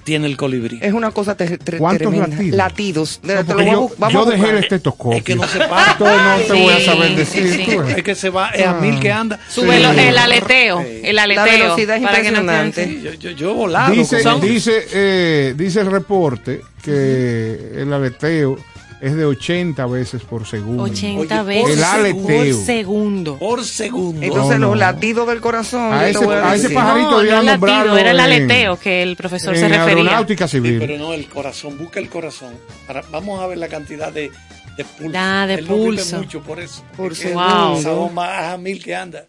tiene 0.03 0.27
el 0.27 0.37
colibrí? 0.37 0.79
Es 0.81 0.93
una 0.93 1.11
cosa 1.11 1.35
ter- 1.35 1.57
ter- 1.57 1.77
¿Cuántos 1.77 2.09
tremenda. 2.09 2.27
latidos? 2.35 2.57
Latidos. 2.57 3.19
De- 3.23 3.27
te 3.27 3.39
lo 3.39 3.45
Porque 3.45 3.53
voy 3.63 3.69
a 3.69 3.73
yo, 3.73 3.91
vamos 3.97 4.13
yo 4.13 4.21
a 4.27 4.31
dejé 4.31 4.49
el 4.49 4.57
estetoscopio. 4.57 5.17
Es 5.17 5.23
que 5.23 5.35
no 5.35 5.47
se 5.47 5.59
para. 5.59 5.97
No 5.99 6.37
te 6.37 6.53
Sí, 6.53 6.61
voy 6.61 6.73
a 6.73 6.79
saber 6.85 7.15
decir. 7.15 7.47
sí, 7.53 7.63
sí. 7.65 7.71
tú 7.75 7.81
ves. 7.83 7.97
Es 7.97 8.03
que 8.03 8.15
se 8.15 8.29
va 8.29 8.49
es 8.49 8.65
a 8.65 8.73
mil 8.73 8.99
que 8.99 9.11
anda. 9.11 9.39
Sube 9.49 9.77
el 9.77 10.17
aleteo. 10.17 10.81
El 10.81 11.19
aleteo. 11.19 11.45
La 11.45 11.51
velocidad 11.51 11.97
es 11.97 12.03
para 12.03 12.21
que 12.21 12.31
no 12.31 12.39
impresionante. 12.41 13.01
Yo, 13.01 13.13
yo, 13.13 13.31
yo 13.31 13.51
he 13.51 13.53
volado. 13.53 13.93
Dice, 13.93 14.21
dice, 14.41 14.85
eh, 14.93 15.53
dice 15.57 15.81
el 15.81 15.91
reporte 15.91 16.61
que 16.83 17.71
el 17.75 17.91
aleteo 17.93 18.57
es 19.01 19.15
de 19.15 19.25
80 19.25 19.85
veces 19.85 20.23
por 20.23 20.45
segundo. 20.45 20.83
80 20.83 21.43
veces 21.43 21.77
El 21.77 21.83
aleteo. 21.83 22.23
por 22.55 22.65
segundo. 22.65 23.37
Por 23.37 23.63
segundo. 23.63 24.21
Entonces 24.21 24.59
No, 24.59 24.67
los 24.69 24.77
latidos 24.77 25.27
del 25.27 25.39
corazón. 25.41 25.93
A 25.93 26.07
ese- 26.09 26.23
a 26.25 26.27
pajarito 26.73 27.23
No, 27.23 27.23
no 27.23 27.41
latido, 27.43 27.97
era 27.97 28.11
el 28.11 28.19
en- 28.19 28.25
aleteo 28.25 28.77
que 28.77 29.01
el 29.01 29.15
profesor 29.15 29.55
se 29.55 29.65
en 29.65 29.71
refería. 29.71 30.03
aeronáutica 30.03 30.47
Sí, 30.47 30.57
civil. 30.57 30.79
pero 30.79 30.97
no 30.97 31.13
el 31.13 31.27
corazón, 31.29 31.77
busca 31.77 31.99
el 31.99 32.09
corazón. 32.09 32.53
Para- 32.87 33.03
vamos 33.11 33.41
a 33.41 33.47
ver 33.47 33.57
la 33.57 33.67
cantidad 33.69 34.11
de, 34.11 34.31
de 34.77 34.85
pulso. 34.85 35.17
Ah, 35.17 35.45
de 35.47 35.53
Él 35.55 35.65
pulso. 35.65 36.17
mucho 36.17 36.41
por 36.41 36.59
eso. 36.59 36.83
Por 36.97 37.15
segundo. 37.15 37.77
esa 37.77 37.91
bomba 37.93 38.51
a 38.51 38.57
mil 38.57 38.83
que 38.83 38.95
anda. 38.95 39.25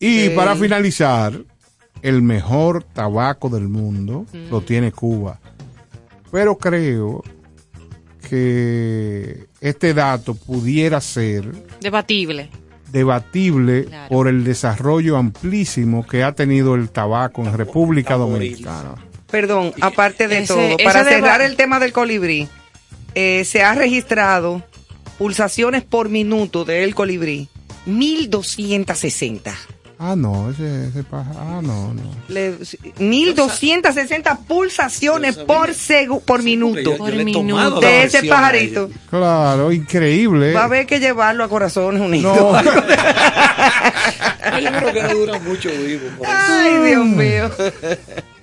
Y 0.00 0.24
Sí. 0.24 0.30
para 0.30 0.56
finalizar, 0.56 1.38
el 2.02 2.20
mejor 2.20 2.82
tabaco 2.84 3.48
del 3.48 3.68
mundo 3.68 4.26
lo 4.50 4.60
tiene 4.60 4.92
Cuba. 4.92 5.40
Pero 6.30 6.58
creo 6.58 7.22
que 8.28 9.46
este 9.60 9.94
dato 9.94 10.34
pudiera 10.34 11.00
ser 11.00 11.44
Debatible. 11.80 12.48
debatible 12.90 13.88
por 14.08 14.28
el 14.28 14.44
desarrollo 14.44 15.16
amplísimo 15.16 16.06
que 16.06 16.22
ha 16.22 16.32
tenido 16.32 16.74
el 16.74 16.90
tabaco 16.90 17.42
en 17.44 17.56
República 17.56 18.14
Dominicana. 18.16 18.94
Perdón, 19.30 19.72
aparte 19.80 20.28
de 20.28 20.38
Ese- 20.38 20.54
todo, 20.54 20.60
ese 20.60 20.84
para 20.84 21.04
cerrar 21.04 21.40
el 21.42 21.56
tema 21.56 21.80
del 21.80 21.92
colibrí, 21.92 22.48
eh, 23.14 23.44
se 23.44 23.62
ha 23.62 23.74
registrado 23.74 24.62
pulsaciones 25.18 25.82
por 25.82 26.08
minuto 26.08 26.64
del 26.64 26.94
colibrí, 26.94 27.48
1260. 27.86 29.54
Ah, 29.98 30.14
no, 30.16 30.50
ese, 30.50 30.88
ese 30.88 31.04
paja- 31.04 31.30
Ah, 31.36 31.60
no, 31.62 31.94
no. 31.94 32.02
Le- 32.28 32.56
1260 32.98 34.38
pulsaciones 34.48 35.36
por 35.38 35.70
segu- 35.70 36.20
por 36.20 36.42
minuto 36.42 36.80
yo- 36.80 36.96
yo 37.20 37.32
tomado 37.32 37.80
la 37.80 37.88
de 37.88 38.02
ese 38.04 38.24
pajarito. 38.24 38.90
Claro, 39.08 39.70
increíble. 39.72 40.52
Va 40.52 40.62
a 40.62 40.64
haber 40.64 40.86
que 40.86 40.98
llevarlo 40.98 41.44
a 41.44 41.48
Corazones 41.48 42.00
Unidos. 42.02 42.36
No. 42.36 42.52
No, 44.50 44.58
yo 44.58 44.70
creo 44.72 44.92
que 44.92 45.02
no 45.02 45.14
dura 45.14 45.38
mucho 45.40 45.70
vivo. 45.70 46.08
por. 46.18 46.26
Ay, 46.28 46.90
Dios 46.90 47.06
mío. 47.06 47.50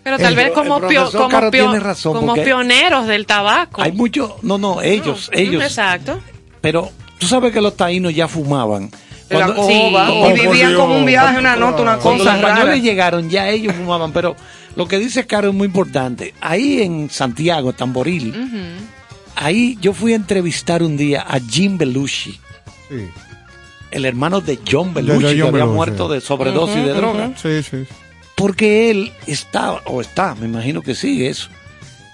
Pero 0.04 0.18
tal 0.18 0.28
El- 0.28 0.36
vez 0.36 0.52
como, 0.52 0.80
pio- 0.82 1.12
como, 1.12 1.52
pio- 1.52 1.80
razón, 1.80 2.34
pioneros 2.44 3.08
del 3.08 3.26
tabaco. 3.28 3.82
Hay 3.82 3.92
muchos, 3.92 4.42
no, 4.42 4.58
no, 4.58 4.82
ellos, 4.82 5.30
ellos. 5.34 5.64
Exacto. 5.64 6.20
Pero 6.60 6.90
tú 7.20 7.28
sabes 7.28 7.52
que 7.54 7.62
los 7.62 7.76
taínos 7.78 8.14
ya 8.16 8.28
fumaban. 8.28 8.90
De 9.32 9.40
la 9.40 9.46
Cuando- 9.46 9.62
cojoba, 9.64 10.08
Sí. 10.08 10.14
y 10.14 10.42
vivían 10.48 10.76
como 10.76 10.98
un 10.98 11.06
viaje, 11.06 11.40
una 11.40 11.56
nota, 11.56 11.82
una 11.82 11.98
Cuando 11.98 12.24
cosa 12.24 12.34
los 12.34 12.42
rara. 12.44 12.54
españoles 12.56 12.84
llegaron, 12.84 13.30
ya 13.30 13.48
ellos 13.50 13.74
fumaban, 13.76 14.12
pero 14.12 14.36
lo 14.76 14.88
que 14.88 15.00
dice 15.00 15.26
Caro 15.26 15.50
es 15.50 15.56
muy 15.56 15.68
importante. 15.68 16.34
Ahí 16.42 16.82
en 16.82 17.10
Santiago, 17.10 17.72
Tamboril, 17.74 18.34
ahí 19.36 19.78
yo 19.82 19.94
fui 19.94 20.14
a 20.14 20.16
entrevistar 20.18 20.84
un 20.84 20.98
día 20.98 21.22
a 21.28 21.40
Jim 21.40 21.78
Belushi, 21.78 22.32
Sí. 22.90 23.08
el 23.92 24.06
hermano 24.06 24.42
de 24.42 24.60
John 24.70 24.94
de 24.94 25.02
Belushi, 25.02 25.20
que 25.22 25.42
había 25.42 25.52
Belushi. 25.52 25.74
muerto 25.74 26.08
de 26.10 26.22
sobredosis 26.22 26.76
de 26.86 26.94
droga. 26.94 27.32
Sí, 27.42 27.64
sí. 27.64 27.86
Porque 28.36 28.90
él 28.92 29.12
estaba, 29.28 29.82
o 29.86 30.02
está, 30.02 30.36
me 30.36 30.46
imagino 30.48 30.82
que 30.82 30.96
sí, 30.96 31.26
eso. 31.26 31.50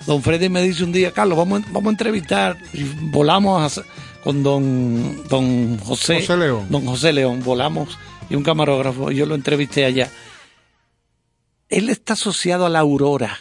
Don 0.06 0.22
Freddy 0.22 0.50
me 0.50 0.62
dice 0.62 0.84
un 0.84 0.92
día, 0.92 1.12
Carlos, 1.12 1.38
vamos, 1.38 1.62
a- 1.62 1.66
vamos 1.72 1.88
a 1.88 1.92
entrevistar. 1.92 2.58
Y 2.74 2.84
volamos 2.84 3.78
a 3.78 3.84
con 4.24 4.44
don, 4.44 5.28
don 5.28 5.78
José, 5.80 6.22
José 6.22 6.38
León. 6.38 6.68
Don 6.70 6.86
José 6.86 7.14
León, 7.14 7.42
volamos 7.44 7.98
y 8.30 8.36
un 8.36 8.44
camarógrafo, 8.44 9.12
yo 9.12 9.26
lo 9.26 9.36
entrevisté 9.36 9.86
allá. 9.86 10.10
Él 11.70 11.90
está 11.90 12.14
asociado 12.14 12.66
a 12.66 12.70
la 12.70 12.80
Aurora. 12.80 13.40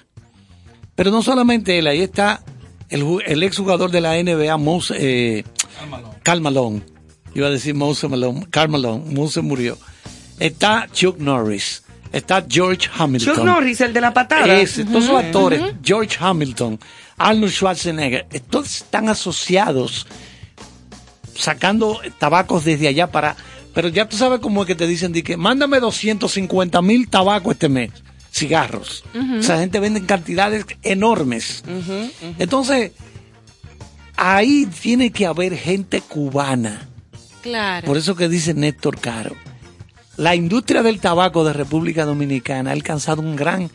Pero 0.95 1.11
no 1.11 1.23
solamente 1.23 1.79
él, 1.79 1.87
ahí 1.87 2.01
está 2.01 2.43
el, 2.89 3.05
el 3.27 3.43
exjugador 3.43 3.91
de 3.91 4.01
la 4.01 4.15
NBA, 4.15 4.57
Mose, 4.57 4.95
eh, 4.99 5.45
Malone. 6.41 6.83
Iba 7.35 7.49
a 7.49 7.51
decir 7.51 7.75
Mose 7.75 8.09
Malone, 8.09 8.47
Karl 8.51 8.71
Malone, 8.71 9.05
Mose 9.15 9.43
murió. 9.43 9.77
Está 10.39 10.89
Chuck 10.93 11.19
Norris, 11.19 11.83
está 12.13 12.45
George 12.49 12.89
Hamilton. 12.97 13.35
Chuck 13.35 13.45
Norris, 13.45 13.81
el 13.83 13.93
de 13.93 14.01
la 14.01 14.15
patada. 14.15 14.59
Ese, 14.59 14.85
todos 14.85 15.05
esos 15.05 15.19
actores, 15.19 15.61
George 15.83 16.17
Hamilton, 16.19 16.79
Arnold 17.19 17.53
Schwarzenegger, 17.53 18.27
todos 18.49 18.77
están 18.77 19.09
asociados 19.09 20.07
sacando 21.39 22.01
tabacos 22.19 22.65
desde 22.65 22.89
allá 22.89 23.09
para... 23.09 23.37
Pero 23.75 23.89
ya 23.89 24.09
tú 24.09 24.17
sabes 24.17 24.41
cómo 24.41 24.63
es 24.63 24.67
que 24.67 24.75
te 24.75 24.87
dicen, 24.87 25.13
de 25.13 25.23
que 25.23 25.37
mándame 25.37 25.81
250 25.81 26.81
mil 26.81 27.09
tabacos 27.09 27.53
este 27.53 27.69
mes, 27.69 27.91
cigarros. 28.33 29.05
Ujú. 29.15 29.37
Esa 29.37 29.59
gente 29.59 29.81
vende 29.81 30.01
en 30.01 30.07
cantidades 30.07 30.65
enormes. 30.83 31.63
Entonces, 32.39 32.93
ahí 34.17 34.67
tiene 34.81 35.11
que 35.11 35.27
haber 35.27 35.57
gente 35.57 36.01
cubana. 36.01 36.89
Claro. 37.43 37.87
Por 37.87 37.99
eso 37.99 38.17
que 38.17 38.29
dice 38.29 38.55
Néstor 38.55 38.99
Caro. 38.99 39.37
La 40.17 40.35
industria 40.35 40.83
del 40.83 40.99
tabaco 40.99 41.45
de 41.45 41.53
República 41.53 42.07
Dominicana 42.07 42.71
ha 42.71 42.73
alcanzado 42.73 43.21
un 43.21 43.37
gran 43.37 43.71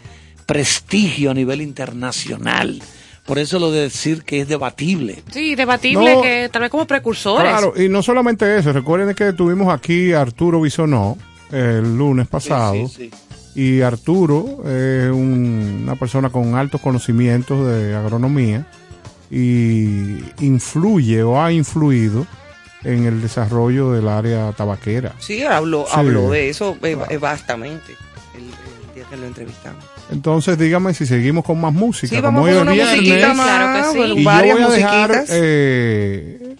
prestigio 0.48 1.32
a 1.32 1.34
nivel 1.36 1.62
internacional. 1.62 2.82
Por 3.26 3.38
eso 3.40 3.60
lo 3.60 3.72
de 3.72 3.82
decir 3.82 4.24
que 4.24 4.42
es 4.42 4.48
debatible. 4.48 5.24
Sí, 5.32 5.56
debatible 5.56 6.16
No. 6.16 6.22
que 6.22 6.50
tal 6.52 6.64
vez 6.64 6.72
como 6.72 6.86
precursores. 6.88 7.50
Claro, 7.52 7.74
y 7.76 7.88
no 7.88 8.02
solamente 8.02 8.58
eso, 8.58 8.74
recuerden 8.74 9.16
que 9.16 9.32
tuvimos 9.34 9.74
aquí 9.74 10.12
a 10.14 10.22
Arturo 10.22 10.60
Bisonó 10.62 11.18
el 11.52 11.98
lunes 11.98 12.28
pasado. 12.28 12.76
Y 13.54 13.82
Arturo 13.82 14.64
es 14.66 15.12
un- 15.12 15.82
una 15.84 15.96
persona 15.98 16.30
con 16.30 16.56
altos 16.56 16.80
conocimientos 16.82 17.68
de 17.68 17.96
agronomía 17.96 18.66
y 19.30 20.20
influye 20.40 21.24
o 21.24 21.42
ha 21.42 21.52
influido 21.52 22.26
en 22.84 23.06
el 23.06 23.22
desarrollo 23.22 23.92
del 23.92 24.08
área 24.08 24.52
tabaquera. 24.54 25.14
Sí, 25.20 25.44
habló, 25.44 25.86
Sí. 25.86 25.94
habló 25.96 26.32
de 26.32 26.50
eso 26.50 26.78
eh, 26.82 26.98
eh, 27.10 27.18
vastamente 27.18 27.94
el, 28.36 28.44
el 28.44 28.96
día 28.96 29.04
que 29.10 29.18
lo 29.18 29.28
entrevistamos. 29.28 29.84
Entonces, 30.12 30.58
dígame 30.58 30.94
si 30.94 31.06
seguimos 31.06 31.44
con 31.46 31.60
más 31.60 31.74
música. 31.74 32.16
Sí, 32.16 32.22
como 32.22 32.42
vamos 32.42 32.50
hoy 32.50 32.54
con 32.54 32.62
una 32.64 32.72
viernes, 32.74 32.98
musiquita 32.98 33.34
más, 33.34 33.48
Claro 33.48 33.94
que 33.94 33.98
sí. 34.08 34.12
Y 34.14 34.18
yo 34.20 34.24
varias 34.26 34.56
voy 34.56 34.64
a 34.64 34.70
dejar 34.70 35.26
eh, 35.30 36.56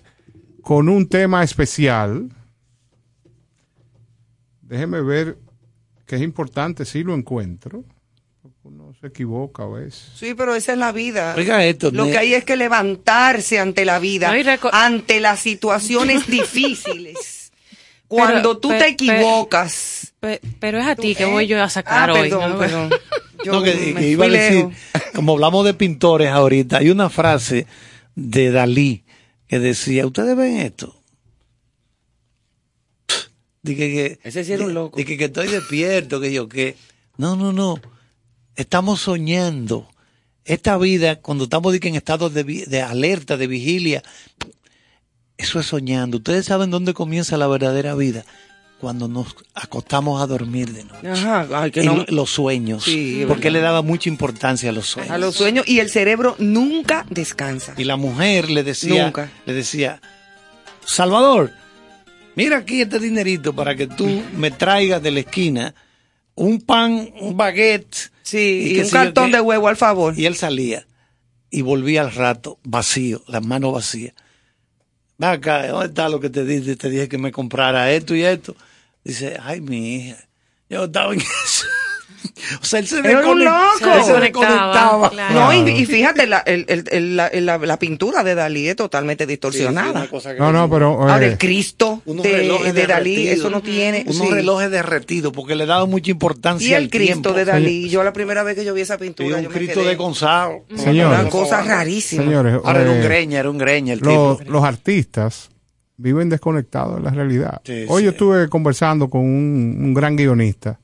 con 0.62 0.88
un 0.90 1.08
tema 1.10 1.44
especial. 1.44 2.30
Déjeme 4.62 5.02
ver 5.02 5.38
que 6.06 6.16
es 6.16 6.22
importante 6.22 6.86
si 6.86 7.04
lo 7.04 7.14
encuentro. 7.14 7.84
Uno 8.64 8.94
se 9.02 9.08
equivoca 9.08 9.64
a 9.64 9.68
veces. 9.68 10.12
Sí, 10.16 10.34
pero 10.36 10.56
esa 10.56 10.74
es 10.74 10.78
la 10.78 10.92
vida. 10.92 11.34
Oiga 11.36 11.66
esto, 11.66 11.90
Lo 11.92 12.06
que 12.06 12.18
hay 12.18 12.34
es 12.36 12.44
que 12.46 12.56
levantarse 12.56 13.60
ante 13.60 13.86
la 13.86 13.98
vida, 14.00 14.30
No, 14.30 14.38
y 14.38 14.44
reco- 14.44 14.70
ante 14.72 15.20
las 15.20 15.40
situaciones 15.40 16.28
difíciles. 16.32 17.52
Cuando 18.08 18.60
tú 18.60 18.70
pe- 18.70 18.78
te 18.78 18.88
equivocas. 18.90 20.14
Pe- 20.20 20.42
pero 20.60 20.78
es 20.80 20.86
a 20.86 20.96
ti 20.96 21.16
que 21.16 21.26
voy 21.26 21.48
yo 21.48 21.62
a 21.64 21.70
sacar 21.70 22.12
Ah, 22.12 22.14
hoy. 22.14 22.30
perdón, 22.30 22.52
¿no? 22.52 22.58
perdón. 22.60 22.90
Yo 23.46 23.54
No, 23.54 23.64
que, 23.64 23.74
me 23.94 24.02
que 24.02 24.10
iba 24.10 24.26
a 24.26 24.30
decir, 24.30 24.56
lejos. 24.68 24.74
como 25.16 25.34
hablamos 25.34 25.66
de 25.66 25.74
pintores 25.74 26.30
ahorita, 26.30 26.78
hay 26.78 26.90
una 26.90 27.10
frase 27.10 27.66
de 28.16 28.52
Dalí 28.52 29.04
que 29.48 29.60
decía, 29.60 30.06
¿ustedes 30.06 30.36
ven 30.38 30.58
esto? 30.60 30.96
Dije 33.64 33.92
que, 33.92 34.20
Ese 34.24 34.44
sí 34.44 34.54
era 34.54 34.66
un 34.66 34.74
loco. 34.74 34.98
Dije 34.98 35.18
que 35.18 35.26
estoy 35.26 35.48
despierto, 35.48 36.20
que 36.20 36.34
yo 36.34 36.50
que... 36.50 36.76
No, 37.18 37.36
no, 37.36 37.54
no. 37.54 37.80
Estamos 38.56 39.02
soñando. 39.02 39.88
Esta 40.46 40.78
vida, 40.78 41.18
cuando 41.22 41.44
estamos 41.44 41.76
en 41.76 41.96
estado 41.96 42.30
de, 42.32 42.44
vi- 42.44 42.66
de 42.66 42.82
alerta, 42.82 43.38
de 43.38 43.46
vigilia, 43.46 44.02
eso 45.38 45.60
es 45.60 45.68
soñando. 45.68 46.18
Ustedes 46.18 46.48
saben 46.48 46.72
dónde 46.72 46.94
comienza 46.96 47.38
la 47.38 47.48
verdadera 47.48 47.94
vida. 47.94 48.26
Cuando 48.82 49.08
nos 49.08 49.36
acostamos 49.54 50.22
a 50.22 50.26
dormir 50.28 50.74
de 50.74 50.84
noche. 50.84 51.08
Ajá, 51.08 51.48
ay, 51.54 51.70
que 51.72 51.84
no- 51.84 51.98
lo- 51.98 52.06
los 52.10 52.32
sueños. 52.32 52.84
Sí, 52.84 53.24
porque 53.28 53.44
verdad. 53.46 53.60
le 53.60 53.62
daba 53.62 53.82
mucha 53.84 54.10
importancia 54.10 54.72
a 54.72 54.74
los 54.74 54.88
sueños. 54.88 55.12
a 55.12 55.18
los 55.20 55.36
sueños 55.36 55.68
y 55.68 55.80
el 55.80 55.90
cerebro 55.92 56.36
nunca 56.40 57.06
descansa. 57.10 57.76
Y 57.78 57.84
la 57.84 57.96
mujer 57.96 58.50
le 58.50 58.64
decía, 58.64 59.06
Nunca. 59.06 59.30
le 59.46 59.54
decía, 59.54 60.02
Salvador, 60.84 61.52
mira 62.36 62.58
aquí 62.58 62.82
este 62.82 63.00
dinerito 63.00 63.54
para 63.54 63.76
que 63.76 63.86
tú 63.88 64.24
me 64.36 64.50
traigas 64.52 65.02
de 65.04 65.12
la 65.12 65.20
esquina 65.22 65.76
un 66.34 66.60
pan, 66.60 67.10
un 67.20 67.38
baguette. 67.38 68.12
Sí, 68.24 68.74
y 68.78 68.80
un 68.80 68.90
cartón 68.90 69.26
qué". 69.30 69.38
de 69.38 69.42
huevo 69.42 69.68
al 69.68 69.78
favor. 69.78 70.18
Y 70.18 70.26
él 70.26 70.36
salía 70.36 70.88
y 71.50 71.62
volvía 71.62 72.02
al 72.02 72.12
rato 72.14 72.58
vacío, 72.64 73.22
las 73.28 73.46
manos 73.46 73.74
vacías. 73.74 74.14
Ven 75.18 75.30
acá, 75.30 75.68
¿dónde 75.68 75.88
está 75.88 76.10
lo 76.10 76.20
que 76.20 76.30
te 76.32 76.44
dije? 76.46 76.76
Te 76.76 76.90
dije 76.90 77.08
que 77.08 77.18
me 77.20 77.32
comprara 77.32 77.92
esto 77.92 78.16
y 78.16 78.24
esto. 78.24 78.56
Dice, 79.04 79.38
ay, 79.42 79.62
mi 79.62 79.96
hija, 79.96 80.18
yo 80.70 80.86
estaba 80.86 81.14
en 81.14 81.22
eso. 81.46 81.66
O 82.62 82.66
sea, 82.66 82.80
él 82.80 82.88
se 82.88 83.00
Era 83.00 83.28
un 83.28 83.44
loco. 83.44 83.58
él 83.82 84.04
se 84.04 84.14
desconectaba. 84.14 85.12
No, 85.34 85.54
y, 85.54 85.70
y 85.72 85.86
fíjate, 85.86 86.28
la, 86.28 86.40
el- 86.40 86.66
el- 86.68 86.84
el- 86.92 87.16
la, 87.18 87.30
la- 87.34 87.58
la 87.58 87.80
pintura 87.80 88.24
de 88.24 88.36
Dalí 88.36 88.68
es 88.68 88.76
totalmente 88.76 89.26
distorsionada. 89.26 90.08
No, 90.38 90.52
no, 90.52 90.70
pero. 90.70 91.02
Ahora, 91.02 91.24
eh, 91.26 91.30
el 91.30 91.38
Cristo 91.38 92.02
de, 92.06 92.86
Dalí, 92.88 93.28
eso 93.28 93.50
no 93.50 93.62
tiene. 93.62 94.04
Unos 94.06 94.28
sí. 94.28 94.34
relojes 94.34 94.70
derretidos, 94.70 95.34
porque 95.34 95.56
le 95.56 95.66
daba 95.66 95.86
mucha 95.88 96.12
importancia 96.12 96.68
Y 96.68 96.74
el 96.74 96.84
al 96.84 96.90
Cristo 96.90 97.12
tiempo. 97.14 97.34
de 97.34 97.46
Dalí, 97.46 97.90
yo 97.90 98.04
la 98.04 98.14
primera 98.14 98.44
vez 98.44 98.56
que 98.56 98.66
yo 98.66 98.74
vi 98.76 98.82
esa 98.82 98.96
Y 98.96 99.00
pintura, 99.00 99.38
un 99.38 99.44
yo 99.44 99.50
me 99.50 99.56
Cristo 99.56 99.80
quedé- 99.82 99.90
de 99.90 99.96
Gonzalo. 99.96 100.66
Señores. 100.76 101.20
Una 101.22 101.30
cosa 101.30 101.62
rarísima. 101.64 102.24
Señores, 102.24 102.60
Ahora 102.64 102.82
era 102.82 102.92
un 102.92 102.98
eh, 102.98 103.04
greña, 103.04 103.40
era 103.40 103.50
un 103.50 103.58
greña 103.58 103.94
el 103.94 104.00
los, 104.00 104.38
tipo. 104.40 104.52
los 104.52 104.64
artistas 104.64 105.50
viven 106.02 106.30
desconectados 106.30 106.96
de 106.98 107.02
la 107.02 107.12
realidad. 107.12 107.62
Sí, 107.64 107.86
Hoy 107.88 108.00
sí. 108.02 108.06
yo 108.06 108.12
estuve 108.12 108.50
conversando 108.50 109.10
con 109.10 109.22
un, 109.22 109.78
un 109.82 109.94
gran 109.94 110.16
guionista 110.16 110.80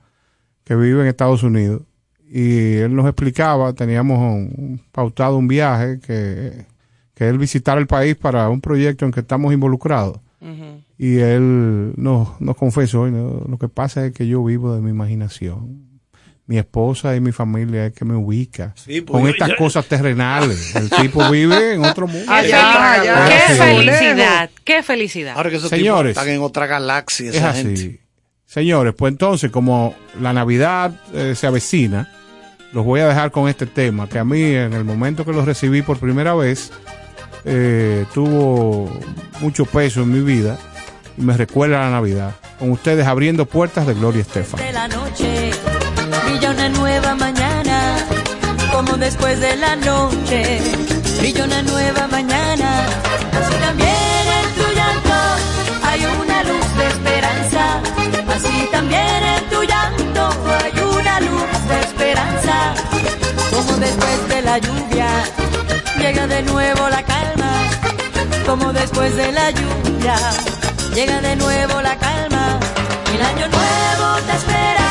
que 0.64 0.76
vive 0.76 1.02
en 1.02 1.08
Estados 1.08 1.44
Unidos 1.44 1.82
y 2.30 2.74
él 2.76 2.94
nos 2.96 3.06
explicaba, 3.06 3.74
teníamos 3.74 4.20
un- 4.20 4.82
pautado 4.92 5.38
un 5.38 5.48
viaje 5.48 6.00
que, 6.00 6.66
que 7.14 7.28
él 7.30 7.38
visitara 7.38 7.80
el 7.80 7.88
país 7.88 8.16
para 8.16 8.50
un 8.50 8.60
proyecto 8.62 9.06
en 9.06 9.12
que 9.12 9.22
estamos 9.22 9.54
involucrados. 9.54 10.20
Y 11.00 11.18
él 11.18 11.94
nos, 11.98 12.40
nos 12.42 12.56
confesó, 12.56 13.08
"No, 13.10 13.44
lo 13.48 13.58
que 13.58 13.68
pasa 13.70 14.06
es 14.06 14.14
que 14.14 14.28
yo 14.28 14.44
vivo 14.44 14.74
de 14.76 14.82
mi 14.82 14.90
imaginación. 14.92 15.87
Mi 16.48 16.58
esposa 16.58 17.14
y 17.16 17.20
mi 17.20 17.34
familia 17.34 17.88
es 17.88 17.94
que 17.94 18.06
me 18.06 18.16
ubica 18.16 18.74
Sí, 18.76 19.02
pues 19.02 19.20
con 19.22 19.30
estas 19.30 19.54
cosas 19.56 19.86
terrenales. 19.86 20.76
El 20.78 20.90
tipo 20.90 21.30
vive 21.30 21.74
en 21.74 21.84
otro 21.84 22.08
mundo. 22.08 22.32
Allá, 22.32 22.94
allá. 22.94 23.28
Qué 23.28 23.54
felicidad, 23.56 24.50
qué 24.64 24.82
felicidad. 24.84 25.34
Ahora 25.36 25.50
que 25.50 25.58
esos 25.58 25.70
Señores. 25.70 26.14
tipos 26.14 26.24
están 26.24 26.36
en 26.36 26.42
otra 26.42 26.66
galaxia, 26.66 27.32
Es 27.32 27.42
así. 27.44 27.62
gente. 27.64 28.00
Señores, 28.46 28.94
pues 28.98 29.12
entonces, 29.12 29.52
como 29.52 29.94
la 30.22 30.32
Navidad 30.32 30.92
eh, 31.14 31.34
se 31.36 31.48
avecina, 31.48 32.10
los 32.72 32.86
voy 32.86 33.02
a 33.02 33.08
dejar 33.10 33.32
con 33.32 33.50
este 33.50 33.66
tema, 33.66 34.08
que 34.08 34.18
a 34.20 34.24
mí 34.24 34.42
en 34.42 34.72
el 34.72 34.86
momento 34.86 35.26
que 35.26 35.34
lo 35.34 35.44
recibí 35.44 35.82
por 35.82 36.00
primera 36.00 36.34
vez, 36.34 36.72
eh, 37.44 38.06
tuvo 38.14 38.90
mucho 39.42 39.66
peso 39.66 40.02
en 40.04 40.14
mi 40.14 40.22
vida 40.22 40.58
y 41.18 41.22
me 41.24 41.36
recuerda 41.36 41.82
a 41.82 41.90
la 41.90 41.92
Navidad. 41.92 42.36
Con 42.58 42.72
ustedes 42.72 43.06
abriendo 43.06 43.46
puertas 43.46 43.86
de 43.86 43.94
Gloria 43.96 44.22
Estefan. 44.22 44.62
de 44.66 44.72
la 44.72 44.88
noche 44.88 45.52
brilla 45.52 45.77
una 46.58 46.70
nueva 46.70 47.14
mañana 47.14 47.98
como 48.72 48.98
después 48.98 49.40
de 49.40 49.56
la 49.58 49.76
noche 49.76 50.60
brilla 51.20 51.44
una 51.44 51.62
nueva 51.62 52.08
mañana. 52.08 52.70
Así 53.38 53.54
también 53.68 54.24
en 54.40 54.48
tu 54.58 54.66
llanto 54.78 55.18
hay 55.88 56.02
una 56.22 56.44
luz 56.50 56.68
de 56.80 56.88
esperanza. 56.88 57.64
Así 58.36 58.68
también 58.72 59.22
en 59.36 59.50
tu 59.52 59.62
llanto 59.72 60.24
hay 60.64 60.74
una 60.82 61.20
luz 61.20 61.52
de 61.70 61.80
esperanza. 61.88 62.74
Como 63.52 63.74
después 63.78 64.30
de 64.30 64.42
la 64.42 64.58
lluvia 64.58 65.10
llega 66.00 66.26
de 66.26 66.42
nuevo 66.42 66.90
la 66.90 67.04
calma. 67.04 67.52
Como 68.48 68.74
después 68.74 69.16
de 69.16 69.32
la 69.32 69.52
lluvia 69.52 70.16
llega 70.96 71.22
de 71.22 71.36
nuevo 71.36 71.82
la 71.82 71.96
calma. 71.98 72.60
El 73.14 73.22
año 73.22 73.48
nuevo 73.48 74.08
te 74.26 74.36
espera 74.38 74.87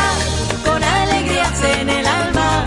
en 1.62 1.89
el 1.89 2.07
alma 2.07 2.65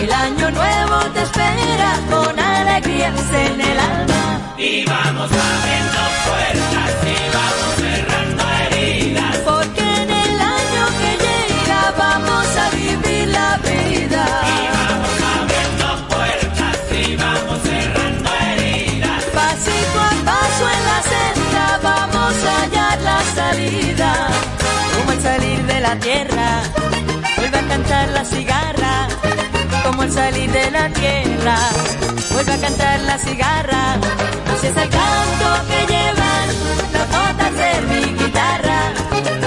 el 0.00 0.12
año 0.12 0.50
nuevo 0.50 0.96
te 1.14 1.22
espera 1.22 1.92
con 2.10 2.38
alegrías 2.38 3.14
en 3.32 3.60
el 3.60 3.78
alma 3.78 4.40
Y 4.56 4.84
vamos 4.84 5.30
abriendo 5.30 6.00
puertas 6.26 6.92
y 7.04 7.18
vamos 7.38 7.72
cerrando 7.82 8.42
heridas. 8.62 9.36
porque 9.38 9.80
en 10.02 10.10
el 10.10 10.40
año 10.40 10.84
que 11.00 11.10
llega 11.24 11.94
vamos 11.98 12.46
a 12.64 12.70
vivir 12.70 13.28
la 13.28 13.56
vida 13.58 14.24
Abriendo 15.40 16.08
puertas 16.08 16.76
y 16.92 17.16
vamos 17.16 17.58
cerrando 17.62 18.30
heridas. 18.50 19.24
Pasito 19.34 19.98
a 20.10 20.12
paso 20.30 20.64
en 20.76 20.82
la 20.90 21.00
senda 21.12 21.80
vamos 21.82 22.34
a 22.44 22.62
hallar 22.62 22.98
la 23.02 23.20
salida. 23.34 24.10
Como 24.96 25.10
al 25.10 25.20
salir 25.22 25.62
de 25.66 25.80
la 25.80 25.94
tierra, 25.96 26.62
cantar 27.78 28.08
la 28.08 28.24
cigarra. 28.24 29.08
Como 29.84 30.02
al 30.02 30.10
salir 30.10 30.50
de 30.50 30.70
la 30.70 30.88
tierra, 30.90 31.56
vuelve 32.32 32.52
a 32.52 32.58
cantar 32.58 33.00
la 33.00 33.18
cigarra. 33.18 33.94
Así 34.52 34.66
es 34.66 34.76
el 34.76 34.88
canto 34.88 35.48
que 35.70 35.80
llevan 35.92 36.48
las 36.92 37.08
notas 37.16 37.52
de 37.62 37.72
mi 37.90 38.04
guitarra. 38.20 38.80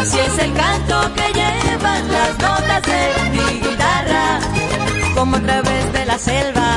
Así 0.02 0.18
es 0.20 0.38
el 0.46 0.54
canto 0.54 1.14
que 1.14 1.28
llevan 1.40 2.12
las 2.12 2.32
notas 2.40 2.82
de 2.92 3.30
mi 3.32 3.60
guitarra. 3.60 4.40
Como 5.16 5.36
a 5.36 5.42
través 5.42 5.94
de 5.94 6.06
la 6.06 6.18
selva 6.18 6.70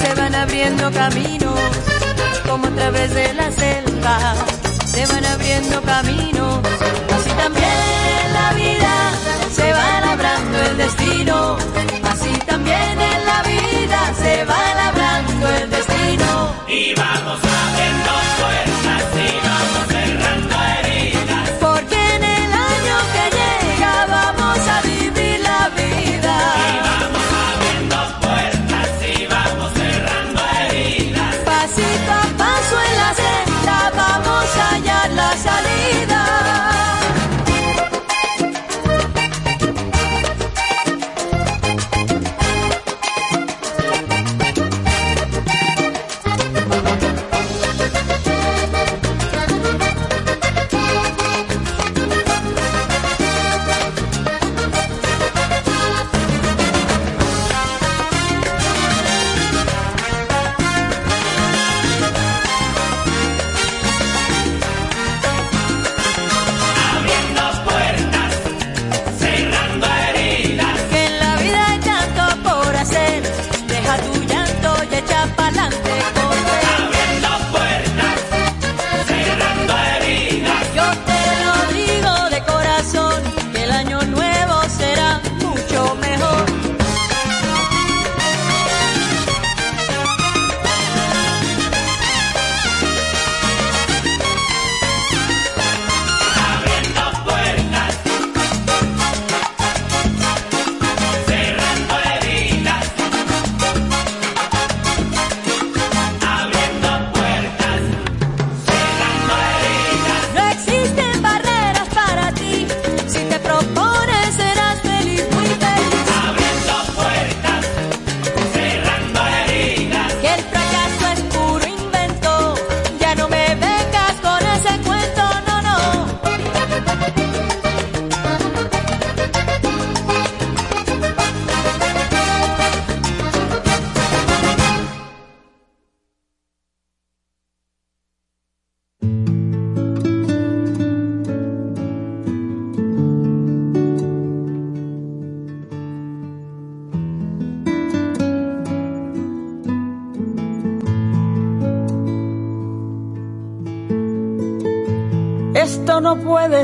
se 0.00 0.14
van 0.14 0.34
abriendo 0.34 0.90
caminos 0.92 1.58
como 2.48 2.66
a 2.66 2.70
través 2.70 3.12
de 3.14 3.34
la 3.34 3.50
selva 3.50 4.34
se 4.86 5.06
van 5.06 5.24
abriendo 5.26 5.82
caminos 5.82 6.60
así 7.16 7.30
también 7.30 8.32
la 8.32 8.52
vida 8.54 9.37
se 9.58 9.72
va 9.72 10.00
labrando 10.00 10.58
el 10.68 10.76
destino. 10.76 11.56
Así 12.12 12.32
también 12.46 12.94
en 13.12 13.20
la 13.30 13.42
vida 13.42 14.00
se 14.22 14.44
va 14.44 14.62
labrando 14.82 15.46
el 15.60 15.70
destino. 15.70 16.28
Y 16.68 16.94
vamos 16.94 17.38
abriendo 17.58 18.10
puertas 18.38 18.67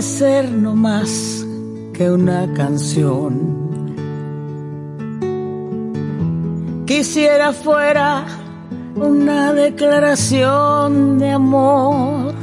ser 0.04 0.50
no 0.52 0.76
más 0.76 1.44
que 1.94 2.10
una 2.10 2.52
canción. 2.52 3.32
Quisiera 6.86 7.52
fuera 7.52 8.26
una 8.94 9.54
declaración 9.54 11.18
de 11.18 11.30
amor 11.30 12.34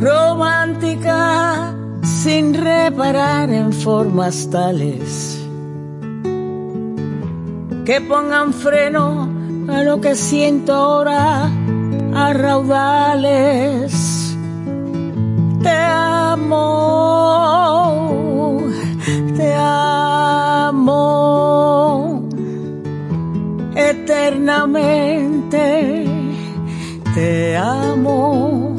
romántica 0.00 1.74
sin 2.02 2.54
reparar 2.54 3.50
en 3.50 3.72
formas 3.72 4.48
tales 4.50 5.38
que 7.84 8.00
pongan 8.00 8.54
freno 8.54 9.28
a 9.68 9.82
lo 9.82 10.00
que 10.00 10.14
siento 10.16 10.72
ahora 10.72 11.50
a 12.14 12.32
raudales. 12.32 13.99
Te 15.70 15.76
amo, 15.76 16.66
te 19.36 19.54
amo 19.54 21.04
eternamente, 23.76 25.62
te 27.14 27.56
amo. 27.56 28.74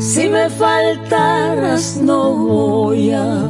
Si 0.00 0.28
me 0.28 0.50
faltaras 0.50 1.96
no 2.02 2.34
voy 2.34 3.12
a 3.12 3.47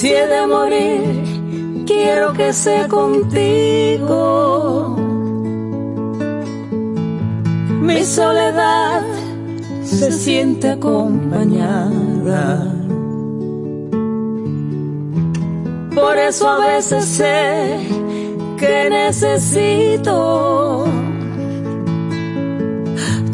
Si 0.00 0.08
he 0.08 0.26
de 0.26 0.46
morir, 0.46 1.84
quiero 1.86 2.32
que 2.32 2.54
sea 2.54 2.88
contigo. 2.88 4.16
Mi 7.82 8.02
soledad 8.02 9.02
se 9.82 10.10
siente 10.10 10.70
acompañada. 10.70 12.64
Por 15.94 16.16
eso 16.16 16.48
a 16.48 16.66
veces 16.66 17.04
sé 17.04 17.76
que 18.56 18.88
necesito 18.88 20.86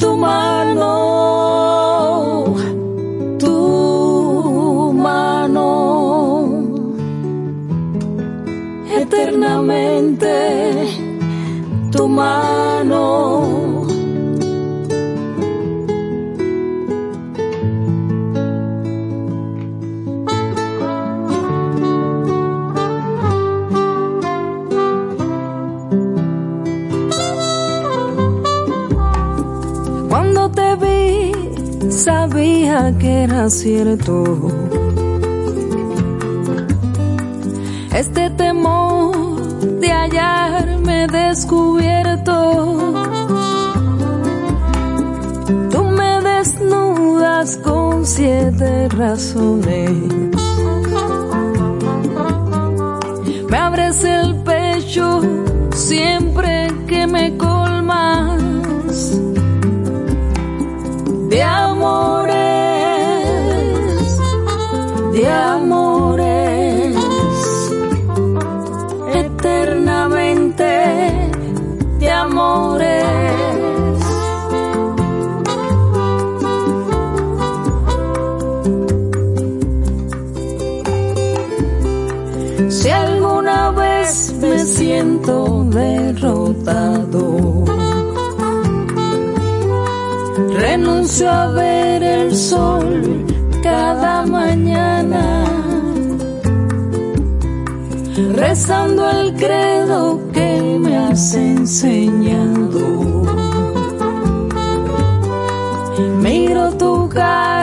tu 0.01 0.16
mano, 0.16 1.36
tu 11.91 12.09
mano. 12.09 13.87
Cuando 30.11 30.51
te 30.51 30.77
vi, 30.77 31.91
sabía 31.91 32.95
que 32.99 33.23
era 33.24 33.49
cierto. 33.49 34.24
Este 37.95 38.28
temor 38.31 38.95
hallarme 40.07 41.07
descubierto. 41.09 42.33
Tú 45.70 45.85
me 45.85 46.20
desnudas 46.20 47.57
con 47.59 48.07
siete 48.07 48.89
razones. 48.89 49.91
Me 53.51 53.57
abres 53.57 54.05
el 54.05 54.35
pecho 54.37 55.23
siempre 55.73 56.69
que 56.87 57.07
me 57.07 57.37
colmas 57.37 58.36
derrotado, 85.70 87.65
renuncio 90.55 91.28
a 91.28 91.48
ver 91.48 92.03
el 92.03 92.35
sol 92.35 93.24
cada 93.62 94.24
mañana, 94.27 95.44
rezando 98.35 99.11
el 99.11 99.35
credo 99.35 100.20
que 100.32 100.78
me 100.81 100.97
has 100.97 101.35
enseñado. 101.35 102.86
Miro 106.20 106.70
tu 106.73 107.09
cara 107.09 107.56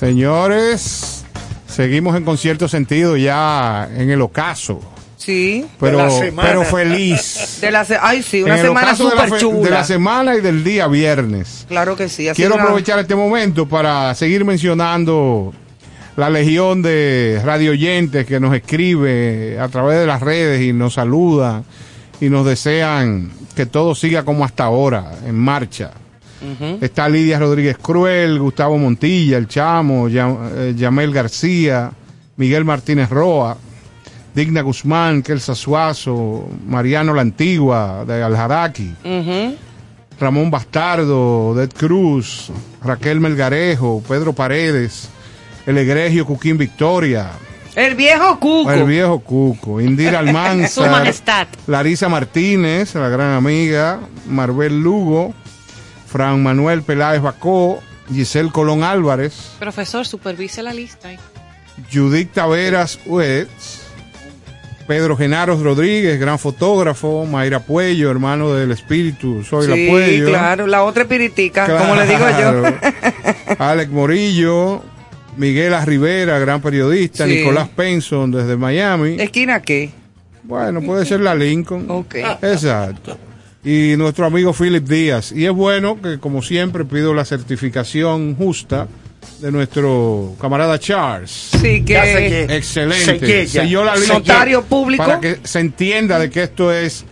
Señores, 0.00 1.24
seguimos 1.68 2.16
en 2.16 2.24
concierto 2.24 2.66
sentido 2.68 3.18
ya 3.18 3.86
en 3.94 4.08
el 4.08 4.22
ocaso. 4.22 4.80
Sí. 5.18 5.66
Pero, 5.78 6.08
pero 6.40 6.64
feliz. 6.64 7.58
De 7.60 7.70
la 7.70 7.84
se- 7.84 7.98
Ay, 8.00 8.22
sí, 8.22 8.42
una 8.42 8.56
semana 8.56 8.86
de 8.86 8.92
la 8.92 8.96
súper 8.96 9.18
fe- 9.18 9.24
De 9.24 9.30
la 9.30 9.38
chula. 9.38 9.84
semana 9.84 10.34
y 10.36 10.40
del 10.40 10.64
día 10.64 10.86
viernes. 10.88 11.66
Claro 11.68 11.96
que 11.96 12.08
sí. 12.08 12.26
así 12.28 12.36
Quiero 12.40 12.54
una- 12.54 12.64
aprovechar 12.64 12.98
este 12.98 13.14
momento 13.14 13.68
para 13.68 14.14
seguir 14.14 14.44
mencionando 14.46 15.52
la 16.16 16.30
legión 16.30 16.80
de 16.80 17.38
radio 17.44 17.72
oyentes 17.72 18.24
que 18.24 18.40
nos 18.40 18.54
escribe 18.54 19.58
a 19.60 19.68
través 19.68 20.00
de 20.00 20.06
las 20.06 20.22
redes 20.22 20.62
y 20.62 20.72
nos 20.72 20.94
saluda 20.94 21.62
y 22.22 22.30
nos 22.30 22.46
desean 22.46 23.30
que 23.54 23.66
todo 23.66 23.94
siga 23.94 24.24
como 24.24 24.46
hasta 24.46 24.64
ahora, 24.64 25.12
en 25.26 25.34
marcha. 25.36 25.90
Está 26.80 27.08
Lidia 27.08 27.38
Rodríguez 27.38 27.76
Cruel, 27.78 28.38
Gustavo 28.38 28.78
Montilla, 28.78 29.36
El 29.36 29.46
Chamo, 29.48 30.08
eh, 30.08 30.74
Yamel 30.76 31.12
García, 31.12 31.90
Miguel 32.36 32.64
Martínez 32.64 33.10
Roa, 33.10 33.56
Digna 34.34 34.62
Guzmán, 34.62 35.22
Kelsa 35.22 35.54
Suazo, 35.54 36.48
Mariano 36.66 37.12
La 37.12 37.22
Antigua, 37.22 38.04
de 38.06 38.22
Aljaraki. 38.22 38.94
Ujú. 39.04 39.56
Ramón 40.18 40.50
Bastardo, 40.50 41.54
Ded 41.54 41.70
Cruz, 41.76 42.50
Raquel 42.84 43.20
Melgarejo, 43.20 44.02
Pedro 44.06 44.32
Paredes, 44.34 45.08
el 45.66 45.78
egregio 45.78 46.26
Cuquín 46.26 46.58
Victoria, 46.58 47.30
El 47.74 47.94
viejo 47.94 48.38
Cuco. 48.38 48.70
el 48.70 48.84
viejo 48.84 49.20
Cuco, 49.20 49.80
Indira 49.80 50.10
Su 50.20 50.28
Almanzar, 50.28 50.90
majestad. 50.90 51.48
Larisa 51.66 52.08
Martínez, 52.10 52.94
la 52.96 53.08
gran 53.08 53.32
amiga, 53.32 54.00
Marbel 54.28 54.80
Lugo, 54.80 55.32
Fran 56.10 56.42
Manuel 56.42 56.82
Peláez 56.82 57.22
Bacó, 57.22 57.80
Giselle 58.12 58.50
Colón 58.50 58.82
Álvarez, 58.82 59.52
Profesor, 59.58 60.06
supervise 60.06 60.62
la 60.62 60.72
lista. 60.74 61.12
¿eh? 61.12 61.18
Judith 61.92 62.32
Taveras 62.32 62.98
Uetz, 63.06 63.82
Pedro 64.86 65.16
Genaro 65.16 65.56
Rodríguez, 65.62 66.18
gran 66.18 66.38
fotógrafo, 66.38 67.24
Mayra 67.26 67.60
Puello, 67.60 68.10
hermano 68.10 68.52
del 68.52 68.72
espíritu, 68.72 69.44
soy 69.44 69.68
la 69.68 69.76
Sí, 69.76 69.86
Puello. 69.88 70.26
claro, 70.28 70.66
la 70.66 70.82
otra 70.82 71.02
espiritica, 71.04 71.66
como 71.78 71.94
le 71.94 72.06
digo 72.06 72.28
yo. 72.28 72.60
Claro. 72.62 72.76
Alex 73.60 73.90
Morillo, 73.92 74.82
Miguel 75.36 75.72
A. 75.74 75.84
Rivera, 75.84 76.38
gran 76.40 76.60
periodista, 76.60 77.24
Sí. 77.26 77.36
Nicolás 77.36 77.68
Penson 77.68 78.32
desde 78.32 78.56
Miami. 78.56 79.16
¿Esquina 79.20 79.62
qué? 79.62 79.90
Bueno, 80.42 80.80
puede 80.82 81.06
ser 81.06 81.20
la 81.20 81.36
Lincoln. 81.36 81.86
Ok. 81.88 82.16
Exacto. 82.42 83.16
Y 83.62 83.94
nuestro 83.96 84.24
amigo 84.26 84.52
Philip 84.54 84.86
Díaz. 84.88 85.32
Y 85.32 85.44
es 85.44 85.52
bueno 85.52 86.00
que, 86.00 86.18
como 86.18 86.42
siempre, 86.42 86.84
pido 86.84 87.12
la 87.12 87.24
certificación 87.24 88.34
justa 88.34 88.88
de 89.40 89.52
nuestro 89.52 90.34
camarada 90.40 90.78
Charles. 90.78 91.50
Sí, 91.60 91.82
que- 91.84 91.92
Ya 91.92 92.04
sellé. 92.04 92.56
Excelente. 92.56 93.46
Selló 93.46 93.84
la 93.84 93.96
Notario 93.96 94.62
público. 94.64 95.04
Para 95.04 95.20
que 95.20 95.38
se 95.44 95.60
entienda 95.60 96.18
de 96.18 96.30
que 96.30 96.44
esto 96.44 96.72
es 96.72 97.04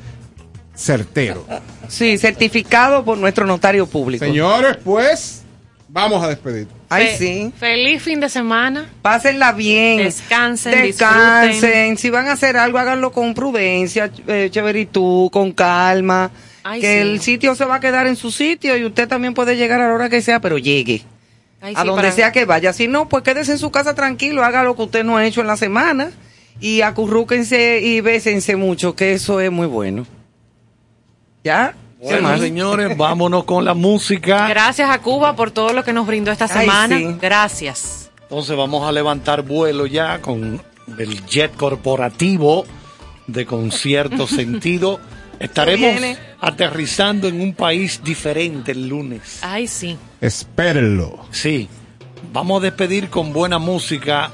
certero. 0.75 1.47
Sí, 1.89 2.17
certificado 2.19 3.05
por 3.05 3.19
nuestro 3.19 3.47
notario 3.47 3.87
público. 3.87 4.25
Señores, 4.25 4.77
pues, 4.85 5.38
vamos 5.89 6.23
a 6.23 6.29
despedir. 6.29 6.69
Ay, 6.89 7.07
Fe- 7.09 7.17
sí. 7.19 7.53
Feliz 7.59 8.03
fin 8.03 8.21
de 8.21 8.29
semana. 8.29 8.89
Pásenla 9.03 9.53
bien. 9.53 9.99
Descansen, 9.99 10.73
Descansen. 10.83 11.51
disfruten. 11.51 11.99
Si 11.99 12.11
van 12.11 12.29
a 12.29 12.33
hacer 12.33 12.57
algo, 12.57 12.79
háganlo 12.79 13.11
con 13.13 13.35
prudencia, 13.35 14.11
eh, 14.27 14.49
chéveritud, 14.51 15.31
con 15.31 15.53
calma. 15.53 16.31
Ay, 16.65 16.81
que 16.81 16.87
sí. 16.87 16.99
el 17.09 17.21
sitio 17.21 17.55
se 17.55 17.65
va 17.65 17.77
a 17.77 17.81
quedar 17.81 18.07
en 18.07 18.17
su 18.17 18.31
sitio 18.31 18.77
y 18.77 18.85
usted 18.85 19.09
también 19.09 19.33
puede 19.35 19.57
llegar 19.57 19.81
a 19.81 19.89
la 19.89 19.95
hora 19.95 20.09
que 20.09 20.21
sea, 20.23 20.41
pero 20.41 20.59
llegue. 20.59 21.03
Ay, 21.61 21.75
a 21.77 21.81
sí, 21.81 21.87
donde 21.87 22.03
para- 22.03 22.13
sea 22.15 22.31
que 22.33 22.45
vaya. 22.45 22.73
Si 22.73 22.87
no, 22.89 23.09
pues 23.09 23.23
quédese 23.25 23.53
en 23.53 23.59
su 23.59 23.71
casa 23.71 23.95
tranquilo, 23.95 24.45
haga 24.45 24.63
lo 24.63 24.77
que 24.77 24.83
usted 24.83 25.05
no 25.05 25.17
ha 25.17 25.25
hecho 25.27 25.41
en 25.41 25.47
la 25.47 25.57
semana 25.57 26.11
y 26.61 26.83
acurrúquense 26.83 27.81
y 27.81 28.01
bésense 28.01 28.57
mucho, 28.57 28.95
que 28.95 29.13
eso 29.15 29.41
es 29.41 29.51
muy 29.51 29.67
bueno. 29.67 30.07
¿Ya? 31.45 31.75
¿Qué 32.01 32.05
Bueno, 32.05 32.29
más? 32.29 32.41
señores, 32.41 32.97
vámonos 32.97 33.45
con 33.45 33.65
la 33.65 33.75
música. 33.75 34.49
Gracias 34.49 34.89
a 34.89 35.01
Cuba 35.01 35.35
por 35.35 35.51
todo 35.51 35.73
lo 35.73 35.83
que 35.83 35.93
nos 35.93 36.07
brindó 36.07 36.31
esta 36.31 36.45
Ay, 36.45 36.61
semana. 36.61 36.97
sí. 36.99 37.17
Gracias. 37.21 38.11
Entonces 38.23 38.57
vamos 38.57 38.87
a 38.87 38.93
levantar 38.93 39.43
vuelo 39.43 39.87
ya 39.87 40.21
con 40.21 40.63
el 40.99 41.27
jet 41.27 41.55
corporativo 41.57 42.65
de 43.27 43.47
concierto 43.47 44.27
sentido. 44.29 45.01
Estaremos 45.41 46.17
aterrizando 46.41 47.27
en 47.29 47.41
un 47.41 47.55
país 47.55 48.01
diferente 48.05 48.73
el 48.73 48.89
lunes. 48.89 49.39
Ay, 49.43 49.67
sí. 49.67 49.97
Espérenlo. 50.21 51.19
Sí. 51.31 51.69
Vamos 52.33 52.61
a 52.61 52.65
despedir 52.65 53.09
con 53.09 53.33
buena 53.33 53.59
música, 53.59 54.31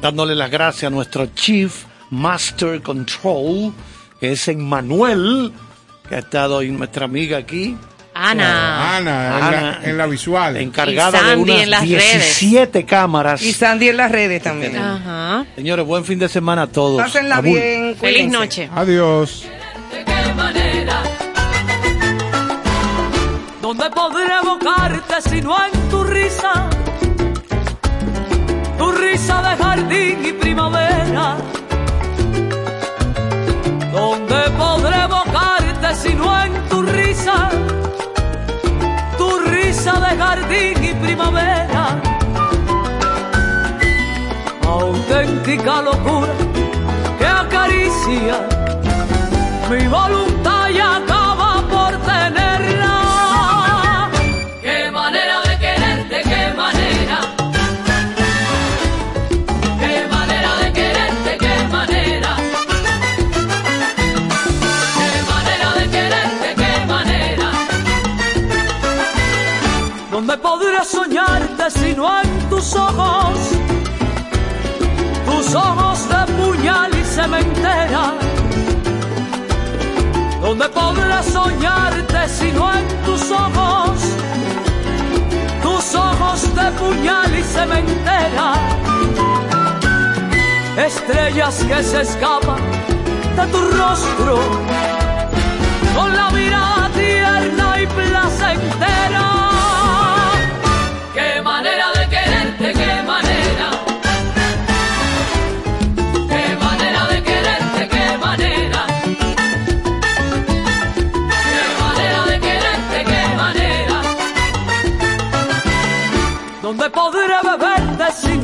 dándole 0.00 0.34
las 0.34 0.50
gracias 0.50 0.84
a 0.84 0.94
nuestro 0.94 1.26
Chief 1.34 1.84
Master 2.10 2.80
Control, 2.82 3.72
que 4.20 4.32
es 4.32 4.46
Emmanuel, 4.48 5.52
que 6.08 6.14
ha 6.14 6.18
estado 6.18 6.58
ahí 6.58 6.70
nuestra 6.70 7.04
amiga 7.06 7.38
aquí. 7.38 7.76
Ana. 8.16 8.96
Ana, 8.96 9.38
en, 9.38 9.42
Ana. 9.44 9.60
la, 9.82 9.90
en 9.90 9.98
la 9.98 10.06
visual. 10.06 10.56
Encargada 10.56 11.18
Y 11.18 11.22
de 11.22 11.28
Sandy 11.30 11.42
unas 11.50 11.62
en 11.62 11.70
las 11.70 11.80
redes. 11.80 12.38
17 12.38 12.84
cámaras. 12.84 13.42
Y 13.42 13.52
Sandy 13.52 13.88
en 13.88 13.96
las 13.96 14.10
redes 14.12 14.42
también. 14.42 14.76
Ajá. 14.76 15.44
Señores, 15.56 15.84
buen 15.84 16.04
fin 16.04 16.18
de 16.20 16.28
semana 16.28 16.62
a 16.62 16.66
todos. 16.68 17.02
Pásenla 17.02 17.36
Abul. 17.36 17.58
bien. 17.58 17.96
Feliz 17.96 17.98
cuídense. 18.28 18.36
noche. 18.38 18.70
Adiós. 18.74 19.44
donde 23.60 23.90
podré 23.90 24.26
evocarte 24.42 25.22
si 25.30 25.40
no 25.40 25.56
en 25.64 25.72
tu 25.88 26.04
risa 26.04 26.68
tu 28.78 28.92
risa 28.92 29.40
de 29.42 29.56
jardín 29.64 30.18
y 30.26 30.32
primavera 30.34 31.36
donde 33.90 34.50
podré 34.58 34.96
evocarte 35.04 35.23
si 35.94 36.14
no 36.14 36.28
en 36.44 36.52
tu 36.68 36.82
risa 36.82 37.50
tu 39.16 39.38
risa 39.38 39.92
de 40.00 40.16
jardín 40.16 40.84
y 40.84 40.92
primavera. 40.94 42.00
Auténtica 44.66 45.82
locura 45.82 46.32
que 47.18 47.26
acaricia 47.26 48.36
mi 49.70 49.86
voluntad 49.86 50.43
podré 70.44 70.84
soñarte 70.84 71.70
si 71.70 71.94
no 71.94 72.06
en 72.20 72.28
tus 72.50 72.76
ojos? 72.76 73.38
Tus 75.24 75.54
ojos 75.54 75.98
de 76.12 76.32
puñal 76.38 76.90
y 77.00 77.04
cementera 77.16 78.04
donde 80.44 80.68
podré 80.68 81.22
soñarte 81.22 82.28
si 82.28 82.52
no 82.52 82.70
en 82.70 82.86
tus 83.06 83.30
ojos, 83.30 83.96
tus 85.62 85.94
ojos 85.94 86.54
de 86.54 86.66
puñal 86.72 87.30
y 87.40 87.42
cementera, 87.42 88.48
estrellas 90.76 91.64
que 91.66 91.82
se 91.82 92.02
escapan 92.02 92.60
de 93.36 93.46
tu 93.52 93.60
rostro, 93.78 94.36
con 95.96 96.14
la 96.14 96.28
mirada 96.28 96.90
tierna 96.94 97.80
y 97.82 97.86
placentera. 97.86 99.23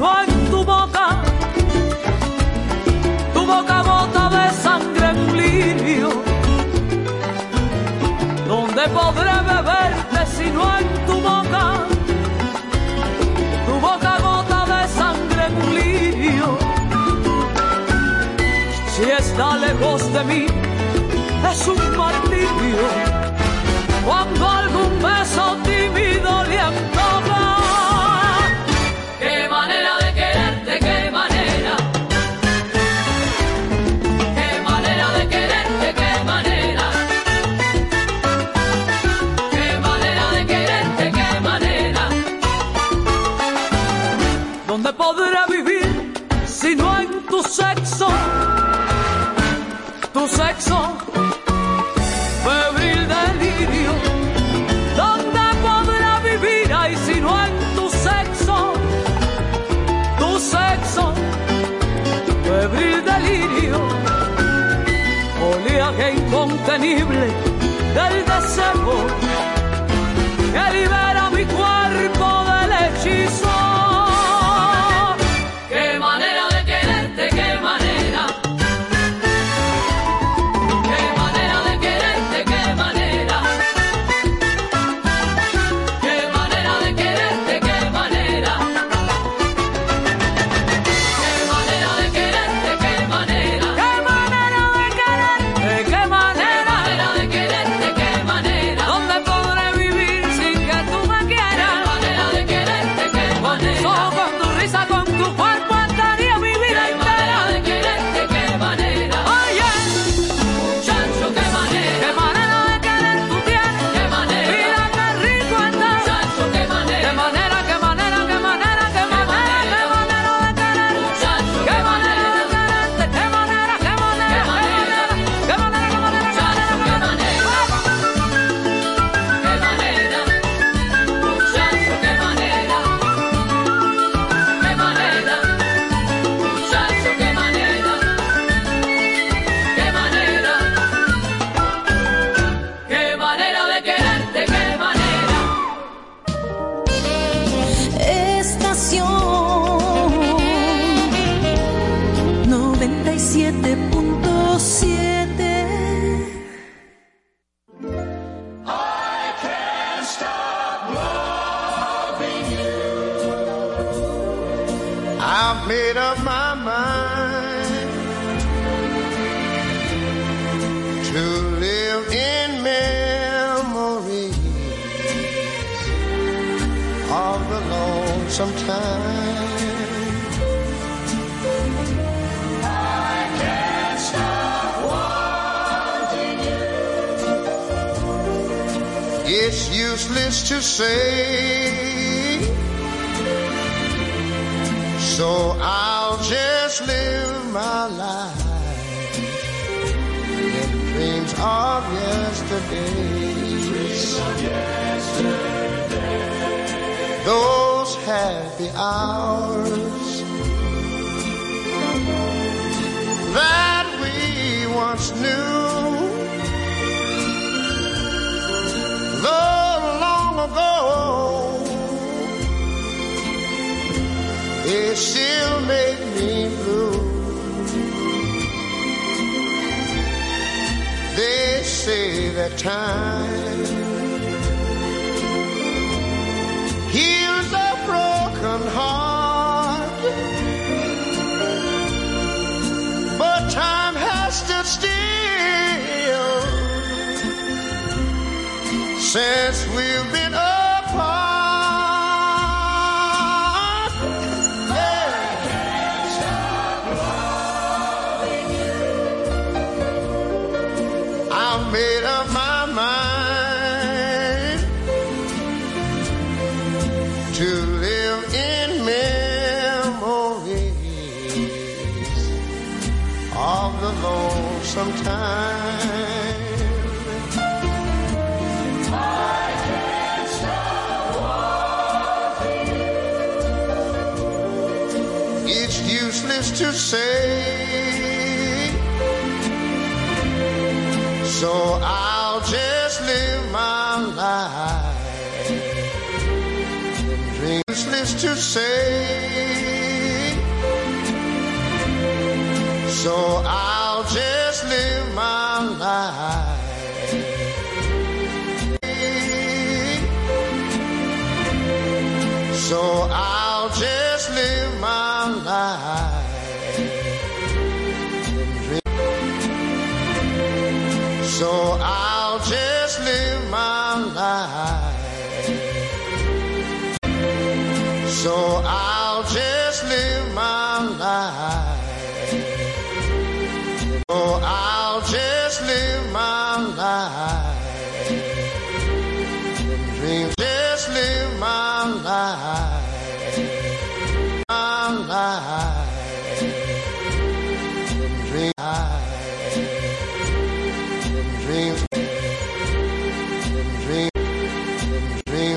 En 0.06 0.50
tu 0.50 0.64
boca, 0.64 1.22
tu 3.34 3.46
boca 3.46 3.82
gota 3.82 4.28
de 4.36 4.52
sangre 4.64 5.06
en 5.10 5.36
lirio. 5.36 6.08
Donde 8.48 8.82
podré 8.88 9.36
beberte 9.52 10.20
si 10.36 10.50
no 10.50 10.62
en 10.78 10.88
tu 11.06 11.16
boca, 11.20 11.64
tu 13.66 13.74
boca 13.86 14.12
gota 14.26 14.60
de 14.72 14.88
sangre 14.88 15.42
en 15.50 15.74
lirio. 15.74 16.58
Si 18.92 19.02
está 19.02 19.56
lejos 19.56 20.12
de 20.14 20.24
mí, 20.24 20.46
es 21.50 21.68
un 21.68 21.96
martirio 21.96 22.86
cuando 24.06 24.49
del 68.56 69.19